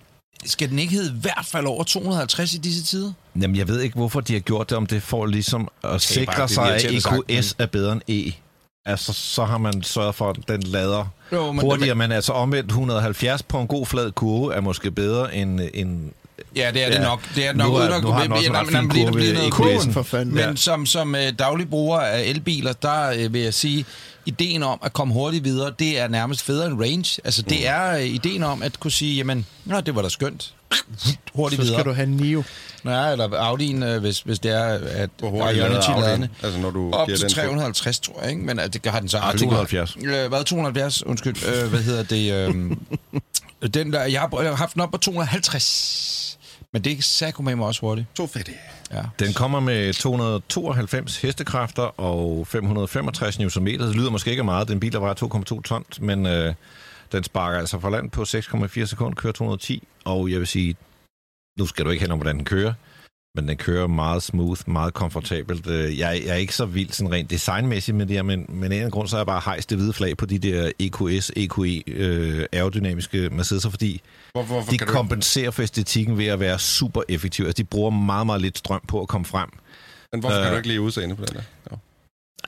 Skal 0.44 0.68
den 0.70 0.78
ikke 0.78 0.92
hedde 0.92 1.10
i 1.16 1.20
hvert 1.20 1.44
fald 1.46 1.66
over 1.66 1.84
250 1.84 2.54
i 2.54 2.58
disse 2.58 2.84
tider? 2.84 3.12
Jamen, 3.40 3.56
jeg 3.56 3.68
ved 3.68 3.80
ikke, 3.80 3.96
hvorfor 3.96 4.20
de 4.20 4.32
har 4.32 4.40
gjort 4.40 4.70
det, 4.70 4.76
om 4.78 4.86
det 4.86 5.02
får 5.02 5.26
ligesom 5.26 5.68
at 5.84 6.02
sikre 6.02 6.34
bare, 6.36 6.36
det 6.36 6.42
er 6.42 6.46
sig, 6.46 6.74
at 6.74 6.84
EQS 7.30 7.44
sagt, 7.46 7.60
er 7.60 7.66
bedre 7.66 7.92
end 7.92 8.02
E. 8.08 8.32
Altså, 8.86 9.12
så 9.12 9.44
har 9.44 9.58
man 9.58 9.82
sørget 9.82 10.14
for, 10.14 10.30
at 10.30 10.36
den 10.48 10.62
lader 10.62 11.06
Jo, 11.32 11.52
men- 11.52 11.60
hurtigere, 11.60 11.94
men 11.94 12.12
altså 12.12 12.32
omvendt 12.32 12.70
170 12.70 13.42
på 13.42 13.60
en 13.60 13.66
god 13.66 13.86
flad 13.86 14.12
kurve 14.12 14.54
er 14.54 14.60
måske 14.60 14.90
bedre 14.90 15.34
end, 15.34 15.60
end 15.74 16.10
Ja, 16.56 16.70
det 16.70 16.82
er 16.84 16.88
det 16.88 16.94
Ja. 16.94 17.02
nok. 17.02 17.20
Det 17.34 17.46
er 17.46 17.52
nok 17.52 17.68
Nu 17.68 17.74
er- 17.76 17.80
uden 17.80 17.92
at 17.92 18.02
nu 18.02 18.08
har 18.10 18.22
den 18.22 18.32
også 18.32 18.46
en 18.46 18.52
nej, 18.52 18.60
ret 18.62 18.72
nej, 18.72 18.80
fin 18.94 19.06
kurve, 19.06 19.46
EQS'en. 19.46 19.50
kurven. 19.50 19.92
For 19.92 20.02
fanden. 20.02 20.34
Men 20.34 20.44
Ja. 20.44 20.56
som, 20.56 20.86
som 20.86 21.14
øh, 21.14 21.32
daglig 21.38 21.70
bruger 21.70 21.98
af 21.98 22.22
elbiler, 22.22 22.72
der 22.72 23.10
øh, 23.10 23.32
vil 23.32 23.40
jeg 23.40 23.54
sige, 23.54 23.84
ideen 24.26 24.62
om 24.62 24.78
at 24.84 24.92
komme 24.92 25.14
hurtigt 25.14 25.44
videre, 25.44 25.72
det 25.78 25.98
er 26.00 26.08
nærmest 26.08 26.42
federe 26.42 26.66
end 26.66 26.80
range. 26.80 27.20
Altså, 27.24 27.42
det 27.42 27.58
Mm. 27.58 27.64
er 27.66 27.90
øh, 27.96 28.04
ideen 28.06 28.42
om 28.42 28.62
at 28.62 28.80
kunne 28.80 28.90
sige, 28.92 29.16
jamen, 29.16 29.46
nå, 29.64 29.80
det 29.80 29.94
var 29.94 30.02
da 30.02 30.08
skønt. 30.08 30.54
Hurtigt 31.34 31.58
Så 31.60 31.62
videre. 31.64 31.80
skal 31.80 31.90
du 31.90 31.94
have 31.94 32.06
en 32.06 32.16
Nio. 32.16 32.42
Ja, 32.84 33.08
eller 33.12 33.28
Audi'en, 33.28 33.84
øh, 33.84 34.00
hvis, 34.00 34.20
hvis 34.20 34.38
det 34.38 34.50
er, 34.50 34.64
at 34.86 35.10
Hvor 35.18 35.30
hurtigt 35.30 35.58
Ionity-laderne. 35.64 36.28
Audi'en? 36.42 36.44
Altså, 36.46 36.60
når 36.60 36.70
du 36.70 36.92
Op 36.92 37.08
til 37.08 37.20
den 37.20 37.28
på- 37.30 37.34
350, 37.34 37.98
tror 37.98 38.20
jeg, 38.22 38.30
ikke? 38.30 38.42
Men 38.42 38.58
øh, 38.60 38.66
det 38.66 38.86
har 38.86 39.00
den 39.00 39.08
så 39.08 39.18
aldrig. 39.18 39.40
270. 39.40 39.96
Øh, 40.04 40.28
hvad, 40.28 40.44
270? 40.44 41.02
Undskyld. 41.06 41.36
Øh, 41.62 41.68
hvad 41.70 41.80
hedder 41.82 42.02
det? 42.02 42.32
Øh, 42.32 43.70
den 43.74 43.92
der, 43.92 44.02
jeg 44.04 44.20
har, 44.20 44.40
jeg 44.40 44.48
har 44.50 44.56
haft 44.56 44.74
den 44.74 44.80
op 44.82 44.90
på 44.90 44.98
250. 44.98 46.38
Men 46.74 46.84
det 46.84 47.04
sagde 47.04 47.42
med 47.42 47.56
mig 47.56 47.66
også 47.66 47.80
hurtigt. 47.80 48.06
To 48.14 48.26
fedt. 48.26 48.50
Ja. 48.92 49.02
Den 49.18 49.32
kommer 49.32 49.60
med 49.60 49.92
292 49.92 51.16
hestekræfter 51.16 52.00
og 52.00 52.46
565 52.46 53.38
Nm. 53.38 53.64
Det 53.64 53.96
lyder 53.96 54.10
måske 54.10 54.30
ikke 54.30 54.44
meget. 54.44 54.68
Den 54.68 54.80
bil, 54.80 54.92
der 54.92 54.98
vejer 54.98 55.14
2,2 55.54 55.62
tons, 55.62 56.00
men 56.00 56.26
øh, 56.26 56.54
den 57.12 57.24
sparker 57.24 57.58
altså 57.58 57.80
fra 57.80 57.90
land 57.90 58.10
på 58.10 58.22
6,4 58.22 58.84
sekunder, 58.84 59.14
kører 59.14 59.32
210. 59.32 59.88
Og 60.04 60.30
jeg 60.30 60.38
vil 60.38 60.46
sige, 60.46 60.76
nu 61.58 61.66
skal 61.66 61.84
du 61.84 61.90
ikke 61.90 62.02
hen 62.02 62.10
om, 62.10 62.18
hvordan 62.18 62.36
den 62.36 62.44
kører, 62.44 62.74
men 63.36 63.48
den 63.48 63.56
kører 63.56 63.86
meget 63.86 64.22
smooth, 64.22 64.60
meget 64.66 64.94
komfortabelt. 64.94 65.66
Øh, 65.66 65.98
Jeg, 65.98 66.22
jeg 66.24 66.30
er 66.32 66.34
ikke 66.34 66.54
så 66.54 66.64
vild 66.64 66.90
sådan 66.90 67.12
rent 67.12 67.30
designmæssigt 67.30 67.96
med 67.96 68.06
det 68.06 68.16
her, 68.16 68.22
men, 68.22 68.46
men 68.48 68.72
af 68.72 68.76
en 68.84 68.90
grund, 68.90 69.08
så 69.08 69.16
er 69.16 69.20
jeg 69.20 69.26
bare 69.26 69.42
hejst 69.44 69.70
det 69.70 69.78
hvide 69.78 69.92
flag 69.92 70.16
på 70.16 70.26
de 70.26 70.38
der 70.38 70.70
EQS, 70.78 71.32
EQE 71.36 71.82
øh, 71.86 72.46
aerodynamiske 72.52 73.26
Mercedes'er, 73.32 73.70
fordi 73.70 74.00
Hvor, 74.32 74.42
hvorfor 74.42 74.70
de 74.70 74.78
kan 74.78 74.86
du... 74.86 74.92
kompenserer 74.92 75.50
for 75.50 75.62
æstetikken 75.62 76.18
ved 76.18 76.26
at 76.26 76.40
være 76.40 76.58
super 76.58 77.02
effektive. 77.08 77.46
Altså, 77.46 77.62
de 77.62 77.64
bruger 77.66 77.90
meget, 77.90 78.26
meget 78.26 78.42
lidt 78.42 78.58
strøm 78.58 78.80
på 78.88 79.00
at 79.00 79.08
komme 79.08 79.24
frem. 79.24 79.48
Men 80.12 80.20
hvorfor 80.20 80.36
kan 80.36 80.44
Øh. 80.46 80.50
du 80.52 80.56
ikke 80.56 80.68
lide 80.68 80.80
udseende 80.80 81.16
på 81.16 81.24
den 81.24 81.34
der? 81.36 81.42
Jo. 81.70 81.76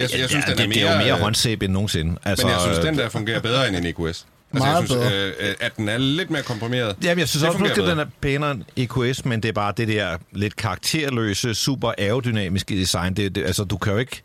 Jeg, 0.01 0.09
jeg, 0.13 0.21
jeg 0.21 0.29
synes, 0.29 0.45
ja, 0.47 0.53
den 0.53 0.59
er 0.59 0.63
det, 0.63 0.69
mere... 0.69 0.79
det 0.79 0.89
er 0.89 0.99
jo 0.99 1.05
mere 1.05 1.15
øh, 1.17 1.21
håndsæbe 1.23 1.65
end 1.65 1.73
nogensinde. 1.73 2.17
Altså, 2.25 2.47
Men 2.47 2.53
jeg 2.53 2.61
synes, 2.61 2.79
øh, 2.79 2.85
den 2.85 2.99
der 2.99 3.09
fungerer 3.09 3.41
bedre 3.41 3.69
end 3.69 3.77
en 3.77 3.87
EQS. 3.87 4.27
Altså, 4.53 4.67
Meget 4.67 4.81
jeg 4.81 4.89
synes, 4.89 5.13
øh, 5.41 5.49
øh, 5.49 5.55
at 5.61 5.77
den 5.77 5.89
er 5.89 5.99
lidt 5.99 6.31
mere 6.31 6.43
komprimeret. 6.43 6.97
Jamen, 7.03 7.19
jeg 7.19 7.29
synes 7.29 7.43
Det 7.43 7.49
også, 7.49 7.59
måske, 7.61 7.87
den 7.87 7.99
er 7.99 8.07
pænere 8.21 8.51
end 8.51 8.63
EQS, 8.77 9.25
men 9.25 9.43
det 9.43 9.49
er 9.49 9.53
bare 9.53 9.73
det 9.77 9.89
der 9.89 10.19
lidt 10.33 10.57
karakterløse, 10.57 11.55
super 11.55 11.93
aerodynamiske 11.99 12.75
design. 12.75 13.15
Det, 13.15 13.35
det, 13.35 13.45
altså, 13.45 13.65
du 13.65 13.77
kan 13.77 13.93
jo 13.93 13.99
ikke... 13.99 14.23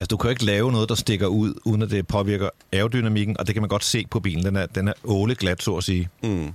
Altså, 0.00 0.08
du 0.10 0.16
kan 0.16 0.28
jo 0.28 0.30
ikke 0.30 0.44
lave 0.44 0.72
noget, 0.72 0.88
der 0.88 0.94
stikker 0.94 1.26
ud, 1.26 1.54
uden 1.64 1.82
at 1.82 1.90
det 1.90 2.06
påvirker 2.06 2.48
aerodynamikken, 2.72 3.36
og 3.38 3.46
det 3.46 3.54
kan 3.54 3.62
man 3.62 3.68
godt 3.68 3.84
se 3.84 4.06
på 4.10 4.20
bilen. 4.20 4.44
Den 4.44 4.56
er, 4.56 4.66
den 4.66 4.88
er 4.88 4.92
åleglat, 5.04 5.62
så 5.62 5.76
at 5.76 5.84
sige. 5.84 6.08
Mm. 6.22 6.52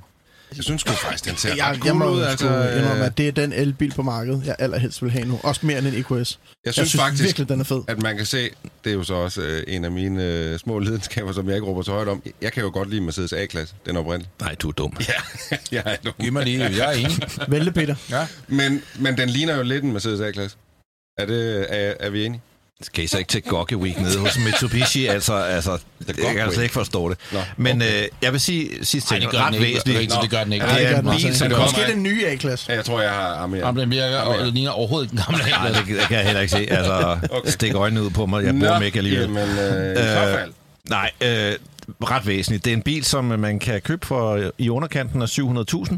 Jeg 0.55 0.63
synes 0.63 0.81
sgu 0.81 0.91
faktisk, 0.93 1.25
den 1.25 1.37
ser 1.37 1.55
Jeg, 1.55 1.65
ret 1.65 1.73
jeg 1.73 1.81
cool 1.81 1.95
må 1.95 2.09
ud. 2.09 2.21
Altså, 2.21 2.37
sgu 2.45 2.79
indrømme, 2.79 2.99
øh, 2.99 3.05
at 3.05 3.17
det 3.17 3.27
er 3.27 3.31
den 3.31 3.53
elbil 3.53 3.91
på 3.95 4.01
markedet, 4.01 4.41
jeg 4.45 4.55
allerhelst 4.59 5.01
vil 5.03 5.11
have 5.11 5.25
nu. 5.25 5.39
Også 5.43 5.65
mere 5.65 5.77
end 5.77 5.87
en 5.87 5.93
EQS. 5.93 6.09
jeg 6.09 6.17
Jeg 6.65 6.73
synes 6.73 6.89
synes 6.89 7.01
faktisk, 7.01 7.23
virkelig, 7.23 7.49
den 7.49 7.59
er 7.59 7.63
fed. 7.63 7.81
at 7.87 8.01
man 8.01 8.17
kan 8.17 8.25
se, 8.25 8.49
det 8.83 8.89
er 8.89 8.93
jo 8.93 9.03
så 9.03 9.13
også 9.13 9.41
øh, 9.41 9.63
en 9.67 9.85
af 9.85 9.91
mine 9.91 10.23
øh, 10.23 10.59
små 10.59 10.79
lidenskaber, 10.79 11.31
som 11.31 11.47
jeg 11.47 11.55
ikke 11.55 11.67
råber 11.67 11.81
så 11.81 11.91
højt 11.91 12.07
om. 12.07 12.23
Jeg 12.41 12.51
kan 12.53 12.63
jo 12.63 12.69
godt 12.73 12.89
lide 12.89 13.01
Mercedes 13.01 13.33
A-klasse, 13.33 13.75
den 13.85 13.97
oprindelige. 13.97 14.29
Nej, 14.41 14.55
du 14.55 14.67
er 14.67 14.71
dum. 14.71 14.97
Ja, 15.07 15.57
jeg 15.71 15.83
er 15.85 15.95
dum. 16.05 16.13
Giv 16.21 16.33
mig 16.33 16.43
lige, 16.43 16.59
jeg 16.63 16.87
er 16.87 16.91
enig. 16.91 17.17
Vælge, 17.47 17.71
Peter. 17.71 17.95
Ja. 18.09 18.27
Men, 18.47 18.81
men 18.99 19.17
den 19.17 19.29
ligner 19.29 19.55
jo 19.55 19.63
lidt 19.63 19.83
en 19.83 19.91
Mercedes 19.93 20.21
A-klasse. 20.21 20.57
Er, 21.17 21.25
det, 21.25 21.65
er, 21.69 21.93
er 21.99 22.09
vi 22.09 22.25
enige? 22.25 22.41
Skal 22.81 23.03
I 23.03 23.07
så 23.07 23.17
ikke 23.17 23.27
til 23.27 23.41
Gokke 23.41 23.77
Week 23.77 23.99
nede 23.99 24.19
hos 24.19 24.37
Mitsubishi? 24.45 25.05
Altså, 25.17 25.33
altså 25.33 25.77
jeg 26.07 26.15
kan 26.15 26.39
altså 26.39 26.61
ikke 26.61 26.73
forstå 26.73 27.09
det. 27.09 27.17
Nå, 27.33 27.39
Men 27.57 27.81
øh, 27.81 27.87
jeg 28.21 28.31
vil 28.31 28.39
sige 28.39 28.85
sidste 28.85 29.11
Nej, 29.13 29.19
ting, 29.19 29.31
det 29.31 29.39
gør 29.39 29.45
ret 29.45 29.53
den 29.53 29.61
ikke. 29.63 29.73
væsentligt. 29.75 30.11
Det, 30.11 30.21
det 30.21 30.29
gør 30.29 30.43
den 30.43 30.53
ikke. 30.53 30.65
Det 30.65 30.85
er 30.85 30.99
en 30.99 31.05
den 31.05 31.15
bil, 31.15 31.35
som 31.35 31.49
kommer... 31.49 31.65
Måske 31.65 31.91
den 31.91 32.03
nye 32.03 32.25
A-klasse. 32.27 32.65
Ja, 32.69 32.75
jeg 32.75 32.85
tror, 32.85 33.01
jeg 33.01 33.11
har 33.11 33.27
armeret. 33.35 33.61
Jamen, 33.61 33.81
den 33.81 33.91
virker, 33.91 34.17
og 34.17 34.45
det 34.45 34.53
ligner 34.53 34.71
overhovedet 34.71 35.11
ikke 35.11 35.21
en 35.21 35.23
gammel 35.25 35.49
Nej, 35.49 35.67
det, 35.99 36.07
kan 36.07 36.17
jeg 36.17 36.25
heller 36.25 36.41
ikke 36.41 36.51
se. 36.51 36.67
Altså, 36.77 37.17
Okay. 37.31 37.49
stik 37.49 37.75
øjnene 37.75 38.03
ud 38.03 38.09
på 38.09 38.25
mig. 38.25 38.43
Jeg 38.45 38.53
bruger 38.53 38.73
dem 38.73 38.83
ikke 38.83 38.97
alligevel. 38.97 39.21
Jamen, 39.25 39.37
øh, 39.59 39.91
i 39.93 39.95
så 39.95 40.37
fald. 40.37 40.51
Nej, 40.89 41.11
øh, 41.21 41.53
ret 42.03 42.27
væsentligt. 42.27 42.65
Det 42.65 42.71
er 42.73 42.77
en 42.77 42.83
bil, 42.83 43.03
som 43.03 43.25
man 43.25 43.59
kan 43.59 43.81
købe 43.81 44.05
for 44.05 44.31
øh, 44.31 44.49
i 44.57 44.69
underkanten 44.69 45.21
af 45.21 45.25
700.000. 45.39 45.97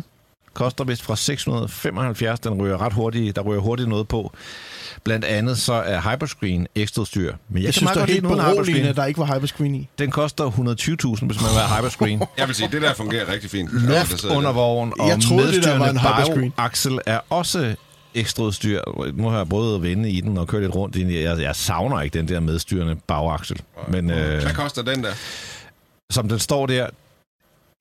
Koster 0.54 0.84
vist 0.84 1.02
fra 1.02 1.16
675. 1.16 2.40
Den 2.40 2.54
ryger 2.62 2.82
ret 2.82 2.94
hurtigt. 2.94 3.36
Der 3.36 3.42
ryger 3.42 3.62
hurtigt 3.62 3.90
noget 3.90 4.08
på. 4.08 4.32
Blandt 5.04 5.26
andet 5.26 5.58
så 5.60 5.74
er 5.74 6.02
Hyperscreen 6.02 6.68
ekstra 6.76 7.02
udstyr. 7.02 7.34
Men 7.50 7.58
jeg, 7.58 7.64
Jeg 7.64 7.64
kan 7.66 7.74
synes, 7.74 7.90
det 7.92 7.96
er 7.98 8.02
godt 8.02 8.10
helt 8.10 8.24
beroligende, 8.24 8.54
Hyperscreen. 8.54 8.86
at 8.86 8.96
der 8.96 9.06
ikke 9.06 9.20
var 9.20 9.36
hyperscreen 9.36 9.76
i. 9.76 9.90
Den 10.00 10.12
koster 10.12 10.50
120.000, 10.50 10.56
hvis 10.56 11.20
man 11.20 11.28
vil 11.30 11.60
have 11.60 11.78
Hyperscreen. 11.78 12.22
Jeg 12.38 12.48
vil 12.48 12.56
sige, 12.56 12.70
det 12.72 12.82
der 12.82 12.94
fungerer 12.94 13.32
rigtig 13.34 13.50
fint. 13.50 13.70
Sidder 13.72 14.36
under 14.36 14.50
der. 14.50 14.56
vognen, 14.60 14.94
og 15.00 15.08
Jeg 15.10 15.20
troede, 15.22 15.52
det 15.52 15.64
der 15.64 15.78
var 15.78 15.90
en 15.90 15.98
hyperscreen. 16.00 16.54
Axel 16.58 17.00
er 17.06 17.20
også 17.30 17.76
ekstra 18.16 18.44
udstyr. 18.44 18.82
Nu 19.14 19.30
har 19.30 19.38
jeg 19.38 19.50
både 19.50 19.82
vende 19.82 20.10
i 20.12 20.22
den 20.22 20.38
og 20.38 20.48
kørt 20.48 20.62
lidt 20.62 20.76
rundt 20.76 20.96
i 20.96 21.00
den. 21.04 21.12
Jeg, 21.14 21.40
jeg 21.42 21.56
savner 21.56 22.02
ikke 22.02 22.18
den 22.18 22.28
der 22.28 22.40
medstyrende 22.40 22.96
bagaksel. 23.08 23.62
Men 23.88 24.10
øh, 24.12 24.42
Hvad 24.42 24.54
koster 24.54 24.82
den 24.82 25.04
der? 25.04 25.12
som 26.12 26.30
den 26.30 26.40
står 26.40 26.66
der, 26.66 26.88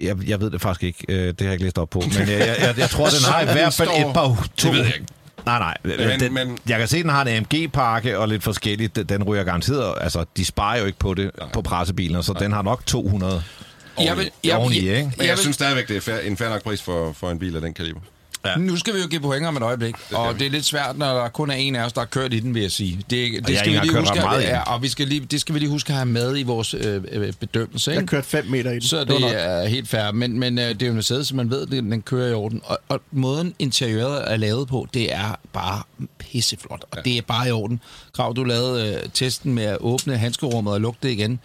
jeg, 0.01 0.29
jeg 0.29 0.41
ved 0.41 0.51
det 0.51 0.61
faktisk 0.61 0.83
ikke. 0.85 1.05
Øh, 1.09 1.27
det 1.29 1.35
har 1.41 1.45
jeg 1.47 1.53
ikke 1.53 1.65
læst 1.65 1.79
op 1.79 1.91
på. 1.91 2.01
Men 2.01 2.13
jeg, 2.19 2.29
jeg, 2.29 2.57
jeg, 2.61 2.79
jeg 2.79 2.91
tror, 2.91 3.05
den 3.05 3.25
har 3.33 3.41
i 3.41 3.45
hvert 3.45 3.75
fald 3.75 3.89
et 3.89 4.15
par... 4.15 4.49
To, 4.57 4.69
Nej, 5.49 5.59
nej. 5.59 5.77
Men- 6.09 6.21
den, 6.21 6.35
men- 6.35 6.59
jeg 6.69 6.79
kan 6.79 6.89
se, 6.89 6.97
at 6.97 7.03
den 7.03 7.11
har 7.11 7.23
en 7.23 7.29
AMG-pakke 7.29 8.19
og 8.19 8.29
lidt 8.29 8.43
forskelligt. 8.43 9.09
Den, 9.09 9.23
ryger 9.23 9.45
garanteret. 9.45 9.95
Altså, 10.01 10.25
de 10.37 10.45
sparer 10.45 10.79
jo 10.79 10.85
ikke 10.85 10.99
på 10.99 11.15
det 11.15 11.31
Nej. 11.39 11.49
på 11.53 11.63
pressebiler, 11.63 12.21
så 12.21 12.33
den 12.33 12.53
har 12.53 12.63
nok 12.63 12.87
200 12.87 13.43
Jeg 14.01 14.17
vil, 14.17 14.31
jeg, 14.45 14.57
oveni, 14.57 14.87
jeg, 14.89 14.97
ikke? 14.97 15.05
Men 15.05 15.13
jeg 15.19 15.27
jeg 15.27 15.31
vil, 15.31 15.39
synes 15.39 15.55
stadigvæk, 15.55 15.89
det 15.89 15.97
er 15.97 16.01
fair, 16.01 16.19
en 16.19 16.37
fair 16.37 16.49
nok 16.49 16.63
pris 16.63 16.83
for, 16.83 17.13
for 17.13 17.31
en 17.31 17.39
bil 17.39 17.55
af 17.57 17.61
den 17.63 17.75
kaliber. 17.75 18.01
Nu 18.59 18.77
skal 18.77 18.95
vi 18.95 19.01
jo 19.01 19.07
give 19.07 19.21
pointer 19.21 19.49
om 19.49 19.57
et 19.57 19.63
øjeblik, 19.63 19.95
og 20.13 20.35
vi. 20.35 20.39
det 20.39 20.47
er 20.47 20.51
lidt 20.51 20.65
svært, 20.65 20.99
når 20.99 21.15
der 21.15 21.29
kun 21.29 21.51
er 21.51 21.55
en 21.55 21.77
af 21.77 21.85
os, 21.85 21.93
der 21.93 22.01
har 22.01 22.07
kørt 22.07 22.33
i 22.33 22.41
den, 22.41 22.55
vil 22.55 22.63
jeg 22.63 22.71
sige. 22.71 22.97
Det, 22.97 23.11
det 23.11 23.51
jeg 23.51 23.59
skal 23.59 23.73
vi 23.73 23.79
lige 23.79 23.93
kørt 23.93 24.01
huske, 24.01 24.21
meget 24.21 24.43
ja, 24.43 24.61
og 24.61 24.83
vi 24.83 24.89
skal 24.89 25.09
lige, 25.09 25.21
det 25.21 25.41
skal 25.41 25.55
vi 25.55 25.59
lige 25.59 25.71
huske 25.71 25.91
at 25.91 25.97
have 25.97 26.07
med 26.07 26.39
i 26.39 26.43
vores 26.43 26.75
øh, 26.75 27.03
øh, 27.13 27.33
bedømmelse. 27.33 27.91
Jeg 27.91 28.01
Ikke? 28.01 28.11
kørte 28.11 28.27
5 28.29 28.47
meter 28.47 28.71
i 28.71 28.75
den. 28.75 28.83
Så 28.83 29.01
det 29.01 29.09
nok. 29.09 29.31
er 29.35 29.67
helt 29.67 29.89
fair, 29.89 30.13
men, 30.13 30.39
men 30.39 30.59
øh, 30.59 30.65
det 30.65 30.83
er 30.83 30.87
jo 30.87 30.91
en 30.91 30.95
Mercedes, 30.95 31.29
så 31.29 31.37
man 31.37 31.51
ved, 31.51 31.63
at 31.63 31.69
den 31.71 31.93
den 31.93 32.03
kører 32.03 32.31
i 32.31 32.35
orden. 32.35 32.61
Og, 32.65 32.79
og 32.89 33.01
måden 33.13 33.55
interiøret 33.59 34.33
er 34.33 34.37
lavet 34.37 34.69
på, 34.69 34.89
det 34.95 35.13
er 35.13 35.39
bare 35.53 35.83
pisseflot, 36.19 36.85
og 36.91 36.97
ja. 36.97 37.03
det 37.03 37.19
er 37.19 37.23
bare 37.23 37.49
i 37.49 37.51
orden. 37.51 37.81
Krav, 38.13 38.33
du 38.37 38.45
lavede 38.45 38.95
øh, 38.95 39.11
testen 39.15 39.55
med 39.55 39.65
at 39.65 39.77
åbne 39.81 40.17
handskerummet 40.17 40.73
og 40.73 40.81
lukke 40.81 40.99
det 41.03 41.11
igen. 41.11 41.41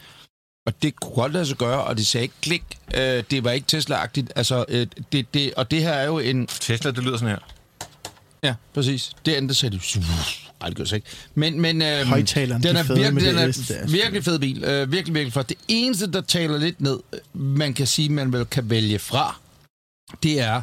Og 0.65 0.73
det 0.81 0.95
kunne 0.95 1.15
godt 1.15 1.33
lade 1.33 1.45
sig 1.45 1.57
gøre, 1.57 1.83
og 1.83 1.97
det 1.97 2.07
sagde 2.07 2.23
ikke 2.23 2.35
klik. 2.41 2.63
Øh, 2.95 3.23
det 3.31 3.43
var 3.43 3.51
ikke 3.51 3.77
Tesla-agtigt. 3.77 4.27
Altså, 4.35 4.65
øh, 4.69 4.87
det, 5.11 5.33
det, 5.33 5.53
og 5.53 5.71
det 5.71 5.81
her 5.81 5.91
er 5.91 6.05
jo 6.05 6.19
en... 6.19 6.47
Tesla, 6.47 6.91
det 6.91 7.03
lyder 7.03 7.17
sådan 7.17 7.29
her. 7.29 7.39
Ja, 8.43 8.55
præcis. 8.73 9.11
Det 9.25 9.37
endte 9.37 9.55
sagde 9.55 9.77
det... 9.77 9.97
Ej, 10.61 10.67
det 10.67 10.77
gør 10.77 10.83
det 10.83 10.93
ikke. 10.93 11.07
Men, 11.35 11.61
men 11.61 11.81
øhm, 11.81 12.07
Højtaleren, 12.07 12.63
den 12.63 12.75
de 12.75 12.79
er, 12.79 12.83
fede 12.83 12.99
virkelig, 12.99 13.25
den 13.25 13.35
det 13.35 13.71
er 13.71 13.79
er 13.79 13.87
virkelig 13.87 14.23
fed 14.23 14.39
bil. 14.39 14.63
Øh, 14.63 14.91
virkelig, 14.91 15.13
virkelig 15.13 15.33
flot. 15.33 15.49
Det 15.49 15.57
eneste, 15.67 16.11
der 16.11 16.21
taler 16.21 16.57
lidt 16.57 16.81
ned, 16.81 16.99
man 17.33 17.73
kan 17.73 17.87
sige, 17.87 18.09
man 18.09 18.33
vel 18.33 18.45
kan 18.45 18.69
vælge 18.69 18.99
fra, 18.99 19.39
det 20.23 20.39
er, 20.39 20.61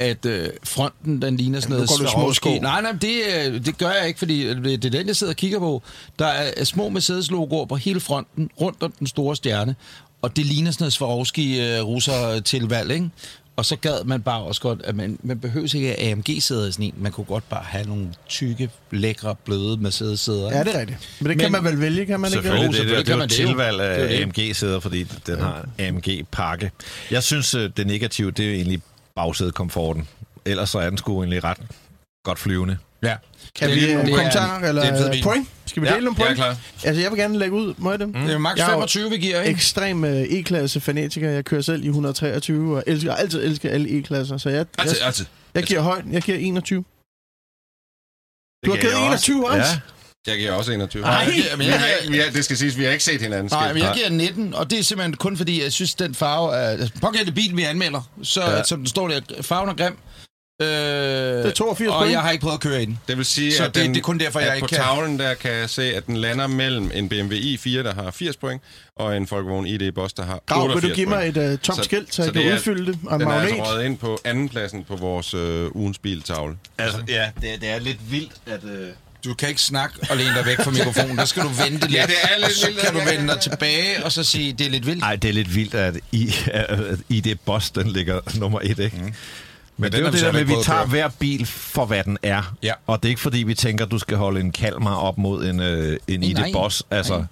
at 0.00 0.26
øh, 0.26 0.48
fronten, 0.64 1.22
den 1.22 1.36
ligner 1.36 1.60
sådan 1.60 1.72
Jamen, 1.72 1.86
nu 1.90 1.96
noget 1.98 2.12
går 2.14 2.20
du 2.20 2.24
små 2.24 2.32
sko. 2.32 2.58
Nej, 2.62 2.82
nej, 2.82 2.92
det, 2.92 3.20
øh, 3.46 3.64
det 3.64 3.78
gør 3.78 3.90
jeg 3.90 4.06
ikke, 4.08 4.18
fordi 4.18 4.42
øh, 4.42 4.64
det 4.64 4.84
er 4.84 4.90
den, 4.90 5.06
jeg 5.06 5.16
sidder 5.16 5.32
og 5.32 5.36
kigger 5.36 5.58
på. 5.58 5.82
Der 6.18 6.26
er 6.26 6.50
er 6.56 6.64
små 6.64 6.88
Mercedes-logoer 6.88 7.64
på 7.66 7.76
hele 7.76 8.00
fronten, 8.00 8.50
rundt 8.60 8.82
om 8.82 8.92
den 8.98 9.06
store 9.06 9.36
stjerne, 9.36 9.76
og 10.22 10.36
det 10.36 10.46
ligner 10.46 10.70
sådan 10.70 10.82
noget 10.82 10.92
Swarovski 10.92 11.60
øh, 11.60 11.82
russer 11.82 12.40
tilvalg, 12.40 12.90
ikke? 12.90 13.10
Og 13.56 13.64
så 13.64 13.76
gad 13.76 14.04
man 14.04 14.22
bare 14.22 14.42
også 14.42 14.60
godt, 14.60 14.80
at 14.84 14.96
man, 14.96 15.18
man 15.22 15.38
behøver 15.38 15.74
ikke 15.74 16.00
AMG-sæder 16.00 16.68
i 16.68 16.72
sådan 16.72 16.84
en. 16.84 16.94
Man 16.98 17.12
kunne 17.12 17.24
godt 17.24 17.48
bare 17.48 17.64
have 17.64 17.86
nogle 17.86 18.06
tykke, 18.28 18.70
lækre, 18.90 19.34
bløde 19.44 19.76
Mercedes-sæder. 19.76 20.56
Ja, 20.56 20.64
det 20.64 20.74
er 20.76 20.80
rigtigt. 20.80 21.08
Men 21.20 21.28
det 21.28 21.36
Men- 21.36 21.38
kan 21.38 21.52
man 21.52 21.64
vel 21.64 21.80
vælge, 21.80 22.06
kan 22.06 22.20
man 22.20 22.28
ikke? 22.30 22.42
Selvfølgelig, 22.42 22.80
det, 22.80 22.88
det, 22.88 22.96
det, 22.98 23.06
det 23.06 23.12
er 23.12 23.16
kan 23.18 23.28
jo 23.28 23.48
tilvalg 23.48 23.80
af 23.80 24.08
det. 24.08 24.22
AMG-sæder, 24.22 24.80
fordi 24.80 25.04
den 25.26 25.38
har 25.38 25.68
AMG-pakke. 25.78 26.70
Jeg 27.10 27.22
synes, 27.22 27.50
det 27.76 27.86
negative, 27.86 28.30
det 28.30 28.44
er 28.44 28.48
jo 28.48 28.54
egentlig 28.54 28.80
bagsædekomforten. 29.22 30.08
Ellers 30.44 30.70
så 30.70 30.78
er 30.78 30.88
den 30.88 30.98
sgu 30.98 31.22
egentlig 31.22 31.44
ret 31.44 31.58
godt 32.24 32.38
flyvende. 32.38 32.78
Ja. 33.02 33.16
Kan 33.54 33.68
Det 33.70 33.76
vi 33.76 33.80
nogle 33.86 34.06
det 34.06 34.12
er- 34.12 34.16
kommentarer 34.16 34.58
det 34.58 34.64
er 34.64 34.68
eller 34.68 35.22
point? 35.22 35.48
Skal 35.66 35.82
vi 35.82 35.88
Ja, 35.88 35.94
dele 35.94 36.04
nogle 36.04 36.16
Jeg 36.18 36.24
er 36.24 36.26
point? 36.36 36.38
klar. 36.38 36.56
Altså, 36.88 37.02
jeg 37.02 37.10
vil 37.10 37.18
gerne 37.18 37.38
lægge 37.38 37.54
ud. 37.56 37.74
Må 37.78 37.90
jeg 37.90 37.98
det? 37.98 38.08
Det 38.14 38.32
er 38.34 38.38
max 38.38 38.56
Jeg 38.56 38.64
er 38.66 38.70
jo 38.70 38.74
25, 38.76 39.10
vi 39.10 39.16
giver, 39.18 39.40
ikke? 39.40 39.50
Ekstrem 39.56 40.04
øh, 40.04 40.16
E-klasse 40.22 40.80
fanatiker. 40.80 41.30
Jeg 41.30 41.44
kører 41.44 41.60
selv 41.62 41.84
i 41.84 41.86
123 41.88 42.76
og 42.76 42.84
elsker, 42.86 43.14
altid 43.14 43.44
elsket 43.44 43.68
alle 43.70 43.98
E-klasser. 43.98 44.36
Så 44.38 44.48
jeg, 44.48 44.56
jeg, 44.58 44.66
Altid, 44.78 44.96
altid. 45.02 45.26
jeg 45.54 45.62
giver 45.62 45.80
højt. 45.80 46.04
Jeg 46.10 46.22
giver 46.22 46.38
21. 46.38 46.84
Du 48.64 48.70
har 48.70 48.72
Det 48.76 48.80
givet 48.80 48.92
kan 48.94 49.00
jeg 49.02 49.08
21 49.08 49.48
også? 49.50 49.58
Ja. 49.58 49.80
Jeg 50.28 50.38
giver 50.38 50.52
også 50.52 50.72
21. 50.72 51.02
Nej, 51.02 51.24
vi 51.30 51.30
men 51.56 51.66
jeg 51.66 51.80
vi 52.10 52.18
har, 52.18 52.30
det 52.30 52.44
skal 52.44 52.56
siges, 52.56 52.78
vi 52.78 52.84
har 52.84 52.90
ikke 52.90 53.04
set 53.04 53.20
hinanden 53.22 53.48
Nej, 53.52 53.72
men 53.72 53.82
jeg 53.82 53.92
giver 53.96 54.08
19, 54.10 54.54
og 54.54 54.70
det 54.70 54.78
er 54.78 54.82
simpelthen 54.82 55.16
kun 55.16 55.36
fordi, 55.36 55.62
jeg 55.62 55.72
synes, 55.72 55.94
den 55.94 56.14
farve 56.14 56.54
er... 56.56 56.68
Altså, 56.68 56.90
pågældende 57.00 57.32
bil, 57.32 57.56
vi 57.56 57.62
anmelder, 57.62 58.10
så 58.22 58.42
Ja. 58.42 58.62
som 58.64 58.78
den 58.78 58.86
står 58.86 59.08
der, 59.08 59.20
farven 59.42 59.68
er 59.70 59.74
grim. 59.74 59.96
Øh, 60.62 60.68
det 60.68 61.46
er 61.46 61.50
82 61.50 61.88
Og 61.90 61.98
point. 61.98 62.12
jeg 62.12 62.20
har 62.20 62.30
ikke 62.30 62.42
prøvet 62.42 62.54
at 62.54 62.60
køre 62.60 62.82
i 62.82 62.84
den. 62.86 62.98
Det 63.08 63.16
vil 63.16 63.24
sige, 63.24 63.52
Så 63.54 63.64
at 63.64 63.74
det- 63.74 63.82
den, 63.82 63.90
det 63.94 63.98
er 64.00 64.02
kun 64.02 64.18
derfor, 64.20 64.38
at 64.38 64.46
jeg 64.46 64.54
ikke 64.56 64.62
på 64.64 64.68
kan- 64.68 64.78
tavlen 64.78 65.18
der 65.18 65.34
kan 65.34 65.50
jeg 65.52 65.70
se, 65.70 65.82
at 65.94 66.06
den 66.06 66.16
lander 66.16 66.46
mellem 66.46 66.90
en 66.94 67.08
BMW 67.08 67.34
i4, 67.34 67.68
der 67.82 67.94
har 67.94 68.10
80 68.10 68.36
point, 68.36 68.62
og 68.96 69.16
en 69.16 69.26
Volkswagen 69.30 69.66
ID 69.66 69.92
Boss, 69.92 70.14
der 70.14 70.22
har 70.24 70.40
Grav, 70.46 70.62
88 70.62 70.82
vil 70.82 70.90
du 70.90 70.94
give 70.94 71.06
mig 71.08 71.32
point. 71.32 71.36
et 71.36 71.52
uh, 71.52 71.58
tomt 71.58 71.76
Så- 71.76 71.82
skilt, 71.84 72.08
så, 72.14 72.16
så 72.16 72.22
jeg 72.22 72.32
kan 72.32 72.42
det 72.42 72.50
er- 72.50 72.54
udfylde 72.54 72.86
det? 72.92 72.98
Og 73.06 73.14
en 73.14 73.20
Den 73.20 73.28
er 73.28 73.32
magnet? 73.32 73.50
altså 73.52 73.64
røget 73.72 73.84
ind 73.84 73.98
på 73.98 74.18
andenpladsen 74.24 74.84
på 74.84 74.96
vores 74.96 75.34
øh, 75.34 75.76
ugens 75.76 75.98
biltavle. 75.98 76.56
Altså, 76.78 76.98
ja, 77.08 77.30
det, 77.40 77.60
det 77.60 77.68
er 77.70 77.78
lidt 77.78 78.10
vildt, 78.12 78.32
at... 78.46 78.64
Øh... 78.64 78.88
Du 79.28 79.34
kan 79.34 79.48
ikke 79.48 79.60
snakke 79.60 79.96
og 80.10 80.16
læne 80.16 80.34
dig 80.34 80.46
væk 80.46 80.56
fra 80.56 80.70
mikrofonen. 80.70 81.18
Der 81.18 81.24
skal 81.24 81.42
du 81.42 81.48
vente 81.48 81.86
lidt. 81.86 81.92
Ja, 81.92 82.06
det 82.06 82.14
er 82.22 82.36
lidt 82.36 82.44
og 82.44 82.52
så 82.52 82.66
vildt, 82.66 82.80
kan 82.80 82.94
du 82.94 83.00
vende 83.00 83.32
dig 83.32 83.40
tilbage 83.40 84.04
og 84.04 84.12
så 84.12 84.24
sige, 84.24 84.52
det 84.52 84.66
er 84.66 84.70
lidt 84.70 84.86
vildt. 84.86 85.02
Ej, 85.04 85.16
det 85.16 85.28
er 85.28 85.32
lidt 85.32 85.54
vildt, 85.54 85.74
at 85.74 85.96
i, 86.12 86.34
at 86.46 86.78
ID 87.08 87.34
Boss, 87.44 87.70
den 87.70 87.88
ligger 87.88 88.20
nummer 88.34 88.60
et, 88.62 88.78
ikke? 88.78 88.96
Mm. 88.96 89.14
Men, 89.76 89.92
det 89.92 89.98
er 90.00 90.04
jo 90.04 90.10
det 90.10 90.20
der 90.20 90.32
med, 90.32 90.40
at 90.40 90.48
vi 90.48 90.54
tager 90.62 90.86
hver 90.86 91.08
bil 91.08 91.46
for, 91.46 91.84
hvad 91.86 92.04
den 92.04 92.18
er. 92.22 92.54
Ja. 92.62 92.72
Og 92.86 93.02
det 93.02 93.08
er 93.08 93.10
ikke, 93.10 93.20
fordi 93.20 93.38
vi 93.38 93.54
tænker, 93.54 93.84
at 93.84 93.90
du 93.90 93.98
skal 93.98 94.16
holde 94.16 94.40
en 94.40 94.52
Kalmar 94.52 94.94
op 94.94 95.18
mod 95.18 95.44
en, 95.44 95.60
øh, 95.60 95.98
en 96.08 96.20
Nej, 96.20 96.28
ID 96.28 96.34
nej. 96.34 96.52
Boss. 96.52 96.82
Altså, 96.90 97.16
Nej. 97.16 97.26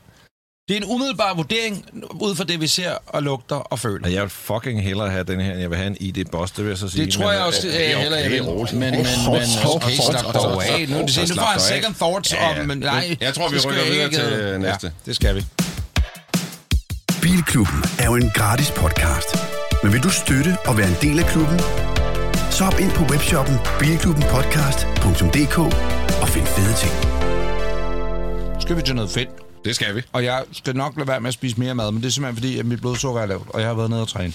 Det 0.68 0.76
er 0.76 0.80
en 0.80 0.84
umiddelbar 0.84 1.34
vurdering, 1.34 1.84
ud 2.20 2.34
fra 2.34 2.44
det, 2.44 2.60
vi 2.60 2.66
ser 2.66 2.90
og 3.06 3.22
lugter 3.22 3.56
og 3.56 3.78
føler. 3.78 4.04
og 4.04 4.12
jeg 4.12 4.22
vil 4.22 4.30
fucking 4.30 4.82
hellere 4.82 5.10
have 5.10 5.24
den 5.24 5.40
her, 5.40 5.52
end 5.52 5.60
jeg 5.60 5.70
vil 5.70 5.78
have 5.78 5.86
en 5.86 5.96
ID 6.00 6.24
Boss, 6.32 6.52
det 6.52 6.64
vil 6.64 6.68
jeg 6.70 6.78
så 6.78 6.88
sige. 6.88 7.04
Det 7.04 7.14
tror 7.14 7.32
jeg 7.32 7.40
også, 7.42 7.68
okay, 7.68 7.94
øh, 7.94 8.00
heller 8.00 8.18
jeg 8.18 8.26
okay, 8.26 8.40
vil. 8.40 8.78
Men, 8.78 8.80
men, 8.80 8.90
men, 8.90 9.42
okay, 9.74 9.92
slap 10.10 10.34
dog 10.34 10.64
af. 10.64 10.88
Nu, 10.88 11.08
Så 11.08 11.20
nu 11.20 11.34
får 11.34 11.42
af. 11.42 11.60
second 11.60 11.94
thoughts 11.94 12.32
om, 12.32 12.66
men 12.66 12.78
nej. 12.78 13.16
Jeg 13.20 13.34
tror, 13.34 13.48
vi 13.48 13.58
rykker 13.58 13.84
videre 13.84 14.04
ikke, 14.04 14.16
til 14.16 14.32
øh, 14.32 14.60
næste. 14.60 14.86
Ja, 14.86 14.92
det 15.06 15.16
skal 15.16 15.34
vi. 15.34 15.44
Bilklubben 17.22 17.84
er 17.98 18.04
jo 18.06 18.14
en 18.14 18.30
gratis 18.34 18.70
podcast. 18.70 19.28
Men 19.82 19.92
vil 19.92 20.02
du 20.02 20.10
støtte 20.10 20.56
og 20.64 20.78
være 20.78 20.88
en 20.88 20.96
del 21.02 21.18
af 21.18 21.26
klubben? 21.26 21.58
Så 22.50 22.64
hop 22.64 22.80
ind 22.80 22.90
på 22.90 23.04
webshoppen 23.12 23.56
bilklubbenpodcast.dk 23.78 25.58
og 26.22 26.28
find 26.28 26.46
fede 26.46 26.74
ting. 26.82 26.92
Skal 28.62 28.76
vi 28.76 28.82
til 28.82 28.94
noget 28.94 29.10
fedt? 29.10 29.45
Det 29.66 29.74
skal 29.76 29.94
vi. 29.94 30.02
Og 30.12 30.24
jeg 30.24 30.44
skal 30.52 30.76
nok 30.76 30.96
lade 30.96 31.08
være 31.08 31.20
med 31.20 31.28
at 31.28 31.34
spise 31.34 31.60
mere 31.60 31.74
mad, 31.74 31.92
men 31.92 32.02
det 32.02 32.08
er 32.08 32.12
simpelthen 32.12 32.36
fordi, 32.36 32.58
at 32.58 32.66
mit 32.66 32.80
blodsukker 32.80 33.20
er 33.20 33.26
lavt, 33.26 33.48
og 33.50 33.60
jeg 33.60 33.68
har 33.68 33.74
været 33.74 33.90
nede 33.90 34.02
og 34.02 34.08
træne. 34.08 34.32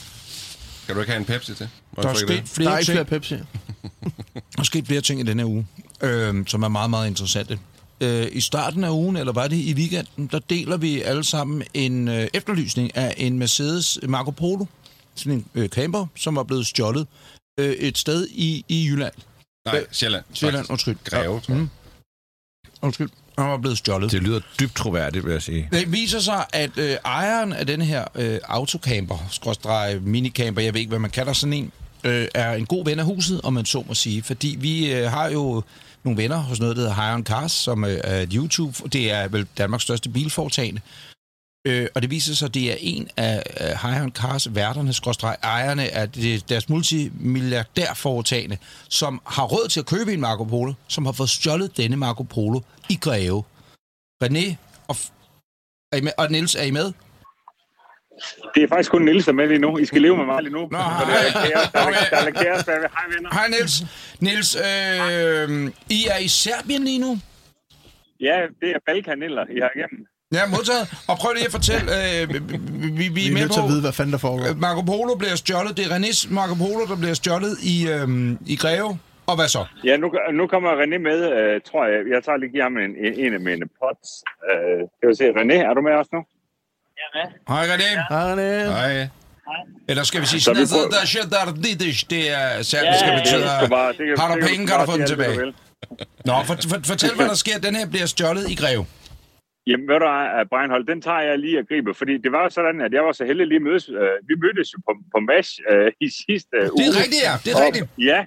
Kan 0.86 0.96
du 0.96 1.02
ikke 1.02 1.12
have 1.12 1.20
en 1.20 1.26
Pepsi 1.26 1.56
til? 1.56 1.70
Må 1.98 2.04
Der 2.04 2.10
er 2.10 2.14
sket 2.14 2.28
det? 2.28 2.50
flere 2.50 2.70
Der 2.70 2.76
er 2.76 2.80
ikke 2.80 2.92
flere 2.92 3.06
Pepsi. 3.06 3.36
Der 4.34 4.60
er 4.60 4.64
sket 4.64 4.88
flere 4.88 5.02
ting 5.02 5.20
i 5.20 5.24
denne 5.24 5.46
uge, 5.46 5.68
øh, 6.02 6.48
som 6.48 6.64
er 6.64 6.68
meget, 6.68 6.90
meget 6.90 7.08
interessante. 7.08 7.60
Øh, 8.02 8.28
I 8.32 8.42
starten 8.42 8.84
af 8.84 8.90
ugen, 8.90 9.16
eller 9.16 9.34
var 9.34 9.48
det 9.48 9.56
i 9.56 9.74
weekenden, 9.74 10.28
der 10.28 10.40
deler 10.40 10.78
vi 10.78 11.02
alle 11.02 11.24
sammen 11.24 11.64
en 11.74 12.08
øh, 12.08 12.28
efterlysning 12.34 12.98
af 12.98 13.14
en 13.18 13.40
Mercedes 13.40 14.00
Marco 14.04 14.32
Polo. 14.32 14.66
Sådan 15.16 15.34
en 15.34 15.46
øh, 15.56 15.70
camper, 15.70 16.06
som 16.16 16.36
var 16.36 16.44
blevet 16.44 16.68
stjålet 16.68 17.08
øh, 17.60 17.72
et 17.72 17.98
sted 17.98 18.28
i, 18.32 18.66
i 18.68 18.88
Jylland. 18.90 19.14
Nej, 19.66 19.86
Sjælland. 19.92 20.24
Sjælland, 20.34 20.66
undskyld. 20.70 20.98
Greve, 21.04 21.40
tror 21.42 21.54
jeg. 21.54 21.62
Mm. 21.62 21.70
Undskyld. 22.82 23.10
Han 23.42 23.52
var 23.52 23.58
blevet 23.58 23.78
stjålet. 23.78 24.12
Det 24.12 24.24
lyder 24.24 24.40
dybt 24.60 24.76
troværdigt, 24.76 25.26
vil 25.26 25.32
jeg 25.32 25.42
sige. 25.42 25.70
Det 25.72 25.92
viser 25.92 26.20
sig, 26.20 26.46
at 26.54 26.78
øh, 26.78 26.96
ejeren 27.06 27.54
af 27.54 27.68
denne 27.68 27.86
her 27.86 28.06
øh, 28.16 28.40
autocamper, 28.44 29.28
skråstreg 29.32 30.00
minicamper, 30.02 30.62
jeg 30.62 30.74
ved 30.74 30.82
ikke, 30.82 30.90
hvad 30.90 31.00
man 31.00 31.12
kalder 31.12 31.34
sådan 31.34 31.54
en, 31.54 31.72
øh, 32.04 32.28
er 32.34 32.54
en 32.54 32.66
god 32.66 32.86
ven 32.86 33.00
af 33.00 33.06
huset, 33.06 33.42
om 33.44 33.54
man 33.54 33.66
så 33.66 33.84
må 33.88 33.94
sige. 33.94 34.24
Fordi 34.24 34.58
vi 34.60 34.94
øh, 34.94 35.12
har 35.12 35.30
jo 35.30 35.64
nogle 36.04 36.22
venner 36.22 36.38
hos 36.38 36.60
noget, 36.60 36.76
der 36.76 36.82
hedder 36.82 36.96
Hire 36.96 37.14
on 37.14 37.24
Cars, 37.24 37.52
som 37.52 37.86
øh, 37.86 37.98
er 38.04 38.22
et 38.22 38.30
YouTube. 38.34 38.90
Det 38.94 39.12
er 39.12 39.28
vel 39.28 39.48
Danmarks 39.58 39.84
største 39.84 40.10
bilforetagende. 40.10 40.82
Øh, 41.68 41.88
og 41.96 42.02
det 42.02 42.10
viser 42.12 42.34
sig, 42.36 42.46
at 42.46 42.54
det 42.54 42.72
er 42.72 42.76
en 42.80 43.10
af 43.18 43.44
Hire 43.82 44.02
on 44.04 44.12
Cars 44.12 44.56
værterne, 44.56 44.94
skråstreg 44.94 45.36
ejerne 45.44 45.90
af 45.90 46.10
det, 46.12 46.50
deres 46.50 46.70
multimilliardærforetagende, 46.70 48.58
som 48.90 49.22
har 49.28 49.44
råd 49.44 49.68
til 49.70 49.80
at 49.80 49.86
købe 49.86 50.14
en 50.14 50.22
Marco 50.22 50.44
Polo, 50.44 50.74
som 50.88 51.06
har 51.06 51.12
fået 51.12 51.30
stjålet 51.30 51.78
denne 51.78 51.96
Marco 51.96 52.24
Polo 52.24 52.60
i 52.90 52.98
Greve. 53.02 53.44
René 54.24 54.56
og, 54.88 54.96
er 55.92 55.98
I 55.98 56.02
med? 56.02 56.12
og 56.18 56.32
Niels, 56.32 56.56
er 56.56 56.64
I 56.64 56.72
med? 56.72 56.94
Det 58.56 58.64
er 58.64 58.68
faktisk 58.68 58.92
kun 58.92 59.02
Niels, 59.06 59.26
der 59.26 59.32
er 59.32 59.36
med 59.36 59.48
lige 59.48 59.60
nu. 59.60 59.78
I 59.78 59.86
skal 59.86 60.02
leve 60.02 60.18
med 60.18 60.26
mig 60.26 60.44
lige 60.44 60.54
nu. 60.54 60.68
Nå, 60.72 60.78
er 60.78 60.82
hej. 60.84 61.04
der 61.06 61.80
er, 61.80 61.88
Okay. 61.88 62.10
der 62.12 62.72
er. 62.72 62.88
Hej 62.98 63.06
venner. 63.16 63.30
Hej 63.34 63.48
Niels. 63.48 63.84
Niels, 64.20 64.56
øh, 64.56 65.72
I 65.90 66.08
er 66.14 66.18
i 66.18 66.28
Serbien 66.28 66.84
lige 66.84 67.00
nu? 67.00 67.20
Ja, 68.20 68.38
det 68.62 68.70
er 68.70 68.80
Balkaniller, 68.86 69.46
I 69.56 69.60
har 69.60 69.72
igennem. 69.76 70.06
Ja, 70.32 70.48
modtaget. 70.48 70.86
Og 71.08 71.18
prøv 71.18 71.34
lige 71.34 71.46
at 71.46 71.52
fortælle, 71.52 71.86
øh, 72.22 72.34
vi, 72.34 72.40
vi, 72.40 73.08
vi 73.08 73.08
Vi 73.10 73.24
er 73.26 73.30
er 73.30 73.34
med 73.34 73.42
nødt 73.42 73.54
til 73.54 73.60
at 73.60 73.68
vide, 73.68 73.82
hvad 73.82 73.92
fanden 73.92 74.14
der 74.14 74.18
foregår. 74.20 74.50
øh, 74.50 74.58
Marco 74.60 74.82
Polo 74.82 75.16
bliver 75.16 75.36
stjålet. 75.36 75.78
Det 75.78 75.86
er 75.86 75.90
Renés 75.98 76.34
Marco 76.34 76.56
Polo, 76.56 76.86
der 76.92 76.96
bliver 76.96 77.14
stjålet 77.14 77.54
i, 77.74 77.76
øh, 77.90 78.08
i 78.48 78.56
Greve. 78.56 79.00
Og 79.28 79.36
hvad 79.36 79.48
så? 79.48 79.66
Ja, 79.84 79.98
nu, 79.98 80.08
nu 80.34 80.48
kommer 80.48 80.70
René 80.82 80.98
med, 81.10 81.20
øh, 81.40 81.62
tror 81.72 81.86
jeg. 81.86 82.00
Jeg 82.14 82.24
tager 82.26 82.38
lige 82.38 82.62
ham 82.62 82.78
en, 82.78 82.92
en, 83.26 83.34
af 83.34 83.40
mine 83.40 83.66
pots. 83.80 84.10
Øh, 84.52 84.80
skal 84.98 85.10
vi 85.10 85.16
se, 85.22 85.26
René, 85.40 85.58
er 85.70 85.74
du 85.78 85.82
med 85.82 85.94
os 86.02 86.08
nu? 86.16 86.20
Hej 87.52 87.64
René. 87.72 87.92
Hej, 88.14 88.24
René. 88.34 88.72
Hej. 88.80 89.08
Eller 89.90 90.04
skal 90.04 90.22
vi 90.22 90.26
sige, 90.26 90.42
sådan 90.42 90.68
prøver- 90.74 90.90
der 90.90 91.06
shit, 91.06 91.28
der 91.30 91.40
er 91.48 91.54
didish. 91.66 92.10
Det 92.10 92.32
er 92.32 92.62
serbisk, 92.62 93.02
Ja, 93.02 93.14
ja, 93.14 93.20
betyder, 93.20 93.60
kan- 93.60 94.18
har 94.18 94.28
du 94.28 94.40
kan 94.40 94.48
penge, 94.50 94.68
kan 94.68 94.80
du 94.80 94.86
få 94.92 94.98
du 94.98 95.08
tilbage. 95.08 95.54
Nå, 96.26 96.34
for, 96.46 96.56
for, 96.70 96.78
fortæl, 96.86 97.10
hvad 97.16 97.26
der 97.26 97.34
sker. 97.36 97.58
Den 97.60 97.76
her 97.76 97.86
bliver 97.88 98.06
stjålet 98.06 98.50
i 98.50 98.56
Greve. 98.56 98.86
Jamen, 99.68 99.88
ved 99.88 100.00
du 100.00 100.06
hvad, 100.06 100.42
uh, 100.42 100.48
Brian 100.50 100.70
Holt, 100.70 100.88
den 100.88 101.02
tager 101.02 101.20
jeg 101.22 101.40
lige 101.40 101.60
at 101.60 101.68
gribe, 101.68 101.94
fordi 101.94 102.18
det 102.18 102.32
var 102.32 102.44
jo 102.44 102.50
sådan, 102.50 102.82
at 102.82 102.94
jeg 102.94 103.04
var 103.04 103.12
så 103.12 103.26
heldig 103.26 103.48
lige 103.48 103.60
mødes. 103.60 103.90
Uh, 103.90 103.96
vi 104.30 104.36
mødtes 104.36 104.74
jo 104.74 104.80
på, 104.88 104.94
på 105.16 105.20
MASH 105.20 105.60
uh, 105.72 105.88
i 106.00 106.10
sidste 106.26 106.58
uge. 106.58 106.78
Det 106.78 106.86
er 106.92 106.98
rigtigt, 107.04 107.24
ja. 107.28 107.34
Det 107.46 107.52
er 107.52 107.56
Og- 107.60 107.66
rigtigt. 107.66 107.90
Ja, 107.98 108.26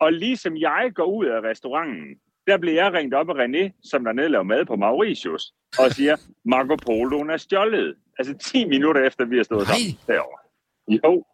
og 0.00 0.12
ligesom 0.12 0.56
jeg 0.56 0.90
går 0.94 1.04
ud 1.04 1.26
af 1.26 1.40
restauranten, 1.40 2.16
der 2.46 2.58
bliver 2.58 2.74
jeg 2.84 2.92
ringet 2.92 3.14
op 3.14 3.30
af 3.30 3.34
René, 3.46 3.80
som 3.90 4.04
der 4.04 4.12
laver 4.12 4.42
mad 4.42 4.64
på 4.64 4.76
Mauritius, 4.76 5.52
og 5.78 5.90
siger, 5.90 6.16
Marco 6.44 6.76
Poloen 6.86 7.30
er 7.30 7.36
stjålet. 7.36 7.96
Altså 8.18 8.34
10 8.38 8.64
minutter 8.64 9.04
efter, 9.06 9.24
vi 9.24 9.36
har 9.36 9.42
stået 9.44 9.66
Nej. 9.68 9.76
sammen 9.76 9.98
derovre. 10.06 10.38
Jo. 10.88 11.24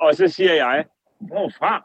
Og 0.00 0.14
så 0.14 0.28
siger 0.28 0.54
jeg, 0.54 0.84
hvorfra? 1.20 1.84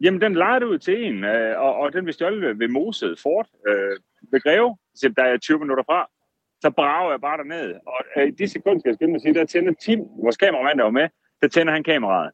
Jamen, 0.00 0.20
den 0.20 0.34
lejede 0.34 0.68
ud 0.68 0.78
til 0.78 1.04
en, 1.04 1.24
øh, 1.24 1.60
og, 1.60 1.74
og 1.74 1.92
den 1.92 2.04
blev 2.04 2.12
stjålet 2.12 2.40
ved, 2.42 2.54
ved 2.54 2.68
Moset 2.68 3.18
Fort 3.22 3.46
øh, 3.68 3.96
ved 4.32 4.40
Greve. 4.40 4.76
Så 4.94 5.12
der 5.16 5.22
er 5.22 5.36
20 5.38 5.58
minutter 5.58 5.84
fra. 5.84 6.10
Så 6.64 6.68
brager 6.78 7.10
jeg 7.14 7.20
bare 7.28 7.36
derned. 7.42 7.66
Og 7.92 8.00
øh, 8.16 8.24
i 8.30 8.32
de 8.40 8.46
sekunder, 8.56 8.78
skal 8.80 8.90
jeg 8.90 8.96
skynde 8.98 9.12
mig 9.12 9.20
at 9.20 9.24
sige, 9.26 9.34
der 9.40 9.44
tænder 9.54 9.72
Tim, 9.86 10.00
vores 10.24 10.36
kameramand, 10.42 10.76
der 10.80 10.84
var 10.90 10.96
med, 11.00 11.06
der 11.42 11.48
tænder 11.54 11.72
han 11.76 11.84
kameraet. 11.92 12.30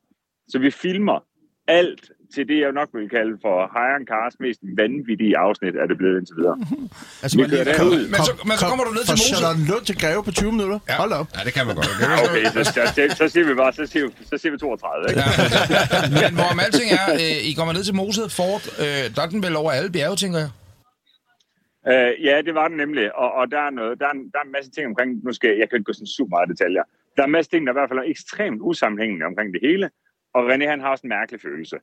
Så 0.53 0.57
vi 0.65 0.71
filmer 0.85 1.19
alt 1.81 2.05
til 2.35 2.43
det, 2.51 2.59
jeg 2.65 2.73
nok 2.81 2.89
vil 2.99 3.07
kalde 3.19 3.35
for 3.45 3.57
Hiren 3.77 4.05
Cars 4.13 4.35
mest 4.45 4.61
vanvittige 4.81 5.35
afsnit, 5.47 5.75
er 5.83 5.87
det 5.91 5.97
blevet 6.01 6.17
indtil 6.21 6.37
videre. 6.41 6.57
Altså, 7.23 7.35
Vi 7.39 7.45
kører 7.53 7.77
kom- 7.81 7.87
Men 8.15 8.21
så- 8.29 8.37
men 8.49 8.55
så 8.59 8.63
kom 8.63 8.69
kommer 8.71 8.85
du 8.89 8.93
ned 8.99 9.05
til 9.11 9.17
Mose. 9.21 9.29
Charlottenlund 9.31 9.85
til 9.91 9.97
Greve 10.03 10.21
på 10.29 10.33
20 10.41 10.53
minutter. 10.57 10.79
Ja. 10.91 10.95
Hold 11.03 11.13
op. 11.21 11.27
Ja, 11.37 11.41
det 11.47 11.53
kan 11.57 11.63
man 11.69 11.75
godt. 11.81 11.91
Okay, 12.27 12.45
så, 12.57 12.61
så, 12.77 12.83
så, 12.97 13.03
så 13.21 13.25
siger 13.33 13.45
vi 13.51 13.55
bare, 13.63 13.73
så 13.81 13.85
siger 13.93 14.03
vi, 14.07 14.11
så 14.31 14.35
siger 14.41 14.53
vi 14.55 14.59
32, 14.59 15.11
ikke? 15.11 15.23
Men 16.23 16.31
hvorom 16.39 16.59
alting 16.67 16.89
er, 17.01 17.07
øh, 17.25 17.49
I 17.51 17.53
kommer 17.59 17.73
ned 17.77 17.85
til 17.89 17.95
Moset 18.01 18.29
Fort, 18.39 18.65
øh, 18.85 19.03
der 19.15 19.21
er 19.25 19.29
den 19.35 19.41
vel 19.47 19.55
over 19.63 19.71
alle 19.79 19.91
bjerge, 19.97 20.17
tænker 20.25 20.39
jeg. 20.45 20.51
Øh, 21.89 22.25
ja, 22.25 22.43
det 22.43 22.55
var 22.55 22.69
den 22.69 22.77
nemlig, 22.77 23.17
og, 23.17 23.33
og 23.33 23.51
der, 23.51 23.61
er 23.61 23.71
noget, 23.71 24.01
der, 24.01 24.07
er 24.07 24.13
der 24.13 24.39
er 24.39 24.45
en 24.45 24.53
masse 24.53 24.71
ting 24.71 24.87
omkring, 24.87 25.25
nu 25.25 25.33
skal 25.33 25.49
jeg, 25.51 25.59
jeg 25.59 25.69
kan 25.69 25.77
ikke 25.77 25.85
gå 25.85 25.93
sådan 25.93 26.07
super 26.07 26.31
meget 26.37 26.49
detaljer, 26.49 26.83
der 27.17 27.23
er 27.23 27.27
en 27.27 27.33
masse 27.33 27.51
ting, 27.51 27.67
der 27.67 27.73
i 27.73 27.79
hvert 27.79 27.89
fald 27.89 27.99
er 27.99 28.13
ekstremt 28.15 28.61
usammenhængende 28.63 29.27
omkring 29.27 29.55
det 29.55 29.61
hele, 29.63 29.91
og 30.35 30.53
René 30.53 30.65
han 30.67 30.81
har 30.81 30.91
også 30.91 31.07
en 31.07 31.09
mærkelig 31.09 31.41
følelse. 31.41 31.77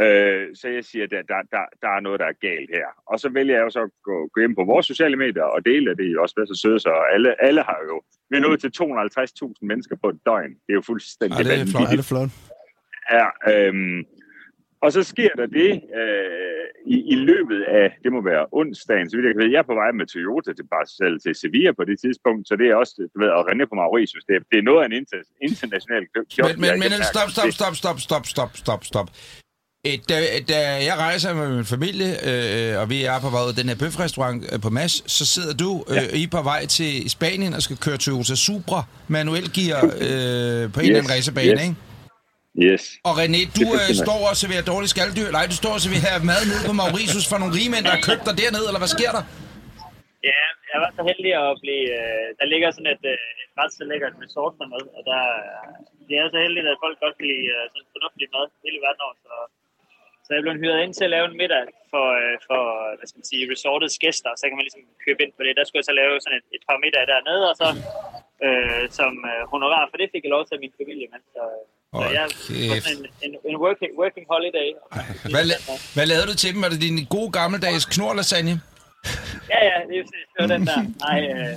Øh, 0.00 0.46
så 0.54 0.68
jeg 0.68 0.84
siger, 0.84 1.04
at 1.04 1.10
der, 1.10 1.22
der, 1.22 1.40
der, 1.50 1.64
der 1.82 1.88
er 1.96 2.00
noget, 2.00 2.20
der 2.20 2.26
er 2.26 2.42
galt 2.48 2.70
her. 2.70 2.88
Og 3.06 3.20
så 3.20 3.28
vælger 3.28 3.54
jeg 3.54 3.64
jo 3.64 3.70
så 3.70 3.82
at 3.82 3.90
gå, 4.04 4.28
gå 4.34 4.40
ind 4.40 4.56
på 4.56 4.64
vores 4.64 4.86
sociale 4.86 5.16
medier 5.16 5.42
og 5.42 5.64
dele 5.64 5.90
det. 5.90 5.98
Det 5.98 6.06
er 6.06 6.10
jo 6.10 6.22
også 6.22 6.34
så 6.46 6.60
søde, 6.62 6.80
så 6.80 6.92
alle, 7.14 7.42
alle 7.46 7.62
har 7.62 7.80
jo... 7.90 8.02
Vi 8.30 8.36
er 8.36 8.40
nået 8.40 8.60
til 8.60 8.72
250.000 8.82 9.52
mennesker 9.60 9.96
på 10.02 10.08
et 10.08 10.18
døgn. 10.26 10.50
Det 10.64 10.70
er 10.72 10.78
jo 10.80 10.82
fuldstændig 10.86 11.38
Ja, 11.38 11.44
det 11.44 11.60
er 11.60 11.66
flot. 11.66 11.88
Ja, 11.88 11.92
det 11.92 11.98
er 11.98 12.10
flot. 12.12 12.30
Ja, 13.16 13.26
øhm, 13.52 14.04
og 14.84 14.88
så 14.96 15.02
sker 15.12 15.32
der 15.40 15.46
det 15.60 15.70
øh, 16.00 16.66
i, 16.94 16.96
i 17.14 17.16
løbet 17.30 17.60
af, 17.80 17.86
det 18.04 18.10
må 18.12 18.20
være 18.32 18.44
onsdagen, 18.60 19.06
så 19.10 19.14
vidt 19.16 19.26
jeg 19.26 19.34
kan 19.34 19.42
vide, 19.42 19.52
jeg 19.56 19.62
er 19.64 19.70
på 19.72 19.78
vej 19.82 19.90
med 20.00 20.06
Toyota 20.12 20.50
til 20.58 20.66
Barcelona 20.74 21.18
til 21.24 21.34
Sevilla 21.42 21.72
på 21.80 21.84
det 21.90 21.96
tidspunkt, 22.04 22.42
så 22.48 22.54
det 22.60 22.66
er 22.70 22.76
også, 22.82 22.92
du 23.14 23.16
ved, 23.22 23.30
og 23.38 23.42
René 23.50 23.64
på 23.72 23.76
Mauritius, 23.82 24.24
det 24.28 24.34
er, 24.38 24.42
det 24.52 24.58
er 24.58 24.66
noget 24.70 24.80
af 24.82 24.86
en 24.90 24.94
inter, 25.00 25.18
international 25.48 26.02
klub. 26.12 26.26
Men, 26.38 26.60
men, 26.60 26.74
men 26.82 26.90
stop, 27.14 27.28
stop, 27.36 27.50
stop, 27.58 27.74
stop, 27.82 27.98
stop, 28.06 28.24
stop, 28.34 28.50
stop, 28.62 28.82
stop. 28.90 29.08
Øh, 29.86 29.96
Da, 30.08 30.16
da 30.52 30.58
jeg 30.88 30.96
rejser 31.06 31.34
med 31.34 31.48
min 31.56 31.64
familie, 31.64 32.10
øh, 32.30 32.80
og 32.80 32.90
vi 32.90 32.98
er 33.04 33.18
på 33.20 33.30
vej 33.34 33.42
ud 33.48 33.52
den 33.60 33.68
her 33.68 33.78
bøfrestaurant 33.82 34.38
øh, 34.52 34.60
på 34.60 34.70
Mads, 34.70 34.94
så 35.16 35.24
sidder 35.34 35.54
du 35.62 35.70
øh, 35.94 36.20
I 36.22 36.26
på 36.26 36.42
vej 36.42 36.66
til 36.66 37.10
Spanien 37.10 37.54
og 37.54 37.62
skal 37.62 37.76
køre 37.76 37.96
Toyota 37.96 38.34
Supra 38.34 38.80
manuel 39.08 39.46
gear 39.56 39.84
øh, 39.84 40.72
på 40.72 40.80
en 40.80 40.86
Yes, 40.86 40.88
eller 40.88 40.98
anden 40.98 41.10
racerbane, 41.10 41.52
yes. 41.52 41.62
ikke? 41.62 41.76
Yes. 42.66 42.82
Og 43.08 43.14
René, 43.20 43.40
du 43.58 43.64
øh, 43.80 43.88
står 44.04 44.20
og 44.30 44.34
serverer 44.42 44.64
dårlig 44.72 44.88
skalddyr. 44.94 45.30
Nej, 45.38 45.44
du 45.52 45.56
står 45.62 45.72
og 45.78 45.82
serverer 45.84 46.16
mad 46.30 46.42
nede 46.50 46.62
på 46.68 46.74
Mauritius 46.80 47.26
for 47.30 47.38
nogle 47.42 47.54
rigmænd, 47.58 47.84
der 47.86 47.92
har 47.96 48.02
købt 48.08 48.24
dig 48.28 48.34
dernede, 48.42 48.66
eller 48.68 48.82
hvad 48.82 48.92
sker 48.96 49.10
der? 49.16 49.22
Ja, 50.30 50.42
jeg 50.72 50.78
var 50.84 50.90
så 50.96 51.02
heldig 51.10 51.32
at 51.44 51.50
blive... 51.64 51.86
Øh, 52.00 52.26
der 52.38 52.46
ligger 52.52 52.68
sådan 52.76 52.92
et, 52.96 53.04
øh, 53.12 53.42
et 53.42 53.52
ret 53.60 53.72
så 53.78 53.84
lækkert 53.90 54.14
resort 54.24 54.54
dernede, 54.60 54.86
og 54.96 55.02
der, 55.10 55.22
øh, 55.42 55.66
det 56.08 56.14
er 56.16 56.26
så 56.34 56.38
heldigt, 56.44 56.66
at 56.72 56.82
folk 56.84 56.96
godt 57.04 57.14
kan 57.18 57.26
lide 57.32 57.48
øh, 57.56 57.64
sådan 57.72 57.92
fornuftig 57.94 58.26
mad 58.34 58.46
hele 58.66 58.78
verden 58.84 59.02
over, 59.06 59.16
så, 59.24 59.34
så 60.24 60.30
jeg 60.34 60.42
blev 60.44 60.54
hyret 60.62 60.82
ind 60.84 60.94
til 60.94 61.06
at 61.08 61.14
lave 61.16 61.26
en 61.30 61.40
middag 61.42 61.64
for, 61.92 62.06
øh, 62.20 62.36
for 62.48 62.60
hvad 62.96 63.06
skal 63.08 63.20
man 63.20 63.30
sige, 63.32 63.50
resortets 63.52 63.96
gæster, 64.04 64.30
så 64.38 64.44
kan 64.46 64.56
man 64.58 64.66
ligesom 64.66 64.84
købe 65.04 65.20
ind 65.24 65.32
på 65.34 65.42
det. 65.44 65.58
Der 65.58 65.64
skulle 65.64 65.80
jeg 65.82 65.90
så 65.90 65.96
lave 66.02 66.12
sådan 66.24 66.38
et, 66.40 66.46
et 66.56 66.64
par 66.68 66.78
middage 66.82 67.10
dernede, 67.12 67.44
og 67.50 67.56
så 67.60 67.68
øh, 68.46 68.84
som 68.98 69.12
øh, 69.30 69.42
honorar 69.52 69.84
for 69.90 69.96
det 70.00 70.08
fik 70.12 70.24
jeg 70.24 70.34
lov 70.36 70.42
til 70.44 70.56
af 70.56 70.62
min 70.64 70.78
familie, 70.80 71.06
men 71.14 71.22
så, 71.34 71.44
så 71.78 71.81
Hold 71.94 72.12
jeg 72.18 72.22
var 72.22 72.74
kæft. 72.74 72.84
sådan 72.88 72.98
en, 73.04 73.30
en, 73.30 73.32
en 73.50 73.56
working, 73.64 73.90
working 74.02 74.26
holiday. 74.32 74.68
Hvad, 75.34 75.44
la- 75.50 75.62
hvad 75.96 76.06
lavede 76.12 76.26
du 76.30 76.34
til 76.42 76.48
dem? 76.54 76.60
Var 76.64 76.70
det 76.74 76.80
din 76.86 76.96
gode 77.16 77.30
gammeldags 77.38 77.84
knorlasagne? 77.94 78.54
Ja, 79.52 79.60
ja, 79.70 79.76
det 79.88 79.94
er 79.98 80.02
præcis. 80.08 80.26
Det 80.32 80.38
var 80.44 80.50
den 80.56 80.62
der. 80.70 80.80
Ej, 81.12 81.18
øh, 81.32 81.54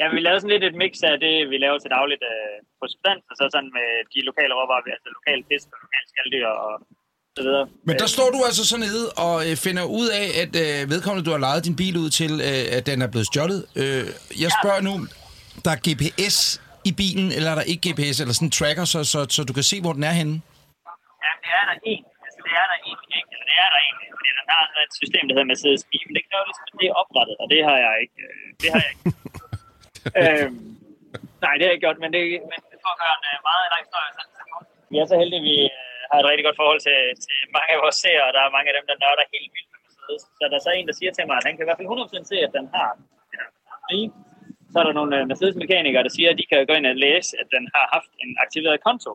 ja, 0.00 0.06
vi 0.14 0.18
lavede 0.26 0.40
sådan 0.40 0.54
lidt 0.54 0.64
et 0.70 0.76
mix 0.82 0.92
af 1.10 1.16
det, 1.24 1.34
vi 1.52 1.56
laver 1.64 1.78
til 1.84 1.90
dagligt 1.98 2.22
øh, 2.32 2.56
på 2.78 2.84
substans, 2.92 3.22
og 3.30 3.34
så 3.38 3.44
sådan 3.54 3.70
med 3.78 3.88
de 4.12 4.18
lokale 4.28 4.52
råvarer, 4.58 4.84
altså 4.96 5.08
lokale 5.18 5.42
fisk 5.50 5.66
og 5.74 5.78
lokale 5.84 6.06
skalddyr 6.12 6.48
og 6.66 6.72
så 7.36 7.42
videre. 7.46 7.64
Men 7.88 7.94
der 8.02 8.08
står 8.16 8.28
du 8.34 8.38
altså 8.48 8.62
så 8.72 8.76
nede 8.86 9.04
og 9.26 9.36
øh, 9.46 9.54
finder 9.66 9.84
ud 10.00 10.08
af, 10.22 10.26
at 10.42 10.52
øh, 10.64 10.78
vedkommende, 10.92 11.22
du 11.28 11.32
har 11.36 11.42
lejet 11.48 11.62
din 11.68 11.76
bil 11.82 11.94
ud 12.04 12.10
til, 12.20 12.32
øh, 12.50 12.76
at 12.76 12.82
den 12.90 12.98
er 13.04 13.08
blevet 13.12 13.26
stjålet. 13.30 13.60
Øh, 13.82 14.04
jeg 14.44 14.50
spørger 14.58 14.80
nu, 14.88 14.94
der 15.64 15.70
er 15.76 15.80
GPS 15.86 16.36
i 16.90 16.92
bilen, 17.00 17.28
eller 17.36 17.48
er 17.52 17.56
der 17.60 17.66
ikke 17.72 17.82
GPS, 17.88 18.16
eller 18.22 18.34
sådan 18.38 18.48
en 18.50 18.56
tracker, 18.58 18.84
så, 18.94 18.98
så, 19.12 19.18
så 19.34 19.40
du 19.48 19.52
kan 19.58 19.66
se, 19.72 19.76
hvor 19.84 19.94
den 19.98 20.04
er 20.10 20.14
henne? 20.20 20.34
Ja, 21.24 21.30
det 21.44 21.50
er 21.60 21.64
der 21.70 21.76
en. 21.92 22.02
Altså, 22.26 22.40
det 22.46 22.52
er 22.62 22.66
der 22.70 22.76
egentlig 22.88 23.12
ikke. 23.20 23.30
Eller 23.34 23.46
det 23.50 23.56
er 23.64 23.68
der 23.74 23.80
egentlig, 23.86 24.08
fordi 24.16 24.30
den 24.38 24.46
har 24.52 24.62
sådan 24.70 24.84
et 24.88 24.94
system, 25.00 25.22
der 25.26 25.32
hedder 25.36 25.50
Mercedes 25.52 25.82
men 26.08 26.14
det 26.18 26.24
kræver 26.28 26.46
ligesom, 26.48 26.64
at 26.70 26.78
det 26.82 26.88
er 26.92 26.96
oprettet, 27.02 27.34
og 27.42 27.46
det 27.52 27.60
har 27.68 27.78
jeg 27.86 27.94
ikke. 28.04 28.18
øh, 28.28 28.46
Det 28.62 28.68
har 28.72 28.80
jeg 28.84 28.90
ikke. 28.94 29.04
øhm, 30.20 30.56
nej, 31.44 31.52
det 31.56 31.62
har 31.62 31.70
jeg 31.70 31.76
ikke 31.76 31.86
gjort, 31.86 31.98
men, 32.04 32.10
det, 32.16 32.22
men 32.50 32.58
for 32.84 32.90
at 32.94 33.00
gøre 33.02 33.16
en 33.38 33.44
meget 33.50 33.62
lang 33.74 33.82
historie, 33.86 34.12
så, 34.16 34.22
så 34.36 34.42
vi 34.90 34.96
er 35.02 35.06
så 35.12 35.16
heldige, 35.22 35.42
at 35.42 35.48
vi 35.50 35.56
øh, 35.76 36.02
har 36.10 36.18
et 36.22 36.28
rigtig 36.30 36.44
godt 36.46 36.60
forhold 36.62 36.80
til, 36.88 36.98
til 37.24 37.36
mange 37.56 37.70
af 37.74 37.80
vores 37.84 37.98
seere, 38.02 38.24
og 38.28 38.32
der 38.36 38.40
er 38.42 38.56
mange 38.56 38.68
af 38.70 38.74
dem, 38.78 38.86
der 38.90 38.96
nørder 39.04 39.24
helt 39.34 39.50
vildt 39.54 39.70
med 39.72 39.80
Mercedes. 39.84 40.22
Så 40.38 40.42
der 40.50 40.56
er 40.58 40.64
så 40.66 40.72
en, 40.74 40.86
der 40.90 40.96
siger 41.00 41.12
til 41.14 41.24
mig, 41.28 41.36
at 41.38 41.46
han 41.46 41.54
kan 41.54 41.64
i 41.64 41.68
hvert 41.68 41.78
fald 41.80 41.92
100% 42.24 42.32
se, 42.32 42.36
at 42.46 42.52
den 42.58 42.66
har 42.74 42.90
ja, 43.36 43.44
så 44.72 44.76
er 44.80 44.86
der 44.86 44.98
nogle 45.00 45.12
øh, 45.18 45.22
Mercedes-mekanikere, 45.30 46.06
der 46.06 46.12
siger, 46.16 46.28
at 46.30 46.38
de 46.40 46.46
kan 46.50 46.66
gå 46.68 46.74
ind 46.78 46.86
og 46.92 46.96
læse, 47.06 47.30
at 47.40 47.48
den 47.54 47.64
har 47.74 47.84
haft 47.94 48.10
en 48.22 48.30
aktiveret 48.44 48.78
konto. 48.86 49.12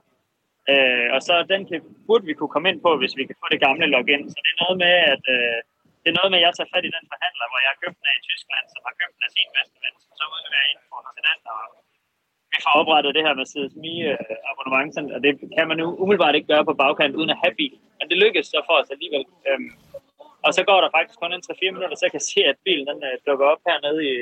Øh, 0.71 1.07
og 1.15 1.19
så 1.27 1.33
den 1.53 1.61
kan, 1.69 1.79
burde 2.07 2.25
vi 2.29 2.33
kunne 2.37 2.53
komme 2.53 2.69
ind 2.71 2.79
på, 2.85 2.91
hvis 3.01 3.17
vi 3.19 3.23
kan 3.29 3.37
få 3.41 3.47
det 3.53 3.63
gamle 3.65 3.85
login. 3.95 4.23
Så 4.33 4.37
det 4.43 4.51
er 4.53 4.61
noget 4.65 4.77
med, 4.85 4.95
at 5.13 5.23
øh, 5.35 5.57
det 6.01 6.09
er 6.09 6.19
noget 6.19 6.31
med, 6.31 6.39
at 6.39 6.45
jeg 6.45 6.53
tager 6.55 6.73
fat 6.73 6.87
i 6.89 6.95
den 6.97 7.05
forhandler, 7.11 7.45
hvor 7.49 7.59
jeg 7.63 7.71
har 7.73 7.81
købt 7.83 7.97
den 7.99 8.09
af 8.11 8.15
i 8.19 8.25
Tyskland, 8.29 8.65
som 8.73 8.81
har 8.87 8.93
købt 9.01 9.15
den 9.17 9.27
af 9.27 9.31
sin 9.37 9.49
bedste 9.57 9.77
ven, 9.83 9.95
som 10.03 10.11
så 10.19 10.25
udleverer 10.33 10.67
info 10.73 10.95
til 11.15 11.23
den, 11.29 11.39
og 11.53 11.61
vi 12.53 12.57
får 12.65 12.75
oprettet 12.81 13.15
det 13.15 13.25
her 13.25 13.33
med 13.35 13.45
Mercedes 13.45 13.73
øh, 14.07 14.17
abonnement, 14.51 15.11
og 15.15 15.19
det 15.25 15.31
kan 15.57 15.65
man 15.69 15.77
nu 15.81 15.87
umiddelbart 16.03 16.35
ikke 16.37 16.51
gøre 16.53 16.67
på 16.69 16.73
bagkant 16.81 17.17
uden 17.19 17.33
at 17.33 17.41
have 17.43 17.55
bil. 17.59 17.75
Men 17.97 18.05
det 18.09 18.17
lykkes 18.23 18.45
så 18.53 18.59
for 18.67 18.75
os 18.81 18.93
alligevel. 18.95 19.25
Øhm, 19.47 19.69
og 20.45 20.51
så 20.57 20.61
går 20.69 20.79
der 20.81 20.89
faktisk 20.95 21.17
kun 21.19 21.33
en 21.33 21.47
3-4 21.47 21.75
minutter, 21.75 21.95
så 21.95 22.05
jeg 22.07 22.15
kan 22.17 22.29
se, 22.31 22.39
at 22.51 22.57
bilen 22.65 22.87
den, 22.89 22.99
øh, 23.09 23.15
dukker 23.27 23.45
op 23.53 23.61
hernede 23.67 23.99
i, 24.11 24.13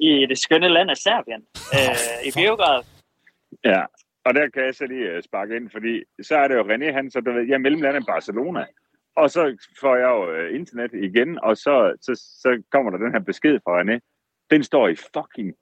i 0.00 0.26
det 0.26 0.38
skønne 0.38 0.68
land 0.68 0.90
af 0.90 0.96
Serbien, 0.96 1.42
øh, 1.76 2.26
i 2.28 2.30
Beograd. 2.36 2.82
Ja, 3.64 3.82
og 4.24 4.34
der 4.34 4.48
kan 4.54 4.64
jeg 4.64 4.74
så 4.74 4.86
lige 4.86 5.08
øh, 5.10 5.22
sparke 5.22 5.56
ind, 5.56 5.70
fordi 5.70 6.02
så 6.22 6.36
er 6.36 6.48
det 6.48 6.54
jo 6.54 6.62
René, 6.62 6.92
han, 6.92 7.10
så 7.10 7.20
du 7.20 7.32
ved, 7.32 7.46
jeg 7.46 7.54
er 7.54 7.58
mellemlandet 7.66 8.06
Barcelona. 8.06 8.64
Og 9.16 9.30
så 9.30 9.56
får 9.80 9.96
jeg 9.96 10.08
jo 10.08 10.32
øh, 10.32 10.54
internet 10.54 10.92
igen, 10.94 11.38
og 11.42 11.56
så, 11.56 11.96
så, 12.00 12.12
så 12.42 12.62
kommer 12.72 12.90
der 12.90 12.98
den 12.98 13.12
her 13.12 13.20
besked 13.20 13.58
fra 13.64 13.80
René. 13.80 13.96
Den 14.50 14.62
står 14.62 14.88
i 14.88 14.96
fucking, 15.14 15.54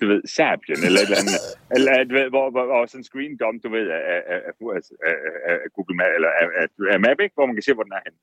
du 0.00 0.06
ved, 0.06 0.22
Serbien, 0.34 0.80
eller 0.86 1.00
et 1.00 1.08
eller 1.08 1.22
andet. 1.22 1.40
eller, 1.76 2.04
du 2.04 2.14
ved, 2.14 2.28
hvor, 2.34 2.50
hvor, 2.50 2.64
hvor 2.64 2.86
sådan 2.86 3.00
en 3.00 3.04
screen 3.10 3.36
dump, 3.36 3.62
du 3.62 3.68
ved, 3.76 3.86
af, 3.90 4.02
af, 4.14 4.22
af, 4.26 4.52
af, 4.76 5.14
af, 5.48 5.54
af 5.64 5.70
Google 5.74 5.96
Map, 5.96 6.10
eller 6.14 6.28
af, 6.28 6.46
af, 6.62 6.66
af 6.94 7.00
Map, 7.00 7.20
ikke? 7.20 7.34
hvor 7.34 7.46
man 7.46 7.56
kan 7.56 7.62
se, 7.62 7.74
hvor 7.74 7.82
den 7.82 7.92
er 7.92 8.04
henne. 8.06 8.18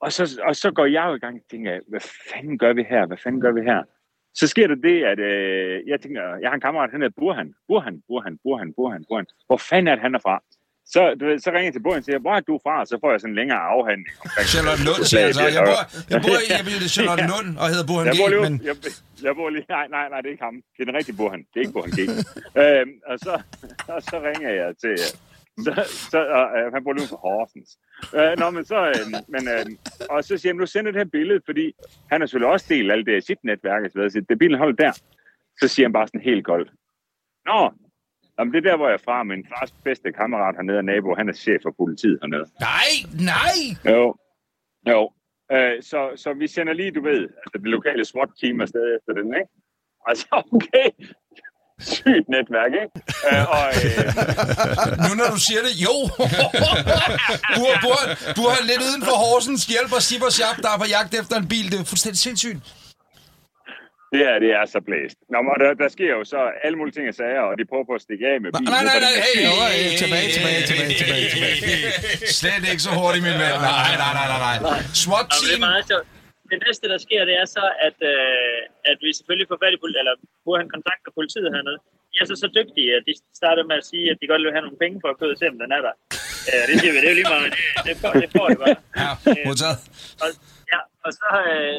Og 0.00 0.12
så, 0.12 0.24
og 0.48 0.56
så 0.56 0.70
går 0.70 0.86
jeg 0.86 1.04
jo 1.08 1.14
i 1.14 1.18
gang 1.18 1.36
og 1.36 1.50
tænker, 1.50 1.80
hvad 1.88 2.04
fanden 2.32 2.58
gør 2.58 2.72
vi 2.72 2.82
her? 2.82 3.06
Hvad 3.06 3.16
fanden 3.16 3.40
gør 3.40 3.52
vi 3.52 3.60
her? 3.60 3.82
Så 4.34 4.46
sker 4.46 4.66
der 4.66 4.74
det, 4.74 5.04
at 5.04 5.18
øh, 5.18 5.88
jeg 5.88 6.00
tænker, 6.00 6.22
jeg 6.42 6.48
har 6.50 6.54
en 6.54 6.60
kammerat, 6.60 6.90
han 6.90 7.00
hedder 7.02 7.20
Burhan. 7.20 7.54
Burhan, 7.68 8.02
Burhan, 8.08 8.38
Burhan, 8.44 8.72
Burhan, 8.76 9.04
Burhan. 9.08 9.26
Hvor 9.46 9.56
fanden 9.56 9.88
er 9.88 9.94
det, 9.94 10.02
han 10.02 10.14
er 10.14 10.18
fra? 10.18 10.42
Så, 10.94 11.00
du 11.20 11.24
ved, 11.26 11.38
så 11.38 11.50
ringer 11.50 11.68
jeg 11.70 11.72
til 11.72 11.82
Burhan 11.86 11.98
og 11.98 12.04
siger, 12.04 12.18
hvor 12.18 12.34
er 12.38 12.40
du 12.40 12.54
fra? 12.64 12.74
Så 12.90 12.94
får 13.02 13.10
jeg 13.10 13.20
sådan 13.20 13.32
en 13.32 13.38
længere 13.40 13.60
afhandling 13.74 14.08
Charlotte 14.52 14.82
Lund 14.88 15.02
siger 15.10 15.24
altså, 15.26 15.42
jeg 15.58 15.64
bor, 15.70 15.80
jeg 16.14 16.20
bor 16.26 16.36
i 16.42 16.46
jeg 16.56 16.64
bliver 16.66 16.90
Charlotte 16.96 17.24
Lund 17.32 17.48
og 17.62 17.66
hedder 17.72 17.86
Burhan 17.90 18.06
jeg 18.08 18.14
G, 18.16 18.20
bor 18.20 18.28
lige, 18.34 18.42
men... 18.46 18.54
jeg, 18.68 18.76
jeg 19.26 19.32
bor 19.38 19.48
lige, 19.54 19.66
nej, 19.76 19.86
nej, 19.96 20.06
nej, 20.12 20.18
det 20.20 20.28
er 20.30 20.34
ikke 20.36 20.46
ham. 20.48 20.56
Det 20.74 20.80
er 20.82 20.88
den 20.90 20.96
rigtige 21.00 21.16
Burhan. 21.20 21.42
Det 21.50 21.56
er 21.60 21.64
ikke 21.64 21.76
Burhan 21.76 21.92
G. 21.98 22.00
øhm, 22.62 22.92
og, 23.10 23.16
så, 23.24 23.32
og 23.94 24.00
så 24.10 24.16
ringer 24.28 24.50
jeg 24.60 24.70
til, 24.84 24.96
så, 25.58 25.72
så 26.10 26.20
øh, 26.56 26.72
han 26.72 26.84
bor 26.84 26.92
lige 26.92 27.08
for 27.08 27.16
Horsens. 27.16 27.70
Øh, 28.14 28.38
nå, 28.38 28.50
men 28.50 28.64
så, 28.64 28.88
øh, 28.88 29.06
men, 29.28 29.48
øh, 29.48 29.66
og 30.10 30.24
så 30.24 30.36
siger 30.36 30.52
han, 30.52 30.56
nu 30.56 30.66
sender 30.66 30.90
det 30.92 31.00
her 31.00 31.10
billede, 31.18 31.40
fordi 31.44 31.72
han 32.10 32.20
har 32.20 32.26
selvfølgelig 32.26 32.52
også 32.52 32.66
delt 32.68 32.92
alt 32.92 33.06
det 33.06 33.24
sit 33.24 33.44
netværk, 33.44 33.82
så 33.90 33.94
videre. 33.94 34.10
så 34.10 34.24
det 34.28 34.38
bilen 34.38 34.58
holder 34.58 34.76
der. 34.76 34.92
Så 35.60 35.68
siger 35.68 35.86
han 35.86 35.92
bare 35.92 36.06
sådan 36.06 36.20
helt 36.20 36.44
koldt. 36.44 36.70
Nå, 37.46 37.70
Jamen, 38.38 38.54
det 38.54 38.58
er 38.58 38.70
der, 38.70 38.76
hvor 38.76 38.88
jeg 38.88 38.94
er 38.94 39.04
fra. 39.04 39.22
Min 39.22 39.46
fars 39.46 39.72
bedste 39.84 40.12
kammerat 40.12 40.56
hernede 40.56 40.78
er 40.78 40.82
nabo. 40.82 41.14
Han 41.14 41.28
er 41.28 41.32
chef 41.32 41.62
for 41.62 41.74
politiet 41.78 42.18
hernede. 42.22 42.46
Nej, 42.60 42.92
nej! 43.32 43.58
Jo. 43.94 44.14
Jo. 44.88 45.10
Øh, 45.52 45.82
så, 45.82 46.12
så 46.16 46.32
vi 46.32 46.46
sender 46.46 46.72
lige, 46.72 46.90
du 46.90 47.02
ved, 47.02 47.20
altså 47.22 47.58
det 47.58 47.66
lokale 47.66 48.04
SWAT-team 48.04 48.60
afsted 48.60 48.96
efter 48.96 49.12
den, 49.22 49.34
ikke? 49.34 49.50
Altså, 50.06 50.26
okay. 50.52 50.88
Sygt 51.82 52.26
netværk, 52.34 52.72
ikke? 52.82 52.94
Øh, 53.28 53.42
og, 53.56 53.66
øh, 53.84 55.08
Nu 55.08 55.10
når 55.20 55.28
du 55.34 55.38
siger 55.46 55.60
det, 55.66 55.74
jo! 55.86 55.94
Bur, 57.56 57.72
bur, 57.84 57.98
bur 58.36 58.52
lidt 58.70 58.82
uden 58.88 59.02
for 59.08 59.16
Horsens 59.24 59.62
hjælper 59.72 59.96
og 60.28 60.32
Sharp, 60.38 60.56
der 60.64 60.70
er 60.74 60.78
på 60.82 60.88
jagt 60.96 61.12
efter 61.20 61.36
en 61.42 61.48
bil. 61.52 61.66
Det 61.72 61.76
er 61.80 61.84
fuldstændig 61.92 62.18
sindssygt. 62.26 62.58
det 64.12 64.18
her, 64.26 64.34
det 64.44 64.50
er 64.58 64.64
så 64.74 64.80
blæst. 64.88 65.16
Nå, 65.32 65.38
men 65.46 65.50
der, 65.62 65.70
der 65.82 65.88
sker 65.96 66.10
jo 66.18 66.22
så 66.34 66.40
alle 66.64 66.76
mulige 66.78 66.94
ting 66.96 67.06
og 67.12 67.16
sager, 67.22 67.42
og 67.50 67.54
de 67.58 67.64
prøver 67.70 67.86
på 67.90 67.94
at 67.98 68.02
stikke 68.06 68.24
af 68.32 68.36
med 68.44 68.50
bilen. 68.52 68.68
Nej, 68.74 68.82
nej, 68.90 68.98
nej, 69.06 69.14
hey, 69.26 69.36
hey, 69.74 69.86
tilbage, 70.02 70.28
tilbage, 70.36 70.60
tilbage, 70.70 70.92
tilbage, 71.00 71.26
tilbage. 71.32 71.80
Slet 72.40 72.62
ikke 72.72 72.84
så 72.88 72.92
hurtigt, 73.00 73.22
min 73.28 73.36
ven. 73.42 73.52
Nej, 73.72 73.92
nej, 74.02 74.12
nej, 74.18 74.28
nej, 74.46 74.56
nej. 74.70 74.78
SWAT 75.02 75.26
Og 75.32 75.38
det 75.42 75.48
er 75.48 75.56
team. 75.56 75.60
meget 75.70 75.84
sjovt. 75.90 76.06
Det 76.52 76.58
næste, 76.66 76.84
der 76.92 76.98
sker, 77.06 77.20
det 77.30 77.36
er 77.42 77.46
så, 77.56 77.64
at, 77.88 77.98
øh, 78.12 78.60
at 78.90 78.96
vi 79.04 79.10
selvfølgelig 79.18 79.48
får 79.50 79.58
fat 79.64 79.74
i 79.76 79.80
politiet, 79.82 80.00
eller 80.02 80.14
han 80.62 80.68
kontakter 80.76 81.10
politiet 81.18 81.48
hernede. 81.54 81.78
De 82.12 82.16
er 82.22 82.26
så 82.32 82.36
så 82.44 82.48
dygtige, 82.58 82.90
at 82.98 83.02
de 83.08 83.12
starter 83.40 83.64
med 83.70 83.76
at 83.82 83.86
sige, 83.90 84.06
at 84.12 84.16
de 84.20 84.26
godt 84.30 84.40
vil 84.44 84.54
have 84.56 84.66
nogle 84.66 84.80
penge 84.84 84.96
for 85.02 85.08
at 85.12 85.18
købe 85.20 85.34
til, 85.40 85.46
om 85.52 85.58
den 85.62 85.70
er 85.78 85.82
der. 85.86 85.94
Øh, 86.50 86.62
det 86.68 86.74
siger 86.80 86.92
vi, 86.94 86.98
det 87.02 87.08
er 87.08 87.14
jo 87.14 87.18
lige 87.20 87.30
meget. 87.34 87.48
Det, 87.52 87.58
det, 87.88 87.94
får, 88.02 88.12
det 88.22 88.30
får 88.36 88.46
de 88.52 88.56
bare. 88.62 88.76
Ja, 89.02 89.10
modtaget. 89.48 89.78
Og, 90.22 90.28
ja, 90.72 90.80
og 91.06 91.10
så, 91.20 91.28
øh, 91.52 91.78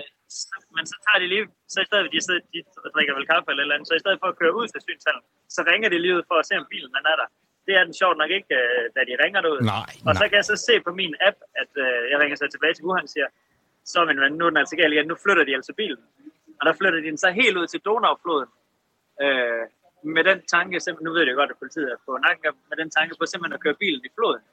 så, 0.49 0.55
men 0.77 0.85
så 0.91 0.95
tager 1.05 1.19
de 1.23 1.27
lige, 1.33 1.45
så 1.73 1.77
i 1.85 1.87
stedet 1.89 2.03
for, 2.05 2.11
de, 2.15 2.19
sidder, 2.27 2.43
de 2.53 2.59
drikker 2.95 3.13
vel 3.17 3.25
kaffe 3.31 3.47
eller 3.51 3.63
eller 3.65 3.75
andet, 3.75 3.87
så 3.89 3.95
i 3.99 4.03
stedet 4.03 4.19
for 4.21 4.27
at 4.33 4.37
køre 4.41 4.53
ud 4.59 4.67
til 4.73 4.79
synshallen, 4.87 5.23
så 5.55 5.59
ringer 5.71 5.87
de 5.93 5.97
lige 6.03 6.15
ud 6.19 6.25
for 6.29 6.37
at 6.41 6.45
se, 6.49 6.53
om 6.61 6.67
bilen 6.73 6.91
den 6.97 7.05
er 7.13 7.17
der. 7.21 7.27
Det 7.67 7.73
er 7.79 7.83
den 7.87 7.95
sjovt 8.01 8.17
nok 8.21 8.31
ikke, 8.37 8.53
øh, 8.61 8.83
da 8.95 8.99
de 9.09 9.13
ringer 9.23 9.39
derud. 9.45 9.59
Nej, 9.75 9.91
Og 10.07 10.11
så 10.17 10.23
nej. 10.23 10.29
kan 10.29 10.35
jeg 10.41 10.47
så 10.51 10.57
se 10.67 10.73
på 10.87 10.91
min 11.01 11.13
app, 11.27 11.37
at 11.61 11.71
øh, 11.85 11.99
jeg 12.11 12.17
ringer 12.21 12.35
så 12.41 12.45
tilbage 12.53 12.73
til 12.75 12.85
Wuhan 12.87 13.07
og 13.09 13.13
siger, 13.15 13.27
så 13.85 14.05
men, 14.05 14.19
men 14.19 14.33
nu 14.33 14.45
er 14.45 14.49
den 14.49 14.57
altså 14.57 14.75
galt 14.75 14.93
igen, 14.93 15.07
nu 15.07 15.15
flytter 15.15 15.43
de 15.43 15.55
altså 15.55 15.73
bilen. 15.73 16.03
Og 16.59 16.65
der 16.65 16.73
flytter 16.73 16.99
de 16.99 17.07
den 17.07 17.17
så 17.17 17.29
helt 17.31 17.57
ud 17.57 17.67
til 17.67 17.79
Donaufloden. 17.79 18.49
Øh, 19.21 19.63
med 20.03 20.23
den 20.23 20.41
tanke, 20.53 20.81
nu 21.01 21.13
ved 21.13 21.25
jeg 21.25 21.35
godt, 21.35 21.51
at 21.51 21.57
politiet 21.57 21.91
er 21.91 21.97
på 22.05 22.17
nakken, 22.17 22.53
med 22.69 22.77
den 22.77 22.89
tanke 22.89 23.15
på 23.19 23.25
simpelthen 23.25 23.53
at 23.53 23.59
køre 23.59 23.73
bilen 23.73 24.01
i 24.05 24.09
floden. 24.15 24.43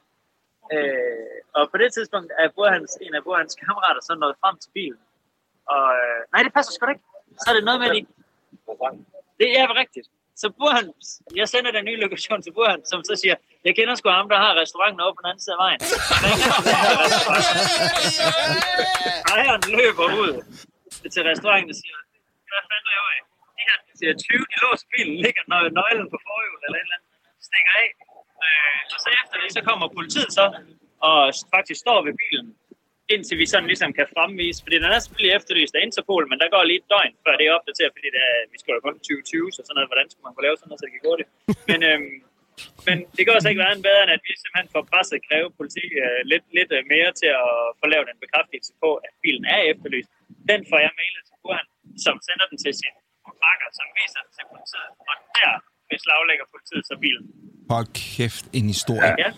Øh, 0.75 1.37
og 1.53 1.71
på 1.71 1.77
det 1.79 1.93
tidspunkt 1.93 2.33
er 2.39 2.49
både 2.49 2.71
hans, 2.71 2.99
en 3.01 3.15
af 3.15 3.25
både 3.25 3.39
hans 3.39 3.55
kammerater 3.55 4.01
så 4.03 4.15
nået 4.15 4.37
frem 4.43 4.57
til 4.59 4.71
bilen. 4.71 5.01
Og, 5.67 5.87
øh, 6.01 6.21
nej, 6.33 6.43
det 6.43 6.53
passer 6.53 6.73
sgu 6.73 6.87
da 6.87 6.91
ikke. 6.91 7.05
Så 7.43 7.47
er 7.51 7.55
det 7.55 7.65
noget 7.65 7.81
med, 7.81 7.89
at 7.91 7.97
de... 7.97 8.07
Det 9.41 9.61
er 9.61 9.77
rigtigt. 9.83 10.09
Så 10.41 10.47
Burhan, 10.59 10.87
jeg 11.41 11.47
sender 11.53 11.71
den 11.77 11.85
nye 11.89 11.99
lokation 12.05 12.39
til 12.45 12.53
Burhan, 12.57 12.81
som 12.91 13.01
så 13.09 13.15
siger, 13.23 13.37
jeg 13.67 13.73
kender 13.79 13.95
sgu 13.95 14.07
ham, 14.19 14.27
der 14.33 14.39
har 14.45 14.53
restauranten 14.63 15.01
over 15.05 15.15
på 15.17 15.21
den 15.23 15.29
anden 15.31 15.43
side 15.45 15.55
af 15.57 15.61
vejen. 15.65 15.81
Restaurant. 17.03 17.47
Ejeren 19.35 19.63
løber 19.79 20.07
ud 20.23 20.33
til 21.15 21.23
restauranten 21.31 21.71
og 21.75 21.79
siger, 21.83 21.97
hvad 22.51 22.63
fanden 22.71 22.89
laver 22.93 23.11
I? 23.17 23.19
De 23.59 23.63
her 23.69 23.77
siger 24.01 24.13
20, 24.33 24.45
de 24.53 24.57
låser 24.65 24.87
bilen, 24.95 25.15
ligger 25.25 25.43
nø- 25.53 25.73
nøglen 25.81 26.07
på 26.13 26.19
forhjulet 26.27 26.63
eller 26.67 26.79
et 26.81 26.85
eller 26.87 26.97
andet, 26.99 27.09
stikker 27.49 27.73
af. 27.85 27.89
Øh, 28.47 28.81
og 28.95 28.99
så 29.05 29.09
efter 29.21 29.37
det, 29.43 29.49
så 29.57 29.61
kommer 29.69 29.87
politiet 29.99 30.31
så, 30.39 30.45
og 31.09 31.17
faktisk 31.55 31.79
står 31.85 31.99
ved 32.07 32.15
bilen, 32.23 32.49
indtil 33.15 33.37
vi 33.43 33.47
sådan 33.53 33.71
ligesom 33.73 33.91
kan 33.99 34.07
fremvise, 34.15 34.59
fordi 34.65 34.77
den 34.83 34.91
er 34.97 35.01
selvfølgelig 35.03 35.33
efterlyst 35.39 35.75
af 35.77 35.83
Interpol, 35.87 36.25
men 36.31 36.39
der 36.43 36.49
går 36.55 36.63
lige 36.71 36.81
et 36.83 36.91
døgn, 36.95 37.15
før 37.25 37.35
det 37.39 37.45
er 37.47 37.57
opdateret, 37.59 37.93
fordi 37.97 38.09
det 38.15 38.23
er, 38.31 38.37
vi 38.53 38.59
skal 38.61 38.73
jo 38.77 38.81
kun 38.87 38.97
2020, 38.99 39.53
så 39.57 39.61
sådan 39.63 39.77
noget, 39.79 39.91
hvordan 39.91 40.09
skal 40.11 40.23
man 40.27 40.37
få 40.37 40.43
lavet 40.45 40.59
sådan 40.59 40.69
noget, 40.71 40.81
så 40.81 40.87
det 40.87 40.95
kan 40.97 41.09
gå 41.11 41.15
det. 41.21 41.27
Men, 41.71 41.81
øhm, 41.91 42.17
men 42.87 42.97
det 43.15 43.23
kan 43.23 43.33
også 43.37 43.49
ikke 43.51 43.65
være 43.65 43.75
en 43.79 43.87
bedre, 43.89 44.03
end 44.05 44.13
at 44.17 44.23
vi 44.27 44.33
simpelthen 44.43 44.71
får 44.75 44.83
presset 44.93 45.19
kræve 45.29 45.49
politi 45.59 45.85
øh, 46.05 46.21
lidt, 46.33 46.45
lidt 46.59 46.71
øh, 46.77 46.83
mere 46.95 47.11
til 47.21 47.31
at 47.45 47.55
få 47.81 47.85
lavet 47.93 48.07
en 48.13 48.21
bekræftelse 48.25 48.73
på, 48.83 48.91
at 49.07 49.13
bilen 49.25 49.45
er 49.55 49.61
efterlyst. 49.73 50.11
Den 50.51 50.61
får 50.71 50.79
jeg 50.87 50.93
mailet 51.01 51.23
til 51.29 51.37
Burhan, 51.43 51.69
som 52.05 52.15
sender 52.27 52.47
den 52.51 52.59
til 52.65 52.73
sin 52.81 52.95
pakker, 53.45 53.69
som 53.79 53.87
viser 53.99 54.21
den 54.25 54.33
til 54.37 54.45
politiet, 54.53 54.91
og 55.11 55.17
der 55.39 55.53
beslaglægger 55.93 56.47
politiet 56.55 56.83
så 56.91 56.95
bilen. 57.05 57.25
Hold 57.75 57.89
kæft, 58.03 58.45
en 58.59 58.67
historie. 58.75 59.13
Ja. 59.25 59.31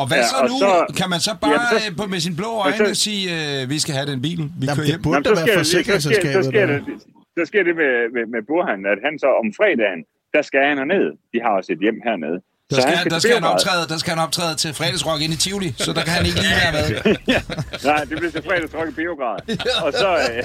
Og 0.00 0.06
hvad 0.10 0.18
Ja, 0.18 0.26
så 0.32 0.36
og 0.42 0.48
nu? 0.50 0.56
så- 0.58 0.86
Kan 1.00 1.08
man 1.14 1.20
så 1.28 1.32
bare 1.42 1.50
Jamen, 1.52 1.80
så- 1.82 1.94
på, 2.00 2.04
med 2.14 2.20
sin 2.26 2.36
blå 2.40 2.50
så- 2.54 2.82
øjne 2.82 2.94
sige, 3.06 3.22
øh, 3.36 3.70
vi 3.72 3.78
skal 3.84 3.92
have 3.98 4.06
den 4.12 4.20
bil, 4.26 4.38
vi 4.38 4.42
Jamen, 4.42 4.66
kører 4.66 4.74
det 4.76 4.86
hjem? 4.86 5.02
burde 5.02 5.16
Jamen, 5.16 5.26
så 5.26 5.34
være 5.34 5.46
sker, 5.46 5.56
det, 5.58 5.66
så, 5.66 5.70
sker, 5.70 5.78
forsikringsselskabet. 5.78 6.44
så, 6.44 6.50
sker 6.52 6.66
der. 6.70 6.78
det, 6.88 6.96
så 7.38 7.42
sker 7.50 7.62
det 7.68 7.74
med, 7.82 7.92
med, 8.16 8.24
med 8.34 8.40
Burhan, 8.48 8.80
at 8.94 8.98
han 9.06 9.14
så 9.24 9.28
om 9.42 9.46
fredagen, 9.58 10.00
der 10.34 10.42
skal 10.48 10.60
han 10.68 10.76
herned. 10.82 11.06
De 11.32 11.38
har 11.44 11.52
også 11.58 11.70
et 11.76 11.80
hjem 11.84 11.98
hernede. 12.08 12.38
Der 12.70 12.76
så 12.76 12.82
skal, 12.84 12.94
han 13.00 13.06
der, 13.10 13.18
til 13.18 13.20
skal 13.26 13.34
han 13.40 13.46
optræde, 13.52 13.82
der 13.92 13.98
skal 14.02 14.10
han 14.14 14.22
optræde 14.26 14.54
til 14.62 14.70
fredagsrock 14.78 15.18
ind 15.24 15.32
i 15.36 15.38
Tivoli, 15.44 15.70
så 15.84 15.90
der 15.96 16.02
kan 16.06 16.12
han 16.18 16.24
ikke 16.28 16.40
lige 16.46 16.56
være 16.62 16.72
med. 16.78 16.86
Nej, 17.90 18.00
det 18.08 18.14
bliver 18.20 18.32
til 18.36 18.42
fredagsrock 18.48 18.88
i 18.92 18.94
Beograd. 19.00 19.38
Og 19.86 19.90
så, 20.02 20.10
øh, 20.24 20.42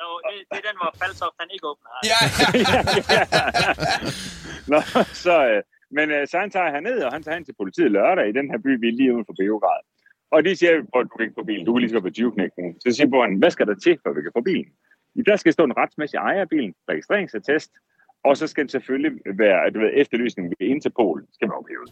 Så 0.00 0.06
det, 0.26 0.36
det 0.50 0.56
er 0.60 0.64
den, 0.68 0.76
hvor 0.80 0.90
Faltoft 1.02 1.36
han 1.42 1.48
ikke 1.54 1.66
åbner. 1.72 1.90
Ja, 2.12 2.20
ja. 2.64 2.76
Nå, 4.72 4.78
så, 5.24 5.34
øh, 5.50 5.62
men 5.96 6.06
øh, 6.16 6.22
så 6.30 6.36
han 6.38 6.50
tager 6.50 6.70
herned, 6.74 6.98
og 7.06 7.12
han 7.12 7.22
tager 7.22 7.36
hen 7.36 7.44
til 7.44 7.54
politiet 7.60 7.90
lørdag 7.90 8.28
i 8.28 8.36
den 8.38 8.50
her 8.50 8.58
by, 8.64 8.72
vi 8.82 8.88
er 8.88 8.96
lige 8.98 9.14
uden 9.14 9.26
for 9.28 9.36
Beograd. 9.40 9.82
Og 10.34 10.44
de 10.44 10.56
siger, 10.56 10.72
at 10.98 11.06
du 11.10 11.14
kan 11.16 11.24
ikke 11.26 11.38
få 11.40 11.44
bilen, 11.50 11.66
du 11.66 11.72
kan 11.72 11.80
lige 11.80 11.94
så 11.96 12.00
på 12.00 12.10
20 12.10 12.32
Så 12.84 12.90
siger 12.96 13.08
Borgen, 13.14 13.38
hvad 13.38 13.50
skal 13.50 13.66
der 13.66 13.76
til, 13.84 13.94
for 14.02 14.10
vi 14.16 14.22
kan 14.22 14.32
få 14.38 14.42
bilen? 14.50 14.68
Der 15.30 15.36
skal 15.36 15.52
stå 15.52 15.64
en 15.64 15.76
retsmæssig 15.76 16.16
ejer 16.16 16.40
af 16.40 16.48
bilen, 16.48 16.74
registreringsattest, 16.90 17.70
og 18.24 18.36
så 18.36 18.46
skal 18.46 18.60
den 18.64 18.68
selvfølgelig 18.68 19.12
være, 19.42 19.58
at 19.66 19.74
du 19.74 19.78
ved, 19.80 19.90
efterlysning 20.02 20.44
ved 20.50 20.66
Interpol 20.74 21.18
skal 21.36 21.48
være 21.48 21.58
ophævet. 21.62 21.90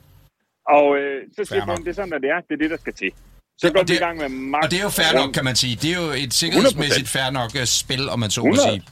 Og 0.76 0.86
øh, 0.98 1.18
så 1.36 1.44
siger 1.44 1.66
nok. 1.66 1.78
det 1.78 1.88
er 1.88 1.92
sådan, 1.92 2.12
at 2.12 2.22
det 2.22 2.30
er, 2.30 2.40
det 2.48 2.54
er 2.54 2.60
det, 2.64 2.70
der 2.70 2.76
skal 2.76 2.94
til. 3.02 3.12
Så 3.58 3.72
går 3.72 3.82
vi 3.88 3.94
i 3.94 4.04
gang 4.06 4.18
med 4.18 4.28
magt. 4.28 4.64
Og 4.64 4.70
det 4.70 4.78
er 4.78 4.82
jo 4.82 4.94
fair 5.00 5.12
nok, 5.20 5.30
kan 5.38 5.44
man 5.44 5.56
sige. 5.62 5.74
Det 5.82 5.88
er 5.94 5.98
jo 6.04 6.08
et 6.24 6.32
sikkerhedsmæssigt 6.42 7.08
fair 7.16 7.30
nok 7.40 7.50
øh, 7.60 7.66
spil, 7.82 8.02
om 8.14 8.18
man 8.24 8.30
så 8.30 8.40
må 8.40 8.46
100. 8.46 8.68
sige. 8.68 8.82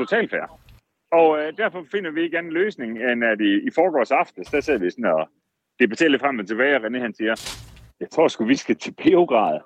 Totalt 0.00 0.30
fair. 0.30 0.63
Og 1.18 1.38
øh, 1.38 1.56
derfor 1.56 1.86
finder 1.92 2.10
vi 2.10 2.22
ikke 2.22 2.38
anden 2.38 2.52
løsning, 2.52 2.90
end 3.10 3.24
at 3.24 3.40
i, 3.40 3.52
i 3.68 3.70
forgårs 3.74 4.10
aftes, 4.10 4.48
der 4.48 4.60
sidder 4.60 4.80
vi 4.80 4.90
sådan 4.90 5.04
og 5.04 5.28
debatterer 5.80 6.10
lidt 6.10 6.22
frem 6.22 6.38
og 6.38 6.46
tilbage, 6.46 6.76
og 6.76 6.84
René 6.84 6.98
han 6.98 7.14
siger, 7.14 7.34
jeg 8.00 8.10
tror 8.10 8.28
sgu, 8.28 8.44
vi 8.44 8.56
skal 8.56 8.76
til 8.76 8.94
Beograd. 9.02 9.60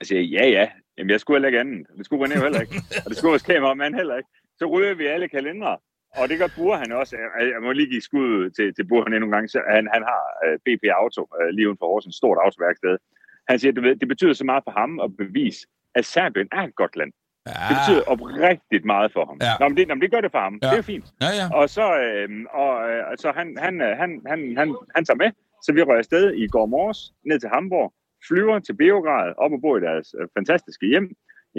Jeg 0.00 0.06
siger, 0.06 0.20
ja, 0.20 0.48
ja. 0.48 0.68
Jamen, 0.98 1.10
jeg 1.10 1.20
skulle 1.20 1.36
heller 1.36 1.48
ikke 1.48 1.60
andet. 1.60 1.86
Det 1.98 2.04
skulle 2.04 2.24
René 2.24 2.36
jo 2.36 2.42
heller 2.42 2.60
ikke. 2.60 2.74
Og 3.04 3.08
det 3.08 3.16
skulle 3.16 3.30
vores 3.30 3.42
kameramand 3.42 3.94
heller 3.94 4.16
ikke. 4.16 4.30
Så 4.58 4.66
ryger 4.66 4.94
vi 4.94 5.06
alle 5.06 5.28
kalendere. 5.28 5.78
Og 6.20 6.28
det 6.28 6.38
gør 6.38 6.50
Burhan 6.56 6.92
også. 6.92 7.16
Jeg, 7.40 7.62
må 7.62 7.72
lige 7.72 7.90
give 7.90 8.00
skud 8.00 8.50
til, 8.50 8.74
til 8.74 8.84
Burhan 8.88 9.12
endnu 9.12 9.26
en 9.26 9.32
gang. 9.32 9.50
Så 9.50 9.60
Han, 9.76 9.88
han 9.94 10.02
har 10.10 10.22
øh, 10.44 10.58
BP 10.64 10.84
Auto 11.00 11.22
øh, 11.40 11.48
lige 11.48 11.68
uden 11.68 11.78
for 11.78 11.86
Horsens. 11.86 12.16
stort 12.16 12.38
autoværksted. 12.44 12.98
Han 13.48 13.58
siger, 13.58 13.72
du 13.72 13.80
ved, 13.80 13.96
det 13.96 14.08
betyder 14.08 14.32
så 14.32 14.44
meget 14.44 14.64
for 14.64 14.74
ham 14.80 15.00
at 15.00 15.16
bevise, 15.16 15.60
at 15.94 16.04
Serbien 16.04 16.48
er 16.52 16.62
et 16.62 16.74
godt 16.74 16.96
land. 16.96 17.12
Det 17.48 17.54
Ja, 17.70 17.74
betyder 17.78 18.02
oprigtigt 18.12 18.84
meget 18.84 19.12
for 19.12 19.24
ham. 19.26 19.38
Ja. 19.40 19.52
Nå, 19.60 19.68
men 19.68 19.76
det, 19.76 19.88
nå, 19.88 19.94
men 19.94 20.02
det 20.02 20.10
gør 20.14 20.20
det 20.20 20.30
for 20.36 20.38
ham. 20.38 20.58
Ja. 20.62 20.70
Det 20.70 20.78
er 20.78 20.82
fint. 20.82 21.06
ja, 21.24 21.30
ja. 21.40 21.46
Og 21.58 21.64
så, 21.76 21.86
øh, 22.04 22.28
og, 22.62 22.72
øh, 22.90 23.02
så 23.22 23.32
han, 23.38 23.56
han, 23.58 23.74
øh, 23.80 23.92
han, 24.02 24.10
han, 24.26 24.40
han, 24.60 24.76
han 24.96 25.04
tager 25.04 25.16
med, 25.24 25.30
så 25.64 25.72
vi 25.72 25.82
rører 25.82 25.98
afsted 25.98 26.34
i 26.34 26.46
går 26.48 26.66
morges 26.66 27.00
ned 27.28 27.40
til 27.40 27.48
Hamburg, 27.54 27.92
flyver 28.28 28.58
til 28.58 28.74
Beograd, 28.82 29.34
op 29.38 29.52
og 29.52 29.60
bor 29.60 29.76
i 29.76 29.80
deres 29.80 30.14
øh, 30.20 30.28
fantastiske 30.36 30.86
hjem 30.86 31.06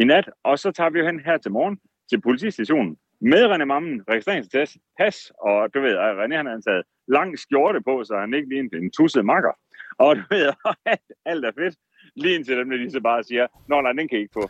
i 0.01 0.03
nat, 0.03 0.29
og 0.43 0.59
så 0.59 0.71
tager 0.71 0.89
vi 0.89 0.99
jo 0.99 1.05
hen 1.05 1.19
her 1.25 1.37
til 1.37 1.51
morgen 1.51 1.77
til 2.09 2.21
politistationen 2.21 2.97
med 3.21 3.43
René 3.51 3.65
Mammen, 3.65 4.01
registreringstest, 4.09 4.77
pas, 4.99 5.31
og 5.41 5.73
du 5.73 5.81
ved, 5.81 5.95
at 5.97 6.11
René 6.21 6.35
han 6.35 6.45
har 6.45 6.61
taget 6.67 6.83
lang 7.07 7.39
skjorte 7.39 7.81
på, 7.81 8.03
så 8.03 8.17
han 8.19 8.33
ikke 8.33 8.49
ligner 8.49 8.77
en 8.77 8.91
tusset 8.91 9.25
makker. 9.25 9.53
Og 9.97 10.15
du 10.15 10.21
ved, 10.29 10.53
alt 11.31 11.45
er 11.45 11.51
fedt. 11.59 11.75
Lige 12.15 12.35
indtil 12.35 12.57
dem, 12.57 12.69
de 12.69 12.91
så 12.91 13.01
bare 13.01 13.23
siger, 13.23 13.47
Nå 13.67 13.81
nej, 13.81 13.91
den 13.91 14.07
kan 14.07 14.17
I 14.17 14.21
ikke 14.21 14.33
få. 14.33 14.49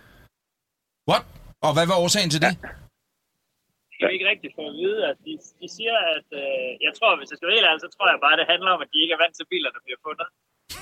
What? 1.10 1.24
Og 1.66 1.72
hvad 1.76 1.86
var 1.92 1.98
årsagen 2.04 2.30
til 2.36 2.42
det? 2.46 2.54
Det 3.98 4.04
er 4.08 4.14
ikke 4.18 4.30
rigtigt 4.34 4.54
for 4.58 4.64
at 4.72 4.76
vide, 4.82 5.00
at 5.12 5.18
de, 5.26 5.34
de 5.62 5.68
siger, 5.78 5.96
at 6.16 6.28
øh, 6.42 6.68
jeg 6.86 6.92
tror, 6.98 7.10
hvis 7.20 7.30
jeg 7.32 7.38
skal 7.38 7.48
være 7.50 7.58
helt 7.60 7.70
ærlig, 7.70 7.82
så 7.86 7.90
tror 7.96 8.06
jeg 8.14 8.20
bare, 8.26 8.36
at 8.36 8.42
det 8.42 8.48
handler 8.54 8.70
om, 8.76 8.82
at 8.86 8.90
de 8.94 8.98
ikke 9.04 9.14
er 9.18 9.22
vant 9.24 9.36
til 9.40 9.46
biler, 9.54 9.70
der 9.76 9.82
bliver 9.86 10.02
fundet. 10.08 10.28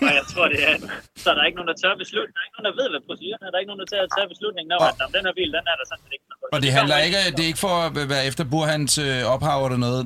Og 0.08 0.12
jeg 0.20 0.26
tror, 0.34 0.46
det 0.54 0.60
er... 0.70 0.74
Så 1.24 1.28
er 1.32 1.36
der 1.38 1.44
ikke 1.48 1.58
nogen, 1.60 1.72
der 1.74 1.78
tør 1.84 1.94
beslutte. 2.04 2.30
Der 2.34 2.40
er 2.42 2.46
ikke 2.48 2.56
nogen, 2.58 2.70
der 2.72 2.78
ved, 2.82 2.88
hvad 2.94 3.02
proceduren 3.10 3.42
er. 3.46 3.50
Der 3.52 3.58
er 3.58 3.62
ikke 3.64 3.72
nogen, 3.74 3.84
der 3.84 3.90
tager 3.94 4.06
tage 4.18 4.28
beslutningen 4.34 4.72
om, 4.76 4.80
Og- 4.84 4.90
at 4.92 4.96
"Nå, 5.02 5.06
den 5.18 5.24
her 5.28 5.36
bil, 5.40 5.50
den 5.58 5.66
er 5.72 5.76
der 5.80 5.86
sådan 5.90 6.04
set 6.06 6.14
ikke. 6.18 6.26
noget." 6.32 6.50
Og 6.56 6.60
det 6.64 6.70
handler 6.78 6.98
ikke, 7.08 7.20
det 7.36 7.42
er 7.46 7.50
ikke 7.54 7.64
for 7.68 7.76
at 7.88 7.92
være 8.14 8.24
efter 8.30 8.44
Burhans 8.54 8.94
øh, 9.06 9.34
ophav 9.34 9.60
eller 9.68 9.82
noget, 9.88 10.02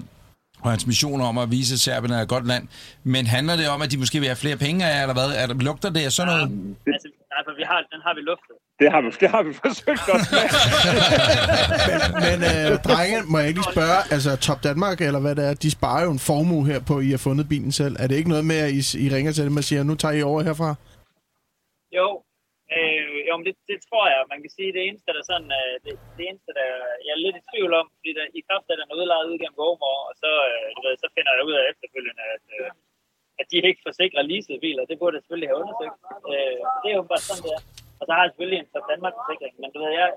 og 0.64 0.70
hans 0.74 0.86
mission 0.92 1.20
om 1.30 1.36
at 1.44 1.48
vise, 1.56 1.72
at 1.78 1.82
Serbien 1.86 2.14
er 2.18 2.22
et 2.28 2.32
godt 2.36 2.46
land. 2.52 2.64
Men 3.14 3.24
handler 3.36 3.56
det 3.62 3.68
om, 3.76 3.80
at 3.86 3.90
de 3.94 3.98
måske 4.04 4.18
vil 4.22 4.30
have 4.34 4.44
flere 4.46 4.60
penge 4.66 4.80
af, 4.92 4.96
eller 5.04 5.16
hvad? 5.20 5.30
Er 5.42 5.46
der, 5.50 5.56
lugter 5.70 5.90
det 5.96 6.04
af 6.08 6.12
sådan 6.18 6.28
noget? 6.32 6.46
Altså, 6.96 7.08
nej, 7.34 7.42
for 7.48 7.54
vi 7.60 7.64
har, 7.72 7.78
den 7.94 8.02
har 8.08 8.14
vi 8.18 8.22
luftet. 8.32 8.56
Det 8.82 8.90
har 8.94 9.02
vi, 9.06 9.10
det 9.24 9.30
har 9.36 9.44
vi 9.48 9.54
forsøgt 9.66 10.08
os 10.16 10.26
med. 10.36 10.46
Men 12.26 12.38
øh, 12.52 12.72
drenge, 12.88 13.18
må 13.32 13.36
jeg 13.40 13.48
ikke 13.50 13.62
lige 13.62 13.74
spørge, 13.76 14.00
altså 14.16 14.32
Top 14.48 14.60
Danmark, 14.68 14.98
eller 15.08 15.22
hvad 15.26 15.36
det 15.40 15.44
er, 15.50 15.54
de 15.66 15.70
sparer 15.78 16.04
jo 16.08 16.12
en 16.18 16.26
formue 16.30 16.64
her 16.72 16.80
på, 16.90 16.94
at 17.00 17.06
I 17.08 17.10
har 17.16 17.24
fundet 17.28 17.46
bilen 17.54 17.74
selv. 17.82 17.96
Er 18.02 18.06
det 18.08 18.16
ikke 18.20 18.34
noget 18.36 18.46
med, 18.52 18.60
at 18.68 18.72
I, 18.80 18.82
I 19.06 19.08
ringer 19.16 19.32
til 19.34 19.44
dem 19.48 19.60
og 19.62 19.66
siger, 19.70 19.82
nu 19.84 19.96
tager 20.02 20.18
I 20.20 20.22
over 20.30 20.40
herfra? 20.48 20.72
Jo, 21.98 22.08
øh, 22.76 23.18
jo 23.28 23.34
men 23.38 23.46
det, 23.48 23.56
det, 23.70 23.78
tror 23.90 24.06
jeg. 24.14 24.22
Man 24.34 24.40
kan 24.44 24.52
sige, 24.58 24.76
det 24.78 24.84
eneste, 24.88 25.10
der 25.18 25.24
sådan, 25.32 25.52
øh, 25.62 25.76
det, 25.86 25.94
det 26.18 26.24
eneste, 26.30 26.52
der 26.60 26.70
jeg 27.06 27.14
er 27.16 27.24
lidt 27.26 27.38
i 27.40 27.48
tvivl 27.52 27.72
om, 27.82 27.86
fordi 27.96 28.10
der, 28.18 28.26
i 28.40 28.42
kraft 28.50 28.68
af 28.72 28.76
den 28.78 28.88
er 28.92 28.98
udlejet 29.00 29.30
ud 29.32 29.38
gennem 29.42 29.60
Gormor, 29.62 29.98
og 30.10 30.14
så, 30.24 30.32
øh, 30.52 30.68
du 30.76 30.80
ved, 30.86 30.96
så 31.04 31.08
finder 31.16 31.32
jeg 31.34 31.48
ud 31.50 31.56
af 31.60 31.64
efterfølgende, 31.72 32.24
at, 32.36 32.46
øh, 32.58 32.70
at 33.40 33.46
de 33.52 33.58
ikke 33.70 33.86
forsikrer 33.88 34.30
leasede 34.32 34.64
biler. 34.66 34.90
Det 34.92 35.00
burde 35.00 35.16
jeg 35.16 35.24
selvfølgelig 35.24 35.52
have 35.52 35.62
undersøgt. 35.64 35.98
Øh, 36.34 36.60
det 36.82 36.88
er 36.92 36.98
jo 37.02 37.06
bare 37.12 37.24
sådan, 37.30 37.44
det 37.48 37.54
er. 37.58 37.64
Og 38.02 38.04
så 38.08 38.12
har 38.16 38.22
jeg 38.24 38.30
selvfølgelig 38.32 38.60
en 38.64 38.70
Top 38.74 38.86
Danmark 38.92 39.14
forsikring, 39.20 39.54
men 39.62 39.70
du 39.74 39.78
ved, 39.84 39.92
jeg, 40.02 40.10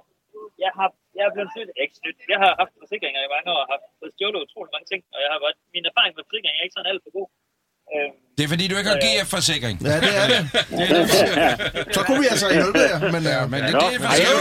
jeg 0.65 0.73
har, 0.79 0.89
jeg 1.17 1.23
er 1.29 1.33
blevet 1.37 1.51
snydt, 1.55 1.71
ikke 1.83 1.97
snydt. 2.01 2.19
Jeg 2.33 2.39
har 2.45 2.53
haft 2.61 2.73
forsikringer 2.83 3.21
i 3.27 3.31
mange 3.35 3.49
år, 3.55 3.61
og 3.65 3.69
har 3.73 3.79
fået 4.01 4.13
stjålet 4.17 4.41
utrolig 4.47 4.71
mange 4.77 4.87
ting, 4.93 5.01
og 5.15 5.19
jeg 5.25 5.31
har 5.35 5.39
været, 5.45 5.57
min 5.77 5.85
erfaring 5.91 6.13
med 6.17 6.25
forsikring 6.29 6.53
er 6.59 6.63
ikke 6.67 6.77
sådan 6.77 6.91
alt 6.93 7.03
for 7.07 7.13
god. 7.19 7.29
Øh, 7.95 8.09
Det 8.37 8.43
er 8.47 8.51
fordi, 8.55 8.65
du 8.71 8.77
ikke 8.81 8.91
har 8.95 9.01
GF-forsikring. 9.07 9.77
Ja, 9.91 9.97
det 10.07 10.13
er 10.23 10.27
det. 10.33 10.41
Så 11.97 12.01
kunne 12.07 12.21
vi 12.25 12.29
altså 12.35 12.49
hjælpe 12.59 12.81
jer, 12.91 12.99
men, 13.15 13.23
Ja, 13.33 13.37
øh, 13.43 13.51
men 13.53 13.61
det, 13.67 13.73
Nå, 13.77 13.81
det 13.81 13.97
er 14.09 14.15
I 14.17 14.25
det? 14.31 14.35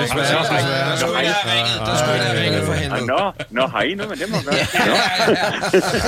Desværre, 0.00 0.42
desværre. 0.52 0.84
Der 0.90 0.96
skulle 1.02 1.18
jeg 1.30 1.34
have 1.40 1.48
ringet, 1.56 1.76
der 1.88 1.94
skulle 2.00 2.16
jeg 2.20 2.26
have 2.30 2.38
ringet 2.44 2.62
for 2.68 2.74
Ah, 2.76 2.82
helvede. 2.82 3.06
Nå, 3.12 3.22
nå, 3.58 3.62
har 3.74 3.82
I 3.90 3.92
noget 3.98 4.08
med 4.12 4.18
dem 4.22 4.30
at 4.38 4.42
gøre? 4.46 4.54
Ja, 4.62 4.66
ja, 4.76 4.96
ja. 5.42 5.48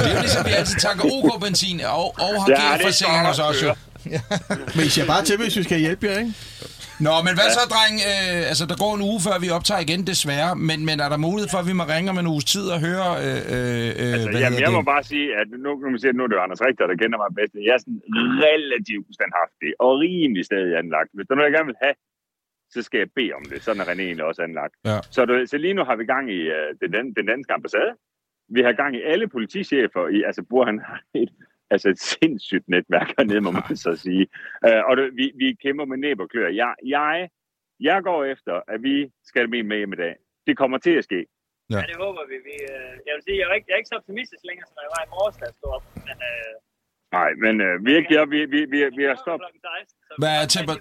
Det 0.02 0.08
er 0.10 0.14
jo 0.16 0.20
ligesom, 0.26 0.42
vi 0.48 0.52
altid 0.60 0.76
tanker 0.86 1.04
OK-benzin 1.16 1.76
og, 1.98 2.06
og 2.24 2.30
har 2.42 2.48
Ja, 2.48 2.54
det 2.54 2.64
er 2.64 2.76
GF-forsikring 2.76 3.22
hos 3.30 3.38
os 3.48 3.58
jo. 3.66 3.70
men 4.76 4.82
I 4.88 4.90
siger 4.94 5.06
bare 5.12 5.22
til, 5.28 5.34
hvis 5.42 5.56
vi 5.60 5.62
skal 5.68 5.78
hjælpe 5.86 6.02
jer, 6.06 6.18
ikke? 6.22 6.32
Nå, 7.06 7.14
men 7.26 7.32
hvad 7.38 7.48
så, 7.58 7.64
dreng? 7.74 7.94
Øh, 8.10 8.50
altså, 8.52 8.64
der 8.70 8.76
går 8.84 8.92
en 8.98 9.02
uge, 9.10 9.20
før 9.26 9.36
vi 9.44 9.48
optager 9.58 9.82
igen, 9.86 10.00
desværre. 10.12 10.50
Men, 10.68 10.78
men 10.88 10.96
er 11.04 11.08
der 11.12 11.20
mulighed 11.28 11.48
for, 11.54 11.58
at 11.62 11.68
vi 11.70 11.74
må 11.80 11.84
ringe 11.94 12.08
om 12.12 12.18
en 12.22 12.28
uges 12.34 12.46
tid 12.54 12.66
og 12.74 12.78
høre, 12.88 13.08
øh, 13.26 13.40
øh, 13.54 14.12
Altså, 14.14 14.28
hvad 14.30 14.40
jamen, 14.44 14.60
jeg 14.64 14.72
må 14.78 14.82
det? 14.84 14.90
bare 14.94 15.04
sige, 15.12 15.28
at 15.40 15.46
nu, 15.64 15.70
nu, 15.82 15.90
man 15.92 16.00
siger, 16.02 16.12
nu 16.18 16.22
er 16.24 16.28
det 16.30 16.36
jo 16.38 16.44
Anders 16.46 16.62
Richter, 16.66 16.84
der 16.90 16.96
kender 17.02 17.18
mig 17.22 17.30
bedst. 17.38 17.52
Jeg 17.68 17.74
er 17.78 17.82
sådan 17.84 18.02
relativt 18.48 19.08
standhaftig 19.18 19.70
og 19.84 19.90
rimelig 20.04 20.44
stadig 20.50 20.72
anlagt. 20.82 21.10
Hvis 21.14 21.24
der 21.26 21.32
er 21.34 21.38
noget, 21.38 21.50
jeg 21.50 21.56
gerne 21.58 21.70
vil 21.72 21.82
have, 21.86 21.96
så 22.74 22.80
skal 22.86 22.98
jeg 23.02 23.10
bede 23.18 23.32
om 23.38 23.44
det. 23.50 23.58
Sådan 23.64 23.80
er 23.82 23.86
René 23.90 24.04
egentlig 24.08 24.26
også 24.30 24.42
anlagt. 24.48 24.74
Ja. 24.90 24.98
Så, 25.14 25.20
du, 25.28 25.32
så 25.52 25.56
lige 25.64 25.76
nu 25.78 25.82
har 25.88 25.96
vi 26.00 26.04
gang 26.14 26.24
i 26.38 26.40
uh, 26.56 26.68
den, 26.94 27.04
den 27.18 27.26
danske 27.32 27.52
ambassade. 27.58 27.92
Vi 28.56 28.60
har 28.66 28.72
gang 28.82 28.92
i 28.96 29.02
alle 29.12 29.26
politichefer. 29.36 30.04
I, 30.16 30.18
altså, 30.28 30.42
bor 30.50 30.64
han 30.70 30.76
et, 31.22 31.30
altså 31.70 31.88
et 31.88 32.00
sindssygt 32.00 32.68
netværk 32.68 33.08
hernede, 33.18 33.40
må 33.40 33.50
man 33.50 33.76
så 33.86 33.96
sige. 33.96 34.24
Uh, 34.66 34.82
og 34.88 34.96
det, 34.96 35.04
vi, 35.18 35.32
vi 35.42 35.56
kæmper 35.64 35.84
med 35.84 35.98
næb 35.98 36.20
og 36.20 36.28
klør. 36.30 36.48
Jeg, 36.48 36.74
jeg, 36.86 37.28
jeg 37.80 38.02
går 38.02 38.24
efter, 38.24 38.54
at 38.68 38.82
vi 38.82 38.96
skal 39.24 39.40
have 39.42 39.62
med 39.62 39.76
hjem 39.76 39.92
i 39.92 39.96
dag. 39.96 40.14
Det 40.46 40.56
kommer 40.56 40.78
til 40.78 40.94
at 41.00 41.04
ske. 41.04 41.20
Ja, 41.70 41.82
det 41.90 41.96
håber 42.04 42.22
vi. 42.30 42.36
vi 42.48 42.56
øh, 42.74 42.94
jeg 43.06 43.12
vil 43.16 43.22
sige, 43.26 43.36
jeg 43.40 43.46
er, 43.50 43.54
ikke, 43.58 43.66
jeg 43.68 43.74
er 43.74 43.80
ikke 43.82 43.92
så 43.94 43.98
optimistisk 44.02 44.42
længere, 44.48 44.66
som 44.68 44.76
jeg 44.84 44.92
var 44.96 45.02
i 45.06 45.10
morges, 45.14 45.36
da 45.40 45.44
jeg 45.48 45.54
stod 45.58 45.70
op. 45.76 45.84
Men, 46.08 46.18
øh, 46.30 46.54
Nej, 47.18 47.30
men 47.44 47.54
uh, 47.66 47.74
virkelig, 47.92 48.16
ja, 48.18 48.24
vi, 48.34 48.38
vi, 48.54 48.60
vi, 48.72 48.78
vi 48.98 49.04
har 49.10 49.16
stoppet. 49.24 49.44
klokken 49.44 49.60
16, 49.60 49.96
så 50.08 50.12
Hvad 50.22 50.32
er 50.40 50.46
temper-. 50.54 50.80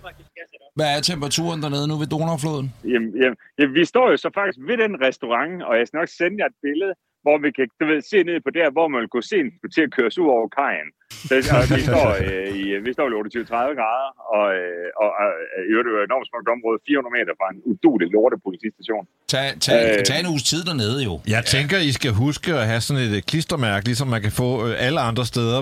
Hvad 0.79 0.89
er 0.95 1.01
temperaturen 1.09 1.59
dernede 1.65 1.85
nu 1.91 1.95
ved 2.01 2.09
Donaufloden? 2.13 2.67
Jamen, 2.93 3.09
jamen, 3.21 3.37
jamen, 3.57 3.73
vi 3.79 3.83
står 3.93 4.05
jo 4.11 4.17
så 4.25 4.29
faktisk 4.39 4.59
ved 4.69 4.77
den 4.83 4.93
restaurant, 5.07 5.53
og 5.67 5.73
jeg 5.77 5.85
skal 5.87 5.97
nok 6.01 6.11
sende 6.19 6.35
jer 6.41 6.47
et 6.53 6.57
billede, 6.67 6.93
hvor 7.25 7.37
vi 7.43 7.49
kan 7.57 7.65
du 7.79 7.85
ved, 7.91 7.99
se 8.11 8.17
ned 8.29 8.37
på 8.45 8.51
der, 8.59 8.67
hvor 8.75 8.87
man 8.91 8.99
vil 9.01 9.09
kunne 9.13 9.29
se 9.31 9.37
en 9.43 9.49
til 9.75 9.81
at 9.87 9.91
køre 9.97 10.09
ud 10.23 10.29
over 10.37 10.47
kajen. 10.59 10.89
Så, 11.29 11.35
og 11.57 11.63
vi 11.75 11.81
står, 11.89 12.07
øh, 12.25 12.47
i, 12.61 12.63
vi 12.87 12.91
står 12.95 13.05
i 13.09 13.11
28-30 13.11 13.79
grader, 13.79 14.09
og, 14.37 14.45
øh, 14.59 14.87
og 15.03 15.09
øh, 15.23 15.67
i 15.67 15.69
øvrigt 15.73 15.87
er 15.87 15.91
det 15.91 15.97
jo 15.97 16.03
et 16.03 16.09
enormt 16.11 16.27
smukt 16.31 16.47
område, 16.55 16.77
400 16.87 17.13
meter 17.17 17.33
fra 17.39 17.47
en 17.53 17.59
udulig 17.71 18.07
lorte 18.15 18.37
politistation. 18.47 19.03
Tag, 19.33 19.47
tag, 19.65 19.77
Øh. 19.99 20.03
tag 20.09 20.17
en 20.23 20.27
uges 20.33 20.43
tid 20.51 20.61
dernede 20.69 20.99
jo. 21.09 21.13
Jeg 21.35 21.43
tænker, 21.55 21.77
I 21.89 21.91
skal 21.99 22.11
huske 22.25 22.49
at 22.61 22.65
have 22.71 22.81
sådan 22.87 23.03
et 23.07 23.13
øh, 23.17 23.21
klistermærke, 23.31 23.83
ligesom 23.89 24.07
man 24.15 24.21
kan 24.27 24.33
få 24.43 24.49
øh, 24.67 24.85
alle 24.85 24.99
andre 25.09 25.25
steder. 25.33 25.59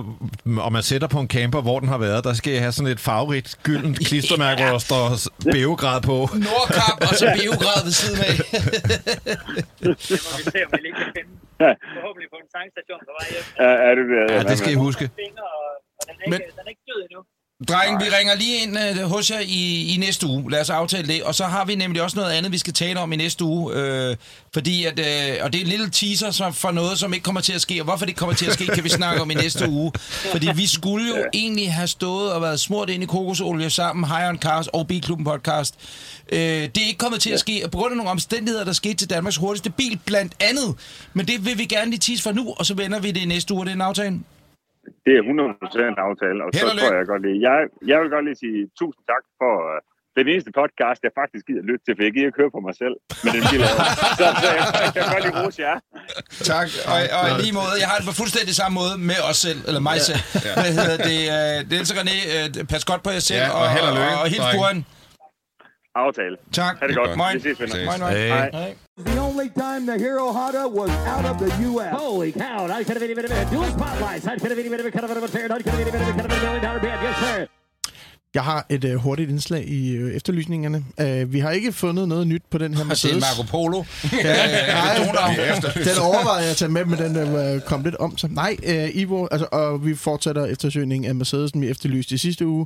Og 0.66 0.72
man 0.78 0.84
sætter 0.92 1.08
på 1.16 1.20
en 1.26 1.30
camper, 1.36 1.62
hvor 1.68 1.78
den 1.84 1.90
har 1.96 2.00
været. 2.08 2.20
Der 2.30 2.34
skal 2.40 2.50
I 2.54 2.60
have 2.66 2.72
sådan 2.78 2.92
et 2.96 3.02
farverigt, 3.10 3.50
gyldent 3.68 3.98
klistermærke, 4.08 4.60
hvor 4.64 4.72
der 4.78 4.84
står 4.90 5.06
Beograd 5.56 6.02
på. 6.12 6.18
Nordkap 6.50 6.98
og 7.10 7.14
så 7.22 7.26
Beograd 7.40 7.80
ved 7.88 7.96
siden 8.02 8.20
af. 8.30 8.36
Ja. 11.64 11.72
Forhåbentlig 11.98 12.30
på 12.34 12.38
en 12.44 12.50
tankstation 12.58 13.00
på 13.08 13.12
vej 13.18 13.28
hjem. 13.34 13.46
Er, 13.68 13.76
er 13.88 13.94
det, 13.98 14.04
Ja, 14.36 14.40
det 14.50 14.58
skal 14.62 14.72
I 14.76 14.80
huske. 14.88 15.06
Og, 15.50 15.60
og 16.00 16.04
den, 16.10 16.16
er 16.24 16.30
Men- 16.32 16.42
ikke, 16.42 16.52
den 16.58 16.64
er 16.68 16.72
ikke 16.76 16.86
død 16.92 17.00
endnu. 17.08 17.22
Dreng, 17.64 18.04
vi 18.04 18.10
ringer 18.10 18.36
lige 18.36 18.64
ind 18.64 18.78
øh, 18.80 19.10
hos 19.10 19.32
jer 19.32 19.40
i, 19.40 19.94
i 19.94 19.98
næste 19.98 20.28
uge. 20.28 20.52
Lad 20.52 20.62
os 20.62 20.70
aftale 20.70 21.08
det. 21.08 21.24
Og 21.24 21.36
så 21.36 21.46
har 21.46 21.66
vi 21.66 21.76
nemlig 21.76 22.02
også 22.02 22.18
noget 22.18 22.32
andet, 22.32 22.52
vi 22.52 22.58
skal 22.58 22.74
tale 22.74 23.00
om 23.00 23.14
i 23.14 23.16
næste 23.16 23.44
uge. 23.44 23.74
Øh, 23.76 24.16
fordi 24.54 24.86
at, 24.86 25.00
øh, 25.00 25.38
og 25.44 25.54
det 25.54 25.60
er 25.60 25.64
en 25.64 25.70
lille 25.70 25.90
teaser 25.90 26.32
som, 26.32 26.54
for 26.54 26.72
noget, 26.72 27.00
som 27.00 27.14
ikke 27.14 27.24
kommer 27.24 27.42
til 27.42 27.54
at 27.54 27.62
ske. 27.62 27.82
Og 27.82 27.84
hvorfor 27.84 28.06
det 28.06 28.10
ikke 28.10 28.20
kommer 28.20 28.36
til 28.36 28.46
at 28.46 28.54
ske, 28.54 28.66
kan 28.66 28.84
vi 28.84 28.90
snakke 28.90 29.22
om 29.22 29.32
i 29.32 29.34
næste 29.34 29.70
uge. 29.70 29.92
Fordi 30.32 30.50
vi 30.56 30.68
skulle 30.68 31.08
jo 31.08 31.26
egentlig 31.34 31.74
have 31.74 31.88
stået 31.88 32.32
og 32.32 32.42
været 32.42 32.60
smurt 32.60 32.90
ind 32.90 33.04
i 33.04 33.06
kokosolie 33.06 33.70
sammen, 33.70 34.06
High 34.06 34.30
on 34.30 34.38
Cars 34.38 34.68
og 34.68 34.88
B-klubben 34.88 35.26
podcast. 35.26 35.76
Øh, 36.32 36.40
det 36.40 36.78
er 36.78 36.88
ikke 36.88 36.98
kommet 36.98 37.22
til 37.22 37.30
at 37.30 37.40
ske, 37.40 37.64
på 37.72 37.78
grund 37.78 37.92
af 37.92 37.98
nogle 37.98 38.12
omstændigheder, 38.12 38.66
der 38.66 38.74
skete 38.74 38.96
til 38.96 39.10
Danmarks 39.10 39.38
hurtigste 39.38 39.70
bil, 39.70 40.00
blandt 40.06 40.34
andet. 40.40 40.76
Men 41.14 41.28
det 41.28 41.46
vil 41.46 41.58
vi 41.58 41.66
gerne 41.66 41.92
lige 41.92 42.00
tease 42.00 42.24
for 42.24 42.32
nu, 42.32 42.54
og 42.58 42.66
så 42.66 42.74
vender 42.74 43.00
vi 43.00 43.12
det 43.12 43.22
i 43.22 43.26
næste 43.26 43.54
uge. 43.54 43.66
Det 43.66 43.72
er 43.72 43.76
en 43.76 43.82
aftale. 43.82 44.20
Det 45.06 45.14
er 45.18 45.22
100% 45.22 45.94
en 45.94 46.00
aftale, 46.08 46.40
og 46.46 46.50
så 46.50 46.58
Held 46.60 46.70
og 46.72 46.78
tror 46.82 46.94
jeg 47.00 47.06
godt 47.14 47.24
lige. 47.28 47.38
Jeg, 47.48 47.56
jeg 47.92 47.98
vil 48.02 48.10
godt 48.16 48.26
lige 48.28 48.40
sige 48.44 48.60
tusind 48.80 49.04
tak 49.12 49.24
for 49.42 49.54
uh, 49.72 49.78
den 50.18 50.26
eneste 50.34 50.52
podcast, 50.62 51.00
jeg 51.08 51.14
faktisk 51.22 51.44
gider 51.50 51.64
lytte 51.70 51.84
til, 51.86 51.94
for 51.98 52.04
jeg 52.08 52.12
gider 52.16 52.28
ikke 52.30 52.40
høre 52.42 52.54
på 52.58 52.62
mig 52.68 52.76
selv 52.84 52.96
med 53.24 53.32
den 53.36 53.44
bil. 53.52 53.62
så, 54.20 54.26
så 54.44 54.48
jeg, 54.58 54.64
jeg 54.86 54.90
kan 54.96 55.04
godt 55.14 55.24
lige 55.28 55.36
rose 55.42 55.60
jer. 55.68 55.78
Tak, 56.52 56.68
og, 56.92 56.98
og 57.18 57.24
i 57.32 57.34
lige 57.44 57.54
måde, 57.60 57.76
jeg 57.84 57.88
har 57.92 57.98
det 58.00 58.06
på 58.12 58.16
fuldstændig 58.22 58.54
samme 58.62 58.74
måde 58.82 58.94
med 59.12 59.20
os 59.30 59.38
selv, 59.46 59.60
eller 59.68 59.82
mig 59.90 59.98
selv. 60.10 60.22
Hvad 60.62 60.72
hedder 60.80 60.98
det? 61.10 61.20
Uh, 61.36 61.58
Niels 61.70 61.90
og 61.94 61.98
René, 62.02 62.18
uh, 62.36 62.68
pas 62.74 62.84
godt 62.92 63.02
på 63.06 63.12
jer 63.16 63.24
selv, 63.30 63.46
Ja, 63.46 63.58
og 63.58 63.64
held 63.76 63.86
og 63.92 63.94
lykke, 64.00 64.16
og, 64.20 64.24
og 64.24 64.28
hils. 64.34 64.46
Aftale. 65.96 66.38
Tak. 66.54 66.80
Ha' 66.80 66.88
det 66.88 66.96
godt. 66.96 67.18
Moin. 67.18 67.36
Vi 67.36 67.40
ses, 67.40 67.60
venner. 67.62 67.86
Moin, 67.86 68.00
moin. 68.00 68.14
Hey. 68.14 68.28
Hej. 68.28 68.76
Only 69.36 69.50
time 69.50 69.86
the 69.86 69.98
Hero 70.00 70.32
Hada 70.32 70.72
was 70.72 70.90
out 71.14 71.26
of 71.26 71.38
the 71.40 71.52
U.S. 71.70 71.94
Holy 71.94 72.32
cow, 72.32 72.68
I 72.68 72.84
could 72.86 72.96
have 72.98 73.02
been 73.02 73.12
even 73.12 73.26
a 73.26 73.52
dual 73.52 73.66
spotlights. 73.66 74.26
I 74.26 74.38
could 74.40 74.50
have 74.52 74.56
been 74.56 74.66
even 74.66 74.80
a 74.80 74.92
kind 74.92 75.04
of 75.04 75.24
a 75.24 75.28
fair, 75.28 75.52
I 75.52 75.62
could 75.62 75.66
have 75.66 75.78
been 75.78 75.88
even 75.88 76.02
a 76.02 76.06
kind 76.06 76.20
of 76.22 76.26
a 76.26 76.30
million 76.30 76.64
dollar 76.64 76.80
band. 76.80 77.04
Yes, 77.04 77.18
sir. 77.18 77.48
Jeg 78.34 78.44
har 78.44 78.66
et 78.70 78.84
øh, 78.84 78.96
hurtigt 78.96 79.30
indslag 79.30 79.68
i 79.68 79.92
øh, 79.92 80.16
efterlysningerne. 80.16 80.86
Uh, 81.02 81.34
vi 81.34 81.40
har 81.40 81.52
ikke 81.52 81.72
fundet 81.72 82.08
noget 82.08 82.28
nyt 82.28 82.42
på 82.52 82.58
den 82.58 82.74
her 82.74 82.84
Mercedes. 82.84 83.16
det 83.16 83.24
er 83.24 83.38
Marco 83.38 83.52
Polo. 83.52 83.84
Ja, 84.14 84.36
Øh, 85.00 85.86
den 85.86 85.98
overvejede 86.02 86.42
jeg 86.42 86.52
at 86.52 86.58
tage 86.58 86.72
med, 86.72 86.86
men 86.86 87.00
den 87.00 87.18
øh, 87.18 87.62
kom 87.62 87.84
lidt 87.84 87.96
om 87.96 88.18
sig. 88.18 88.30
Nej, 88.30 88.58
øh, 88.64 88.90
Ivo, 88.94 89.28
altså, 89.32 89.48
og 89.52 89.86
vi 89.86 89.96
fortsætter 89.96 90.46
eftersøgningen 90.46 91.10
af 91.10 91.16
Mercedesen, 91.16 91.62
vi 91.62 91.70
efterlyste 91.70 92.16
i 92.16 92.18
sidste 92.18 92.48
uge. 92.48 92.66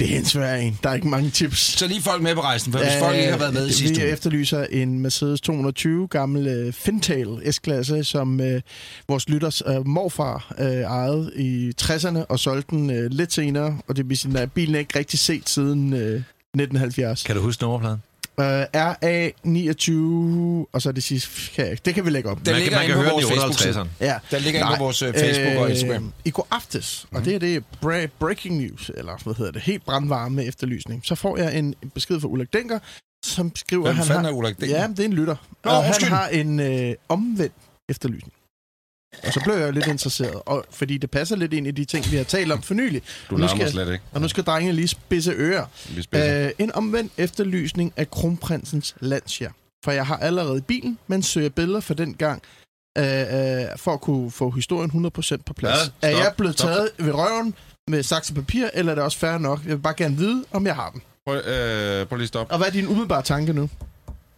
Det 0.00 0.14
er 0.14 0.18
en 0.18 0.24
svær 0.24 0.54
en. 0.54 0.78
Der 0.82 0.90
er 0.90 0.94
ikke 0.94 1.08
mange 1.08 1.30
tips. 1.30 1.58
Så 1.58 1.86
lige 1.86 2.02
folk 2.02 2.22
med 2.22 2.34
på 2.34 2.40
rejsen, 2.40 2.72
for 2.72 2.78
hvis 2.78 2.92
folk 3.00 3.16
ikke 3.16 3.30
har 3.30 3.38
været 3.38 3.54
med 3.54 3.62
i 3.64 3.68
Øh, 3.68 3.72
sidste 3.72 3.96
Vi 3.96 4.02
uge. 4.02 4.12
efterlyser 4.12 4.64
en 4.70 4.98
Mercedes 5.00 5.40
220 5.40 6.08
gammel 6.08 6.46
øh, 6.46 6.72
Fintail 6.72 7.52
S-klasse, 7.52 8.04
som 8.04 8.40
øh, 8.40 8.60
vores 9.08 9.28
lytters 9.28 9.62
øh, 9.66 9.86
morfar 9.86 10.54
øh, 10.58 10.66
ejede 10.66 11.30
i 11.36 11.72
60'erne 11.82 12.18
og 12.28 12.38
solgte 12.38 12.76
den 12.76 12.90
øh, 12.90 13.10
lidt 13.10 13.32
senere. 13.32 13.78
Og 13.88 13.96
det 13.96 14.08
vil 14.08 14.18
sige, 14.18 14.38
at 14.38 14.52
bilen 14.52 14.74
er 14.74 14.78
ikke 14.78 14.98
rigtig 14.98 15.18
set 15.18 15.48
siden 15.48 15.92
øh, 15.92 16.22
1970. 16.54 17.22
Kan 17.22 17.36
du 17.36 17.42
huske 17.42 17.62
nummerpladen? 17.62 17.98
Øh, 18.40 18.62
RA29, 18.62 20.68
og 20.72 20.82
så 20.82 20.92
det 20.92 21.04
sidste, 21.04 21.30
kan 21.54 21.66
jeg. 21.66 21.84
Det 21.84 21.94
kan 21.94 22.04
vi 22.04 22.10
lægge 22.10 22.30
op. 22.30 22.36
Den 22.38 22.44
Man, 22.52 22.54
ligger 22.54 22.70
kan, 22.70 22.78
man 22.78 22.86
kan 22.86 22.96
på 22.96 23.02
høre 23.02 23.12
den 23.12 23.20
i 23.20 23.38
vores 23.40 23.66
58'eren. 23.66 23.86
Ja. 24.00 24.18
Der 24.30 24.38
ligger 24.38 24.60
inde 24.60 24.76
på 24.76 24.82
vores, 24.84 25.02
øh, 25.02 25.14
Facebook 25.14 25.56
og 25.58 25.70
Instagram. 25.70 26.04
Øh, 26.04 26.10
I 26.24 26.30
går 26.30 26.46
aftes, 26.50 27.06
og 27.12 27.24
det 27.24 27.34
er 27.34 27.38
det 27.38 27.64
bra- 27.86 28.06
breaking 28.18 28.56
news, 28.56 28.90
eller 28.96 29.12
hvad 29.24 29.34
hedder 29.34 29.52
det, 29.52 29.62
helt 29.62 29.84
brandvarme 29.84 30.44
efterlysning. 30.44 31.00
Så 31.04 31.14
får 31.14 31.36
jeg 31.36 31.58
en 31.58 31.74
besked 31.94 32.20
fra 32.20 32.28
Ulrik 32.28 32.52
Denker, 32.52 32.78
som 33.24 33.52
skriver, 33.56 33.82
Hvem 33.82 33.96
han 33.96 34.06
fanden 34.06 34.24
har... 34.24 34.32
er 34.32 34.36
Ulrik 34.36 34.60
Denker? 34.60 34.80
Ja, 34.80 34.86
det 34.86 35.00
er 35.00 35.04
en 35.04 35.12
lytter. 35.12 35.36
Nå, 35.64 35.70
og 35.70 35.84
han 35.84 36.02
har 36.02 36.28
en 36.28 36.60
øh, 36.60 36.94
omvendt 37.08 37.54
efterlysning. 37.88 38.32
Og 39.26 39.32
så 39.32 39.40
blev 39.44 39.54
jeg 39.54 39.66
jo 39.66 39.70
lidt 39.72 39.86
interesseret, 39.86 40.42
og, 40.46 40.64
fordi 40.70 40.98
det 40.98 41.10
passer 41.10 41.36
lidt 41.36 41.52
ind 41.52 41.66
i 41.66 41.70
de 41.70 41.84
ting, 41.84 42.10
vi 42.10 42.16
har 42.16 42.24
talt 42.24 42.52
om 42.52 42.62
for 42.62 42.74
nylig. 42.74 43.02
Du 43.30 43.34
Og 43.34 43.40
nu 43.40 43.48
skal, 43.48 43.70
slet 43.70 43.92
ikke. 43.92 44.04
og 44.12 44.20
nu 44.20 44.28
skal 44.28 44.44
drengene 44.44 44.72
lige 44.76 44.88
spidse 44.88 45.32
ører. 45.32 45.66
Vi 45.96 46.02
spidser. 46.02 46.46
Øh, 46.46 46.50
en 46.58 46.74
omvendt 46.74 47.12
efterlysning 47.16 47.92
af 47.96 48.10
kronprinsens 48.10 48.94
Lancia. 49.00 49.50
For 49.84 49.92
jeg 49.92 50.06
har 50.06 50.16
allerede 50.16 50.60
bilen, 50.60 50.98
men 51.06 51.22
søger 51.22 51.48
billeder 51.48 51.80
for 51.80 51.94
den 51.94 52.14
gang, 52.14 52.42
øh, 52.98 53.04
øh, 53.04 53.64
for 53.76 53.92
at 53.92 54.00
kunne 54.00 54.30
få 54.30 54.50
historien 54.50 54.90
100% 54.90 55.36
på 55.46 55.52
plads. 55.54 55.92
Hvad? 56.00 56.10
er 56.10 56.14
Stop. 56.14 56.24
jeg 56.24 56.32
blevet 56.36 56.54
Stop. 56.58 56.68
taget 56.70 56.90
ved 56.98 57.12
røven 57.12 57.54
med 57.88 58.02
saks 58.02 58.28
og 58.28 58.34
papir, 58.34 58.66
eller 58.74 58.92
er 58.92 58.94
det 58.94 59.04
også 59.04 59.18
fair 59.18 59.38
nok? 59.38 59.60
Jeg 59.64 59.70
vil 59.70 59.78
bare 59.82 59.94
gerne 59.96 60.16
vide, 60.16 60.44
om 60.52 60.66
jeg 60.66 60.74
har 60.74 60.90
dem. 60.90 61.00
Prøv, 61.26 61.36
øh, 61.36 62.06
prøv 62.06 62.16
lige 62.16 62.24
at 62.24 62.28
stoppe. 62.28 62.52
Og 62.52 62.58
hvad 62.58 62.66
er 62.66 62.72
din 62.72 62.86
umiddelbare 62.86 63.22
tanke 63.22 63.52
nu? 63.52 63.70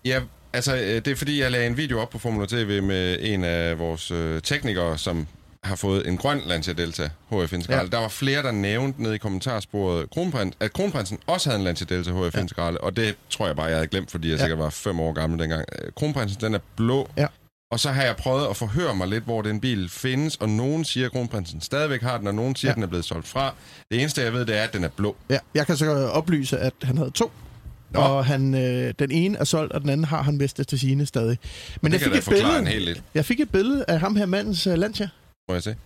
Ja, 0.05 0.21
altså, 0.53 0.77
øh, 0.77 0.83
det 0.95 1.09
er 1.09 1.15
fordi, 1.17 1.41
jeg 1.41 1.51
lagde 1.51 1.67
en 1.67 1.77
video 1.77 2.01
op 2.01 2.11
på 2.11 2.19
Formula 2.19 2.47
TV 2.47 2.83
med 2.83 3.17
en 3.21 3.45
af 3.45 3.79
vores 3.79 4.11
øh, 4.11 4.43
teknikere, 4.43 4.99
som 4.99 5.27
har 5.65 5.77
fået 5.77 6.09
en 6.09 6.17
grøn 6.17 6.41
Lancia 6.47 6.73
Delta 6.73 7.11
HF 7.31 7.53
Integrale. 7.53 7.81
Ja. 7.93 7.97
Der 7.97 7.99
var 7.99 8.09
flere, 8.09 8.43
der 8.43 8.51
nævnte 8.53 9.03
nede 9.03 9.15
i 9.15 9.19
kommentarsporet, 9.19 10.11
Kronprins, 10.11 10.57
at 10.61 10.73
Kronprinsen 10.73 11.19
også 11.27 11.49
havde 11.51 11.59
en 11.59 11.65
Lancia 11.65 11.87
Delta 11.89 12.11
HF 12.11 12.35
ja. 12.35 12.41
Integrale, 12.41 12.81
og 12.81 12.97
det 12.97 13.17
tror 13.31 13.47
jeg 13.47 13.57
bare, 13.57 13.67
jeg 13.67 13.75
havde 13.77 13.87
glemt, 13.89 14.11
fordi 14.11 14.29
jeg 14.31 14.37
Ja. 14.39 14.43
sikkert 14.43 14.59
var 14.59 14.71
fem 14.71 15.01
år 15.01 15.13
gammel 15.13 15.39
dengang. 15.39 15.65
Øh, 15.85 15.93
Kronprinsen, 15.97 16.41
den 16.41 16.55
er 16.55 16.59
blå, 16.77 17.09
Ja. 17.17 17.27
og 17.73 17.81
så 17.81 17.91
har 17.91 18.03
jeg 18.03 18.17
prøvet 18.17 18.47
at 18.51 18.57
forhøre 18.57 18.95
mig 18.95 19.09
lidt, 19.09 19.25
hvor 19.25 19.43
den 19.43 19.61
bil 19.61 19.89
findes, 19.89 20.37
og 20.37 20.49
nogen 20.49 20.85
siger, 20.85 21.07
at 21.07 21.13
Kronprinsen 21.13 21.61
stadigvæk 21.61 22.03
har 22.03 22.19
den, 22.19 22.27
og 22.27 22.35
nogen 22.35 22.57
siger, 22.57 22.69
Ja. 22.69 22.73
at 22.73 22.75
den 22.77 22.83
er 22.83 22.87
blevet 22.89 23.05
solgt 23.05 23.29
fra. 23.29 23.55
Det 23.91 24.01
eneste, 24.01 24.23
jeg 24.23 24.33
ved, 24.33 24.47
det 24.47 24.57
er, 24.59 24.63
at 24.63 24.73
den 24.73 24.85
er 24.85 24.89
blå. 24.89 25.17
Ja, 25.31 25.39
jeg 25.55 25.67
kan 25.67 25.77
så 25.77 25.91
oplyse, 26.13 26.59
at 26.59 26.73
han 26.83 26.99
havde 26.99 27.11
to. 27.11 27.31
Nå. 27.91 28.01
Og 28.01 28.25
han, 28.25 28.55
øh, 28.55 28.95
den 28.99 29.11
ene 29.11 29.39
er 29.39 29.45
solgt, 29.45 29.73
og 29.73 29.81
den 29.81 29.91
anden 29.91 30.05
har 30.05 30.23
han 30.23 30.41
vist 30.41 30.61
til 30.69 30.79
sine 30.79 31.07
stadig. 31.07 31.39
Men 31.81 31.93
Det 31.93 32.01
jeg 32.01 32.13
fik, 32.13 32.19
et 32.19 32.29
billede, 32.29 32.95
jeg 33.15 33.25
fik 33.25 33.41
et 33.41 33.51
billede 33.51 33.85
af 33.89 34.01
ham 34.01 34.17
her 34.17 34.27
mandens 34.27 34.67
uh, 34.67 34.73
Lancia. 34.75 35.09
Må 35.49 35.55
jeg 35.55 35.63
se? 35.63 35.77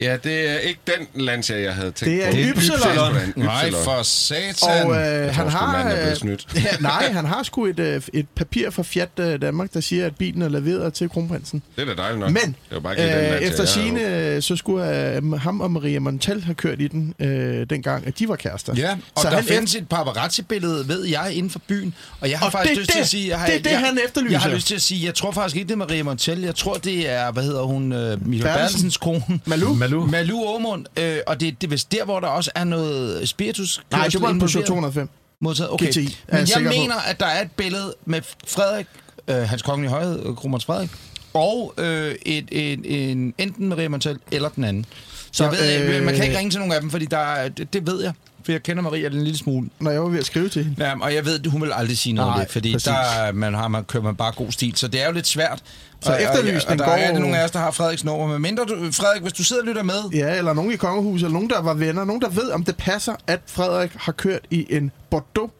Ja, 0.00 0.16
det 0.24 0.50
er 0.50 0.58
ikke 0.58 0.80
den 0.86 1.22
Lancia, 1.24 1.60
jeg 1.62 1.74
havde 1.74 1.90
tænkt 1.90 2.00
Det 2.14 2.26
er 2.26 2.30
på. 2.30 2.36
en 2.36 2.44
Ypsilon. 2.48 2.80
Er 3.16 3.20
Nej, 3.36 3.70
for 3.84 4.02
satan. 4.02 4.86
Og 4.86 4.96
øh, 4.96 5.34
tror 5.34 5.42
han 5.42 5.50
sgu, 5.50 5.58
har... 5.58 5.78
er 5.84 6.10
øh, 6.10 6.16
snydt. 6.16 6.46
ja, 6.54 6.76
nej, 6.80 7.10
han 7.12 7.24
har 7.24 7.42
sgu 7.42 7.66
et, 7.66 7.78
øh, 7.78 8.02
et 8.12 8.26
papir 8.36 8.70
fra 8.70 8.82
Fiat 8.82 9.08
øh, 9.20 9.40
Danmark, 9.42 9.74
der 9.74 9.80
siger, 9.80 10.06
at 10.06 10.16
bilen 10.16 10.42
er 10.42 10.48
leveret 10.48 10.94
til 10.94 11.08
kronprinsen. 11.10 11.62
Det 11.76 11.82
er 11.88 11.94
da 11.94 12.02
dejligt 12.02 12.20
nok. 12.20 12.30
Men 12.30 12.42
det 12.42 12.54
var 12.72 12.80
bare 12.80 12.92
ikke 12.92 13.02
lige 13.04 13.16
den 13.16 13.24
Øh, 13.24 13.30
Lancia, 13.30 13.48
efter 13.48 13.64
sine, 13.64 14.42
så 14.42 14.56
skulle 14.56 15.12
øh, 15.16 15.32
ham 15.32 15.60
og 15.60 15.70
Maria 15.70 15.98
Montal 16.00 16.42
have 16.42 16.54
kørt 16.54 16.80
i 16.80 16.88
den 16.88 17.14
øh, 17.20 17.66
dengang, 17.70 18.06
at 18.06 18.18
de 18.18 18.28
var 18.28 18.36
kærester. 18.36 18.74
Ja, 18.76 18.90
og 19.14 19.22
Så 19.22 19.28
der 19.30 19.34
han 19.36 19.44
findes 19.44 19.74
et 19.74 19.88
paparazzi-billede, 19.88 20.88
ved 20.88 21.04
jeg, 21.04 21.32
inden 21.32 21.50
for 21.50 21.58
byen. 21.68 21.94
Og 22.20 22.30
jeg 22.30 22.38
har 22.38 22.46
Og 22.46 22.52
faktisk 22.52 22.70
det 22.70 22.78
lyst 22.78 22.90
til 22.90 22.96
det- 22.96 23.02
at 23.02 23.08
sige... 23.08 23.28
Jeg 23.28 23.38
har, 23.38 23.46
det 23.46 23.54
er 23.56 23.62
det, 23.62 23.70
jeg, 23.70 23.78
han 23.80 23.98
efterlyser. 24.04 24.32
Jeg 24.32 24.40
har 24.40 24.50
lyst 24.50 24.66
til 24.66 24.74
at 24.74 24.82
sige, 24.82 25.06
jeg 25.06 25.14
tror 25.14 25.30
faktisk 25.32 25.56
ikke, 25.56 25.66
det 25.68 25.72
er 25.72 25.76
Maria 25.78 26.02
Montel. 26.02 26.40
Jeg 26.40 26.54
tror, 26.54 26.74
det 26.74 27.10
er, 27.10 27.32
hvad 27.32 27.42
hedder 27.42 27.62
hun, 27.62 27.82
uh, 27.92 28.28
Michael. 28.28 28.54
Bertelsens 28.58 28.96
kone. 28.96 29.22
Malou? 29.44 29.74
Malou. 29.90 30.06
Malu 30.06 30.44
Aumund. 30.44 30.86
Øh, 30.98 31.18
og 31.26 31.40
det, 31.40 31.60
det 31.60 31.66
er 31.66 31.70
vist 31.70 31.92
der, 31.92 32.04
hvor 32.04 32.20
der 32.20 32.26
også 32.28 32.50
er 32.54 32.64
noget 32.64 33.28
spiritus. 33.28 33.80
Nej, 33.90 34.08
det 34.08 34.22
var 34.22 34.28
en 34.28 34.38
Peugeot 34.38 34.50
involveret. 34.50 34.66
205. 34.66 35.08
Modtaget. 35.40 35.70
Okay. 35.72 35.88
GTI, 35.90 36.00
Men 36.28 36.38
jeg 36.38 36.48
jeg, 36.48 36.62
på. 36.64 36.68
mener, 36.80 36.94
at 36.96 37.20
der 37.20 37.26
er 37.26 37.42
et 37.42 37.50
billede 37.56 37.94
med 38.04 38.20
Frederik, 38.48 38.86
øh, 39.28 39.36
hans 39.36 39.62
kongelige 39.62 39.90
højhed, 39.90 40.34
Kronprins 40.36 40.64
Frederik, 40.64 40.90
og 41.34 41.74
øh, 41.78 42.14
et, 42.26 42.44
et, 42.52 43.10
en, 43.10 43.34
enten 43.38 43.68
Maria 43.68 43.88
Montel 43.88 44.18
eller 44.32 44.48
den 44.48 44.64
anden. 44.64 44.86
Så 45.32 45.44
jeg 45.44 45.52
ved, 45.52 45.88
øh, 45.90 45.96
øh, 45.96 46.04
man 46.04 46.14
kan 46.14 46.24
ikke 46.24 46.38
ringe 46.38 46.50
til 46.50 46.58
nogen 46.58 46.72
af 46.74 46.80
dem, 46.80 46.90
fordi 46.90 47.04
der 47.04 47.18
er, 47.18 47.48
det, 47.48 47.72
det 47.72 47.86
ved 47.86 48.02
jeg. 48.02 48.12
For 48.44 48.52
jeg 48.52 48.62
kender 48.62 48.82
Maria 48.82 49.06
en 49.06 49.12
lille 49.24 49.38
smule. 49.38 49.68
Når 49.80 49.90
jeg 49.90 50.02
var 50.02 50.08
ved 50.08 50.18
at 50.18 50.26
skrive 50.26 50.48
til 50.48 50.64
hende. 50.64 50.84
Ja, 50.86 50.94
og 51.00 51.14
jeg 51.14 51.24
ved, 51.24 51.40
at 51.40 51.46
hun 51.46 51.62
vil 51.62 51.72
aldrig 51.74 51.98
sige 51.98 52.12
noget 52.12 52.28
Nej, 52.28 52.34
om 52.34 52.40
det, 52.44 52.52
fordi 52.52 52.72
præcis. 52.72 52.84
der 52.84 52.94
er- 52.94 53.32
man 53.32 53.54
har, 53.54 53.68
man 53.68 53.84
kører 53.84 54.02
man 54.02 54.16
bare 54.16 54.32
god 54.32 54.52
stil. 54.52 54.76
Så 54.76 54.88
det 54.88 55.02
er 55.02 55.06
jo 55.06 55.12
lidt 55.12 55.26
svært. 55.26 55.62
Så 56.00 56.10
og, 56.12 56.18
og, 56.18 56.22
og, 56.22 56.22
efterlysning 56.22 56.78
der 56.78 56.84
går- 56.84 56.92
er 56.92 57.12
det 57.12 57.20
nogle 57.20 57.38
af 57.38 57.44
os, 57.44 57.50
der 57.50 57.58
har 57.58 57.70
Frederiks 57.70 58.04
nummer. 58.04 58.26
Men 58.26 58.42
mindre 58.42 58.64
du, 58.64 58.92
Frederik, 58.92 59.22
hvis 59.22 59.32
du 59.32 59.44
sidder 59.44 59.62
og 59.62 59.66
lytter 59.68 59.82
med, 59.82 60.10
Ja, 60.12 60.38
eller 60.38 60.52
nogen 60.52 60.72
i 60.72 60.76
kongehuset, 60.76 61.24
eller 61.26 61.32
nogen, 61.32 61.50
der 61.50 61.60
var 61.62 61.74
venner. 61.74 62.04
Nogen, 62.04 62.22
der 62.22 62.28
ved, 62.28 62.50
om 62.50 62.64
det 62.64 62.76
passer, 62.76 63.14
at 63.26 63.40
Frederik 63.46 63.92
har 63.94 64.12
kørt 64.12 64.40
i 64.50 64.66
en 64.76 64.90
Bordeaux 65.10 65.50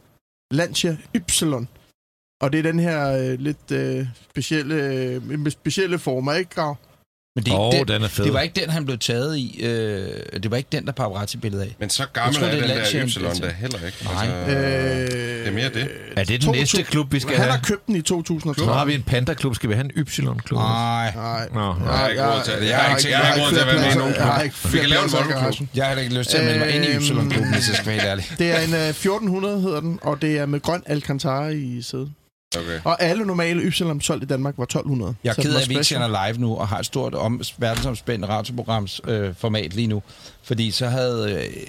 Lancia 0.51 0.97
Ypsilon. 1.17 1.69
Og 2.41 2.53
det 2.53 2.59
er 2.59 2.63
den 2.63 2.79
her 2.79 3.13
øh, 3.13 3.39
lidt 3.41 3.71
øh, 3.73 4.07
specielle, 4.31 4.75
øh, 4.75 5.51
specielle 5.51 5.99
former, 5.99 6.33
ikke, 6.33 6.51
Grav? 6.55 6.77
Men 7.37 7.45
det, 7.45 7.53
er 7.53 7.59
Åh, 7.59 7.75
ikke 7.75 7.85
den, 7.85 7.95
den 7.95 8.03
er 8.03 8.09
fed. 8.09 8.25
det 8.25 8.33
var 8.33 8.41
ikke 8.41 8.61
den, 8.61 8.71
han 8.71 8.85
blev 8.85 8.99
taget 8.99 9.37
i. 9.39 9.61
Øh, 9.63 10.09
det 10.43 10.51
var 10.51 10.57
ikke 10.57 10.69
den, 10.73 10.87
der 10.87 10.93
paparazzi-billedet 10.93 11.63
af. 11.65 11.77
Men 11.79 11.91
så 11.91 12.03
gammel 12.13 12.35
Jeg 12.35 12.41
tror, 12.41 12.47
er 12.47 12.51
det 12.51 12.71
er 12.71 12.75
den 12.85 12.95
der 12.95 13.05
Ypsilon 13.07 13.35
der 13.37 13.51
heller 13.53 13.79
ikke. 13.87 13.99
Nej. 14.05 14.55
Øh, 14.55 15.11
det 15.11 15.47
er 15.47 15.51
mere 15.53 15.69
det. 15.69 15.89
Er 16.17 16.25
det 16.25 16.43
den 16.43 16.51
næste 16.53 16.83
klub, 16.83 17.13
vi 17.13 17.21
skal 17.21 17.37
Han 17.37 17.41
have? 17.45 17.53
har 17.53 17.61
købt 17.65 17.87
den 17.87 17.97
i 17.97 17.99
Så 17.99 18.05
2012. 18.05 18.69
har 18.69 18.85
vi 18.85 18.95
en 18.95 19.03
panda-klub. 19.03 19.55
Skal 19.55 19.69
vi 19.71 19.75
have 19.75 19.85
en 19.85 19.91
Y-klub? 19.97 20.59
Nej. 20.59 21.13
Nej. 21.15 21.49
Nå, 21.55 21.61
Jeg 21.61 21.93
har 21.93 22.09
ikke 22.09 22.23
råd 22.23 22.43
til 22.45 23.61
at 23.61 23.67
være 23.67 23.81
med 23.85 23.93
i 23.93 23.97
nogen 23.97 24.15
klub. 24.15 24.73
Vi 24.73 24.79
kan 24.79 24.89
lave 24.89 25.03
en 25.05 25.11
garagen. 25.29 25.69
Jeg 25.75 25.87
har 25.87 25.95
ikke 25.95 26.15
lyst 26.19 26.31
til 26.31 26.37
at 26.39 26.45
melde 26.45 26.59
mig 26.59 26.71
ind 26.75 26.85
i 26.85 26.89
Øhm, 26.89 27.03
Y-klubben, 27.03 27.53
hvis 27.55 27.69
jeg 27.69 27.77
skal 27.77 27.87
være 27.87 27.95
helt 27.95 28.07
ærlig. 28.07 28.25
Det 28.39 28.51
er 28.51 28.61
en 28.61 28.75
øh, 28.75 28.89
1400, 28.89 29.61
hedder 29.61 29.81
den, 29.81 29.99
og 30.03 30.23
det 30.23 30.39
er 30.39 30.47
med 30.47 30.61
grøn 30.61 30.83
Alcantara 30.87 31.49
i 31.49 31.83
sædet. 31.83 32.11
Okay. 32.59 32.81
Og 32.85 33.03
alle 33.03 33.25
normale 33.25 33.61
Ypsilon 33.61 34.01
solgt 34.01 34.25
i 34.25 34.27
Danmark 34.27 34.55
var 34.59 34.65
1200. 34.65 35.15
Jeg 35.25 35.31
er 35.31 35.35
ked 35.43 35.55
af, 35.55 35.63
at 35.63 35.69
vi 35.69 35.75
ikke 35.75 35.85
sender 35.85 36.27
live 36.29 36.41
nu, 36.41 36.57
og 36.57 36.69
har 36.69 36.79
et 36.79 36.87
stort 36.87 37.15
om, 37.15 37.43
verdensomspændende 37.59 38.29
radioprograms 38.29 39.01
øh, 39.09 39.35
format 39.35 39.75
lige 39.75 39.87
nu. 39.87 40.03
Fordi 40.43 40.71
så 40.71 40.87
havde, 40.87 41.33
øh, 41.35 41.67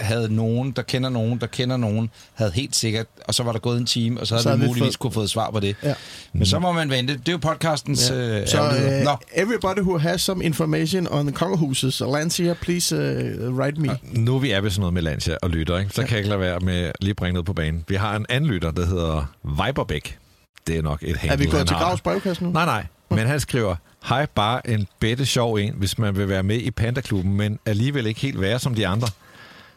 havde 0.00 0.34
nogen, 0.34 0.70
der 0.70 0.82
kender 0.82 1.10
nogen, 1.10 1.38
der 1.40 1.46
kender 1.46 1.76
nogen, 1.76 2.10
havde 2.34 2.50
helt 2.54 2.76
sikkert, 2.76 3.06
og 3.28 3.34
så 3.34 3.42
var 3.42 3.52
der 3.52 3.58
gået 3.58 3.78
en 3.78 3.86
time, 3.86 4.20
og 4.20 4.26
så 4.26 4.34
havde 4.34 4.42
Så 4.42 4.48
vi 4.48 4.50
havde 4.50 4.60
vi 4.62 4.66
muligvis 4.66 4.86
fået- 4.86 4.98
kunne 4.98 5.12
fået 5.12 5.30
svar 5.30 5.50
på 5.50 5.60
det. 5.60 5.76
Ja. 5.82 5.94
Men 6.32 6.46
så 6.46 6.58
må 6.58 6.72
man 6.72 6.90
vente. 6.90 7.12
Det 7.14 7.28
er 7.28 7.32
jo 7.32 7.38
podcastens 7.38 8.10
Ja. 8.10 8.40
øh, 8.40 8.46
Så 8.48 8.62
uh, 8.62 9.04
Nå, 9.04 9.16
everybody 9.34 9.78
who 9.78 9.98
has 9.98 10.20
some 10.22 10.44
information 10.44 11.06
on 11.10 11.26
the 11.26 11.34
kongehuses 11.36 12.00
Lancia, 12.12 12.54
please 12.54 12.96
uh, 12.96 13.54
write 13.58 13.80
me. 13.80 13.98
Nu 14.02 14.34
er 14.34 14.38
vi 14.38 14.50
er 14.50 14.60
ved 14.60 14.70
sådan 14.70 14.80
noget 14.80 14.94
med 14.94 15.02
Lancia 15.02 15.36
og 15.42 15.50
lytter, 15.50 15.78
ikke? 15.78 15.90
så 15.94 16.00
kan 16.02 16.10
jeg 16.10 16.18
ikke 16.18 16.28
lade 16.28 16.40
være 16.40 16.60
med 16.60 16.74
at 16.78 16.92
lige 17.00 17.14
bringe 17.14 17.32
noget 17.32 17.46
på 17.46 17.52
banen. 17.52 17.84
Vi 17.88 17.94
har 17.94 18.16
en 18.16 18.26
anden 18.28 18.50
lytter, 18.50 18.70
der 18.70 18.86
hedder 18.86 19.32
Viberbæk. 19.44 20.18
Det 20.66 20.76
er 20.78 20.82
nok 20.82 21.02
et 21.02 21.16
handle, 21.16 21.32
Er 21.32 21.36
vi 21.36 21.44
gået 21.56 21.66
til. 21.68 21.76
Gravs 21.76 22.00
brevkasse 22.00 22.44
nu? 22.44 22.50
Nej, 22.50 22.64
nej. 22.64 22.86
Men 23.10 23.26
han 23.26 23.40
skriver, 23.40 23.76
hej, 24.08 24.26
bare 24.34 24.70
en 24.70 24.86
bedte 25.00 25.26
sjov 25.26 25.54
en, 25.54 25.74
hvis 25.76 25.98
man 25.98 26.16
vil 26.16 26.28
være 26.28 26.42
med 26.42 26.56
i 26.56 26.70
Panda-klubben, 26.70 27.32
men 27.36 27.58
alligevel 27.66 28.06
ikke 28.06 28.20
helt 28.20 28.40
være 28.40 28.58
som 28.58 28.74
de 28.74 28.86
andre. 28.86 29.08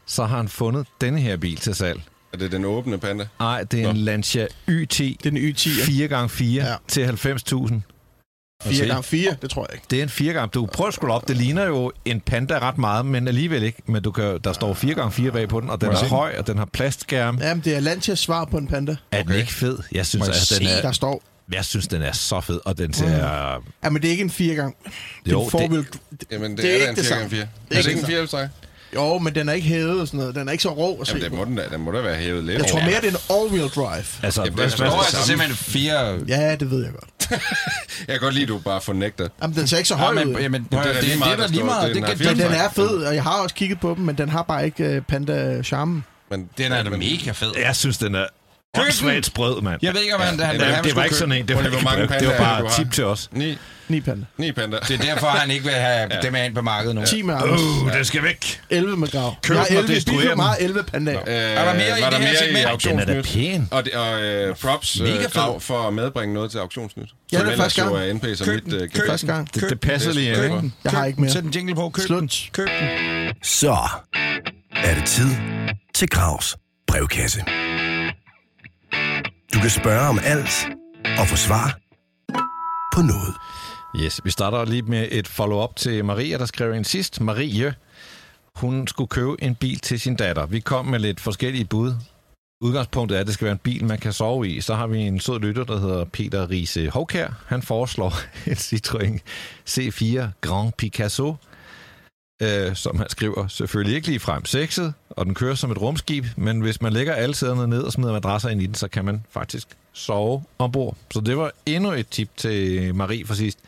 Så 0.06 0.26
har 0.26 0.38
han 0.38 0.48
fundet 0.50 0.88
denne 1.02 1.20
her 1.22 1.38
bil 1.38 1.58
til 1.58 1.76
salg. 1.76 2.02
Er 2.34 2.38
det 2.38 2.52
den 2.52 2.66
åbne 2.66 2.98
panda? 2.98 3.26
Nej, 3.40 3.64
det 3.64 3.82
er 3.82 3.90
en 3.90 3.96
Nå. 3.96 4.02
Lancia 4.02 4.48
YT 4.70 4.98
Det 4.98 5.26
er 5.26 5.30
en 5.30 5.38
Y10. 5.38 5.70
4x4 5.70 6.44
Ja. 6.44 6.66
ja. 6.70 6.76
til 6.88 7.06
90.000. 7.06 7.74
4 8.64 8.88
gange 8.88 9.04
4 9.04 9.36
det 9.42 9.50
tror 9.50 9.66
jeg 9.70 9.76
ikke. 9.76 9.86
Det 9.90 10.00
er 10.00 10.04
en 10.04 10.10
4 10.10 10.34
gange. 10.34 10.50
Du 10.54 10.66
prøver 10.66 10.88
at 10.88 10.94
scrolle 10.94 11.14
op. 11.14 11.28
Det 11.28 11.38
ligner 11.38 11.66
jo 11.66 11.92
en 12.06 12.22
panda 12.22 12.60
ret 12.60 12.78
meget, 12.78 13.06
men 13.06 13.28
alligevel 13.28 13.64
ikke. 13.64 13.82
Men 13.86 14.04
du 14.04 14.12
kan, 14.12 14.40
der 14.44 14.54
står 14.54 14.74
4 14.74 14.94
gange 14.96 15.12
4 15.12 15.32
bag 15.32 15.50
på 15.50 15.60
den, 15.62 15.70
og 15.70 15.82
den 15.82 15.90
er 15.90 16.08
høj, 16.08 16.36
og 16.38 16.48
den 16.48 16.58
har 16.58 16.66
plastskærm. 16.66 17.38
Jamen, 17.42 17.64
det 17.64 17.76
er 17.76 17.80
Lancias 17.80 18.20
svar 18.20 18.46
på 18.46 18.58
en 18.58 18.68
panda. 18.68 18.96
Er 19.12 19.24
den 19.24 19.36
ikke 19.36 19.54
fed? 19.54 19.78
Jeg 19.92 20.06
synes, 20.06 20.28
jeg 20.28 20.36
altså, 20.36 20.56
den 20.60 20.68
se? 20.68 20.74
er, 20.74 20.82
Der 20.82 20.92
står... 20.92 21.24
jeg 21.54 21.66
synes, 21.66 21.88
den 21.88 22.02
er 22.02 22.12
så 22.12 22.42
fed, 22.42 22.60
og 22.66 22.78
den 22.78 22.94
ser... 22.94 23.62
Jamen, 23.84 24.02
det 24.02 24.08
er 24.08 24.12
ikke 24.12 24.24
en 24.24 24.30
4 24.30 24.56
gang. 24.56 24.76
Det 24.84 24.92
er 25.28 25.32
Jo, 25.32 25.44
en 25.44 25.50
four-wheel... 25.52 25.86
Jamen, 26.32 26.52
det, 26.52 26.58
Det 26.58 26.66
er 26.66 26.70
er, 26.72 26.74
ikke 26.76 26.90
en 26.90 26.96
det 26.96 27.06
4 27.06 27.10
samme. 27.10 27.20
gange 27.22 27.30
4 27.30 27.42
er 27.42 27.46
Er 27.78 27.82
det 27.82 27.88
ikke 27.88 27.92
en 28.00 28.06
det 28.06 28.06
4 28.08 28.28
sig? 28.28 28.50
Jo, 28.96 29.18
men 29.18 29.36
den 29.36 29.50
er 29.50 29.54
ikke 29.54 29.68
hævet 29.68 30.02
og 30.02 30.08
sådan 30.08 30.18
noget. 30.20 30.36
Den 30.36 30.48
er 30.48 30.52
ikke 30.52 30.62
så 30.62 30.70
rå 30.70 30.98
at 31.02 31.08
se 31.08 31.14
Jamen, 31.14 31.24
det 31.24 31.32
på. 31.32 31.38
må 31.38 31.46
den 31.46 31.56
da, 31.56 31.64
den 31.72 31.82
må 31.82 31.92
da 31.92 32.02
være 32.02 32.16
hævet 32.16 32.44
lidt. 32.44 32.58
Jeg 32.58 32.68
tror 32.68 32.80
over. 32.80 32.88
mere, 32.90 33.02
det 33.02 33.08
er 33.08 33.12
en 33.12 33.18
all-wheel 33.30 33.70
drive. 33.76 34.06
Altså, 34.24 34.42
Jamen, 34.42 34.54
hvad, 34.56 34.66
er 34.72 34.78
hvad, 34.78 34.88
det 34.88 34.94
altså 34.98 35.12
samme. 35.12 35.26
simpelthen 35.26 35.56
fire... 35.56 36.20
Ja, 36.28 36.56
det 36.56 36.72
ved 36.72 36.84
jeg 36.84 36.92
godt. 36.94 37.10
Jeg 38.08 38.14
kan 38.14 38.20
godt 38.20 38.34
lide, 38.34 38.44
at 38.44 38.50
du 38.50 38.58
bare 38.58 38.82
fornægter. 38.82 39.28
Jamen, 39.42 39.56
den 39.56 39.68
ser 39.68 39.78
ikke 39.78 39.88
så 39.88 39.96
høj 39.96 40.14
men, 40.14 40.36
ud. 40.36 40.42
jamen, 40.42 40.68
det 40.72 40.80
er 40.80 40.84
det, 40.84 40.94
da 40.96 41.00
det, 41.00 41.08
lige 41.08 41.20
meget, 41.20 41.32
er 41.32 41.36
da 41.38 41.42
der 41.44 41.48
lige 41.50 41.60
står. 41.60 41.68
Det, 41.82 41.98
er 41.98 42.16
den 42.16 42.28
Men 42.28 42.38
den 42.38 42.52
er 42.52 42.70
fed, 42.70 42.88
og 43.04 43.16
jeg 43.16 43.24
har 43.24 43.42
også 43.44 43.56
kigget 43.56 43.80
på 43.80 43.94
dem, 43.98 44.04
men 44.06 44.18
den 44.18 44.30
har 44.30 44.44
bare 44.44 44.66
ikke 44.66 44.98
uh, 44.98 45.04
panda-charmen. 45.04 46.04
Men, 46.32 46.50
den 46.58 46.72
er 46.72 46.84
da 46.84 46.90
men- 46.90 47.00
mega 47.00 47.32
fed. 47.32 47.52
jeg 47.66 47.76
synes, 47.76 47.98
den 47.98 48.16
er 48.16 48.20
den! 48.20 48.28
Åndssvagt 48.82 49.26
sprød, 49.26 49.62
mand. 49.62 49.80
Jeg 49.82 49.94
ved 49.94 50.02
ikke, 50.02 50.16
om 50.16 50.22
han, 50.22 50.40
Ja, 50.40 50.46
han, 50.46 50.60
det 50.60 50.68
er- 50.68 50.74
han, 50.74 50.84
det 50.84 50.96
var 50.96 51.04
ikke 51.04 51.16
sådan 51.16 51.32
en. 51.32 51.48
Det 51.48 51.56
var, 51.58 51.64
ikke, 51.64 51.78
mange 51.84 52.02
det 52.02 52.10
var 52.10 52.16
er 52.16 52.28
det, 52.30 52.38
bare 52.38 52.84
tip 52.84 52.92
til 52.92 53.06
os. 53.06 53.30
Ni, 53.32 53.58
Ni 53.88 54.02
panda. 54.02 54.26
ni 54.38 54.52
panda. 54.52 54.78
Det 54.88 55.00
er 55.00 55.04
derfor, 55.14 55.28
han 55.28 55.52
ikke 55.52 55.64
vil 55.64 55.74
have 55.74 56.10
dem 56.24 56.36
af 56.36 56.46
ind 56.46 56.56
på 56.56 56.62
markedet 56.62 56.96
nu. 56.96 57.06
10 57.06 57.22
med 57.22 57.34
Anders. 57.36 57.62
Uh, 57.62 57.94
den 57.94 58.06
skal 58.06 58.24
væk. 58.24 58.62
11 58.70 58.98
med 58.98 59.08
grav. 59.08 59.36
Køb 59.44 59.56
jeg 59.56 59.62
og 59.62 59.68
11 59.72 59.92
i 59.92 59.96
destruer 59.96 60.28
den. 60.28 60.38
meget 60.38 60.58
11 60.60 60.84
pandaer. 60.84 61.20
Øh, 61.28 61.34
Er 61.34 61.66
der 61.66 61.74
mere 61.74 62.00
i 62.00 62.02
var 62.04 62.10
det 62.10 62.12
der 62.12 62.18
her 62.18 62.20
mere 62.20 62.36
segment? 62.38 62.86
i 62.86 62.90
Den 62.90 63.00
er 63.00 63.06
da 63.06 63.14
auktionsnyt? 63.14 63.52
pæn. 63.52 63.68
Og, 63.72 63.86
det, 63.86 63.94
og 63.94 64.22
øh, 64.22 64.56
props 64.56 65.00
Mega 65.00 65.24
øh, 65.24 65.30
krav 65.32 65.60
for 65.62 65.88
at 65.88 65.94
medbringe 65.94 66.34
noget 66.34 66.52
til 66.52 66.58
auktionsnyt. 66.58 67.10
Ja, 67.32 67.38
Som 67.38 67.46
det 67.46 67.48
er 67.48 67.52
ellers 67.52 67.64
første 67.66 67.82
gang. 67.82 67.96
jo 67.96 68.10
er 68.10 68.14
NP 68.14 68.38
som 68.38 68.48
Køb 68.48 68.66
mit 68.66 68.74
øh, 68.74 68.90
Køb 68.90 69.02
Første 69.08 69.28
gang. 69.28 69.54
Det, 69.54 69.70
det 69.70 69.80
passer 69.80 70.14
lige 70.14 70.36
Køb 70.36 70.52
ind. 70.52 70.60
den. 70.62 70.74
Jeg 70.84 70.92
har 70.92 71.06
ikke 71.06 71.22
mere. 71.22 71.32
Sæt 71.32 71.44
en 71.44 71.50
jingle 71.50 71.76
på. 71.76 71.90
Køb 71.90 72.08
den. 72.10 72.30
Køb 72.54 72.68
den. 72.68 73.34
Så 73.44 73.78
er 74.76 74.96
det 74.96 75.06
tid 75.06 75.28
til 75.96 76.10
Gravs 76.10 76.56
brevkasse. 76.88 77.44
Du 79.54 79.60
kan 79.60 79.70
spørge 79.70 80.10
om 80.10 80.20
alt 80.24 80.68
og 81.20 81.28
få 81.28 81.36
svar 81.36 81.80
på 82.96 83.02
noget. 83.02 83.36
Yes, 83.96 84.22
vi 84.24 84.32
starter 84.32 84.66
lige 84.66 84.82
med 84.82 85.08
et 85.12 85.28
follow-up 85.28 85.76
til 85.76 86.06
Maria, 86.06 86.38
der 86.38 86.46
skrev 86.46 86.74
en 86.74 86.84
sidst. 86.84 87.22
Marie, 87.22 87.74
hun 88.56 88.88
skulle 88.88 89.08
købe 89.08 89.44
en 89.44 89.56
bil 89.56 89.80
til 89.80 90.00
sin 90.00 90.16
datter. 90.16 90.46
Vi 90.46 90.60
kom 90.60 90.86
med 90.86 91.00
lidt 91.00 91.20
forskellige 91.20 91.66
bud. 91.66 91.94
Udgangspunktet 92.62 93.16
er, 93.16 93.20
at 93.20 93.28
det 93.28 93.34
skal 93.34 93.46
være 93.46 93.52
en 93.52 93.58
bil, 93.64 93.86
man 93.86 93.98
kan 93.98 94.14
sove 94.14 94.50
i. 94.50 94.62
Så 94.62 94.76
har 94.76 94.88
vi 94.88 95.00
en 95.00 95.20
sød 95.20 95.40
lytter, 95.40 95.64
der 95.64 95.80
hedder 95.80 96.06
Peter 96.06 96.50
Riese 96.50 96.90
Hovkær. 96.90 97.44
Han 97.48 97.62
foreslår 97.62 98.14
en 98.50 98.54
Citroën 98.54 99.20
C4 99.70 100.28
Grand 100.42 100.72
Picasso, 100.78 101.36
øh, 102.42 102.76
som 102.76 102.98
han 102.98 103.10
skriver 103.10 103.48
selvfølgelig 103.48 103.96
ikke 103.96 104.08
lige 104.08 104.20
frem 104.20 104.46
sexet, 104.46 104.94
og 105.10 105.26
den 105.26 105.34
kører 105.34 105.56
som 105.56 105.72
et 105.72 105.82
rumskib, 105.82 106.26
men 106.36 106.62
hvis 106.62 106.82
man 106.82 106.94
lægger 106.94 107.14
alle 107.14 107.36
sæderne 107.36 107.68
ned 107.68 107.82
og 107.82 107.92
smider 107.92 108.14
madrasser 108.14 108.50
ind 108.50 108.62
i 108.62 108.66
den, 108.66 108.76
så 108.76 108.88
kan 108.88 109.06
man 109.06 109.26
faktisk 109.32 109.68
sove 109.94 110.44
ombord. 110.58 110.98
Så 111.12 111.22
det 111.22 111.38
var 111.38 111.52
endnu 111.66 111.92
et 111.92 112.08
tip 112.08 112.30
til 112.38 112.96
Marie 112.96 113.26
for 113.26 113.34
sidst. 113.34 113.60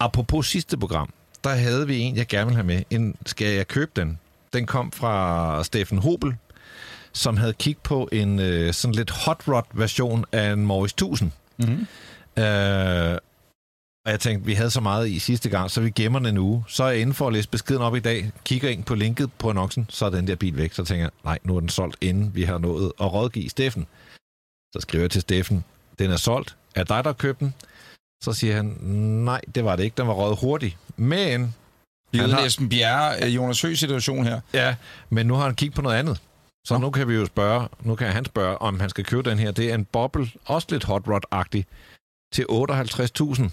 Apropos 0.00 0.46
sidste 0.46 0.76
program, 0.76 1.10
der 1.44 1.50
havde 1.50 1.86
vi 1.86 1.98
en, 1.98 2.16
jeg 2.16 2.26
gerne 2.26 2.46
vil 2.46 2.54
have 2.54 2.66
med. 2.66 2.82
En, 2.90 3.16
skal 3.26 3.46
jeg 3.46 3.68
købe 3.68 3.90
den? 3.96 4.18
Den 4.52 4.66
kom 4.66 4.92
fra 4.92 5.64
Steffen 5.64 5.98
Hobel, 5.98 6.34
som 7.12 7.36
havde 7.36 7.52
kigget 7.52 7.82
på 7.82 8.08
en 8.12 8.40
øh, 8.40 8.74
sådan 8.74 8.94
lidt 8.94 9.10
hot 9.10 9.42
rod 9.48 9.62
version 9.72 10.24
af 10.32 10.52
en 10.52 10.66
Morris 10.66 10.92
1000. 10.92 11.32
Mhm. 11.56 11.86
Øh, 12.42 13.18
og 14.06 14.12
jeg 14.12 14.20
tænkte, 14.20 14.46
vi 14.46 14.54
havde 14.54 14.70
så 14.70 14.80
meget 14.80 15.08
i 15.08 15.18
sidste 15.18 15.48
gang, 15.48 15.70
så 15.70 15.80
vi 15.80 15.90
gemmer 15.90 16.18
den 16.18 16.28
en 16.28 16.38
uge. 16.38 16.64
Så 16.68 16.84
er 16.84 16.88
jeg 16.90 17.00
inde 17.00 17.14
for 17.14 17.26
at 17.26 17.32
læse 17.32 17.48
beskeden 17.48 17.82
op 17.82 17.96
i 17.96 18.00
dag, 18.00 18.30
kigger 18.44 18.68
ind 18.68 18.84
på 18.84 18.94
linket 18.94 19.32
på 19.32 19.50
annoncen, 19.50 19.86
så 19.88 20.06
er 20.06 20.10
den 20.10 20.26
der 20.26 20.36
bil 20.36 20.56
væk. 20.56 20.72
Så 20.72 20.84
tænker 20.84 21.04
jeg, 21.04 21.10
nej, 21.24 21.38
nu 21.44 21.56
er 21.56 21.60
den 21.60 21.68
solgt, 21.68 21.96
inden 22.00 22.34
vi 22.34 22.42
har 22.42 22.58
nået 22.58 22.92
at 23.00 23.12
rådgive 23.12 23.48
Steffen. 23.50 23.86
Så 24.72 24.78
skriver 24.80 25.02
jeg 25.02 25.10
til 25.10 25.20
Steffen, 25.20 25.64
den 25.98 26.10
er 26.10 26.16
solgt. 26.16 26.56
Er 26.74 26.84
dig, 26.84 26.96
der 27.04 27.08
har 27.10 27.12
købt 27.12 27.40
den? 27.40 27.54
Så 28.22 28.32
siger 28.32 28.56
han, 28.56 28.64
nej, 29.24 29.40
det 29.54 29.64
var 29.64 29.76
det 29.76 29.84
ikke. 29.84 29.94
Den 29.96 30.06
var 30.06 30.14
røget 30.14 30.38
hurtigt. 30.40 30.76
Men, 30.96 31.54
Vi 32.12 32.18
er 32.18 32.28
har- 32.28 32.42
næsten 32.42 32.68
Bjerre, 32.68 33.22
øh, 33.24 33.34
Jonas 33.36 33.62
Høgh 33.62 33.76
situation 33.76 34.24
her. 34.26 34.40
ja, 34.52 34.74
men 35.10 35.26
nu 35.26 35.34
har 35.34 35.44
han 35.44 35.54
kigget 35.54 35.74
på 35.76 35.82
noget 35.82 35.96
andet. 35.96 36.20
Så 36.66 36.78
nu 36.78 36.90
kan 36.90 37.08
vi 37.08 37.14
jo 37.14 37.26
spørge, 37.26 37.68
nu 37.80 37.94
kan 37.94 38.12
han 38.12 38.24
spørge, 38.24 38.58
om 38.58 38.80
han 38.80 38.90
skal 38.90 39.04
købe 39.04 39.30
den 39.30 39.38
her. 39.38 39.50
Det 39.50 39.70
er 39.70 39.74
en 39.74 39.84
boble, 39.84 40.30
også 40.44 40.66
lidt 40.70 40.84
hot 40.84 41.02
rod-agtig, 41.08 41.64
til 42.34 42.46
58.000. 42.48 43.50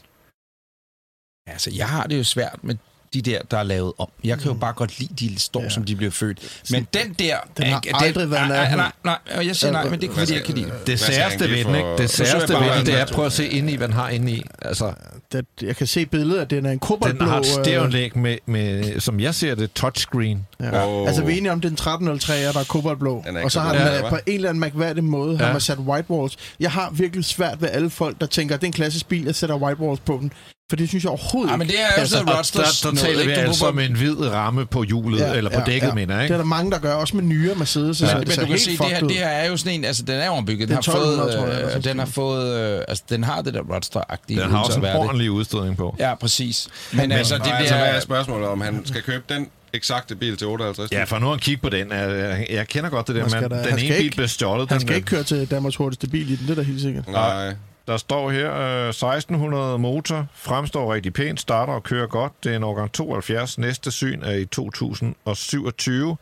Altså, 1.48 1.72
jeg 1.76 1.88
har 1.90 2.04
det 2.04 2.18
jo 2.18 2.24
svært 2.24 2.60
med 2.62 2.76
de 3.14 3.22
der, 3.22 3.40
der 3.52 3.58
er 3.58 3.64
lavet 3.64 3.94
om. 3.98 4.08
Jeg 4.24 4.38
kan 4.40 4.48
jo 4.48 4.54
bare 4.54 4.74
godt 4.74 5.00
lide, 5.00 5.14
de 5.20 5.40
står, 5.40 5.60
ja. 5.60 5.64
Ja. 5.64 5.70
som 5.70 5.84
de 5.84 5.96
bliver 5.96 6.12
født. 6.12 6.40
Men 6.72 6.88
den 6.94 7.14
der... 7.20 7.38
Den 7.58 7.66
har 7.66 7.84
er- 7.88 7.96
aldrig 7.98 8.32
været 8.32 8.48
nej, 8.48 8.58
nej, 8.58 8.58
nærheden. 8.58 8.78
nej, 9.06 9.18
nej, 9.28 9.38
og 9.38 9.46
jeg 9.48 9.56
siger 9.56 9.72
nej, 9.72 9.90
men 9.90 10.02
det 10.02 10.10
er 10.10 10.14
fordi 10.14 10.34
jeg 10.34 10.44
kan 10.44 10.56
lide 10.56 10.66
den. 10.66 10.74
Det 10.88 11.00
særste 11.00 11.50
ved 11.50 11.66
den, 11.66 11.76
ikke? 11.76 11.98
Det 11.98 12.10
særste 12.10 12.54
ved 12.54 12.78
den, 12.78 12.86
det 12.86 12.94
er 12.94 13.06
at 13.06 13.12
prøve 13.14 13.26
at 13.26 13.32
se 13.34 13.48
ind 13.48 13.70
i, 13.70 13.76
hvad 13.76 13.88
den 13.88 13.96
har 13.96 14.10
inde 14.10 14.32
i. 14.32 14.44
Altså, 14.62 14.94
Det, 15.32 15.46
jeg 15.62 15.76
kan 15.76 15.88
se 15.88 16.06
billedet, 16.06 16.42
at 16.42 16.50
den 16.50 16.58
er 16.66 16.70
en 16.70 16.72
den 16.72 16.80
koboldblå... 16.80 17.26
har 17.26 17.40
et 17.40 17.46
øh, 17.58 17.64
stereoanlæg 17.66 18.18
med, 18.18 18.38
med, 18.46 19.00
som 19.00 19.20
jeg 19.20 19.36
ser 19.36 19.56
det, 19.56 19.74
touchscreen. 19.74 20.46
Ja. 20.60 20.88
Åh. 20.88 21.08
Altså, 21.08 21.24
vi 21.24 21.34
er 21.34 21.38
enige 21.38 21.52
om, 21.52 21.62
den 21.62 21.74
1303 21.74 22.38
er 22.40 22.52
der 22.52 22.60
er 22.60 22.64
koboldblå. 22.64 23.24
Den 23.28 23.38
Og 23.38 23.52
så 23.52 23.60
har 23.60 23.74
den 23.74 23.82
ja, 23.82 23.98
øh, 24.00 24.06
hva'? 24.06 24.10
på 24.10 24.16
en 24.28 24.36
eller 24.36 24.50
anden 24.50 24.60
mærkværdig 24.60 25.04
måde 25.04 25.38
Ja. 25.40 25.46
har 25.46 25.52
man 25.52 25.62
sat 25.62 25.78
white 25.78 26.12
walls. 26.12 26.38
Jeg 26.60 26.72
har 26.72 26.90
virkelig 26.94 27.26
svært 27.26 27.62
ved 27.62 27.70
alle 27.72 27.90
folk, 27.90 28.22
der 28.22 28.28
tænker, 28.28 28.56
at 28.56 28.62
det 28.62 28.66
er 28.66 28.70
en 28.70 28.74
klassisk 28.74 29.08
bil, 29.08 29.26
jeg 29.26 29.36
sætter 29.36 29.56
white 29.56 29.80
walls 29.82 30.00
på 30.00 30.18
den. 30.22 30.32
For 30.74 30.78
det 30.78 30.90
synes 30.90 31.04
jeg 31.04 31.10
overhovedet 31.12 31.52
Ja, 31.52 31.58
men 31.58 31.68
ikke. 31.68 31.74
det 31.74 31.82
er 31.82 31.88
jo 31.96 32.02
Altså, 32.02 32.16
sådan 32.18 32.30
Og 32.30 32.38
Rodsters 32.38 32.82
der, 32.82 32.90
der 32.90 32.96
noget, 32.96 33.18
taler 33.18 33.26
vi 33.26 33.32
altså 33.32 33.66
om 33.66 33.80
en 33.80 33.96
hvid 33.96 34.28
ramme 34.30 34.66
på 34.66 34.84
hjulet, 34.84 35.20
ja, 35.20 35.34
eller 35.34 35.50
på 35.50 35.60
ja, 35.60 35.66
dækket, 35.66 35.88
ja. 35.88 35.94
mener 35.94 36.16
jeg, 36.20 36.28
Det 36.28 36.34
er 36.34 36.38
der 36.38 36.46
mange, 36.46 36.72
der 36.72 36.80
gør, 36.80 36.94
også 36.94 37.16
med 37.16 37.24
nyere 37.24 37.56
Mercedes. 37.56 38.02
Ja, 38.02 38.08
så 38.08 38.18
men 38.18 38.26
det 38.26 38.34
ser 38.34 38.42
du 38.42 38.48
kan 38.48 38.60
se, 38.60 38.72
det 38.72 38.86
her, 38.86 39.00
det 39.00 39.12
her 39.12 39.28
er 39.28 39.50
jo 39.50 39.58
sådan 39.58 39.74
en, 39.74 39.86
altså 39.86 40.04
den 40.04 40.16
er 40.16 40.30
ombygget. 40.30 40.68
Den 40.68 40.76
har 40.76 40.82
fået, 40.82 40.96
1200, 40.96 41.38
tror 41.38 41.48
jeg, 41.48 41.58
eller 41.62 41.78
øh, 41.78 41.84
den 41.84 42.00
har 42.00 42.06
fået, 42.06 42.78
øh, 42.78 42.82
altså 42.88 43.04
den 43.10 43.24
har 43.24 43.42
det 43.42 43.54
der 43.54 43.62
Rodster-agtige. 43.62 44.42
Den 44.42 44.52
har 44.52 44.64
også 44.64 44.80
en 44.80 44.86
ordentlig 44.86 45.32
udstødning 45.32 45.78
på. 45.78 45.96
Ja, 46.00 46.16
præcis. 46.16 46.68
Men, 46.94 47.12
altså, 47.12 47.38
det 47.38 47.44
altså, 47.46 47.76
er 47.76 47.90
bliver... 47.90 48.00
spørgsmålet, 48.00 48.48
om 48.48 48.62
han 48.62 48.82
skal 48.86 49.02
købe 49.02 49.24
den 49.30 49.48
eksakte 49.74 50.16
bil 50.16 50.38
til 50.38 50.48
58? 50.48 50.92
Ja, 50.92 51.04
for 51.04 51.20
nu 51.20 51.26
har 51.26 51.34
han 51.34 51.40
kigget 51.40 51.62
på 51.62 51.70
den. 51.70 51.92
Jeg, 51.92 52.48
jeg 52.50 52.68
kender 52.68 52.90
godt 52.90 53.08
det 53.08 53.16
der, 53.16 53.30
Man 53.30 53.50
men 53.50 53.64
den 53.64 53.80
ene 53.80 53.96
bil 53.98 54.16
blev 54.16 54.28
stjålet. 54.28 54.70
Han 54.70 54.80
skal 54.80 54.90
der. 54.90 54.96
ikke 54.96 55.06
køre 55.06 55.24
til 55.24 55.52
Danmarks 55.52 55.76
hurtigste 55.76 56.08
bil 56.08 56.32
i 56.32 56.36
den, 56.36 56.48
det 56.48 56.52
er 56.52 56.56
da 56.56 56.62
helt 56.62 56.82
sikkert. 56.82 57.08
Nej. 57.08 57.54
Der 57.88 57.98
står 57.98 58.32
her, 58.32 58.54
øh, 58.54 58.90
1600 58.90 59.80
motor, 59.80 60.28
fremstår 60.34 60.94
rigtig 60.94 61.14
pænt, 61.14 61.40
starter 61.40 61.74
og 61.74 61.84
kører 61.84 62.08
godt. 62.08 62.44
Det 62.44 62.52
er 62.52 62.56
en 62.56 62.64
årgang 62.64 62.92
72. 62.92 63.58
Næste 63.58 63.92
syn 63.92 64.22
er 64.22 64.34
i 64.34 64.46
2027. 64.46 66.18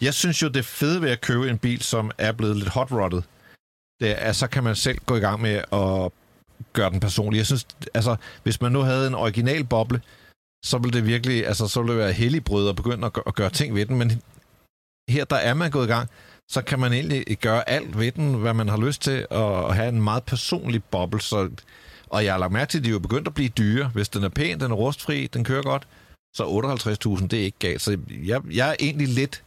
Jeg 0.00 0.14
synes 0.14 0.42
jo, 0.42 0.48
det 0.48 0.64
fede 0.64 1.02
ved 1.02 1.10
at 1.10 1.20
købe 1.20 1.50
en 1.50 1.58
bil, 1.58 1.82
som 1.82 2.10
er 2.18 2.32
blevet 2.32 2.56
lidt 2.56 2.68
hotrodded, 2.68 3.22
det 4.00 4.14
er, 4.18 4.32
så 4.32 4.46
kan 4.46 4.64
man 4.64 4.76
selv 4.76 4.98
gå 5.06 5.16
i 5.16 5.20
gang 5.20 5.40
med 5.40 5.54
at 5.72 6.12
gøre 6.72 6.90
den 6.90 7.00
personlig. 7.00 7.38
Jeg 7.38 7.46
synes, 7.46 7.66
altså, 7.94 8.16
hvis 8.42 8.60
man 8.60 8.72
nu 8.72 8.80
havde 8.80 9.06
en 9.06 9.14
original 9.14 9.64
boble, 9.64 10.00
så 10.64 10.78
ville 10.78 10.98
det 10.98 11.06
virkelig, 11.06 11.46
altså, 11.46 11.68
så 11.68 11.80
ville 11.80 11.92
det 11.92 12.04
være 12.04 12.12
helligbrød 12.12 12.68
og 12.68 12.76
begynde 12.76 13.06
at, 13.06 13.22
at 13.26 13.34
gøre 13.34 13.50
ting 13.50 13.74
ved 13.74 13.86
den, 13.86 13.98
men 13.98 14.22
her, 15.08 15.24
der 15.24 15.36
er 15.36 15.54
man 15.54 15.70
gået 15.70 15.84
i 15.84 15.88
gang, 15.88 16.08
så 16.52 16.62
kan 16.62 16.78
man 16.78 16.92
egentlig 16.92 17.38
gøre 17.40 17.70
alt 17.70 17.98
ved 17.98 18.12
den, 18.12 18.34
hvad 18.34 18.54
man 18.54 18.68
har 18.68 18.76
lyst 18.76 19.02
til, 19.02 19.26
og, 19.30 19.74
have 19.74 19.88
en 19.88 20.02
meget 20.02 20.22
personlig 20.22 20.84
boble. 20.84 21.20
Så, 21.20 21.50
og 22.06 22.24
jeg 22.24 22.32
har 22.32 22.38
lagt 22.38 22.52
mærke 22.52 22.70
til, 22.70 22.78
at 22.78 22.84
de 22.84 22.88
er 22.88 22.92
jo 22.92 22.98
begyndt 22.98 23.28
at 23.28 23.34
blive 23.34 23.48
dyre. 23.48 23.90
Hvis 23.94 24.08
den 24.08 24.24
er 24.24 24.28
pæn, 24.28 24.60
den 24.60 24.70
er 24.70 24.74
rustfri, 24.74 25.26
den 25.26 25.44
kører 25.44 25.62
godt, 25.62 25.88
så 26.34 26.44
58.000, 27.20 27.26
det 27.26 27.40
er 27.40 27.44
ikke 27.44 27.58
galt. 27.58 27.82
Så 27.82 27.98
jeg, 28.24 28.40
jeg 28.50 28.70
er 28.70 28.74
egentlig 28.80 29.08
lidt 29.08 29.42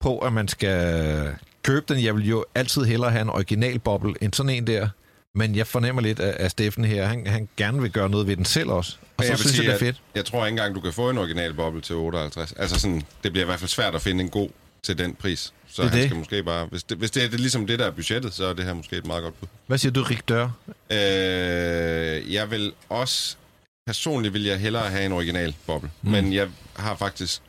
på, 0.00 0.18
at 0.18 0.32
man 0.32 0.48
skal 0.48 1.34
købe 1.62 1.94
den. 1.94 2.04
Jeg 2.04 2.16
vil 2.16 2.28
jo 2.28 2.44
altid 2.54 2.84
hellere 2.84 3.10
have 3.10 3.22
en 3.22 3.30
original 3.30 3.78
boble 3.78 4.14
end 4.20 4.32
sådan 4.32 4.50
en 4.50 4.66
der. 4.66 4.88
Men 5.34 5.56
jeg 5.56 5.66
fornemmer 5.66 6.02
lidt 6.02 6.20
af, 6.20 6.36
af 6.44 6.50
Steffen 6.50 6.84
her, 6.84 7.06
han, 7.06 7.26
han 7.26 7.48
gerne 7.56 7.82
vil 7.82 7.90
gøre 7.90 8.08
noget 8.08 8.26
ved 8.26 8.36
den 8.36 8.44
selv 8.44 8.70
også. 8.70 8.96
Og 9.16 9.24
så 9.24 9.30
jeg 9.30 9.38
synes 9.38 9.52
sige, 9.52 9.64
jeg, 9.64 9.80
det 9.80 9.82
er 9.82 9.88
at 9.88 9.94
fedt. 9.94 10.02
Jeg 10.14 10.24
tror 10.24 10.46
ikke 10.46 10.50
engang, 10.50 10.74
du 10.74 10.80
kan 10.80 10.92
få 10.92 11.10
en 11.10 11.18
original 11.18 11.54
boble 11.54 11.80
til 11.80 11.94
58. 11.94 12.52
Altså 12.52 12.80
sådan, 12.80 13.02
det 13.22 13.32
bliver 13.32 13.44
i 13.44 13.46
hvert 13.46 13.58
fald 13.58 13.68
svært 13.68 13.94
at 13.94 14.02
finde 14.02 14.24
en 14.24 14.30
god 14.30 14.48
til 14.82 14.98
den 14.98 15.14
pris. 15.14 15.52
Så 15.76 15.82
Det 15.82 15.88
er 15.88 15.90
han 15.92 15.98
det. 16.00 16.08
skal 16.08 16.16
måske 16.16 16.42
bare... 16.42 16.66
Hvis 16.66 16.82
det, 16.82 16.98
hvis 16.98 17.10
det 17.10 17.24
er 17.24 17.28
det, 17.28 17.40
ligesom 17.40 17.66
det, 17.66 17.78
der 17.78 17.86
er 17.86 17.90
budgettet, 17.90 18.34
så 18.34 18.44
er 18.46 18.52
det 18.52 18.64
her 18.64 18.74
måske 18.74 18.96
et 18.96 19.06
meget 19.06 19.22
godt 19.22 19.40
bud. 19.40 19.48
Hvad 19.66 19.78
siger 19.78 19.92
du, 19.92 20.02
Rik 20.02 20.28
Dør? 20.28 20.48
Øh, 20.90 22.32
jeg 22.34 22.50
vil 22.50 22.72
også... 22.88 23.36
Personligt 23.86 24.34
vil 24.34 24.44
jeg 24.44 24.58
hellere 24.60 24.90
have 24.90 25.06
en 25.06 25.12
original 25.12 25.54
boble. 25.66 25.90
Mm. 26.02 26.10
Men 26.10 26.32
jeg 26.32 26.48
har 26.76 26.96
faktisk 26.96 27.42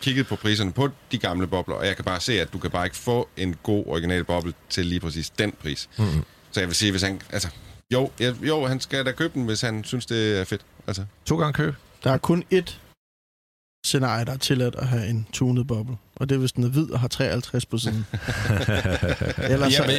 kigget 0.00 0.26
på 0.26 0.36
priserne 0.36 0.72
på 0.72 0.88
de 1.12 1.18
gamle 1.18 1.46
bobler, 1.46 1.74
og 1.74 1.86
jeg 1.86 1.96
kan 1.96 2.04
bare 2.04 2.20
se, 2.20 2.40
at 2.40 2.52
du 2.52 2.58
kan 2.58 2.70
bare 2.70 2.86
ikke 2.86 2.96
få 2.96 3.28
en 3.36 3.56
god 3.62 3.86
original 3.86 4.24
boble 4.24 4.54
til 4.70 4.86
lige 4.86 5.00
præcis 5.00 5.30
den 5.30 5.52
pris. 5.62 5.88
Mm. 5.98 6.04
Så 6.50 6.60
jeg 6.60 6.68
vil 6.68 6.76
sige, 6.76 6.90
hvis 6.90 7.02
han... 7.02 7.20
Altså, 7.32 7.48
jo, 7.92 8.10
jeg, 8.20 8.34
jo, 8.42 8.66
han 8.66 8.80
skal 8.80 9.06
da 9.06 9.12
købe 9.12 9.34
den, 9.34 9.44
hvis 9.44 9.60
han 9.60 9.84
synes, 9.84 10.06
det 10.06 10.40
er 10.40 10.44
fedt. 10.44 10.62
Altså, 10.86 11.04
To 11.26 11.36
gange 11.38 11.52
køb. 11.52 11.74
Der 12.04 12.10
er 12.10 12.18
kun 12.18 12.44
ét 12.52 12.74
scenarie, 13.86 14.24
der 14.24 14.32
er 14.32 14.36
tilladt 14.36 14.74
at 14.74 14.86
have 14.88 15.06
en 15.06 15.26
tunet 15.32 15.66
boble. 15.66 15.96
Og 16.16 16.28
det 16.28 16.34
er, 16.34 16.38
hvis 16.38 16.52
den 16.52 16.64
er 16.64 16.68
hvid 16.68 16.90
og 16.90 17.00
har 17.00 17.08
53 17.08 17.66
på 17.66 17.78
siden. 17.78 18.06
ellers, 19.38 19.72
Jeg, 19.72 19.72
så, 19.72 19.82
ved, 19.86 19.96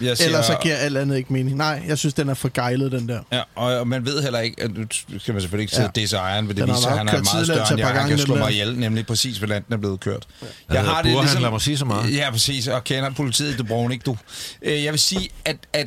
jeg 0.00 0.16
siger, 0.16 0.26
ellers 0.26 0.46
så 0.46 0.56
giver 0.62 0.76
alt 0.76 0.96
andet 0.96 1.16
ikke 1.16 1.32
mening. 1.32 1.56
Nej, 1.56 1.82
jeg 1.88 1.98
synes, 1.98 2.14
den 2.14 2.28
er 2.28 2.34
for 2.34 2.48
gejlet, 2.54 2.92
den 2.92 3.08
der. 3.08 3.20
Ja, 3.32 3.42
og, 3.54 3.78
og 3.78 3.88
man 3.88 4.06
ved 4.06 4.22
heller 4.22 4.38
ikke, 4.40 4.62
at 4.62 4.74
nu 4.76 4.86
skal 5.18 5.34
man 5.34 5.40
selvfølgelig 5.42 5.62
ikke 5.62 5.74
sidde 5.74 5.90
Ja. 5.96 6.06
ja. 6.12 6.16
ejeren, 6.16 6.46
men 6.46 6.56
det 6.56 6.66
viser, 6.66 6.88
at 6.88 6.98
han 6.98 7.08
er 7.08 7.12
meget 7.12 7.46
større 7.46 7.70
end 7.70 7.78
jeg. 7.78 7.88
Han 7.88 8.08
kan 8.08 8.18
slå 8.18 8.34
mig 8.34 8.50
ihjel, 8.52 8.78
nemlig 8.78 9.06
præcis, 9.06 9.38
hvordan 9.38 9.62
den 9.66 9.72
er 9.74 9.78
blevet 9.78 10.00
kørt. 10.00 10.26
Jeg 10.72 10.84
har 10.84 11.02
det 11.02 11.10
ligesom... 11.20 11.42
lad 11.42 11.50
mig 11.50 11.60
sige 11.60 11.78
så 11.78 11.84
meget. 11.84 12.14
Ja, 12.16 12.30
præcis, 12.30 12.68
og 12.68 12.84
kender 12.84 13.10
politiet 13.10 13.54
i 13.54 13.56
Dubrovnik, 13.56 14.06
du. 14.06 14.16
Øh, 14.62 14.84
Jeg 14.84 14.92
vil 14.92 15.00
sige, 15.00 15.28
at, 15.44 15.56
at 15.72 15.86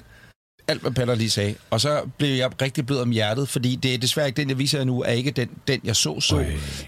alt, 0.69 0.81
hvad 0.81 0.91
Peller 0.91 1.15
lige 1.15 1.29
sagde, 1.29 1.55
og 1.69 1.81
så 1.81 2.01
blev 2.17 2.29
jeg 2.29 2.61
rigtig 2.61 2.85
blød 2.85 2.99
om 2.99 3.11
hjertet, 3.11 3.49
fordi 3.49 3.75
det 3.75 3.93
er 3.93 3.97
desværre 3.97 4.27
ikke 4.27 4.41
den, 4.41 4.49
jeg 4.49 4.57
viser 4.59 4.77
jer 4.77 4.85
nu, 4.85 5.01
er 5.01 5.11
ikke 5.11 5.31
den, 5.31 5.49
den 5.67 5.79
jeg 5.83 5.95
så 5.95 6.21
så. 6.21 6.45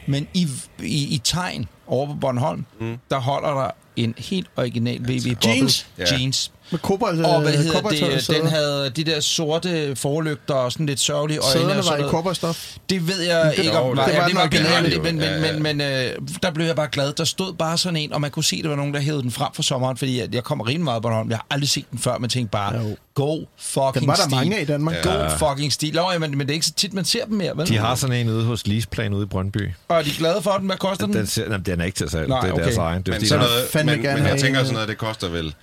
Men 0.07 0.27
i, 0.34 0.47
i, 0.79 1.15
i 1.15 1.21
tegn 1.23 1.67
over 1.88 2.07
på 2.07 2.13
Bornholm, 2.13 2.65
mm. 2.79 2.97
der 3.09 3.19
holder 3.19 3.49
der 3.49 3.71
en 3.95 4.15
helt 4.17 4.47
original 4.57 4.99
VW 4.99 5.34
Bubble 5.34 5.49
Jeans? 5.49 5.88
Ja. 5.97 6.05
jeans. 6.13 6.51
Med 6.72 6.80
kobolt, 6.80 7.26
Og 7.26 7.41
hvad 7.41 7.51
hedder 7.53 7.82
det? 8.17 8.28
Den 8.41 8.47
havde 8.47 8.89
de 8.95 9.03
der 9.03 9.19
sorte 9.19 9.95
forlygter 9.95 10.53
og 10.53 10.72
sådan 10.72 10.86
lidt 10.86 10.99
sørgelige 10.99 11.39
øjne. 11.39 11.51
Sæderne 11.51 11.72
og 11.72 11.76
var 11.78 11.82
sådan 11.84 12.05
i 12.05 12.09
kobberstof. 12.09 12.76
Det 12.89 13.07
ved 13.07 13.22
jeg 13.22 13.53
Det- 13.57 13.63
ikke 13.63 13.80
om. 13.80 13.95
Det 13.97 14.03
Ja, 14.07 14.19
var 14.19 14.28
det 14.28 14.36
var 14.36 14.41
originalt, 14.41 15.03
men, 15.03 15.15
men, 15.15 15.24
Ja, 15.24 15.45
ja. 15.47 15.53
men, 15.53 15.63
men 15.63 15.82
øh, 15.82 16.11
der 16.43 16.51
blev 16.51 16.65
jeg 16.65 16.76
bare 16.76 16.88
glad. 16.91 17.13
Der 17.13 17.24
stod 17.24 17.53
bare 17.53 17.78
sådan 17.78 17.95
en, 17.97 18.13
og 18.13 18.22
man 18.22 18.32
kunne 18.32 18.43
se, 18.43 18.55
at 18.55 18.63
der 18.63 18.69
var 18.69 18.76
nogen, 18.76 18.93
der 18.93 18.99
hævede 18.99 19.22
den 19.22 19.32
frem 19.32 19.47
for 19.53 19.61
sommeren, 19.63 19.97
fordi 19.97 20.19
jeg, 20.19 20.36
jeg 20.36 20.43
kommer 20.43 20.67
rimelig 20.67 20.84
meget 20.84 21.01
på 21.01 21.07
Bornholm. 21.07 21.30
Jeg 21.30 21.38
har 21.38 21.45
aldrig 21.49 21.69
set 21.69 21.86
den 21.91 21.99
før, 21.99 22.17
men 22.17 22.30
tænkte 22.30 22.51
bare, 22.51 22.76
Jo. 22.76 22.95
go 23.15 23.38
fucking 23.59 23.93
Den 23.95 24.07
var 24.07 24.15
der 24.15 24.22
stil. 24.22 24.36
mange 24.36 24.57
af 24.57 24.61
i 24.61 24.65
Danmark. 24.65 24.95
Go 25.03 25.09
fucking 25.47 25.74
stil. 25.74 25.93
Nå, 25.95 26.11
ja, 26.11 26.19
men, 26.19 26.32
men 26.38 26.39
det 26.39 26.49
er 26.49 26.53
ikke 26.53 26.65
så 26.65 26.74
tit, 26.74 26.93
man 26.93 27.05
ser 27.05 27.26
dem 27.26 27.34
mere, 27.38 27.51
vel? 27.57 27.67
De 27.67 27.78
har 27.78 27.95
sådan 27.95 28.15
en 28.15 28.30
ude 28.30 28.43
hos 28.45 28.67
Leaseplan 28.67 29.13
ude 29.13 29.24
i 29.24 29.26
Brøndby. 29.26 29.69
Og 29.88 29.97
er 29.97 30.01
de 30.03 30.11
glade 30.17 30.41
for 30.41 30.51
den? 30.51 30.65
Hvad 30.67 30.78
koster 30.78 31.05
den? 31.05 31.15
Den, 31.15 31.28
ser, 31.28 31.57
den 31.57 31.82
er 31.82 31.86
ikke 31.86 31.95
til 31.97 32.09
salg. 32.09 32.28
Nej, 32.30 32.39
det 32.39 32.49
er 32.49 32.53
okay. 32.53 32.63
deres 32.63 32.78
egen. 32.78 33.01
Det 33.01 33.13
er, 33.15 33.19
men, 33.19 33.28
sådan 33.28 33.43
noget, 33.45 33.67
fandme 33.72 33.91
men, 33.91 34.01
gerne 34.01 34.22
men 34.22 34.28
jeg 34.32 34.39
tænker, 34.39 34.59
en- 34.59 34.65
sådan 34.65 34.74
noget, 34.74 34.89
det 34.89 34.97
koster 34.97 35.30
vel 35.30 35.53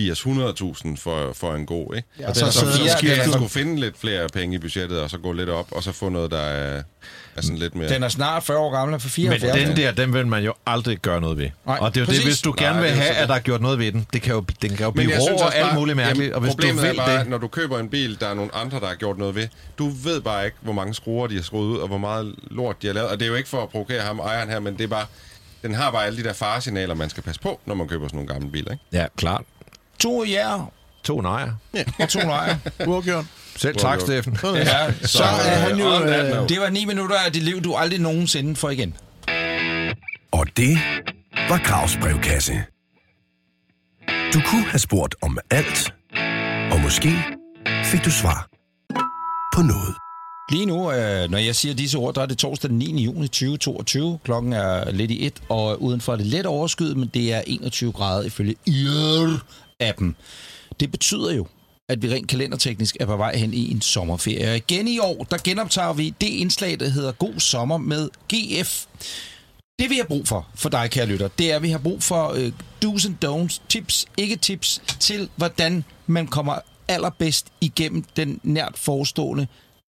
80-100.000 0.00 0.96
for, 0.96 1.32
for 1.32 1.54
en 1.54 1.66
god, 1.66 1.96
ikke? 1.96 2.08
Ja, 2.18 2.28
og 2.28 2.36
så- 2.36 2.46
så, 2.46 2.52
så, 2.52 2.60
så- 2.60 2.94
skal 2.98 3.26
du. 3.26 3.32
skulle 3.32 3.48
finde 3.48 3.80
lidt 3.80 3.98
flere 4.00 4.28
penge 4.28 4.54
i 4.54 4.58
budgettet, 4.58 5.00
og 5.00 5.10
så 5.10 5.18
gå 5.18 5.32
lidt 5.32 5.48
op, 5.48 5.66
og 5.72 5.82
så 5.82 5.92
få 5.92 6.08
noget, 6.08 6.30
der 6.30 6.40
er, 6.40 6.82
er 7.36 7.42
sådan 7.42 7.58
lidt 7.58 7.74
mere... 7.74 7.88
Den 7.88 8.02
er 8.02 8.08
snart 8.08 8.42
40 8.44 8.58
år 8.58 8.70
gammel, 8.72 8.94
og 8.94 9.00
for 9.02 9.08
Men 9.08 9.10
74. 9.12 9.68
den 9.68 9.76
der, 9.76 9.92
den 9.92 10.12
vil 10.12 10.26
man 10.26 10.44
jo 10.44 10.54
aldrig 10.66 10.98
gøre 10.98 11.20
noget 11.20 11.38
ved. 11.38 11.50
Nej, 11.66 11.78
og 11.80 11.94
det 11.94 12.00
er 12.00 12.02
jo 12.02 12.06
præcis. 12.06 12.20
det, 12.22 12.30
hvis 12.30 12.40
du 12.40 12.50
Nej, 12.58 12.66
gerne 12.68 12.80
vil 12.80 12.90
er 12.90 12.94
jo 12.94 13.00
have, 13.00 13.14
at 13.14 13.28
der 13.28 13.34
er 13.34 13.38
gjort 13.38 13.60
noget 13.60 13.78
ved 13.78 13.92
den. 13.92 14.06
Det 14.12 14.22
kan 14.22 14.34
jo, 14.34 14.40
den 14.62 14.70
kan 14.70 14.78
jo 14.86 14.90
Men 14.90 15.06
blive 15.06 15.18
rå 15.20 15.36
og 15.44 15.56
alt 15.56 15.74
muligt 15.74 15.96
mærkeligt. 15.96 16.32
Og 16.32 16.40
hvis 16.40 16.50
du 16.50 16.56
problemet 16.56 16.82
vil 16.82 16.90
er 16.90 16.94
bare, 16.94 17.18
det, 17.18 17.28
når 17.28 17.38
du 17.38 17.48
køber 17.48 17.78
en 17.78 17.88
bil, 17.88 18.20
der 18.20 18.26
er 18.26 18.34
nogle 18.34 18.54
andre, 18.54 18.80
der 18.80 18.86
har 18.86 18.94
gjort 18.94 19.18
noget 19.18 19.34
ved, 19.34 19.48
du 19.78 19.88
ved 19.88 20.20
bare 20.20 20.44
ikke, 20.44 20.56
hvor 20.60 20.72
mange 20.72 20.94
skruer 20.94 21.26
de 21.26 21.34
har 21.34 21.42
skruet 21.42 21.66
ud, 21.66 21.78
og 21.78 21.88
hvor 21.88 21.98
meget 21.98 22.34
lort 22.50 22.82
de 22.82 22.86
har 22.86 22.94
lavet. 22.94 23.08
Og 23.10 23.18
det 23.18 23.24
er 23.24 23.28
jo 23.28 23.34
ikke 23.34 23.48
for 23.48 23.62
at 23.62 23.68
provokere 23.68 24.00
ham, 24.02 24.18
ejeren 24.18 24.48
her, 24.48 24.60
men 24.60 24.74
det 24.78 24.84
er 24.84 24.88
bare, 24.88 25.06
den 25.62 25.74
har 25.74 25.90
bare 25.90 26.06
alle 26.06 26.18
de 26.18 26.24
der 26.24 26.32
faresignaler, 26.32 26.94
man 26.94 27.10
skal 27.10 27.22
passe 27.22 27.40
på, 27.40 27.60
når 27.66 27.74
man 27.74 27.88
køber 27.88 28.06
sådan 28.08 28.16
nogle 28.16 28.28
gamle 28.34 28.50
biler, 28.50 28.70
ikke? 28.72 28.84
Ja, 28.92 29.06
klart. 29.16 29.42
To 29.98 30.24
ja 30.24 30.56
To 31.04 31.20
nejer. 31.20 31.52
og 32.00 32.08
to 32.08 32.18
nejer. 32.20 32.56
Uafgjort. 32.86 33.24
Selv 33.56 33.76
tak, 33.76 34.00
Steffen. 34.00 34.38
Ja, 34.44 34.92
Så 35.02 35.24
er 35.24 35.56
han 35.58 35.76
jo... 35.78 36.02
Øh. 36.04 36.48
Det 36.48 36.60
var 36.60 36.70
ni 36.70 36.84
minutter 36.84 37.16
af 37.26 37.32
dit 37.32 37.42
liv, 37.42 37.60
du 37.64 37.74
aldrig 37.74 38.00
nogensinde 38.00 38.56
får 38.56 38.70
igen. 38.70 38.94
Og 40.32 40.46
det 40.56 40.78
var 41.48 41.58
Gravs 41.64 41.96
brevkasse. 42.00 42.52
Du 44.34 44.40
kunne 44.46 44.64
have 44.64 44.78
spurgt 44.78 45.14
om 45.22 45.38
alt, 45.50 45.94
og 46.72 46.80
måske 46.80 47.10
fik 47.84 48.04
du 48.04 48.10
svar 48.10 48.48
på 49.54 49.62
noget. 49.62 49.94
Lige 50.50 50.66
nu, 50.66 50.92
øh, 50.92 51.30
når 51.30 51.38
jeg 51.38 51.54
siger 51.56 51.74
disse 51.74 51.98
ord, 51.98 52.14
der 52.14 52.22
er 52.22 52.26
det 52.26 52.38
torsdag 52.38 52.70
den 52.70 52.78
9. 52.78 53.04
juni 53.04 53.28
2022. 53.28 54.18
Klokken 54.24 54.52
er 54.52 54.90
lidt 54.90 55.10
i 55.10 55.26
et, 55.26 55.42
og 55.48 55.82
udenfor 55.82 56.12
er 56.12 56.16
det 56.16 56.26
let 56.26 56.46
overskyet, 56.46 56.96
men 56.96 57.10
det 57.14 57.32
er 57.32 57.42
21 57.46 57.92
grader 57.92 58.22
ifølge 58.22 58.54
IR-appen. 59.80 60.16
Det 60.80 60.90
betyder 60.90 61.32
jo, 61.32 61.46
at 61.88 62.02
vi 62.02 62.10
rent 62.10 62.28
kalenderteknisk 62.28 62.96
er 63.00 63.06
på 63.06 63.16
vej 63.16 63.36
hen 63.36 63.54
i 63.54 63.70
en 63.70 63.80
sommerferie. 63.80 64.50
Og 64.50 64.56
igen 64.56 64.88
i 64.88 64.98
år, 64.98 65.24
der 65.24 65.38
genoptager 65.44 65.92
vi 65.92 66.14
det 66.20 66.26
indslag, 66.28 66.80
der 66.80 66.88
hedder 66.88 67.12
God 67.12 67.40
Sommer 67.40 67.78
med 67.78 68.08
GF. 68.32 68.84
Det 69.78 69.90
vi 69.90 69.96
har 69.96 70.04
brug 70.04 70.28
for, 70.28 70.48
for 70.54 70.68
dig 70.68 70.90
kære 70.90 71.06
lytter, 71.06 71.28
det 71.28 71.52
er, 71.52 71.56
at 71.56 71.62
vi 71.62 71.70
har 71.70 71.78
brug 71.78 72.02
for 72.02 72.28
øh, 72.28 72.52
do's 72.84 73.06
and 73.06 73.16
don'ts, 73.24 73.60
tips, 73.68 74.06
ikke 74.16 74.36
tips, 74.36 74.82
til 75.00 75.28
hvordan 75.36 75.84
man 76.06 76.26
kommer 76.26 76.58
allerbedst 76.88 77.46
igennem 77.60 78.04
den 78.16 78.40
nært 78.42 78.78
forestående 78.78 79.46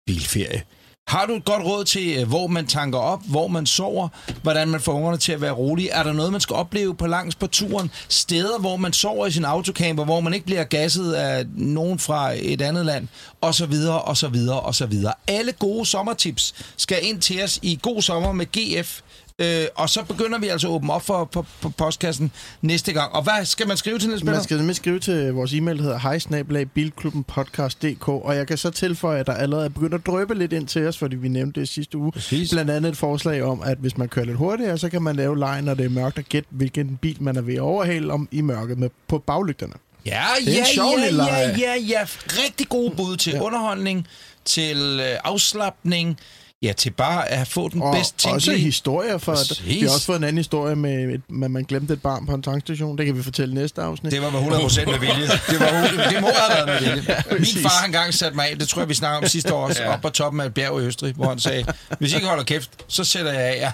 bilferie. 0.06 0.62
Har 1.08 1.26
du 1.26 1.34
et 1.36 1.44
godt 1.44 1.64
råd 1.64 1.84
til, 1.84 2.18
øh, 2.18 2.28
hvor 2.28 2.46
man 2.46 2.66
tanker 2.66 2.98
op, 2.98 3.20
hvor 3.26 3.48
man 3.48 3.66
sover, 3.66 4.08
hvordan 4.42 4.68
man 4.68 4.80
får 4.80 4.92
ungerne 4.92 5.16
til 5.18 5.32
at 5.32 5.40
være 5.40 5.52
rolige? 5.52 5.90
Er 5.90 6.02
der 6.02 6.12
noget, 6.12 6.32
man 6.32 6.40
skal 6.40 6.56
opleve 6.56 6.94
på 6.94 7.06
langs 7.06 7.34
på 7.34 7.46
turen? 7.46 7.90
Steder, 8.08 8.58
hvor 8.58 8.76
man 8.76 8.92
sover 8.92 9.26
i 9.26 9.30
sin 9.30 9.44
autocamper, 9.44 10.04
hvor 10.04 10.20
man 10.20 10.34
ikke 10.34 10.46
bliver 10.46 10.64
gasset 10.64 11.12
af 11.12 11.46
nogen 11.56 11.98
fra 11.98 12.32
et 12.36 12.62
andet 12.62 12.86
land? 12.86 13.08
Og 13.40 13.54
så 13.54 13.66
videre, 13.66 14.02
og 14.02 14.16
så 14.16 14.28
videre, 14.28 14.60
og 14.60 14.74
så 14.74 14.86
videre. 14.86 15.14
Alle 15.26 15.52
gode 15.52 15.86
sommertips 15.86 16.54
skal 16.76 16.98
ind 17.02 17.20
til 17.20 17.42
os 17.42 17.58
i 17.62 17.78
God 17.82 18.02
Sommer 18.02 18.32
med 18.32 18.46
GF. 18.46 19.00
Øh, 19.38 19.66
og 19.74 19.90
så 19.90 20.04
begynder 20.04 20.38
vi 20.38 20.48
altså 20.48 20.68
at 20.68 20.72
åbne 20.72 20.92
op 20.92 21.02
for, 21.02 21.28
for, 21.32 21.46
for 21.60 21.68
postkassen 21.68 22.32
næste 22.62 22.92
gang. 22.92 23.12
Og 23.12 23.22
hvad 23.22 23.44
skal 23.44 23.68
man 23.68 23.76
skrive 23.76 23.98
til, 23.98 24.08
Niels 24.08 24.24
Man 24.24 24.42
skal 24.42 24.56
nemlig 24.56 24.76
skrive 24.76 24.98
til 24.98 25.32
vores 25.32 25.52
e-mail, 25.52 25.76
der 25.76 25.82
hedder 25.82 25.98
hejsnabelagbilklubbenpodcast.dk, 25.98 28.08
og 28.08 28.36
jeg 28.36 28.46
kan 28.46 28.58
så 28.58 28.70
tilføje, 28.70 29.20
at 29.20 29.26
der 29.26 29.34
allerede 29.34 29.64
er 29.64 29.68
begyndt 29.68 29.94
at 29.94 30.06
drøbe 30.06 30.34
lidt 30.34 30.52
ind 30.52 30.66
til 30.66 30.86
os, 30.86 30.98
fordi 30.98 31.16
vi 31.16 31.28
nævnte 31.28 31.60
det 31.60 31.68
sidste 31.68 31.98
uge. 31.98 32.12
Præcis. 32.12 32.50
Blandt 32.50 32.70
andet 32.70 32.90
et 32.90 32.96
forslag 32.96 33.42
om, 33.42 33.62
at 33.62 33.78
hvis 33.78 33.98
man 33.98 34.08
kører 34.08 34.26
lidt 34.26 34.36
hurtigere, 34.36 34.78
så 34.78 34.88
kan 34.88 35.02
man 35.02 35.16
lave 35.16 35.38
lejen, 35.38 35.64
når 35.64 35.74
det 35.74 35.84
er 35.84 35.90
mørkt, 35.90 36.18
og 36.18 36.24
gætte, 36.24 36.48
hvilken 36.50 36.98
bil 37.02 37.22
man 37.22 37.36
er 37.36 37.40
ved 37.40 37.54
at 37.54 37.60
overhale 37.60 38.12
om 38.12 38.28
i 38.30 38.40
mørket 38.40 38.78
med, 38.78 38.90
på 39.08 39.18
baglygterne. 39.18 39.72
Ja, 40.06 40.24
ja, 40.46 40.64
ja, 40.76 41.10
ja, 41.10 41.50
ja, 41.58 41.74
ja. 41.88 42.00
Rigtig 42.26 42.68
gode 42.68 42.96
bud 42.96 43.16
til 43.16 43.32
ja. 43.32 43.40
underholdning, 43.40 44.06
til 44.44 45.00
øh, 45.02 45.18
afslappning, 45.24 46.18
ja, 46.62 46.72
til 46.72 46.90
bare 46.90 47.28
at 47.28 47.48
få 47.48 47.68
den 47.68 47.82
Og 47.82 47.94
bedst 47.94 48.14
også 48.14 48.28
tænkelige. 48.46 48.64
historier, 48.64 49.18
for 49.18 49.32
at, 49.32 49.38
Præcis. 49.38 49.66
vi 49.66 49.80
har 49.80 49.90
også 49.90 50.06
fået 50.06 50.16
en 50.16 50.24
anden 50.24 50.36
historie 50.38 50.76
med, 50.76 51.14
at 51.44 51.50
man 51.50 51.64
glemte 51.64 51.94
et 51.94 52.02
barn 52.02 52.26
på 52.26 52.34
en 52.34 52.42
tankstation. 52.42 52.98
Det 52.98 53.06
kan 53.06 53.16
vi 53.16 53.22
fortælle 53.22 53.54
næste 53.54 53.82
afsnit. 53.82 54.12
Det 54.12 54.22
var 54.22 54.30
med 54.30 54.40
100% 54.40 54.90
med 54.90 54.98
vilje. 54.98 55.26
Det, 55.50 55.60
var, 55.60 55.80
hu- 55.80 56.14
det 56.14 56.20
må 56.20 56.28
have 56.36 56.66
været 56.68 56.82
med 56.82 56.88
vilje. 56.94 57.22
Min 57.38 57.62
far 57.62 57.78
har 57.78 57.86
engang 57.86 58.14
sat 58.14 58.34
mig 58.34 58.50
af, 58.50 58.58
det 58.58 58.68
tror 58.68 58.82
jeg, 58.82 58.88
vi 58.88 58.94
snakker 58.94 59.18
om 59.18 59.26
sidste 59.28 59.54
år, 59.54 59.66
også, 59.68 59.84
op 59.84 60.00
på 60.00 60.08
toppen 60.08 60.40
af 60.40 60.46
et 60.46 60.54
bjerg 60.54 60.82
i 60.82 60.84
Østrig, 60.84 61.14
hvor 61.14 61.28
han 61.28 61.38
sagde, 61.38 61.64
hvis 61.98 62.12
I 62.12 62.14
ikke 62.14 62.26
holder 62.28 62.44
kæft, 62.44 62.70
så 62.88 63.04
sætter 63.04 63.32
jeg 63.32 63.42
af. 63.42 63.56
Ja, 63.60 63.70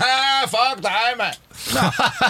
fuck 0.47 0.83
dig, 0.83 0.91
mand! 1.19 1.35
Nå, 1.73 1.81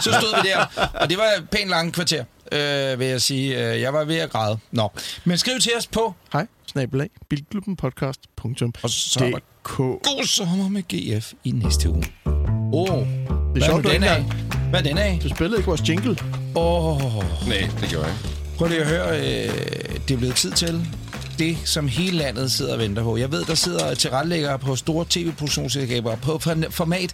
så 0.02 0.10
stod 0.20 0.42
vi 0.42 0.48
der, 0.48 0.88
og 0.94 1.10
det 1.10 1.18
var 1.18 1.24
et 1.38 1.50
pænt 1.50 1.70
langt 1.70 1.94
kvarter, 1.94 2.24
øh, 2.52 2.98
vil 2.98 3.06
jeg 3.06 3.22
sige. 3.22 3.70
Øh, 3.72 3.80
Jeg 3.80 3.92
var 3.92 4.04
ved 4.04 4.16
at 4.16 4.30
græde. 4.30 4.58
Nå, 4.72 4.92
men 5.24 5.38
skriv 5.38 5.60
til 5.60 5.72
os 5.78 5.86
på 5.86 6.14
Hej, 6.32 6.46
snabelag, 6.72 7.10
bilklubbenpodcast.dk. 7.30 9.42
God 9.76 10.26
sommer 10.26 10.68
med 10.68 10.82
GF 10.82 11.32
i 11.44 11.50
næste 11.50 11.90
uge. 11.90 12.04
Åh, 12.26 12.32
oh, 12.72 13.06
hvad 13.52 13.62
er 13.62 13.66
sjovt, 13.66 13.84
den 13.84 14.02
af? 14.02 14.24
Hvad 14.70 14.80
er 14.80 14.84
den 14.84 14.98
af? 14.98 15.20
Du 15.22 15.28
spillede 15.28 15.56
ikke 15.58 15.66
vores 15.66 15.88
jingle. 15.88 16.16
Åh, 16.56 17.16
oh, 17.16 17.48
Nej, 17.48 17.70
det 17.80 17.88
gjorde 17.88 18.06
jeg 18.06 18.14
ikke. 18.24 18.56
prøv 18.56 18.68
lige 18.68 18.80
at 18.80 18.86
høre. 18.86 19.18
Øh, 19.18 19.54
det 20.08 20.14
er 20.14 20.18
blevet 20.18 20.34
tid 20.36 20.50
til 20.52 20.86
det, 21.38 21.58
som 21.64 21.88
hele 21.88 22.16
landet 22.18 22.52
sidder 22.52 22.72
og 22.72 22.78
venter 22.78 23.02
på. 23.02 23.16
Jeg 23.16 23.32
ved, 23.32 23.44
der 23.44 23.54
sidder 23.54 23.94
tilrettelæggere 23.94 24.58
på 24.58 24.76
store 24.76 25.06
tv-produktionsselskaber 25.10 26.16
på 26.16 26.38
for- 26.38 26.56
format 26.70 27.12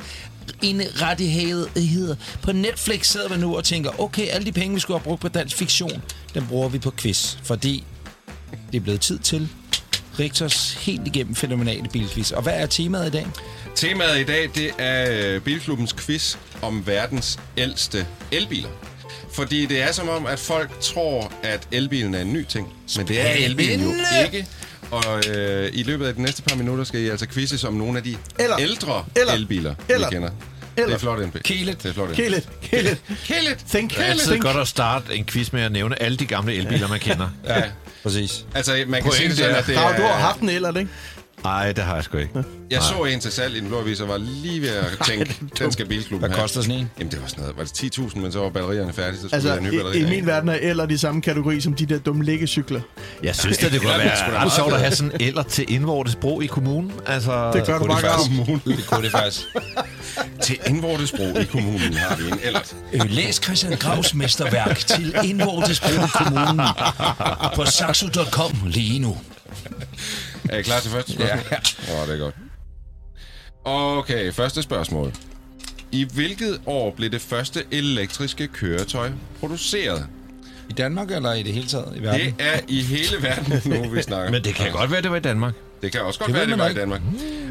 en 0.63 0.83
rettighed. 1.03 2.17
På 2.43 2.53
Netflix 2.53 3.07
sidder 3.07 3.29
vi 3.35 3.41
nu 3.41 3.57
og 3.57 3.65
tænker, 3.65 4.01
okay, 4.01 4.27
alle 4.29 4.47
de 4.47 4.53
penge, 4.53 4.75
vi 4.75 4.81
skulle 4.81 4.99
have 4.99 5.05
brugt 5.05 5.21
på 5.21 5.29
dansk 5.29 5.57
fiktion, 5.57 6.03
den 6.35 6.47
bruger 6.47 6.69
vi 6.69 6.79
på 6.79 6.93
quiz. 6.97 7.37
Fordi 7.43 7.85
det 8.73 8.77
er 8.77 8.83
blevet 8.83 9.01
tid 9.01 9.19
til 9.19 9.49
Rigtors 10.19 10.73
helt 10.81 11.07
igennem 11.07 11.35
fænomenale 11.35 11.89
bilquiz. 11.93 12.31
Og 12.31 12.43
hvad 12.43 12.53
er 12.57 12.67
temaet 12.67 13.07
i 13.07 13.11
dag? 13.11 13.27
Temaet 13.75 14.21
i 14.21 14.25
dag, 14.25 14.51
det 14.55 14.71
er 14.79 15.35
øh, 15.35 15.41
Bilklubbens 15.41 15.93
quiz 15.93 16.37
om 16.63 16.87
verdens 16.87 17.39
ældste 17.57 18.07
elbiler. 18.33 18.69
Fordi 19.35 19.67
det 19.67 19.83
er 19.83 19.93
som 19.93 20.09
om, 20.09 20.27
at 20.27 20.39
folk 20.39 20.81
tror, 20.81 21.33
at 21.43 21.69
elbilen 21.73 22.15
er 22.15 22.21
en 22.21 22.33
ny 22.33 22.45
ting. 22.45 22.69
Men 22.97 23.09
det 23.09 23.21
er 23.21 23.33
elbilen 23.45 23.81
jo 23.85 23.93
ikke. 24.25 24.47
Og 24.91 25.23
øh, 25.29 25.71
i 25.73 25.83
løbet 25.83 26.07
af 26.07 26.15
de 26.15 26.23
næste 26.23 26.43
par 26.43 26.57
minutter 26.57 26.85
skal 26.85 27.01
I 27.01 27.09
altså 27.09 27.27
quizzes 27.27 27.65
om 27.65 27.75
nogle 27.75 27.99
af 27.99 28.05
de 28.05 28.17
Eller- 28.39 28.59
ældre 28.61 29.05
eller- 29.17 29.33
elbiler, 29.33 29.75
eller- 29.89 30.09
vi 30.11 30.15
kender. 30.15 30.31
eller- 30.77 30.87
det 30.89 30.95
er 30.95 30.99
flot, 30.99 31.19
NP. 31.27 31.43
Kilet. 31.43 31.83
Det 31.83 31.89
er 31.89 31.93
flot, 31.93 32.09
NP. 32.11 32.15
Kill 32.17 32.35
it, 32.35 32.49
kill 32.63 32.87
it, 32.87 33.03
Kill 33.25 33.47
it. 33.53 33.59
think, 33.69 33.91
Det 33.91 34.01
er 34.01 34.05
altid 34.05 34.27
think. 34.27 34.43
godt 34.45 34.57
at 34.57 34.69
starte 34.69 35.15
en 35.17 35.25
quiz 35.25 35.53
med 35.53 35.63
at 35.63 35.73
nævne 35.73 36.03
alle 36.03 36.17
de 36.19 36.27
gamle 36.27 36.55
elbiler, 36.55 36.89
man 36.89 37.01
kender. 37.01 37.29
Ja, 37.49 37.63
præcis. 38.05 38.45
Altså, 38.55 38.85
man 38.87 39.03
kan 39.03 39.13
sige 39.13 39.29
det 39.29 39.37
sådan, 39.37 39.55
er- 39.55 39.59
at 39.59 39.67
det 39.67 39.75
du 39.77 39.81
har 39.81 39.89
er... 39.91 40.13
haft 40.13 40.41
en 40.41 40.49
eller 40.49 40.79
ikke? 40.79 40.91
Nej, 41.45 41.73
det 41.73 41.85
har 41.85 41.95
jeg 41.95 42.05
sgu 42.05 42.19
ikke. 42.19 42.45
Jeg 42.71 42.83
så 42.83 42.95
en 43.05 43.21
til 43.21 43.33
salg 43.33 43.57
i 43.57 43.61
den 43.61 43.69
blå 43.69 43.81
avis, 43.81 44.01
og 44.01 44.09
var 44.09 44.17
lige 44.19 44.63
ved 44.63 44.69
at 44.69 44.87
tænke, 45.09 45.37
den 45.59 45.73
skal 45.73 45.87
Bilklubben 45.87 46.19
Hvad 46.19 46.37
have. 46.37 46.43
koster 46.43 46.61
sådan 46.63 46.75
en? 46.79 46.91
Jamen, 46.99 47.11
det 47.13 47.23
var 47.23 47.27
sådan 47.29 47.43
noget. 47.43 47.57
Var 47.57 47.65
det 47.65 47.99
10.000, 47.99 48.19
men 48.19 48.33
så 48.33 48.39
var 48.41 48.51
batterierne 48.51 48.93
færdige, 48.93 49.15
så 49.21 49.21
skulle 49.21 49.35
Altså, 49.35 49.49
have 49.51 49.63
nye 49.63 49.75
i, 49.75 49.77
batterier. 49.77 50.07
i 50.07 50.11
min 50.11 50.27
verden 50.27 50.49
er 50.49 50.55
eller 50.61 50.87
de 50.87 50.99
samme 50.99 51.23
kategori 51.23 51.61
som 51.61 51.75
de 51.75 51.87
der 51.87 51.99
dumme 51.99 52.25
liggecykler. 52.25 52.81
Jeg 53.23 53.37
synes 53.37 53.59
da, 53.59 53.69
det 53.69 53.81
kunne 53.81 53.93
Ja, 53.93 53.99
det 53.99 54.07
er 54.13 54.17
sgu 54.17 54.27
da 54.27 54.31
være 54.33 54.45
ret 54.45 54.53
sjovt 54.53 54.73
at 54.73 54.81
have 54.81 54.95
sådan 54.95 55.13
en 55.21 55.27
eller 55.29 55.43
til 55.43 55.65
indvortes 55.69 56.17
brug 56.17 56.43
i 56.43 56.47
kommunen. 56.47 56.93
Altså, 57.07 57.51
Det 57.53 57.67
gør 57.67 57.79
du 57.79 57.87
bare 57.87 57.97
det 58.03 58.05
godt. 58.11 58.57
faktisk? 58.57 58.77
Det 58.79 58.87
kunne 58.87 59.03
det 59.03 59.11
faktisk. 59.11 59.41
Til 60.43 60.59
indvortesbrug 60.67 61.41
i 61.41 61.45
kommunen 61.45 61.95
har 61.95 62.17
vi 62.17 62.23
en 62.29 62.39
ellert. 62.43 62.75
Øh, 62.93 63.01
Læs 63.11 63.41
Christian 63.45 63.77
Gravs 63.77 64.15
mesterværk 64.15 64.77
til 64.87 65.15
indvortesbrug 65.25 65.91
i 65.93 66.09
kommunen 66.25 66.61
på 67.55 67.65
saxo.com 67.65 68.53
lige 68.67 68.99
nu. 68.99 69.17
Er 70.49 70.59
I 70.59 70.63
klar 70.63 70.81
til 70.81 70.91
første 70.91 71.13
spørgsmål? 71.13 71.39
Ja. 71.51 71.57
Åh, 71.95 72.01
oh, 72.03 72.09
det 72.09 72.15
er 72.15 72.19
godt. 72.19 72.35
Okay, 73.65 74.33
første 74.33 74.63
spørgsmål. 74.63 75.13
I 75.93 76.05
hvilket 76.15 76.61
år 76.67 76.91
blev 76.91 77.11
det 77.11 77.21
første 77.21 77.65
elektriske 77.71 78.47
køretøj 78.47 79.11
produceret? 79.41 80.07
I 80.71 80.73
Danmark 80.73 81.11
eller 81.11 81.33
i 81.33 81.43
det 81.43 81.53
hele 81.53 81.67
taget 81.67 81.93
i 81.97 82.03
verden? 82.03 82.21
Det 82.21 82.35
er 82.39 82.61
i 82.69 82.83
hele 82.83 83.23
verden 83.23 83.61
nu, 83.83 83.89
vi 83.91 84.03
snakker. 84.03 84.31
Men 84.31 84.45
det 84.45 84.55
kan 84.55 84.73
godt 84.73 84.91
være, 84.91 85.03
det 85.03 85.11
var 85.11 85.17
i 85.17 85.21
Danmark. 85.21 85.55
Det 85.83 85.93
kan 85.93 86.01
også 86.01 86.21
godt 86.21 86.27
Det 86.29 86.35
være, 86.37 86.47
det 86.47 86.59
var 86.59 86.67
i 86.67 86.69
ikke. 86.69 86.81
Danmark. 86.81 87.01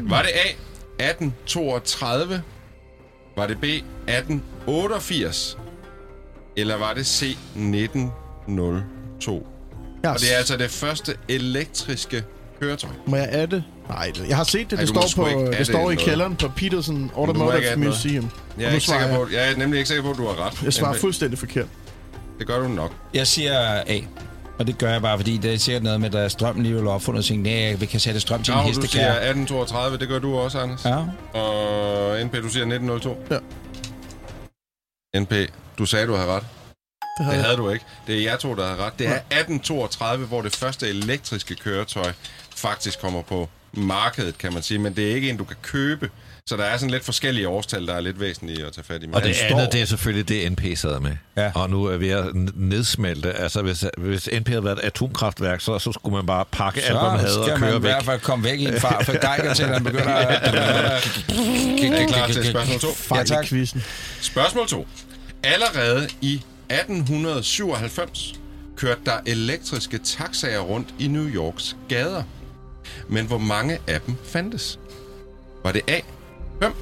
Var 0.02 0.22
det 0.22 0.30
A. 0.34 0.48
1832? 1.10 2.42
Var 3.36 3.46
det 3.46 3.60
B. 3.60 3.64
1888? 3.64 5.58
Eller 6.56 6.76
var 6.76 6.94
det 6.94 7.06
C. 7.06 7.22
1902? 7.56 9.46
Jeg 10.02 10.10
Og 10.10 10.20
det 10.20 10.32
er 10.34 10.38
altså 10.38 10.56
det 10.56 10.70
første 10.70 11.16
elektriske 11.28 12.24
køretøj. 12.64 12.90
Må 13.06 13.16
jeg 13.16 13.28
adde? 13.30 13.62
Nej, 13.88 14.10
det- 14.14 14.28
jeg 14.28 14.36
har 14.36 14.44
set 14.44 14.70
det. 14.70 14.78
Ej, 14.78 14.84
Det 14.84 14.94
må 14.94 15.02
står, 15.08 15.22
på, 15.24 15.52
det 15.58 15.66
står 15.66 15.78
i 15.78 15.82
noget. 15.82 15.98
kælderen 15.98 16.36
på 16.36 16.48
Peterson 16.56 17.10
Automotive. 17.16 17.76
Museum. 17.76 18.30
Jeg 18.58 18.64
er, 18.68 18.72
ikke 18.74 18.86
sikker 18.86 19.16
på, 19.16 19.26
jeg 19.32 19.52
er 19.52 19.56
nemlig 19.56 19.78
ikke 19.78 19.88
sikker 19.88 20.02
på, 20.04 20.10
at 20.10 20.16
du 20.16 20.26
har 20.26 20.46
ret. 20.46 20.62
Jeg 20.62 20.72
svarer 20.72 20.94
fuldstændig 20.94 21.38
forkert. 21.38 21.66
Det 22.38 22.46
gør 22.46 22.58
du 22.62 22.68
nok. 22.68 22.92
Jeg 23.14 23.26
siger 23.26 23.58
A. 23.86 24.00
Og 24.58 24.66
det 24.66 24.78
gør 24.78 24.92
jeg 24.92 25.02
bare, 25.02 25.18
fordi 25.18 25.36
det 25.36 25.54
er 25.54 25.58
sikkert 25.58 25.82
noget 25.82 26.00
med, 26.00 26.06
at 26.06 26.12
der 26.12 26.20
er 26.20 26.28
strøm 26.28 26.60
lige 26.60 26.74
vil 26.74 26.86
opfundet 26.86 27.18
og 27.18 27.24
tænkte, 27.24 27.50
nej, 27.50 27.72
vi 27.74 27.86
kan 27.86 28.00
sætte 28.00 28.20
strøm 28.20 28.42
til 28.42 28.52
en 28.52 28.58
Grav, 28.58 28.66
du 28.68 28.72
siger 28.72 28.82
hestekær. 28.82 29.10
1832, 29.12 29.98
det 29.98 30.08
gør 30.08 30.18
du 30.18 30.36
også, 30.36 30.58
Anders. 30.58 30.84
Ja. 30.84 30.96
Og 31.40 32.24
NP, 32.26 32.32
du 32.42 32.48
siger 32.48 32.64
1902. 32.66 33.16
Ja. 33.30 33.38
NP, 35.20 35.32
du 35.78 35.86
sagde, 35.86 36.06
du 36.06 36.14
havde 36.14 36.28
ret. 36.28 36.42
Det 37.18 37.26
Det 37.26 37.32
jeg. 37.32 37.44
havde 37.44 37.56
du 37.56 37.70
ikke. 37.70 37.84
Det 38.06 38.14
er 38.18 38.22
jer 38.22 38.36
to, 38.36 38.54
der 38.54 38.66
havde 38.66 38.78
ret. 38.82 38.98
Det 38.98 39.06
er 39.08 39.14
1832, 39.30 40.26
hvor 40.26 40.42
det 40.42 40.56
første 40.56 40.88
elektriske 40.88 41.54
køretøj 41.54 42.12
faktisk 42.68 43.00
kommer 43.00 43.22
på 43.22 43.48
markedet, 43.72 44.38
kan 44.38 44.52
man 44.52 44.62
sige. 44.62 44.78
Men 44.78 44.96
det 44.96 45.10
er 45.10 45.14
ikke 45.14 45.30
en, 45.30 45.36
du 45.36 45.44
kan 45.44 45.56
købe. 45.62 46.10
Så 46.48 46.56
der 46.56 46.64
er 46.64 46.76
sådan 46.76 46.90
lidt 46.90 47.04
forskellige 47.04 47.48
årstal, 47.48 47.86
der 47.86 47.94
er 47.94 48.00
lidt 48.00 48.20
væsentlige 48.20 48.66
at 48.66 48.72
tage 48.72 48.84
fat 48.84 49.02
i. 49.02 49.06
Men 49.06 49.14
Og 49.14 49.22
det 49.22 49.34
den 49.36 49.44
andet, 49.44 49.64
står- 49.64 49.70
det 49.70 49.82
er 49.82 49.86
selvfølgelig 49.86 50.28
det, 50.28 50.52
NP 50.52 50.78
sidder 50.78 51.00
med. 51.00 51.16
Ja. 51.36 51.52
Og 51.54 51.70
nu 51.70 51.84
er 51.84 51.96
vi 51.96 52.06
ved 52.08 52.14
at 52.14 52.26
nedsmelte. 52.54 53.32
Altså, 53.32 53.62
hvis, 53.62 53.84
hvis 53.98 54.28
NP 54.40 54.48
havde 54.48 54.64
været 54.64 54.78
et 54.78 54.84
atomkraftværk, 54.84 55.60
så, 55.60 55.78
så 55.78 55.92
skulle 55.92 56.16
man 56.16 56.26
bare 56.26 56.44
pakke 56.52 56.82
alt, 56.82 56.92
hvad 56.92 57.10
man 57.10 57.20
Så 57.20 57.26
havde 57.26 57.38
og 57.38 57.44
skal 57.44 57.60
man 57.60 57.68
køre 57.68 57.78
i 57.78 57.82
væk. 57.82 57.90
hvert 57.90 58.04
fald 58.04 58.20
komme 58.20 58.44
væk 58.44 58.60
i 58.60 58.64
en 58.64 58.80
far, 58.80 59.02
for 59.04 59.12
Geiger 59.36 59.54
til, 59.54 59.62
at 59.62 59.68
han 59.68 59.84
begynder 59.84 60.14
at... 60.14 60.42
Er 61.94 62.00
I 62.00 62.06
klar 62.06 62.26
til 62.26 62.44
spørgsmål 62.50 62.80
2? 62.80 62.88
Fejl 62.94 63.26
tak. 63.26 63.46
Spørgsmål 64.20 64.68
2. 64.68 64.86
Allerede 65.42 66.08
i 66.20 66.34
1897 66.34 68.34
kørte 68.76 69.00
der 69.06 69.16
elektriske 69.26 69.98
taxaer 69.98 70.60
rundt 70.60 70.88
i 70.98 71.06
New 71.08 71.28
Yorks 71.28 71.76
gader. 71.88 72.22
Men 73.08 73.26
hvor 73.26 73.38
mange 73.38 73.78
af 73.86 74.00
dem 74.00 74.14
fandtes? 74.24 74.78
Var 75.64 75.72
det 75.72 75.82
A. 75.90 76.00
5? 76.62 76.72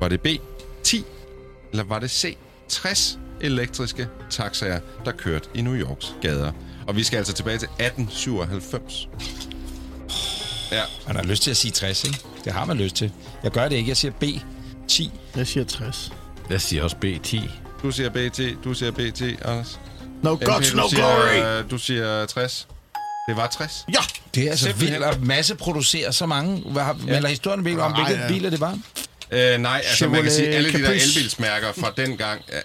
Var 0.00 0.08
det 0.08 0.20
B. 0.20 0.26
10? 0.82 1.04
Eller 1.70 1.84
var 1.84 1.98
det 1.98 2.10
C. 2.10 2.36
60 2.68 3.18
elektriske 3.40 4.08
taxaer, 4.30 4.80
der 5.04 5.12
kørte 5.12 5.48
i 5.54 5.62
New 5.62 5.74
Yorks 5.74 6.14
gader? 6.22 6.52
Og 6.86 6.96
vi 6.96 7.02
skal 7.04 7.16
altså 7.16 7.32
tilbage 7.32 7.58
til 7.58 7.68
1897. 7.78 9.08
Ja. 10.72 10.82
Man 11.06 11.16
har 11.16 11.22
lyst 11.22 11.42
til 11.42 11.50
at 11.50 11.56
sige 11.56 11.72
60, 11.72 12.04
ikke? 12.04 12.18
Det 12.44 12.52
har 12.52 12.64
man 12.64 12.76
lyst 12.76 12.96
til. 12.96 13.12
Jeg 13.42 13.50
gør 13.50 13.68
det 13.68 13.76
ikke. 13.76 13.88
Jeg 13.88 13.96
siger 13.96 14.12
B. 14.12 14.24
10. 14.88 15.10
Jeg 15.36 15.46
siger 15.46 15.64
60. 15.64 16.12
Jeg 16.50 16.60
siger 16.60 16.82
også 16.82 16.96
B10. 17.04 17.50
Du 17.82 17.90
siger 17.90 18.10
BT, 18.10 18.64
du 18.64 18.74
siger 18.74 18.90
BT, 18.90 19.22
Anders. 19.44 19.80
No 20.22 20.30
gods, 20.30 20.70
du 20.70 20.76
no 20.76 20.88
siger, 20.88 21.42
glory! 21.42 21.62
øh, 21.64 21.70
Du 21.70 21.78
siger 21.78 22.26
60. 22.26 22.68
Det 23.28 23.36
var 23.36 23.46
60. 23.46 23.84
Ja! 23.88 24.00
Det 24.34 24.46
er 24.46 24.50
altså 24.50 24.64
Simpelthen. 24.66 25.00
vildt 25.00 25.14
at 25.14 25.22
masseproducere 25.22 26.12
så 26.12 26.26
mange. 26.26 26.62
Hvad 26.72 26.82
har, 26.82 26.96
ja. 27.06 27.12
Melder 27.12 27.28
historien 27.28 27.64
virkelig 27.64 27.84
om, 27.84 27.92
hvilke 27.94 28.22
ja. 28.22 28.28
biler 28.28 28.50
det 28.50 28.60
var? 28.60 28.78
Øh, 29.30 29.58
nej, 29.60 29.82
altså 29.84 30.08
man 30.08 30.22
kan 30.22 30.30
Chevrolet 30.30 30.32
sige, 30.32 30.48
alle 30.48 30.72
de 30.72 30.78
der 30.78 30.84
Caprice. 30.84 31.18
elbilsmærker 31.18 31.72
fra 31.72 31.92
dengang 31.96 32.40
er, 32.48 32.60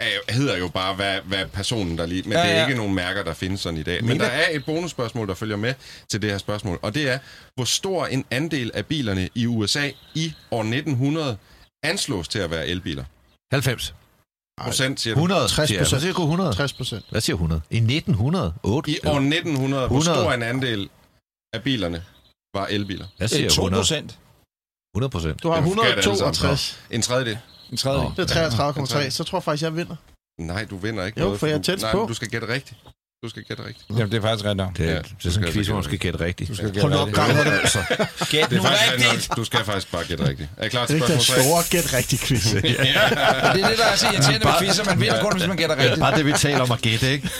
er, 0.00 0.32
hedder 0.32 0.56
jo 0.58 0.68
bare, 0.68 0.94
hvad, 0.94 1.18
hvad 1.24 1.46
personen 1.46 1.98
der 1.98 2.06
lige... 2.06 2.22
Men 2.22 2.32
Ja, 2.32 2.38
ja, 2.38 2.44
det 2.46 2.52
er 2.52 2.60
ja. 2.60 2.66
ikke 2.66 2.78
nogen 2.78 2.94
mærker, 2.94 3.24
der 3.24 3.34
findes 3.34 3.60
sådan 3.60 3.78
i 3.78 3.82
dag. 3.82 4.04
Men 4.04 4.20
der 4.20 4.26
er 4.26 4.46
et 4.50 4.64
bonusspørgsmål, 4.64 5.28
der 5.28 5.34
følger 5.34 5.56
med 5.56 5.74
til 6.10 6.22
det 6.22 6.30
her 6.30 6.38
spørgsmål. 6.38 6.78
Og 6.82 6.94
det 6.94 7.08
er, 7.10 7.18
hvor 7.54 7.64
stor 7.64 8.06
en 8.06 8.24
andel 8.30 8.70
af 8.74 8.86
bilerne 8.86 9.28
i 9.34 9.46
USA 9.46 9.90
i 10.14 10.32
år 10.50 10.60
1900 10.60 11.36
anslås 11.82 12.28
til 12.28 12.38
at 12.38 12.50
være 12.50 12.66
elbiler? 12.68 13.04
90. 13.52 13.94
Procent, 14.60 15.00
siger 15.00 15.14
du? 15.14 15.18
100. 15.18 15.48
60 15.48 15.68
siger 15.68 15.80
jeg. 15.80 15.88
Hvad 15.88 16.00
siger 16.00 16.12
du? 16.12 16.22
100? 16.22 16.52
60 16.54 16.72
procent. 16.72 17.04
Hvad 17.10 17.20
siger 17.20 17.36
100? 17.36 17.60
I 17.70 17.76
1900? 17.76 18.52
8? 18.62 18.90
I 18.90 18.98
år 19.06 19.16
1900, 19.16 19.86
hvor 19.88 19.98
100. 19.98 20.22
stor 20.22 20.32
en 20.32 20.42
andel 20.42 20.88
af 21.52 21.62
bilerne 21.62 22.02
var 22.54 22.66
elbiler? 22.66 23.06
Jeg 23.18 23.30
siger 23.30 23.48
2 23.50 23.62
100. 23.62 23.80
procent. 23.80 24.18
100 24.94 25.10
procent. 25.10 25.42
Du 25.42 25.48
har 25.50 25.60
Det 25.60 25.70
er 25.70 25.74
forkert 25.74 25.92
alle 25.92 26.02
sammen. 26.02 26.12
162. 26.14 26.78
En 26.90 27.02
tredjedel. 27.02 27.38
En 27.70 27.76
tredjedel. 27.76 28.08
Nå. 28.08 28.12
Det 28.16 28.36
er 28.36 29.04
33,3. 29.06 29.10
Så 29.10 29.24
tror 29.24 29.38
jeg 29.38 29.42
faktisk, 29.44 29.62
jeg 29.62 29.76
vinder. 29.76 29.96
Nej, 30.38 30.64
du 30.64 30.76
vinder 30.76 31.04
ikke 31.06 31.20
Jo, 31.20 31.24
noget. 31.24 31.40
for 31.40 31.46
jeg 31.46 31.54
er 31.54 31.58
du, 31.58 31.64
tæt 31.64 31.80
nej, 31.80 31.92
på. 31.92 32.04
du 32.08 32.14
skal 32.14 32.28
gætte 32.28 32.48
rigtigt. 32.48 32.80
Du 33.24 33.28
skal 33.28 33.42
gætte 33.44 33.64
rigtigt. 33.66 33.86
Jamen, 33.90 34.10
det 34.10 34.16
er 34.16 34.20
faktisk 34.20 34.44
ret 34.44 34.56
nok. 34.56 34.76
Det, 34.76 34.84
Ja, 34.84 34.90
ja, 34.90 34.96
du 34.96 35.02
det 35.02 35.10
er 35.10 35.14
skal 35.18 35.32
sådan 35.32 35.48
en 35.48 35.52
quiz, 35.52 35.66
hvor 35.66 35.74
man 35.74 35.82
gætte 35.82 35.96
skal 35.96 35.98
gætte 35.98 36.24
rigtigt. 36.24 36.48
Du 36.50 36.54
skal 36.54 36.68
gætte 36.72 36.80
Hold 36.80 36.92
nu 36.92 36.98
op, 36.98 37.06
rigtigt. 37.08 37.26
gang 37.26 37.38
det. 37.46 37.52
Altså, 37.60 37.78
Gæt 38.30 38.50
Det 38.50 38.56
nu 38.56 38.58
er 38.58 38.62
faktisk 38.68 38.92
rigtigt. 38.92 39.12
rigtigt. 39.12 39.36
Du 39.36 39.44
skal 39.44 39.60
faktisk 39.64 39.92
bare 39.92 40.04
gætte 40.04 40.28
rigtigt. 40.28 40.48
Er 40.56 40.64
I 40.64 40.68
klar 40.68 40.80
Det 40.80 40.88
til 40.88 40.94
er 41.00 41.04
ikke 41.04 41.12
den 41.12 41.20
spørgsmål 41.20 41.36
3? 41.36 41.66
store 41.68 41.82
gæt 41.82 41.94
rigtig 41.98 42.18
quiz. 42.18 42.46
Og 42.54 42.62
det 42.62 43.62
er 43.64 43.68
det, 43.68 43.78
der 43.78 43.84
er 43.92 43.96
så 43.96 44.06
irriterende 44.12 44.44
med 44.46 44.54
quizzer. 44.60 44.84
Man 44.84 45.00
vinder 45.00 45.20
kun, 45.22 45.32
hvis 45.38 45.48
man 45.48 45.56
gætter 45.56 45.76
rigtigt. 45.76 46.00
bare 46.00 46.16
det, 46.16 46.26
vi 46.26 46.32
taler 46.32 46.60
om 46.60 46.72
at 46.72 46.80
gætte, 46.80 47.12
ikke? 47.12 47.30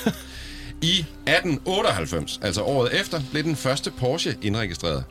I 0.83 0.99
1898, 0.99 2.41
altså 2.43 2.63
året 2.63 3.01
efter, 3.01 3.21
blev 3.31 3.45
den 3.45 3.57
første 3.57 3.91
Porsche 3.91 4.37
indregistreret. 4.43 5.05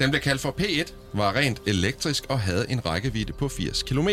Den 0.00 0.10
blev 0.10 0.20
kaldt 0.20 0.40
for 0.40 0.54
P1, 0.60 0.92
var 1.14 1.36
rent 1.36 1.62
elektrisk 1.66 2.24
og 2.28 2.40
havde 2.40 2.66
en 2.68 2.86
rækkevidde 2.86 3.32
på 3.32 3.48
80 3.48 3.82
km. 3.82 4.08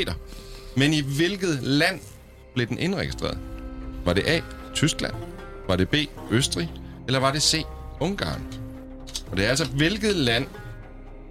Men 0.76 0.94
i 0.94 1.02
hvilket 1.02 1.60
land 1.64 2.00
blev 2.56 2.68
den 2.68 2.80
indregistreret? 2.80 3.38
Var 4.06 4.14
det 4.14 4.24
A. 4.28 4.42
Tyskland? 4.74 5.14
Var 5.68 5.76
det 5.76 5.90
B. 5.90 5.96
Østrig? 6.32 6.72
Eller 7.08 7.20
var 7.20 7.32
det 7.32 7.42
C. 7.42 7.64
Ungarn? 8.00 8.42
Og 9.32 9.38
det 9.38 9.46
er 9.46 9.50
altså 9.50 9.66
hvilket 9.66 10.16
land 10.16 10.48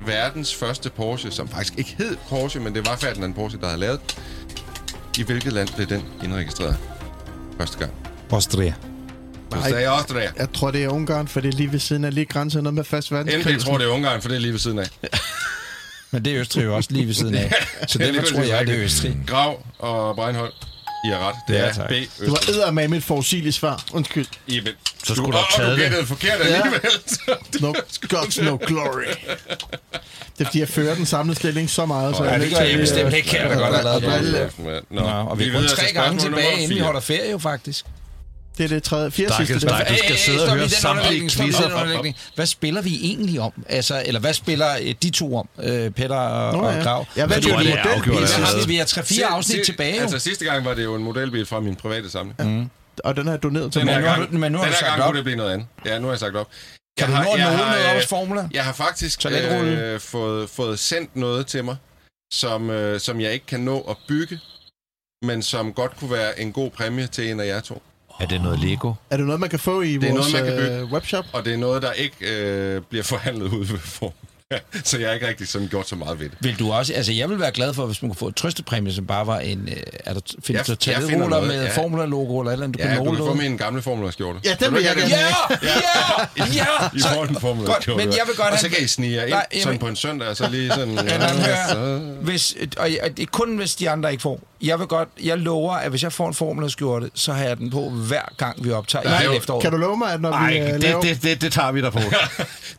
verdens 0.07 0.55
første 0.55 0.91
Porsche, 0.91 1.31
som 1.31 1.49
faktisk 1.49 1.79
ikke 1.79 1.95
hed 1.99 2.17
Porsche, 2.29 2.61
men 2.61 2.75
det 2.75 2.87
var 2.87 2.97
Ferdinand 2.97 3.35
Porsche, 3.35 3.61
der 3.61 3.67
havde 3.67 3.81
lavet. 3.81 4.01
I 5.19 5.23
hvilket 5.23 5.53
land 5.53 5.69
blev 5.77 5.87
den 5.87 6.05
indregistreret 6.25 6.77
første 7.59 7.79
gang? 7.79 7.93
Austria. 8.31 8.75
Du 9.53 9.57
Nej. 9.57 9.71
sagde 9.71 9.89
Austria. 9.89 10.31
Jeg 10.39 10.49
tror, 10.53 10.71
det 10.71 10.85
er 10.85 10.89
Ungarn, 10.89 11.29
for 11.29 11.41
det 11.41 11.55
er 11.55 11.57
lige 11.59 11.73
ved 11.73 11.79
siden 11.79 12.05
af 12.05 12.15
lige 12.15 12.25
grænsen 12.27 12.63
noget 12.63 12.75
med 12.75 12.85
fast 12.85 13.13
verdenskrig. 13.13 13.57
NP 13.57 13.63
tror, 13.63 13.79
det 13.79 13.85
er 13.87 13.91
Ungarn, 13.91 14.21
for 14.23 14.29
det 14.29 14.37
er 14.37 14.41
lige 14.41 14.53
ved 14.53 14.59
siden 14.61 14.79
af. 14.79 14.89
Men 16.11 16.25
det 16.25 16.33
er 16.35 16.41
Østrig 16.41 16.65
jo 16.65 16.77
også 16.77 16.89
lige 16.93 17.07
ved 17.07 17.15
siden 17.15 17.35
af. 17.35 17.53
Så 17.89 17.99
Det 17.99 18.17
er 18.17 18.23
tror 18.23 18.41
jeg, 18.43 18.67
det 18.67 18.75
er. 18.79 18.85
Østrig. 18.85 19.17
Grav 19.27 19.63
og 19.79 20.17
Breinholt. 20.17 20.55
I 21.05 21.09
har 21.09 21.29
ret. 21.29 21.35
Det 21.49 21.55
Ja, 21.55 21.59
er 21.61 21.73
tak. 21.73 21.89
B. 21.89 21.91
Det 21.93 22.09
var 22.21 22.33
Østrig. 22.35 22.55
eddermame 22.55 22.97
et 22.97 23.03
forudsigeligt 23.05 23.55
svar. 23.57 23.85
Undskyld. 23.93 24.27
Vil. 24.47 24.73
Så 25.05 25.15
skulle 25.15 25.33
du 25.33 25.37
have 25.37 25.69
og 25.69 25.79
taget 25.79 25.93
du 25.93 25.99
det. 26.01 26.09
forkert 26.09 26.39
Ja. 26.41 26.45
alligevel. 26.45 26.81
No 27.61 27.73
gods, 28.09 28.39
no 28.41 28.59
glory. 28.67 29.03
Det 30.39 30.41
er 30.41 30.45
fordi, 30.45 30.61
jeg 30.61 30.69
fører 30.69 30.95
den 30.95 31.07
samlede 31.07 31.39
stilling 31.39 31.71
så 31.71 31.87
meget. 31.87 32.17
Så 32.17 32.25
Ja, 32.25 32.31
er 32.31 32.39
det 32.39 32.51
gør 32.51 32.59
jeg 32.61 32.79
bestemt 32.79 33.15
ikke. 33.15 33.29
Kan 33.29 33.41
jeg 33.41 33.51
da 33.51 33.55
godt 33.55 33.75
have 33.75 34.01
lavet 34.25 34.53
det. 34.59 34.83
Nå, 34.91 35.01
og 35.03 35.39
vi 35.39 35.49
er 35.49 35.53
kun 35.53 35.69
tre 35.69 35.93
gange 35.95 36.19
tilbage, 36.21 36.53
inden 36.61 36.77
vi 36.77 36.81
holder 36.81 37.01
ferie 37.01 37.31
jo 37.31 37.39
faktisk. 37.39 37.87
Det 38.59 38.65
er 38.65 38.69
det 38.69 38.83
tredje, 38.83 39.11
fjerde 39.11 39.33
Stakkels 39.35 39.63
sidste. 39.63 39.69
dig. 39.79 39.87
Det. 39.89 39.99
Du 39.99 40.05
skal 40.05 40.17
sidde 40.19 40.45
og 40.45 40.57
høre 40.57 40.69
samtlige 40.69 41.21
quizzer. 41.31 42.13
Hvad 42.35 42.47
spiller 42.47 42.83
vi 42.83 42.99
egentlig 43.03 43.41
om? 43.41 43.53
Altså, 43.69 44.03
eller 44.07 44.21
hvad 44.21 44.35
spiller 44.35 44.69
øh, 44.83 44.95
de 45.03 45.11
to 45.11 45.37
om, 45.37 45.49
øh, 45.63 45.91
Peter 45.91 46.17
og, 46.17 46.53
Nå, 46.53 46.59
og 46.69 46.75
ja. 46.75 46.83
Grav? 46.83 47.01
En 47.01 47.07
det 47.15 47.21
er 47.23 47.27
modelbil, 47.29 47.67
Vi 47.67 47.71
har, 47.73 48.67
vi 48.67 48.77
har 48.77 48.85
tre-fire 48.85 49.27
afsnit 49.27 49.65
tilbage. 49.67 50.01
Altså 50.01 50.19
sidste 50.19 50.45
gang 50.45 50.65
var 50.65 50.75
det 50.75 50.85
jo 50.85 50.95
en 50.95 51.03
modelbil 51.03 51.47
fra 51.47 51.61
min 51.61 51.77
private 51.77 52.11
samling. 52.11 52.73
og 53.05 53.17
den 53.17 53.25
har 53.27 53.33
jeg 53.33 53.43
doneret 53.43 53.73
til 53.73 53.79
Den 53.81 53.87
Men 53.87 53.95
her 53.95 54.01
nu 54.01 54.07
har 54.59 54.65
du- 54.65 54.71
du 54.71 54.73
sagt 54.73 54.87
gang 54.87 55.03
op. 55.03 55.07
kunne 55.07 55.17
det 55.17 55.25
blive 55.25 55.37
noget 55.37 55.53
andet. 55.53 55.67
Ja, 55.87 55.99
nu 55.99 56.05
har 56.07 56.13
jeg 56.13 56.19
sagt 56.21 56.37
op. 56.37 56.49
Kan 56.99 57.09
du 57.09 57.15
Jeg 57.15 57.25
nå 57.25 57.31
at 57.33 57.39
jeg 57.41 57.47
måle 57.49 57.57
har, 57.59 57.67
noget 57.71 57.85
af 57.85 57.89
øh, 57.89 57.95
vores 57.95 58.07
formler? 58.07 58.49
Jeg 58.53 58.65
har 58.65 58.73
faktisk 58.73 59.27
øh, 59.27 60.01
fået, 60.01 60.51
fået 60.51 60.79
sendt 60.79 61.17
noget 61.17 61.47
til 61.47 61.65
mig, 61.65 61.77
som, 62.33 62.71
øh, 62.71 63.01
som 63.01 63.21
jeg 63.21 63.33
ikke 63.33 63.47
kan 63.47 63.61
nå 63.61 63.81
at 63.91 63.97
bygge, 64.09 64.39
men 65.23 65.43
som 65.43 65.73
godt 65.73 65.97
kunne 65.97 66.11
være 66.11 66.41
en 66.41 66.53
god 66.53 66.71
præmie 66.71 67.07
til 67.07 67.31
en 67.31 67.41
af 67.41 67.47
jer 67.47 67.61
to. 67.61 67.83
Er 68.21 68.27
det 68.27 68.41
noget 68.43 68.59
Lego? 68.59 68.93
Er 69.11 69.17
det 69.17 69.27
noget, 69.27 69.41
man 69.41 69.51
kan 69.51 69.59
få 69.59 69.81
i 69.81 69.93
Det 69.93 70.05
er 70.05 70.13
vores 70.13 70.33
noget, 70.33 70.47
man 70.47 70.57
kan 70.57 70.81
øh, 70.81 70.93
webshop? 70.93 71.25
Og 71.33 71.45
det 71.45 71.53
er 71.53 71.57
noget, 71.57 71.83
der 71.83 71.93
ikke 71.93 72.17
øh, 72.21 72.83
bliver 72.83 73.05
forhandlet 73.05 73.53
ud 73.53 73.65
ved 73.65 73.79
form. 73.79 74.13
så 74.85 74.99
jeg 74.99 75.09
har 75.09 75.15
ikke 75.15 75.29
rigtig 75.29 75.49
sådan 75.49 75.69
gjort 75.69 75.89
så 75.89 75.97
meget 75.97 76.21
ved 76.21 76.29
det. 76.29 76.39
Vil 76.41 76.59
du 76.59 76.73
også, 76.73 76.93
altså 76.93 77.13
jeg 77.13 77.31
vil 77.31 77.41
være 77.41 77.51
glad 77.53 77.75
for, 77.75 77.87
hvis 77.87 78.03
man 78.03 78.09
kunne 78.09 78.17
få 78.17 78.29
et 78.29 78.37
trøstepræmie, 78.37 78.93
som 78.93 79.07
bare 79.07 79.27
var 79.27 79.39
en, 79.39 79.69
øh, 79.69 79.77
er 80.05 80.15
der, 80.15 80.21
findes 80.43 80.69
Jeg- 80.69 80.77
der 80.85 80.93
jeg 80.93 80.97
finder 81.03 81.09
toiletruller 81.09 81.29
noget, 81.29 81.47
med 81.49 81.65
ja. 81.65 81.71
Formula-logo 81.83 82.41
eller 82.41 82.51
et 82.51 82.53
eller 82.53 82.65
andet, 82.67 82.79
du 82.81 82.83
Ja, 82.85 82.89
kan 82.89 82.99
du 82.99 83.05
måle 83.05 83.17
kan 83.17 83.23
få 83.27 83.35
noget? 83.35 83.51
min 83.51 83.57
gamle 83.59 83.83
Formula-skjorte. 83.83 84.41
Ja, 84.45 84.55
den 84.61 84.75
vil 84.75 84.83
jeg 84.83 84.97
gerne 84.97 85.11
have. 85.15 85.35
Ja, 85.63 85.69
ja, 86.37 86.45
ja! 86.55 86.65
I 86.99 87.15
får 87.15 87.25
den 87.25 87.41
Formula-skjorte. 87.41 87.87
Godt, 87.87 87.97
men 87.97 88.07
jeg 88.17 88.23
vil 88.27 88.37
godt 88.37 88.41
Og 88.41 88.45
have- 88.47 88.59
så 88.59 88.69
kan 88.69 88.85
I 88.85 88.87
snige 88.87 89.15
jer 89.17 89.23
ind 89.23 89.31
Nej, 89.31 89.47
sådan 89.53 89.63
jamen- 89.65 89.79
på 89.79 89.89
en 89.89 89.97
søndag, 89.97 90.29
og 90.29 90.37
så 90.37 90.49
lige 90.51 90.69
sådan... 90.71 90.99
Så- 91.69 92.01
hvis, 92.23 92.55
og, 92.79 92.89
det 93.17 93.19
er 93.23 93.27
kun 93.33 93.57
hvis 93.57 93.75
de 93.75 93.91
andre 93.91 94.11
ikke 94.11 94.23
får. 94.23 94.41
Jeg 94.63 94.79
vil 94.79 94.87
godt, 94.87 95.09
jeg 95.23 95.39
lover, 95.39 95.75
at 95.75 95.91
hvis 95.91 96.03
jeg 96.03 96.13
får 96.13 96.29
en 96.29 96.35
Formula-skjorte, 96.35 97.11
så 97.15 97.33
har 97.33 97.45
jeg 97.45 97.57
den 97.57 97.71
på 97.71 97.91
hver 97.91 98.33
gang, 98.37 98.65
vi 98.65 98.71
optager 98.71 99.21
i 99.21 99.25
er 99.27 99.31
efteråret. 99.31 99.63
Kan 99.63 99.73
du 99.73 99.79
love 99.79 99.97
mig, 99.97 100.13
at 100.13 100.21
når 100.21 100.49
vi 100.49 100.59
øh, 100.59 100.67
det, 100.73 100.81
laver... 100.83 101.01
det, 101.01 101.23
det, 101.23 101.41
det 101.43 101.53
tager 101.53 101.73
vi 101.73 101.81
der 101.83 101.91
på. 101.91 102.01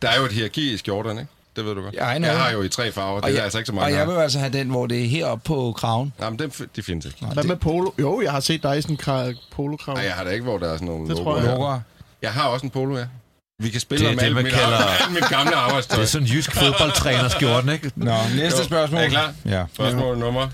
Der 0.02 0.08
er 0.08 0.18
jo 0.18 0.24
et 0.24 0.32
hierarki 0.32 0.72
i 0.74 0.76
skjorterne, 0.76 1.20
ikke? 1.20 1.32
Det 1.56 1.64
ved 1.64 1.74
du 1.74 1.82
godt. 1.82 1.94
Know. 1.94 2.30
jeg 2.30 2.38
har 2.38 2.50
jo 2.50 2.62
i 2.62 2.68
tre 2.68 2.92
farver, 2.92 3.14
det 3.16 3.24
og 3.24 3.30
er 3.30 3.34
jeg, 3.34 3.44
altså 3.44 3.58
ikke 3.58 3.66
så 3.66 3.72
og 3.72 3.76
mange 3.76 3.96
jeg 3.96 4.06
har. 4.06 4.12
vil 4.12 4.20
altså 4.20 4.38
have 4.38 4.52
den, 4.52 4.68
hvor 4.70 4.86
det 4.86 5.04
er 5.04 5.08
heroppe 5.08 5.44
på 5.44 5.72
kraven. 5.76 6.12
Jamen, 6.20 6.38
det, 6.38 6.66
de 6.76 6.82
findes 6.82 7.06
ikke. 7.06 7.26
Hvad 7.32 7.44
med 7.44 7.56
polo? 7.56 7.90
Jo, 8.00 8.20
jeg 8.22 8.32
har 8.32 8.40
set 8.40 8.62
dig 8.62 8.78
i 8.78 8.82
sådan 8.82 8.94
en 8.96 9.00
kra- 9.02 9.48
polokrav. 9.52 9.94
Nej, 9.94 10.04
jeg 10.04 10.12
har 10.14 10.24
da 10.24 10.30
ikke, 10.30 10.44
hvor 10.44 10.58
der 10.58 10.68
er 10.68 10.74
sådan 10.74 10.88
nogle 10.88 11.08
Det 11.08 11.16
tror 11.16 11.24
logoer. 11.24 11.40
jeg. 11.42 11.50
Logoer. 11.50 11.80
Jeg 12.22 12.32
har 12.32 12.48
også 12.48 12.66
en 12.66 12.70
polo, 12.70 12.96
ja. 12.98 13.04
Vi 13.62 13.68
kan 13.70 13.80
spille 13.80 14.04
Det 14.04 14.12
om 14.12 14.18
det, 14.18 14.24
alt 14.24 14.34
man 14.34 14.44
mit, 14.44 14.52
kalder- 14.52 15.10
mit 15.20 15.28
gamle 15.28 15.54
arbejdstøj. 15.56 15.96
Det 15.96 16.02
er 16.02 16.06
sådan 16.08 16.26
en 16.26 16.32
jysk 16.32 16.52
fodboldtræner-skjorten, 16.56 17.68
ikke? 17.72 17.90
Nå, 17.96 18.14
næste 18.36 18.58
Jo. 18.58 18.64
spørgsmål. 18.64 19.00
Er 19.00 19.04
I 19.04 19.08
klar? 19.08 19.34
Ja. 19.46 19.64
Spørgsmål 19.74 20.18
nummer 20.18 20.48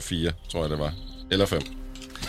4, 0.00 0.32
tror 0.52 0.60
jeg 0.60 0.70
det 0.70 0.78
var. 0.78 0.92
Eller 1.30 1.46
5. 1.46 1.60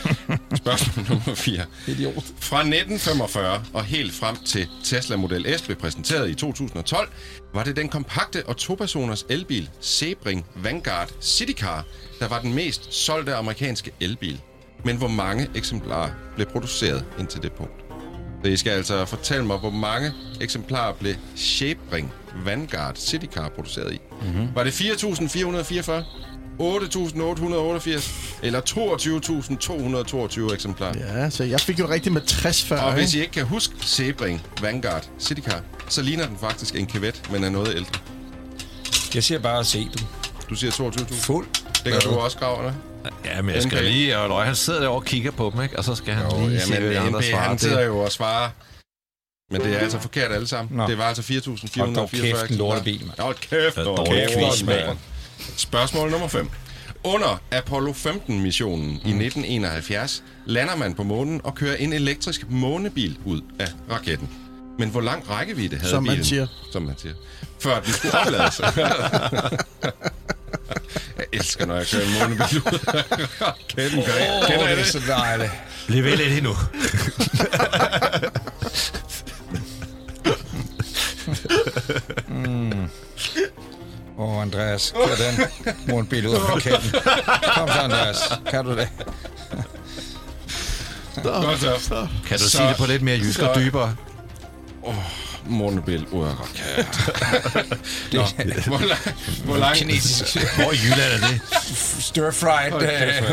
Spørgsmål 0.63 1.05
nummer 1.09 1.35
4. 1.35 1.65
Idiot. 1.87 2.23
Fra 2.39 2.59
1945 2.59 3.63
og 3.73 3.83
helt 3.83 4.13
frem 4.13 4.35
til 4.45 4.67
Tesla 4.83 5.15
Model 5.15 5.59
S 5.59 5.61
blev 5.61 5.77
præsenteret 5.77 6.29
i 6.29 6.33
2012, 6.33 7.09
var 7.53 7.63
det 7.63 7.75
den 7.75 7.89
kompakte 7.89 8.45
og 8.45 8.57
topersoners 8.57 9.25
elbil 9.29 9.69
Sebring 9.79 10.45
Vanguard 10.55 11.09
Citycar, 11.21 11.85
der 12.19 12.27
var 12.27 12.41
den 12.41 12.53
mest 12.53 12.93
solgte 12.93 13.35
amerikanske 13.35 13.91
elbil. 13.99 14.41
Men 14.85 14.97
hvor 14.97 15.07
mange 15.07 15.49
eksemplarer 15.55 16.09
blev 16.35 16.47
produceret 16.47 17.05
indtil 17.19 17.41
det 17.41 17.51
punkt? 17.51 17.73
Så 18.43 18.49
I 18.49 18.57
skal 18.57 18.71
altså 18.71 19.05
fortælle 19.05 19.45
mig, 19.45 19.57
hvor 19.57 19.69
mange 19.69 20.11
eksemplarer 20.41 20.93
blev 20.93 21.13
Sebring 21.35 22.13
Vanguard 22.45 22.95
Citycar 22.95 23.49
produceret 23.49 23.93
i. 23.93 23.99
Mm-hmm. 24.21 24.55
Var 24.55 24.63
det 24.63 24.71
4.444? 24.71 25.91
8.888 26.59 28.39
eller 28.43 28.61
22.222 30.49 30.53
eksemplarer. 30.53 30.93
Ja, 31.21 31.29
så 31.29 31.43
jeg 31.43 31.59
fik 31.59 31.79
jo 31.79 31.89
rigtigt 31.89 32.13
med 32.13 32.21
60 32.21 32.63
før. 32.63 32.79
Og 32.79 32.93
hvis 32.93 33.13
I 33.13 33.19
ikke? 33.19 33.31
kan 33.31 33.45
huske 33.45 33.73
Sebring 33.81 34.41
Vanguard 34.61 35.09
Citycar, 35.19 35.61
så 35.89 36.01
ligner 36.01 36.27
den 36.27 36.37
faktisk 36.41 36.75
en 36.75 36.89
Corvette, 36.89 37.19
men 37.31 37.43
er 37.43 37.49
noget 37.49 37.75
ældre. 37.75 37.99
Jeg 39.15 39.23
siger 39.23 39.39
bare 39.39 39.59
at 39.59 39.65
se 39.65 39.79
dem. 39.79 40.05
Du 40.49 40.55
siger 40.55 40.71
22.000. 40.71 41.13
Fuld. 41.21 41.47
Det 41.85 41.91
kan 41.93 42.01
du 42.01 42.09
også 42.09 42.37
grave, 42.37 42.57
eller? 42.59 42.73
Ja, 43.25 43.41
men 43.41 43.55
jeg 43.55 43.63
skal 43.63 43.77
NP. 43.77 43.83
lige... 43.83 44.17
Og 44.17 44.29
Løg, 44.29 44.45
han 44.45 44.55
sidder 44.55 44.79
derovre 44.79 44.99
og 45.01 45.05
kigger 45.05 45.31
på 45.31 45.51
dem, 45.55 45.63
ikke? 45.63 45.77
Og 45.77 45.83
så 45.83 45.95
skal 45.95 46.13
han 46.13 46.31
Jo, 46.31 46.47
lige 46.47 46.61
se, 46.61 46.69
hvad 46.69 46.81
de 46.81 46.85
jamen, 46.93 47.07
andre 47.07 47.23
svarer. 47.23 47.47
han 47.49 47.57
sidder 47.57 47.81
jo 47.81 47.99
og 47.99 48.11
svarer. 48.11 48.49
Men 49.51 49.61
det 49.61 49.75
er 49.75 49.79
altså 49.79 49.99
forkert 49.99 50.31
alle 50.31 50.47
sammen. 50.47 50.77
Nå. 50.77 50.87
Det 50.87 50.97
var 50.97 51.03
altså 51.03 51.21
4.444 51.21 51.89
Hold 51.89 52.09
kæft, 52.09 52.51
en 52.51 52.57
lortebil, 52.57 53.05
mand. 53.05 53.19
Hold 53.19 53.35
kæft, 53.35 53.77
er 53.77 53.83
dårlig 53.83 54.13
Kæft, 54.27 54.33
quiz, 54.39 54.63
mand. 54.63 54.97
Spørgsmål 55.57 56.11
nummer 56.11 56.27
5. 56.27 56.49
Under 57.03 57.41
Apollo 57.51 57.91
15-missionen 57.91 58.89
i 58.89 58.93
1971 58.95 60.23
lander 60.45 60.75
man 60.75 60.93
på 60.93 61.03
månen 61.03 61.41
og 61.43 61.55
kører 61.55 61.75
en 61.75 61.93
elektrisk 61.93 62.49
månebil 62.49 63.17
ud 63.25 63.41
af 63.59 63.67
raketten. 63.91 64.29
Men 64.79 64.89
hvor 64.89 65.01
lang 65.01 65.29
rækkevidde 65.29 65.77
havde 65.77 65.89
Som 65.89 66.03
man 66.03 66.11
bilen? 66.11 66.25
siger. 66.25 66.47
Som 66.71 66.81
man 66.81 66.95
siger. 66.97 67.13
Før 67.59 67.79
den 67.79 67.93
skulle 67.93 68.19
oplades. 68.19 68.59
jeg 71.17 71.25
elsker, 71.33 71.65
når 71.65 71.75
jeg 71.75 71.87
kører 71.87 72.03
en 72.05 72.13
månebil 72.19 72.57
ud 72.57 72.79
af 72.87 73.03
raketten. 73.41 74.03
Kender 74.47 74.47
I 74.47 74.51
det 74.63 74.71
er 74.71 74.75
det? 74.75 74.85
så 74.85 75.01
dejligt. 75.07 75.51
Bliv 75.87 76.03
ved 76.03 76.17
lidt 76.17 76.33
endnu. 76.37 76.51
Andreas. 84.53 84.93
Kør 84.95 85.15
den 85.15 85.45
morgenbil 85.87 86.27
ud 86.27 86.33
af 86.35 86.41
parketten. 86.41 86.91
Kom 87.55 87.67
så, 87.69 87.79
Andreas. 87.79 88.17
Kan 88.51 88.65
du 88.65 88.71
det? 88.75 88.87
Godt 91.23 91.81
så. 91.81 92.07
Kan 92.27 92.37
du 92.37 92.43
Så- 92.43 92.49
sige 92.49 92.67
det 92.69 92.77
på 92.77 92.85
lidt 92.85 93.01
mere 93.01 93.17
jysk 93.17 93.39
og 93.39 93.55
dybere? 93.55 93.95
Morgenbil 94.81 94.95
af 95.49 96.33
raket. 96.39 96.87
Nå, 98.13 98.21
hvor, 98.67 98.87
lang, 98.87 98.99
hvor 99.45 99.57
lang... 99.57 99.75
Kinesisk 99.75 100.37
Hvor 100.55 100.71
i 100.71 100.75
Jylland 100.75 101.23
er 101.23 101.27
det? 101.27 101.41
stir-fried 101.99 102.73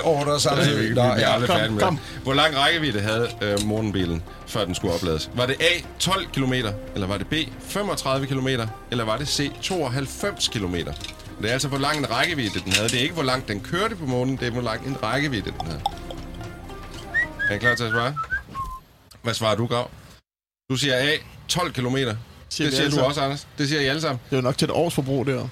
uh, 0.03 0.07
order 0.07 0.39
samtidig. 0.39 0.95
Nå, 0.95 1.03
ja. 1.03 1.47
kom, 1.47 1.79
kom. 1.79 1.97
det. 1.97 2.23
Hvor 2.23 2.35
lang 2.35 2.57
rækkevidde 2.57 3.01
havde 3.01 3.29
øh, 3.43 3.67
morgenbilen, 3.67 4.23
før 4.47 4.65
den 4.65 4.75
skulle 4.75 4.95
oplades? 4.95 5.31
Var 5.35 5.47
det 5.47 5.57
A, 5.61 5.81
12 5.99 6.27
km, 6.27 6.53
eller 6.95 7.07
var 7.07 7.19
det 7.19 7.27
B, 7.27 7.35
35 7.69 8.27
km, 8.27 8.49
eller 8.91 9.05
var 9.05 9.17
det 9.17 9.29
C, 9.29 9.51
92 9.63 10.49
km? 10.49 10.75
Det 11.43 11.49
er 11.49 11.53
altså, 11.53 11.69
hvor 11.69 11.79
lang 11.79 11.99
en 11.99 12.11
rækkevidde 12.11 12.61
den 12.65 12.73
havde. 12.73 12.89
Det 12.89 12.99
er 12.99 13.03
ikke, 13.03 13.15
hvor 13.15 13.23
langt 13.23 13.49
den 13.49 13.61
kørte 13.61 13.97
på 13.97 14.07
månen, 14.07 14.37
det 14.37 14.47
er, 14.47 14.51
hvor 14.51 14.63
lang 14.63 14.87
en 14.87 14.97
rækkevidde 15.03 15.51
den 15.61 15.67
havde. 15.67 15.81
Er 17.51 17.55
I 17.55 17.59
klar 17.59 17.75
til 17.75 17.85
at 17.85 17.91
svare? 17.91 18.15
Hvad 19.23 19.35
svarer 19.35 19.55
du, 19.57 19.67
Grav? 19.67 19.91
Du 20.71 20.77
siger 20.77 20.95
A, 20.97 21.11
12 21.49 21.73
km. 21.73 21.97
Det 21.97 22.17
Siger 22.49 22.71
vi 22.71 22.77
siger 22.77 22.91
du 22.91 23.01
også, 23.01 23.21
Anders. 23.21 23.47
Det 23.59 23.69
siger 23.69 23.81
I 23.81 23.87
alle 23.87 24.01
sammen. 24.01 24.21
Det 24.31 24.33
er 24.33 24.37
jo 24.37 24.43
nok 24.43 24.59
til 24.59 24.65
et 24.67 24.71
års 24.71 24.95
forbrug, 24.95 25.27
der. 25.27 25.49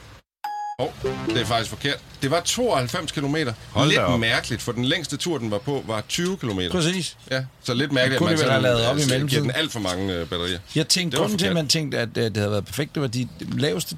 Oh, 0.78 0.88
det 1.28 1.40
er 1.40 1.44
faktisk 1.44 1.70
forkert. 1.70 1.98
Det 2.22 2.30
var 2.30 2.40
92 2.40 3.12
km. 3.12 3.36
Hold 3.70 3.88
Lidt 3.88 4.00
op. 4.00 4.20
mærkeligt, 4.20 4.62
for 4.62 4.72
den 4.72 4.84
længste 4.84 5.16
tur, 5.16 5.38
den 5.38 5.50
var 5.50 5.58
på, 5.58 5.84
var 5.86 6.00
20 6.08 6.36
km. 6.36 6.60
Præcis. 6.70 7.16
Ja, 7.30 7.44
så 7.62 7.74
lidt 7.74 7.92
mærkeligt, 7.92 8.18
Kunne 8.18 8.30
at 8.32 8.38
det 8.38 8.46
man 8.46 8.52
have 8.52 8.62
lavet 8.62 8.86
op 8.86 8.96
i 8.96 9.00
altså, 9.00 9.08
giver 9.08 9.18
mellemtiden? 9.18 9.44
den 9.48 9.56
alt 9.56 9.72
for 9.72 9.80
mange 9.80 10.14
øh, 10.14 10.26
batterier. 10.28 10.58
Jeg 10.74 10.88
tænkte, 10.88 11.16
Det 11.16 11.20
grunden 11.22 11.38
til, 11.38 11.46
at 11.46 11.54
man 11.54 11.68
tænkte, 11.68 11.98
at 11.98 12.08
øh, 12.16 12.24
det 12.24 12.36
havde 12.36 12.50
været 12.50 12.64
perfekt, 12.64 12.94
det 12.94 13.02
var 13.02 13.08
de 13.08 13.28
laveste... 13.52 13.96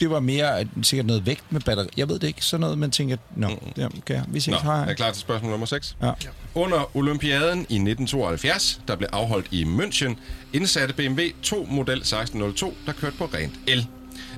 Det 0.00 0.10
var 0.10 0.20
mere 0.20 0.64
sikkert 0.82 1.06
noget 1.06 1.26
vægt 1.26 1.52
med 1.52 1.60
batteri. 1.60 1.88
Jeg 1.96 2.08
ved 2.08 2.18
det 2.18 2.26
ikke. 2.26 2.44
Sådan 2.44 2.60
noget, 2.60 2.78
man 2.78 2.90
tænker, 2.90 3.16
nå, 3.36 3.48
det 3.76 4.04
kan 4.06 4.16
jeg. 4.16 4.24
Vi 4.28 4.32
Nå, 4.34 4.40
ses. 4.40 4.48
er 4.48 4.58
Hej. 4.58 4.74
jeg 4.74 4.96
klar 4.96 5.10
til 5.10 5.20
spørgsmål 5.20 5.50
nummer 5.50 5.66
6? 5.66 5.96
Ja. 6.02 6.12
Under 6.54 6.96
Olympiaden 6.96 7.58
i 7.58 7.62
1972, 7.62 8.80
der 8.88 8.96
blev 8.96 9.08
afholdt 9.12 9.46
i 9.50 9.64
München, 9.64 10.14
indsatte 10.52 10.94
BMW 10.94 11.20
to 11.42 11.66
Model 11.70 11.98
1602, 11.98 12.74
der 12.86 12.92
kørte 12.92 13.16
på 13.16 13.24
rent 13.34 13.54
el. 13.66 13.86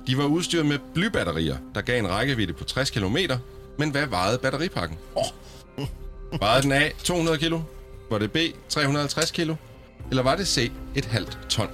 De 0.06 0.18
var 0.18 0.24
udstyret 0.24 0.66
med 0.66 0.78
blybatterier, 0.94 1.56
der 1.74 1.80
gav 1.80 1.98
en 1.98 2.09
rækkevidde 2.10 2.52
på 2.52 2.64
60 2.64 2.90
km, 2.90 3.16
men 3.78 3.90
hvad 3.90 4.06
vejede 4.06 4.39
batteripakken? 4.39 4.98
Oh. 5.14 5.24
Vejede 6.40 6.62
den 6.62 6.72
A 6.72 6.89
200 7.05 7.39
kg? 7.39 7.52
Var 8.10 8.18
det 8.18 8.32
B 8.32 8.36
350 8.68 9.30
kg? 9.30 9.51
Eller 10.10 10.22
var 10.22 10.36
det 10.36 10.48
C 10.48 10.72
et 10.94 11.05
halvt 11.05 11.39
ton? 11.48 11.68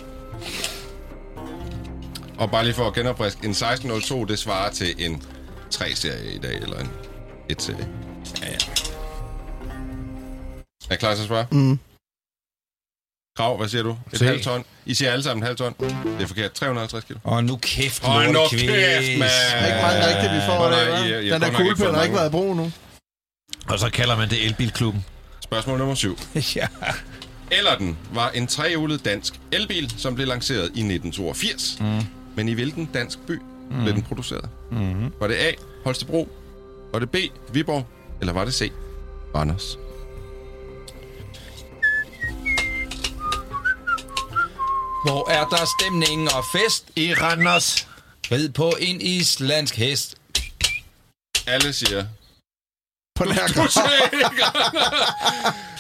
Og 2.39 2.51
bare 2.51 2.65
lige 2.65 2.75
for 2.75 2.87
at 2.87 2.95
genopriske, 2.95 3.45
en 3.45 3.51
1602, 3.51 4.25
det 4.25 4.39
svarer 4.39 4.71
til 4.71 4.95
en 4.99 5.23
3-serie 5.75 6.35
i 6.35 6.39
dag, 6.39 6.55
eller 6.55 6.81
en 6.81 6.91
1-serie. 7.53 7.89
Ja, 8.43 8.49
ja. 8.51 8.57
Er 10.91 10.95
I 10.95 10.97
klar 10.97 11.15
til 11.15 11.23
at 11.23 11.29
svare? 11.29 11.47
Mm. 11.53 11.79
Krav, 13.37 13.57
hvad 13.57 13.69
siger 13.69 13.83
du? 13.83 13.97
Et 14.13 14.19
C. 14.19 14.23
halvt 14.23 14.43
ton. 14.43 14.65
I 14.87 14.95
siger 14.95 15.13
alle 15.13 15.23
sammen 15.23 15.43
et 15.43 15.47
halvt 15.47 15.59
ton. 15.59 15.75
Det 15.79 16.23
er 16.23 16.27
forkert. 16.27 16.53
350 16.53 17.05
kilo. 17.05 17.19
Og 17.25 17.45
nu 17.45 17.57
kæft, 17.57 18.05
Hold 18.05 18.33
nu 18.33 18.41
kæft, 18.51 18.63
mand. 18.63 18.71
Der 18.71 18.87
er 18.87 18.99
ikke 19.01 19.19
meget 19.21 20.17
rigtigt, 20.17 20.33
vi 20.33 20.41
får. 20.47 20.69
Hva'? 20.69 20.75
Har 20.75 21.39
Den 21.39 21.41
der 21.41 21.77
fået 21.77 21.95
har 21.95 22.03
ikke 22.03 22.17
været 22.17 22.29
i 22.29 22.31
brug 22.31 22.57
nu. 22.57 22.73
Og 23.69 23.79
så 23.79 23.91
kalder 23.91 24.17
man 24.17 24.31
det 24.31 24.45
elbilklubben. 24.45 25.05
Spørgsmål 25.41 25.79
nummer 25.79 25.95
7. 25.95 26.19
ja. 26.57 26.67
Ellerden 27.51 27.99
var 28.13 28.31
en 28.31 28.47
trehjulet 28.47 29.05
dansk 29.05 29.41
elbil, 29.53 29.95
som 29.99 30.15
blev 30.15 30.27
lanceret 30.27 30.65
i 30.65 30.83
1982. 30.95 31.77
Mm. 31.81 32.24
Men 32.37 32.49
i 32.49 32.53
hvilken 32.53 32.91
dansk 32.95 33.19
by 33.27 33.41
mm. 33.71 33.83
blev 33.83 33.95
den 33.95 34.03
produceret? 34.03 34.49
Mm. 34.71 35.13
Var 35.21 35.27
det 35.27 35.35
A. 35.35 35.53
Holstebro? 35.85 36.29
Var 36.93 36.99
det 36.99 37.11
B. 37.11 37.17
Viborg? 37.53 37.87
Eller 38.21 38.33
var 38.33 38.45
det 38.45 38.55
C. 38.55 38.73
Randers? 39.35 39.79
Hvor 45.05 45.31
er 45.31 45.45
der 45.49 45.67
stemning 45.79 46.35
og 46.35 46.45
fest? 46.53 46.87
I 46.97 47.15
Randers. 47.15 47.89
Rid 48.33 48.49
på 48.49 48.73
en 48.81 49.01
islandsk 49.01 49.77
hest. 49.77 50.17
Alle 51.47 51.73
siger... 51.73 52.07
På 53.15 53.25
nær 53.25 53.47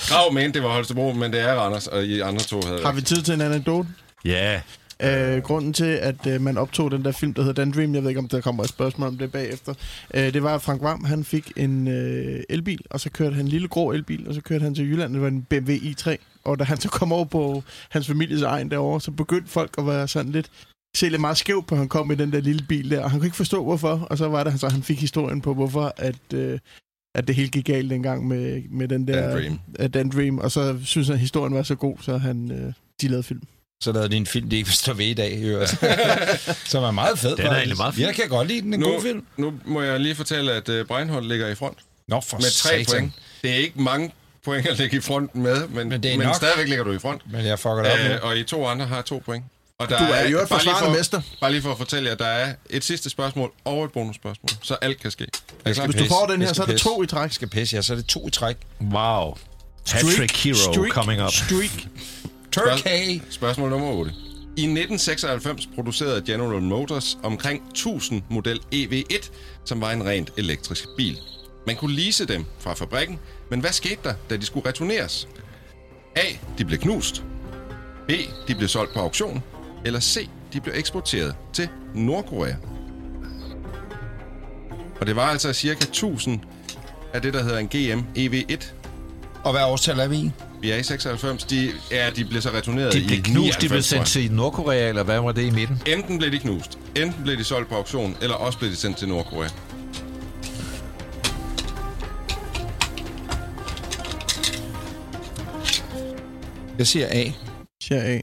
Grav 0.08 0.32
mente, 0.32 0.58
det 0.58 0.62
var 0.62 0.74
Holstebro, 0.74 1.12
men 1.12 1.32
det 1.32 1.40
er 1.40 1.54
Randers, 1.54 1.86
og 1.86 2.04
I 2.04 2.20
andre 2.20 2.42
to 2.42 2.60
havde 2.66 2.82
Har 2.84 2.92
vi 2.92 3.02
tid 3.02 3.22
til 3.22 3.34
en 3.34 3.40
anekdote? 3.40 3.88
Ja. 4.24 4.60
Øh, 5.02 5.42
grunden 5.42 5.72
til, 5.72 5.84
at 5.84 6.26
øh, 6.26 6.40
man 6.40 6.58
optog 6.58 6.90
den 6.90 7.04
der 7.04 7.12
film, 7.12 7.34
der 7.34 7.42
hedder 7.42 7.64
Dan 7.64 7.72
Dream, 7.72 7.94
jeg 7.94 8.02
ved 8.02 8.10
ikke, 8.10 8.18
om 8.18 8.28
der 8.28 8.40
kommer 8.40 8.62
et 8.62 8.68
spørgsmål 8.68 9.08
om 9.08 9.18
det 9.18 9.32
bagefter, 9.32 9.74
øh, 10.14 10.34
det 10.34 10.42
var, 10.42 10.54
at 10.54 10.62
Frank 10.62 10.82
Vam, 10.82 11.04
han 11.04 11.24
fik 11.24 11.52
en 11.56 11.88
øh, 11.88 12.42
elbil, 12.48 12.80
og 12.90 13.00
så 13.00 13.10
kørte 13.10 13.34
han 13.36 13.44
en 13.44 13.48
lille 13.48 13.68
grå 13.68 13.92
elbil, 13.92 14.28
og 14.28 14.34
så 14.34 14.40
kørte 14.40 14.62
han 14.62 14.74
til 14.74 14.90
Jylland, 14.90 15.12
det 15.12 15.22
var 15.22 15.28
en 15.28 15.42
BMW 15.42 15.72
i3, 15.72 16.16
og 16.44 16.58
da 16.58 16.64
han 16.64 16.80
så 16.80 16.88
kom 16.88 17.12
over 17.12 17.24
på 17.24 17.62
hans 17.90 18.06
families 18.06 18.42
egen 18.42 18.70
derovre, 18.70 19.00
så 19.00 19.10
begyndte 19.10 19.50
folk 19.50 19.74
at 19.78 19.86
være 19.86 20.08
sådan 20.08 20.32
lidt, 20.32 20.50
se 20.96 21.08
lidt 21.08 21.20
meget 21.20 21.36
skævt 21.36 21.66
på, 21.66 21.74
at 21.74 21.78
han 21.78 21.88
kom 21.88 22.10
i 22.10 22.14
den 22.14 22.32
der 22.32 22.40
lille 22.40 22.64
bil 22.68 22.90
der, 22.90 23.04
og 23.04 23.10
han 23.10 23.20
kunne 23.20 23.26
ikke 23.26 23.36
forstå, 23.36 23.64
hvorfor, 23.64 24.06
og 24.10 24.18
så 24.18 24.28
var 24.28 24.44
det, 24.44 24.60
så 24.60 24.68
han 24.68 24.82
fik 24.82 25.00
historien 25.00 25.40
på, 25.40 25.54
hvorfor 25.54 25.94
at, 25.96 26.32
øh, 26.34 26.58
at 27.14 27.26
det 27.28 27.36
hele 27.36 27.48
gik 27.48 27.64
galt 27.64 27.90
dengang 27.90 28.28
med, 28.28 28.62
med 28.70 28.88
den 28.88 29.08
der... 29.08 29.28
Dan 29.28 29.36
Dream. 29.36 29.58
øh, 29.78 29.88
Dan 29.88 30.08
Dream, 30.08 30.38
og 30.38 30.50
så 30.50 30.78
synes 30.84 31.06
han, 31.08 31.14
at 31.14 31.20
historien 31.20 31.54
var 31.54 31.62
så 31.62 31.74
god, 31.74 31.96
så 32.00 32.16
han, 32.16 32.50
øh, 32.50 32.72
de 33.00 33.08
lavede 33.08 33.22
film. 33.22 33.42
Så 33.80 33.92
lavede 33.92 34.08
de 34.08 34.16
en 34.16 34.26
film, 34.26 34.50
de 34.50 34.56
ikke 34.56 34.66
vil 34.66 34.74
stå 34.76 34.92
ved 34.92 35.06
i 35.06 35.14
dag. 35.14 35.38
øvrigt. 35.42 35.70
Som 36.70 36.82
er 36.84 36.90
meget 36.90 37.18
fed. 37.18 37.36
Den 37.36 37.46
er 37.46 37.50
egentlig 37.54 37.76
meget 37.76 37.94
fin. 37.94 38.04
Jeg 38.04 38.14
kan 38.14 38.28
godt 38.28 38.48
lide 38.48 38.60
den. 38.62 38.74
En 38.74 38.80
Nu, 38.80 38.86
god 38.92 39.02
film. 39.02 39.26
nu 39.36 39.52
må 39.64 39.82
jeg 39.82 40.00
lige 40.00 40.14
fortælle, 40.14 40.52
at 40.52 40.68
uh, 40.68 40.86
Breinholt 40.86 41.26
ligger 41.28 41.48
i 41.48 41.54
front 41.54 41.78
Nå, 42.08 42.20
for 42.20 42.36
med 42.36 42.44
tre 42.44 42.84
satan. 42.84 42.84
point. 43.00 43.12
Det 43.42 43.50
er 43.50 43.54
ikke 43.54 43.82
mange 43.82 44.12
point 44.44 44.66
at 44.66 44.78
ligge 44.78 44.96
i 44.96 45.00
front 45.00 45.34
med, 45.34 45.68
men, 45.68 45.88
Men 45.88 46.02
det 46.02 46.12
er 46.12 46.18
men 46.18 46.26
nok. 46.26 46.36
stadigvæk 46.36 46.68
ligger 46.68 46.84
du 46.84 46.92
i 46.92 46.98
front. 46.98 47.22
Men 47.32 47.46
jeg 47.46 47.58
fucker 47.58 47.82
det 47.82 47.92
op 47.92 47.98
Øh, 47.98 48.10
nu. 48.10 48.16
og 48.22 48.36
I 48.38 48.42
to 48.44 48.66
andre 48.66 48.86
har 48.86 49.02
to 49.02 49.22
point. 49.24 49.44
Og 49.78 49.88
der 49.88 49.98
Du 49.98 50.04
er 50.04 50.28
jo 50.28 50.42
et 50.42 50.48
forsvarende 50.48 50.90
for- 50.90 50.96
mester. 50.98 51.20
Bare 51.40 51.50
lige 51.52 51.62
for 51.62 51.72
at 51.72 51.78
fortælle 51.78 52.06
jer, 52.06 52.12
at 52.12 52.18
der 52.18 52.26
er 52.26 52.54
et 52.70 52.84
sidste 52.84 53.10
spørgsmål 53.10 53.52
og 53.64 53.84
et 53.84 53.92
bonusspørgsmål, 53.92 54.48
så 54.62 54.74
alt 54.74 55.00
kan 55.00 55.10
ske. 55.10 55.26
Er 55.64 55.70
I 55.70 55.74
klar? 55.74 55.86
Hvis 55.86 56.02
du 56.02 56.08
får 56.08 56.26
den 56.26 56.40
her, 56.40 56.46
Jeg 56.48 56.56
så 56.56 56.62
er 56.62 56.66
skal 56.66 56.74
det 56.74 56.82
to 56.82 57.02
i 57.02 57.06
træk. 57.06 57.22
Jeg 57.22 57.32
skal 57.32 57.48
pisse, 57.48 57.76
ja. 57.76 57.82
Så 57.82 57.92
er 57.92 57.96
det 57.96 58.06
to 58.06 58.28
i 58.28 58.30
træk. 58.30 58.56
Wow. 58.80 59.36
Patrick 59.90 60.36
Hero 60.44 60.56
streak, 60.56 60.90
coming 60.92 61.22
up. 61.24 61.30
Streak. 61.32 61.86
Turkey. 62.54 63.20
Spørgsmål 63.30 63.70
nummer 63.70 63.88
8. 63.88 64.10
I 64.56 64.62
1996 64.62 65.68
producerede 65.74 66.22
General 66.26 66.62
Motors 66.62 67.18
omkring 67.22 67.62
1000 67.70 68.22
model 68.30 68.60
EV1, 68.74 69.30
som 69.64 69.80
var 69.80 69.90
en 69.90 70.06
rent 70.06 70.32
elektrisk 70.36 70.88
bil. 70.96 71.18
Man 71.66 71.76
kunne 71.76 71.96
lease 71.96 72.26
dem 72.26 72.44
fra 72.58 72.74
fabrikken, 72.74 73.18
men 73.50 73.60
hvad 73.60 73.72
skete 73.72 73.98
der, 74.04 74.14
da 74.30 74.36
de 74.36 74.46
skulle 74.46 74.68
returneres? 74.68 75.28
A. 76.16 76.24
De 76.58 76.64
blev 76.64 76.78
knust. 76.78 77.24
B. 78.08 78.10
De 78.48 78.54
blev 78.54 78.68
solgt 78.68 78.94
på 78.94 79.00
auktion. 79.00 79.42
Eller 79.84 80.00
C. 80.00 80.28
De 80.52 80.60
blev 80.60 80.74
eksporteret 80.76 81.34
til 81.52 81.68
Nordkorea. 81.94 82.54
Og 85.00 85.06
det 85.06 85.16
var 85.16 85.26
altså 85.26 85.52
cirka 85.52 85.84
1000 85.84 86.40
af 87.12 87.22
det, 87.22 87.34
der 87.34 87.42
hedder 87.42 87.58
en 87.58 87.68
GM 87.68 88.00
EV1. 88.18 88.64
Og 89.44 89.52
hvad 89.52 89.62
årstal 89.62 89.98
er 89.98 90.08
vi 90.08 90.16
i? 90.16 90.30
Vi 90.64 90.70
er 90.70 90.76
i 90.76 90.82
96. 90.82 91.44
De, 91.44 91.72
ja, 91.90 92.10
de 92.10 92.24
blev 92.24 92.42
så 92.42 92.50
returneret 92.50 92.92
De 92.92 93.02
i 93.02 93.06
blev 93.06 93.22
knust, 93.22 93.60
de 93.60 93.68
blev 93.68 93.78
99, 93.78 93.88
tror 93.88 93.96
jeg. 93.98 94.06
sendt 94.06 94.28
til 94.28 94.36
Nordkorea, 94.36 94.88
eller 94.88 95.02
hvad 95.02 95.20
var 95.20 95.32
det 95.32 95.42
i 95.46 95.50
midten? 95.50 95.82
Enten 95.86 96.18
blev 96.18 96.32
de 96.32 96.38
knust, 96.38 96.78
enten 96.96 97.22
blev 97.22 97.36
de 97.36 97.44
solgt 97.44 97.68
på 97.68 97.74
auktion, 97.74 98.16
eller 98.22 98.34
også 98.34 98.58
blev 98.58 98.70
de 98.70 98.76
sendt 98.76 98.96
til 98.96 99.08
Nordkorea. 99.08 99.48
Jeg 106.78 106.86
siger 106.86 107.06
A. 107.10 107.30
Siger 107.82 108.02
A. 108.02 108.20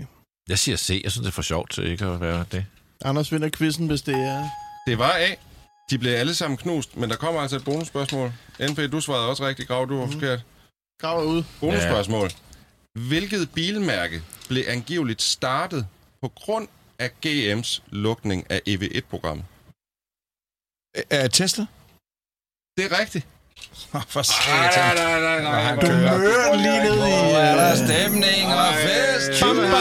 Jeg 0.50 0.60
siger 0.60 0.78
C. 0.78 1.02
Jeg 1.04 1.12
synes, 1.12 1.24
det 1.24 1.32
er 1.32 1.36
for 1.36 1.42
sjovt 1.42 1.72
til 1.72 1.92
ikke 1.92 2.06
at 2.06 2.22
være 2.22 2.46
det. 2.52 2.66
Anders 3.06 3.32
vinder 3.32 3.50
quizzen, 3.58 3.88
hvis 3.88 4.02
det 4.02 4.16
er... 4.16 4.44
Det 4.88 4.98
var 4.98 5.12
A. 5.12 5.30
De 5.90 5.98
blev 5.98 6.12
alle 6.12 6.36
sammen 6.36 6.58
knust, 6.58 6.98
men 6.98 7.10
der 7.10 7.16
kommer 7.16 7.42
altså 7.42 7.56
et 7.56 7.64
bonusspørgsmål. 7.64 8.34
NP, 8.70 8.92
du 8.92 9.02
svarede 9.02 9.28
også 9.30 9.48
rigtigt, 9.48 9.68
Grav, 9.68 9.88
du 9.90 9.98
var 9.98 10.06
mm. 10.06 10.12
forkert. 10.12 10.40
Grav 11.02 11.26
ud. 11.26 11.44
Bonusspørgsmål. 11.60 12.30
Hvilket 13.08 13.52
bilmærke 13.54 14.22
blev 14.48 14.64
angiveligt 14.68 15.22
startet 15.22 15.88
på 16.22 16.28
grund 16.28 16.68
af 17.00 17.12
GM's 17.26 17.82
lukning 17.90 18.52
af 18.52 18.62
EV1-programmet? 18.70 19.46
Er 21.10 21.28
Tesla? 21.28 21.66
Det 22.78 22.86
er 22.92 23.00
rigtigt. 23.00 23.28
For 24.08 24.20
Nej, 24.20 24.24
satan. 24.72 24.96
nej, 24.96 25.20
nej, 25.20 25.42
nej, 25.42 25.44
nej. 25.74 25.76
Du 25.76 25.88
Mører 25.88 26.52
den 26.52 26.62
lige 26.62 26.84
ned 26.84 26.94
i... 26.94 26.98
Hvor 26.98 27.38
er 27.38 27.56
der 27.56 27.76
stemning 27.76 28.54
og 28.54 28.74
fest? 28.74 29.42
Bam, 29.42 29.56
bam. 29.58 29.72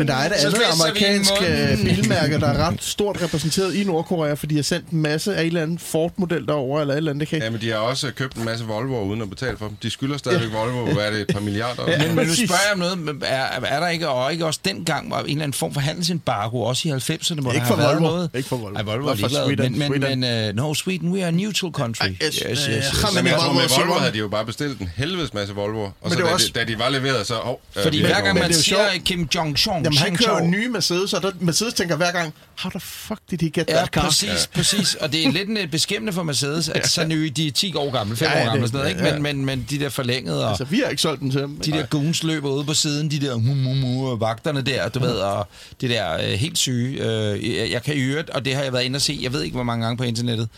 Men 0.00 0.08
der 0.08 0.14
er 0.14 0.26
et 0.26 0.32
andet 0.32 0.60
amerikansk 0.72 1.32
øh, 1.42 1.94
bilmærke, 1.96 2.40
der 2.40 2.46
er 2.46 2.68
ret 2.68 2.82
stort 2.82 3.22
repræsenteret 3.22 3.74
i 3.74 3.84
Nordkorea, 3.84 4.34
fordi 4.34 4.54
de 4.54 4.58
har 4.58 4.62
sendt 4.62 4.88
en 4.88 5.02
masse 5.02 5.36
af 5.36 5.40
en 5.40 5.46
eller 5.46 5.62
anden 5.62 5.78
Ford-model 5.78 6.46
derover 6.46 6.80
eller 6.80 6.94
et 6.94 6.96
eller 6.98 7.10
andet. 7.10 7.20
Det 7.20 7.28
kan 7.28 7.42
Ja, 7.42 7.50
men 7.50 7.60
de 7.60 7.70
har 7.70 7.76
også 7.76 8.10
købt 8.16 8.36
en 8.36 8.44
masse 8.44 8.64
Volvoer 8.64 9.02
uden 9.04 9.22
at 9.22 9.30
betale 9.30 9.56
for 9.56 9.66
dem. 9.68 9.76
De 9.82 9.90
skylder 9.90 10.16
stadigvæk 10.18 10.52
Volvo, 10.52 10.92
hvad 10.92 11.04
er 11.06 11.10
det, 11.10 11.20
et 11.20 11.26
par 11.32 11.40
milliarder? 11.40 11.82
Ja. 11.86 11.90
Ja. 12.00 12.06
Men, 12.06 12.16
men 12.16 12.26
nu 12.26 12.34
spørger 12.34 12.60
jeg 12.66 12.72
om 12.72 12.78
noget. 12.78 13.22
Er, 13.24 13.44
er 13.66 13.80
der 13.80 13.88
ikke, 13.88 14.08
og 14.08 14.32
ikke 14.32 14.46
også 14.46 14.60
dengang, 14.64 15.10
var 15.10 15.20
en 15.20 15.28
eller 15.30 15.42
anden 15.42 15.52
form 15.52 15.72
for 15.74 15.80
handelsembargo, 15.80 16.60
også 16.62 16.88
i 16.88 16.92
90'erne, 16.92 17.40
hvor 17.40 17.52
Ikke 17.52 17.60
der 17.66 17.66
har 17.66 17.76
været 17.76 17.94
Volvo. 17.94 18.00
noget? 18.08 18.30
Ikke 18.34 18.48
for 18.48 18.56
Volvo. 18.56 18.76
Ej, 18.76 18.82
Volvo 18.82 19.06
Bare 19.06 19.16
for 19.16 19.28
ligeglad. 19.28 19.44
Sweden. 19.46 19.78
Men, 19.78 19.90
men, 19.90 20.00
Sweden. 20.02 20.20
men 20.20 20.48
uh, 20.50 20.56
no, 20.56 20.74
Sweden, 20.74 21.12
we 21.12 21.18
are 21.20 21.28
a 21.28 21.30
neutral 21.30 21.72
country. 21.72 22.06
Yes, 22.08 22.18
yes, 22.22 22.42
øh, 22.44 22.50
yes, 22.50 22.58
yes. 22.92 23.02
ham 23.02 23.14
Men 23.14 23.26
jeg 23.26 23.34
tror, 23.34 23.42
Volvo 23.46 23.54
med 23.54 23.64
og 23.64 23.70
Volvo 23.78 23.92
havde 23.98 24.12
de 24.12 24.18
jo 24.18 24.28
bare 24.28 24.44
bestilt 24.46 24.80
en 24.80 24.90
helvedes 24.96 25.34
masse 25.34 25.54
Volvoer. 25.54 25.90
Og 26.00 26.10
så 26.10 26.16
det 26.16 26.24
da, 26.24 26.30
også- 26.32 26.50
de, 26.54 26.58
da 26.60 26.64
de 26.64 26.78
var 26.78 26.88
leveret, 26.88 27.26
så... 27.26 27.34
Oh, 27.44 27.54
Fordi 27.82 28.00
hver 28.00 28.20
gang 28.20 28.38
man 28.38 28.50
er 28.50 28.54
siger. 28.54 28.78
Kim 29.04 29.28
Jong-chong, 29.34 29.82
Jamen, 29.94 29.98
han 29.98 30.16
kører 30.16 30.46
nye 30.46 30.68
Mercedes, 30.68 31.12
og 31.12 31.22
der, 31.22 31.30
Mercedes 31.40 31.74
tænker 31.74 31.96
hver 31.96 32.12
gang, 32.12 32.34
how 32.58 32.70
the 32.70 32.80
fuck 32.80 33.20
did 33.30 33.38
he 33.40 33.50
get 33.50 33.64
Ja, 33.68 33.74
that 33.76 33.88
car? 33.88 34.00
præcis, 34.02 34.46
præcis. 34.54 34.94
Og 34.94 35.12
det 35.12 35.26
er 35.26 35.32
lidt 35.32 35.58
øh, 35.58 35.70
beskæmmende 35.70 36.12
for 36.12 36.22
Mercedes, 36.22 36.68
at 36.68 36.88
så 36.88 37.04
nye, 37.04 37.30
de 37.36 37.46
er 37.46 37.50
10 37.52 37.74
år 37.74 37.90
gamle, 37.92 38.16
5 38.16 38.28
Ja, 38.28 38.38
ja, 38.38 38.42
år 38.42 38.46
gamle, 38.46 38.62
det- 38.62 38.68
sådan 38.70 38.78
noget, 38.78 38.90
ikke? 38.90 39.06
ja. 39.08 39.12
Men, 39.12 39.22
men, 39.22 39.44
men 39.44 39.66
de 39.70 39.78
der 39.78 39.88
forlængede, 39.88 40.44
og 40.44 40.48
Altså, 40.50 40.64
vi 40.64 40.78
har 40.84 40.90
ikke 40.90 41.02
solgt 41.02 41.20
den 41.20 41.30
til 41.30 41.40
dem. 41.40 41.56
de 41.60 41.70
der 41.70 41.86
goons 41.86 42.22
løber 42.22 42.48
ude 42.50 42.64
på 42.64 42.74
siden, 42.74 43.10
de 43.10 43.20
der 43.20 43.36
mu, 43.36 43.54
mu, 43.54 43.74
mu, 43.74 44.16
vagterne 44.16 44.62
der, 44.62 44.88
du 44.88 44.98
ved, 44.98 45.12
og 45.14 45.48
det 45.80 45.90
der 45.90 46.12
øh, 46.14 46.22
helt 46.32 46.58
syge. 46.58 47.04
Øh, 47.04 47.56
jeg, 47.56 47.70
jeg 47.70 47.82
kan 47.82 47.94
i 47.96 48.00
øvrigt, 48.00 48.30
og 48.30 48.44
det 48.44 48.54
har 48.54 48.62
jeg 48.62 48.72
været 48.72 48.84
inde 48.84 48.96
og 48.96 49.02
se, 49.02 49.18
jeg 49.22 49.32
ved 49.32 49.42
ikke, 49.42 49.54
hvor 49.54 49.64
mange 49.64 49.84
gange 49.84 49.96
på 49.96 50.04
internettet, 50.04 50.48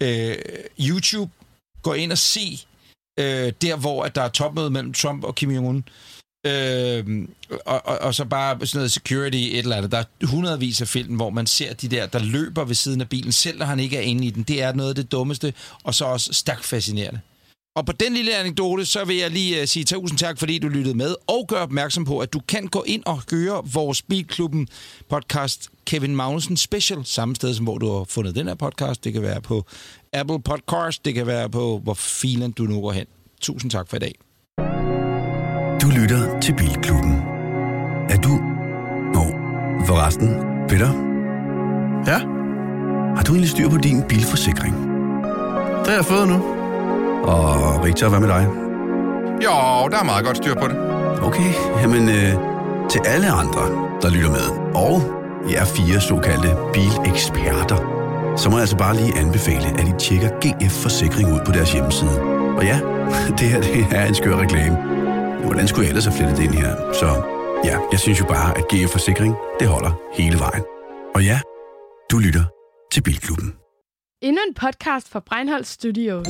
øh, 0.00 0.34
YouTube, 0.80 1.32
gå 1.82 1.92
ind 1.92 2.12
og 2.12 2.18
se 2.18 2.60
øh, 3.20 3.52
der, 3.62 3.76
hvor 3.76 4.04
at 4.04 4.14
der 4.14 4.22
er 4.22 4.28
topmøde 4.28 4.70
mellem 4.70 4.92
Trump 4.92 5.24
og 5.24 5.34
Kim 5.34 5.50
Jong-un. 5.56 5.82
Øh, 6.46 7.28
og, 7.66 7.86
og, 7.86 7.98
og 7.98 8.14
så 8.14 8.24
bare 8.24 8.66
sådan 8.66 8.78
noget 8.78 8.92
security, 8.92 9.36
et 9.36 9.58
eller 9.58 9.76
andet. 9.76 9.92
Der 9.92 9.98
er 9.98 10.26
hundredvis 10.26 10.80
af 10.80 10.88
film, 10.88 11.16
hvor 11.16 11.30
man 11.30 11.46
ser 11.46 11.74
de 11.74 11.88
der, 11.88 12.06
der 12.06 12.18
løber 12.18 12.64
ved 12.64 12.74
siden 12.74 13.00
af 13.00 13.08
bilen, 13.08 13.32
selv 13.32 13.58
når 13.58 13.66
han 13.66 13.80
ikke 13.80 13.96
er 13.96 14.00
inde 14.00 14.26
i 14.26 14.30
den. 14.30 14.42
Det 14.42 14.62
er 14.62 14.72
noget 14.72 14.88
af 14.88 14.94
det 14.94 15.12
dummeste, 15.12 15.54
og 15.84 15.94
så 15.94 16.04
også 16.04 16.32
stærkt 16.32 16.64
fascinerende. 16.64 17.20
Og 17.76 17.86
på 17.86 17.92
den 17.92 18.14
lille 18.14 18.36
anekdote, 18.36 18.84
så 18.84 19.04
vil 19.04 19.16
jeg 19.16 19.30
lige 19.30 19.62
uh, 19.62 19.68
sige 19.68 19.84
tusind 19.84 20.18
tak, 20.18 20.38
fordi 20.38 20.58
du 20.58 20.68
lyttede 20.68 20.96
med, 20.96 21.14
og 21.26 21.46
gør 21.48 21.56
opmærksom 21.56 22.04
på, 22.04 22.18
at 22.18 22.32
du 22.32 22.40
kan 22.48 22.66
gå 22.66 22.84
ind 22.86 23.02
og 23.06 23.22
høre 23.30 23.62
vores 23.72 24.02
Bilklubben 24.02 24.68
podcast 25.10 25.68
Kevin 25.86 26.16
Magnussen 26.16 26.56
Special, 26.56 27.04
samme 27.04 27.36
sted 27.36 27.54
som 27.54 27.64
hvor 27.64 27.78
du 27.78 27.96
har 27.96 28.04
fundet 28.04 28.34
den 28.34 28.46
her 28.46 28.54
podcast. 28.54 29.04
Det 29.04 29.12
kan 29.12 29.22
være 29.22 29.40
på 29.40 29.64
Apple 30.12 30.42
Podcast, 30.42 31.04
det 31.04 31.14
kan 31.14 31.26
være 31.26 31.50
på, 31.50 31.80
hvor 31.84 31.94
filen 31.94 32.52
du 32.52 32.62
nu 32.62 32.80
går 32.80 32.92
hen. 32.92 33.06
Tusind 33.40 33.70
tak 33.70 33.88
for 33.88 33.96
i 33.96 34.00
dag. 34.00 34.14
Du 35.86 35.90
lytter 35.90 36.40
til 36.40 36.54
Bilklubben. 36.54 37.22
Er 38.10 38.16
du... 38.16 38.28
Nå, 39.14 39.24
forresten, 39.86 40.28
Peter, 40.68 40.90
Ja, 42.06 42.18
har 43.16 43.22
du 43.26 43.32
egentlig 43.32 43.50
styr 43.50 43.68
på 43.68 43.76
din 43.76 44.02
bilforsikring? 44.08 44.74
det 45.78 45.86
har 45.86 45.94
jeg 45.94 46.04
fået 46.04 46.28
nu. 46.28 46.34
Og 47.24 47.84
Richard, 47.84 48.10
hvad 48.10 48.20
med 48.20 48.28
dig? 48.28 48.48
Jo, 49.44 49.88
der 49.90 49.98
er 49.98 50.04
meget 50.04 50.24
godt 50.24 50.36
styr 50.36 50.54
på 50.54 50.68
det. 50.68 50.76
Okay, 51.22 51.52
jamen 51.82 52.08
øh, 52.08 52.32
til 52.90 53.00
alle 53.04 53.30
andre, 53.30 53.62
der 54.02 54.10
lytter 54.10 54.30
med, 54.30 54.46
og 54.74 55.02
jer 55.52 55.64
fire 55.64 56.00
såkaldte 56.00 56.50
bileksperter, 56.72 57.78
så 58.36 58.50
må 58.50 58.56
jeg 58.56 58.60
altså 58.60 58.76
bare 58.76 58.96
lige 58.96 59.18
anbefale, 59.18 59.66
at 59.80 59.88
I 59.88 59.92
tjekker 59.98 60.28
GF 60.42 60.82
Forsikring 60.82 61.32
ud 61.34 61.40
på 61.46 61.52
deres 61.52 61.72
hjemmeside. 61.72 62.20
Og 62.56 62.64
ja, 62.64 62.80
det 63.38 63.48
her 63.48 63.60
det 63.60 63.86
er 63.90 64.04
en 64.06 64.14
skør 64.14 64.36
reklame. 64.36 65.05
Hvordan 65.46 65.68
skulle 65.68 65.84
jeg 65.84 65.90
ellers 65.90 66.04
have 66.04 66.16
flettet 66.16 66.36
det 66.38 66.44
ind 66.44 66.54
her? 66.54 66.92
Så 66.92 67.06
ja, 67.64 67.78
jeg 67.92 68.00
synes 68.00 68.20
jo 68.20 68.24
bare, 68.24 68.58
at 68.58 68.64
GF 68.68 68.90
Forsikring, 68.92 69.34
det 69.60 69.68
holder 69.68 69.92
hele 70.12 70.38
vejen. 70.38 70.62
Og 71.14 71.24
ja, 71.24 71.40
du 72.10 72.18
lytter 72.18 72.44
til 72.92 73.02
Bilklubben. 73.02 73.54
Endnu 74.22 74.40
en 74.48 74.54
podcast 74.54 75.08
fra 75.08 75.20
Breinholt 75.20 75.66
Studios. 75.66 76.28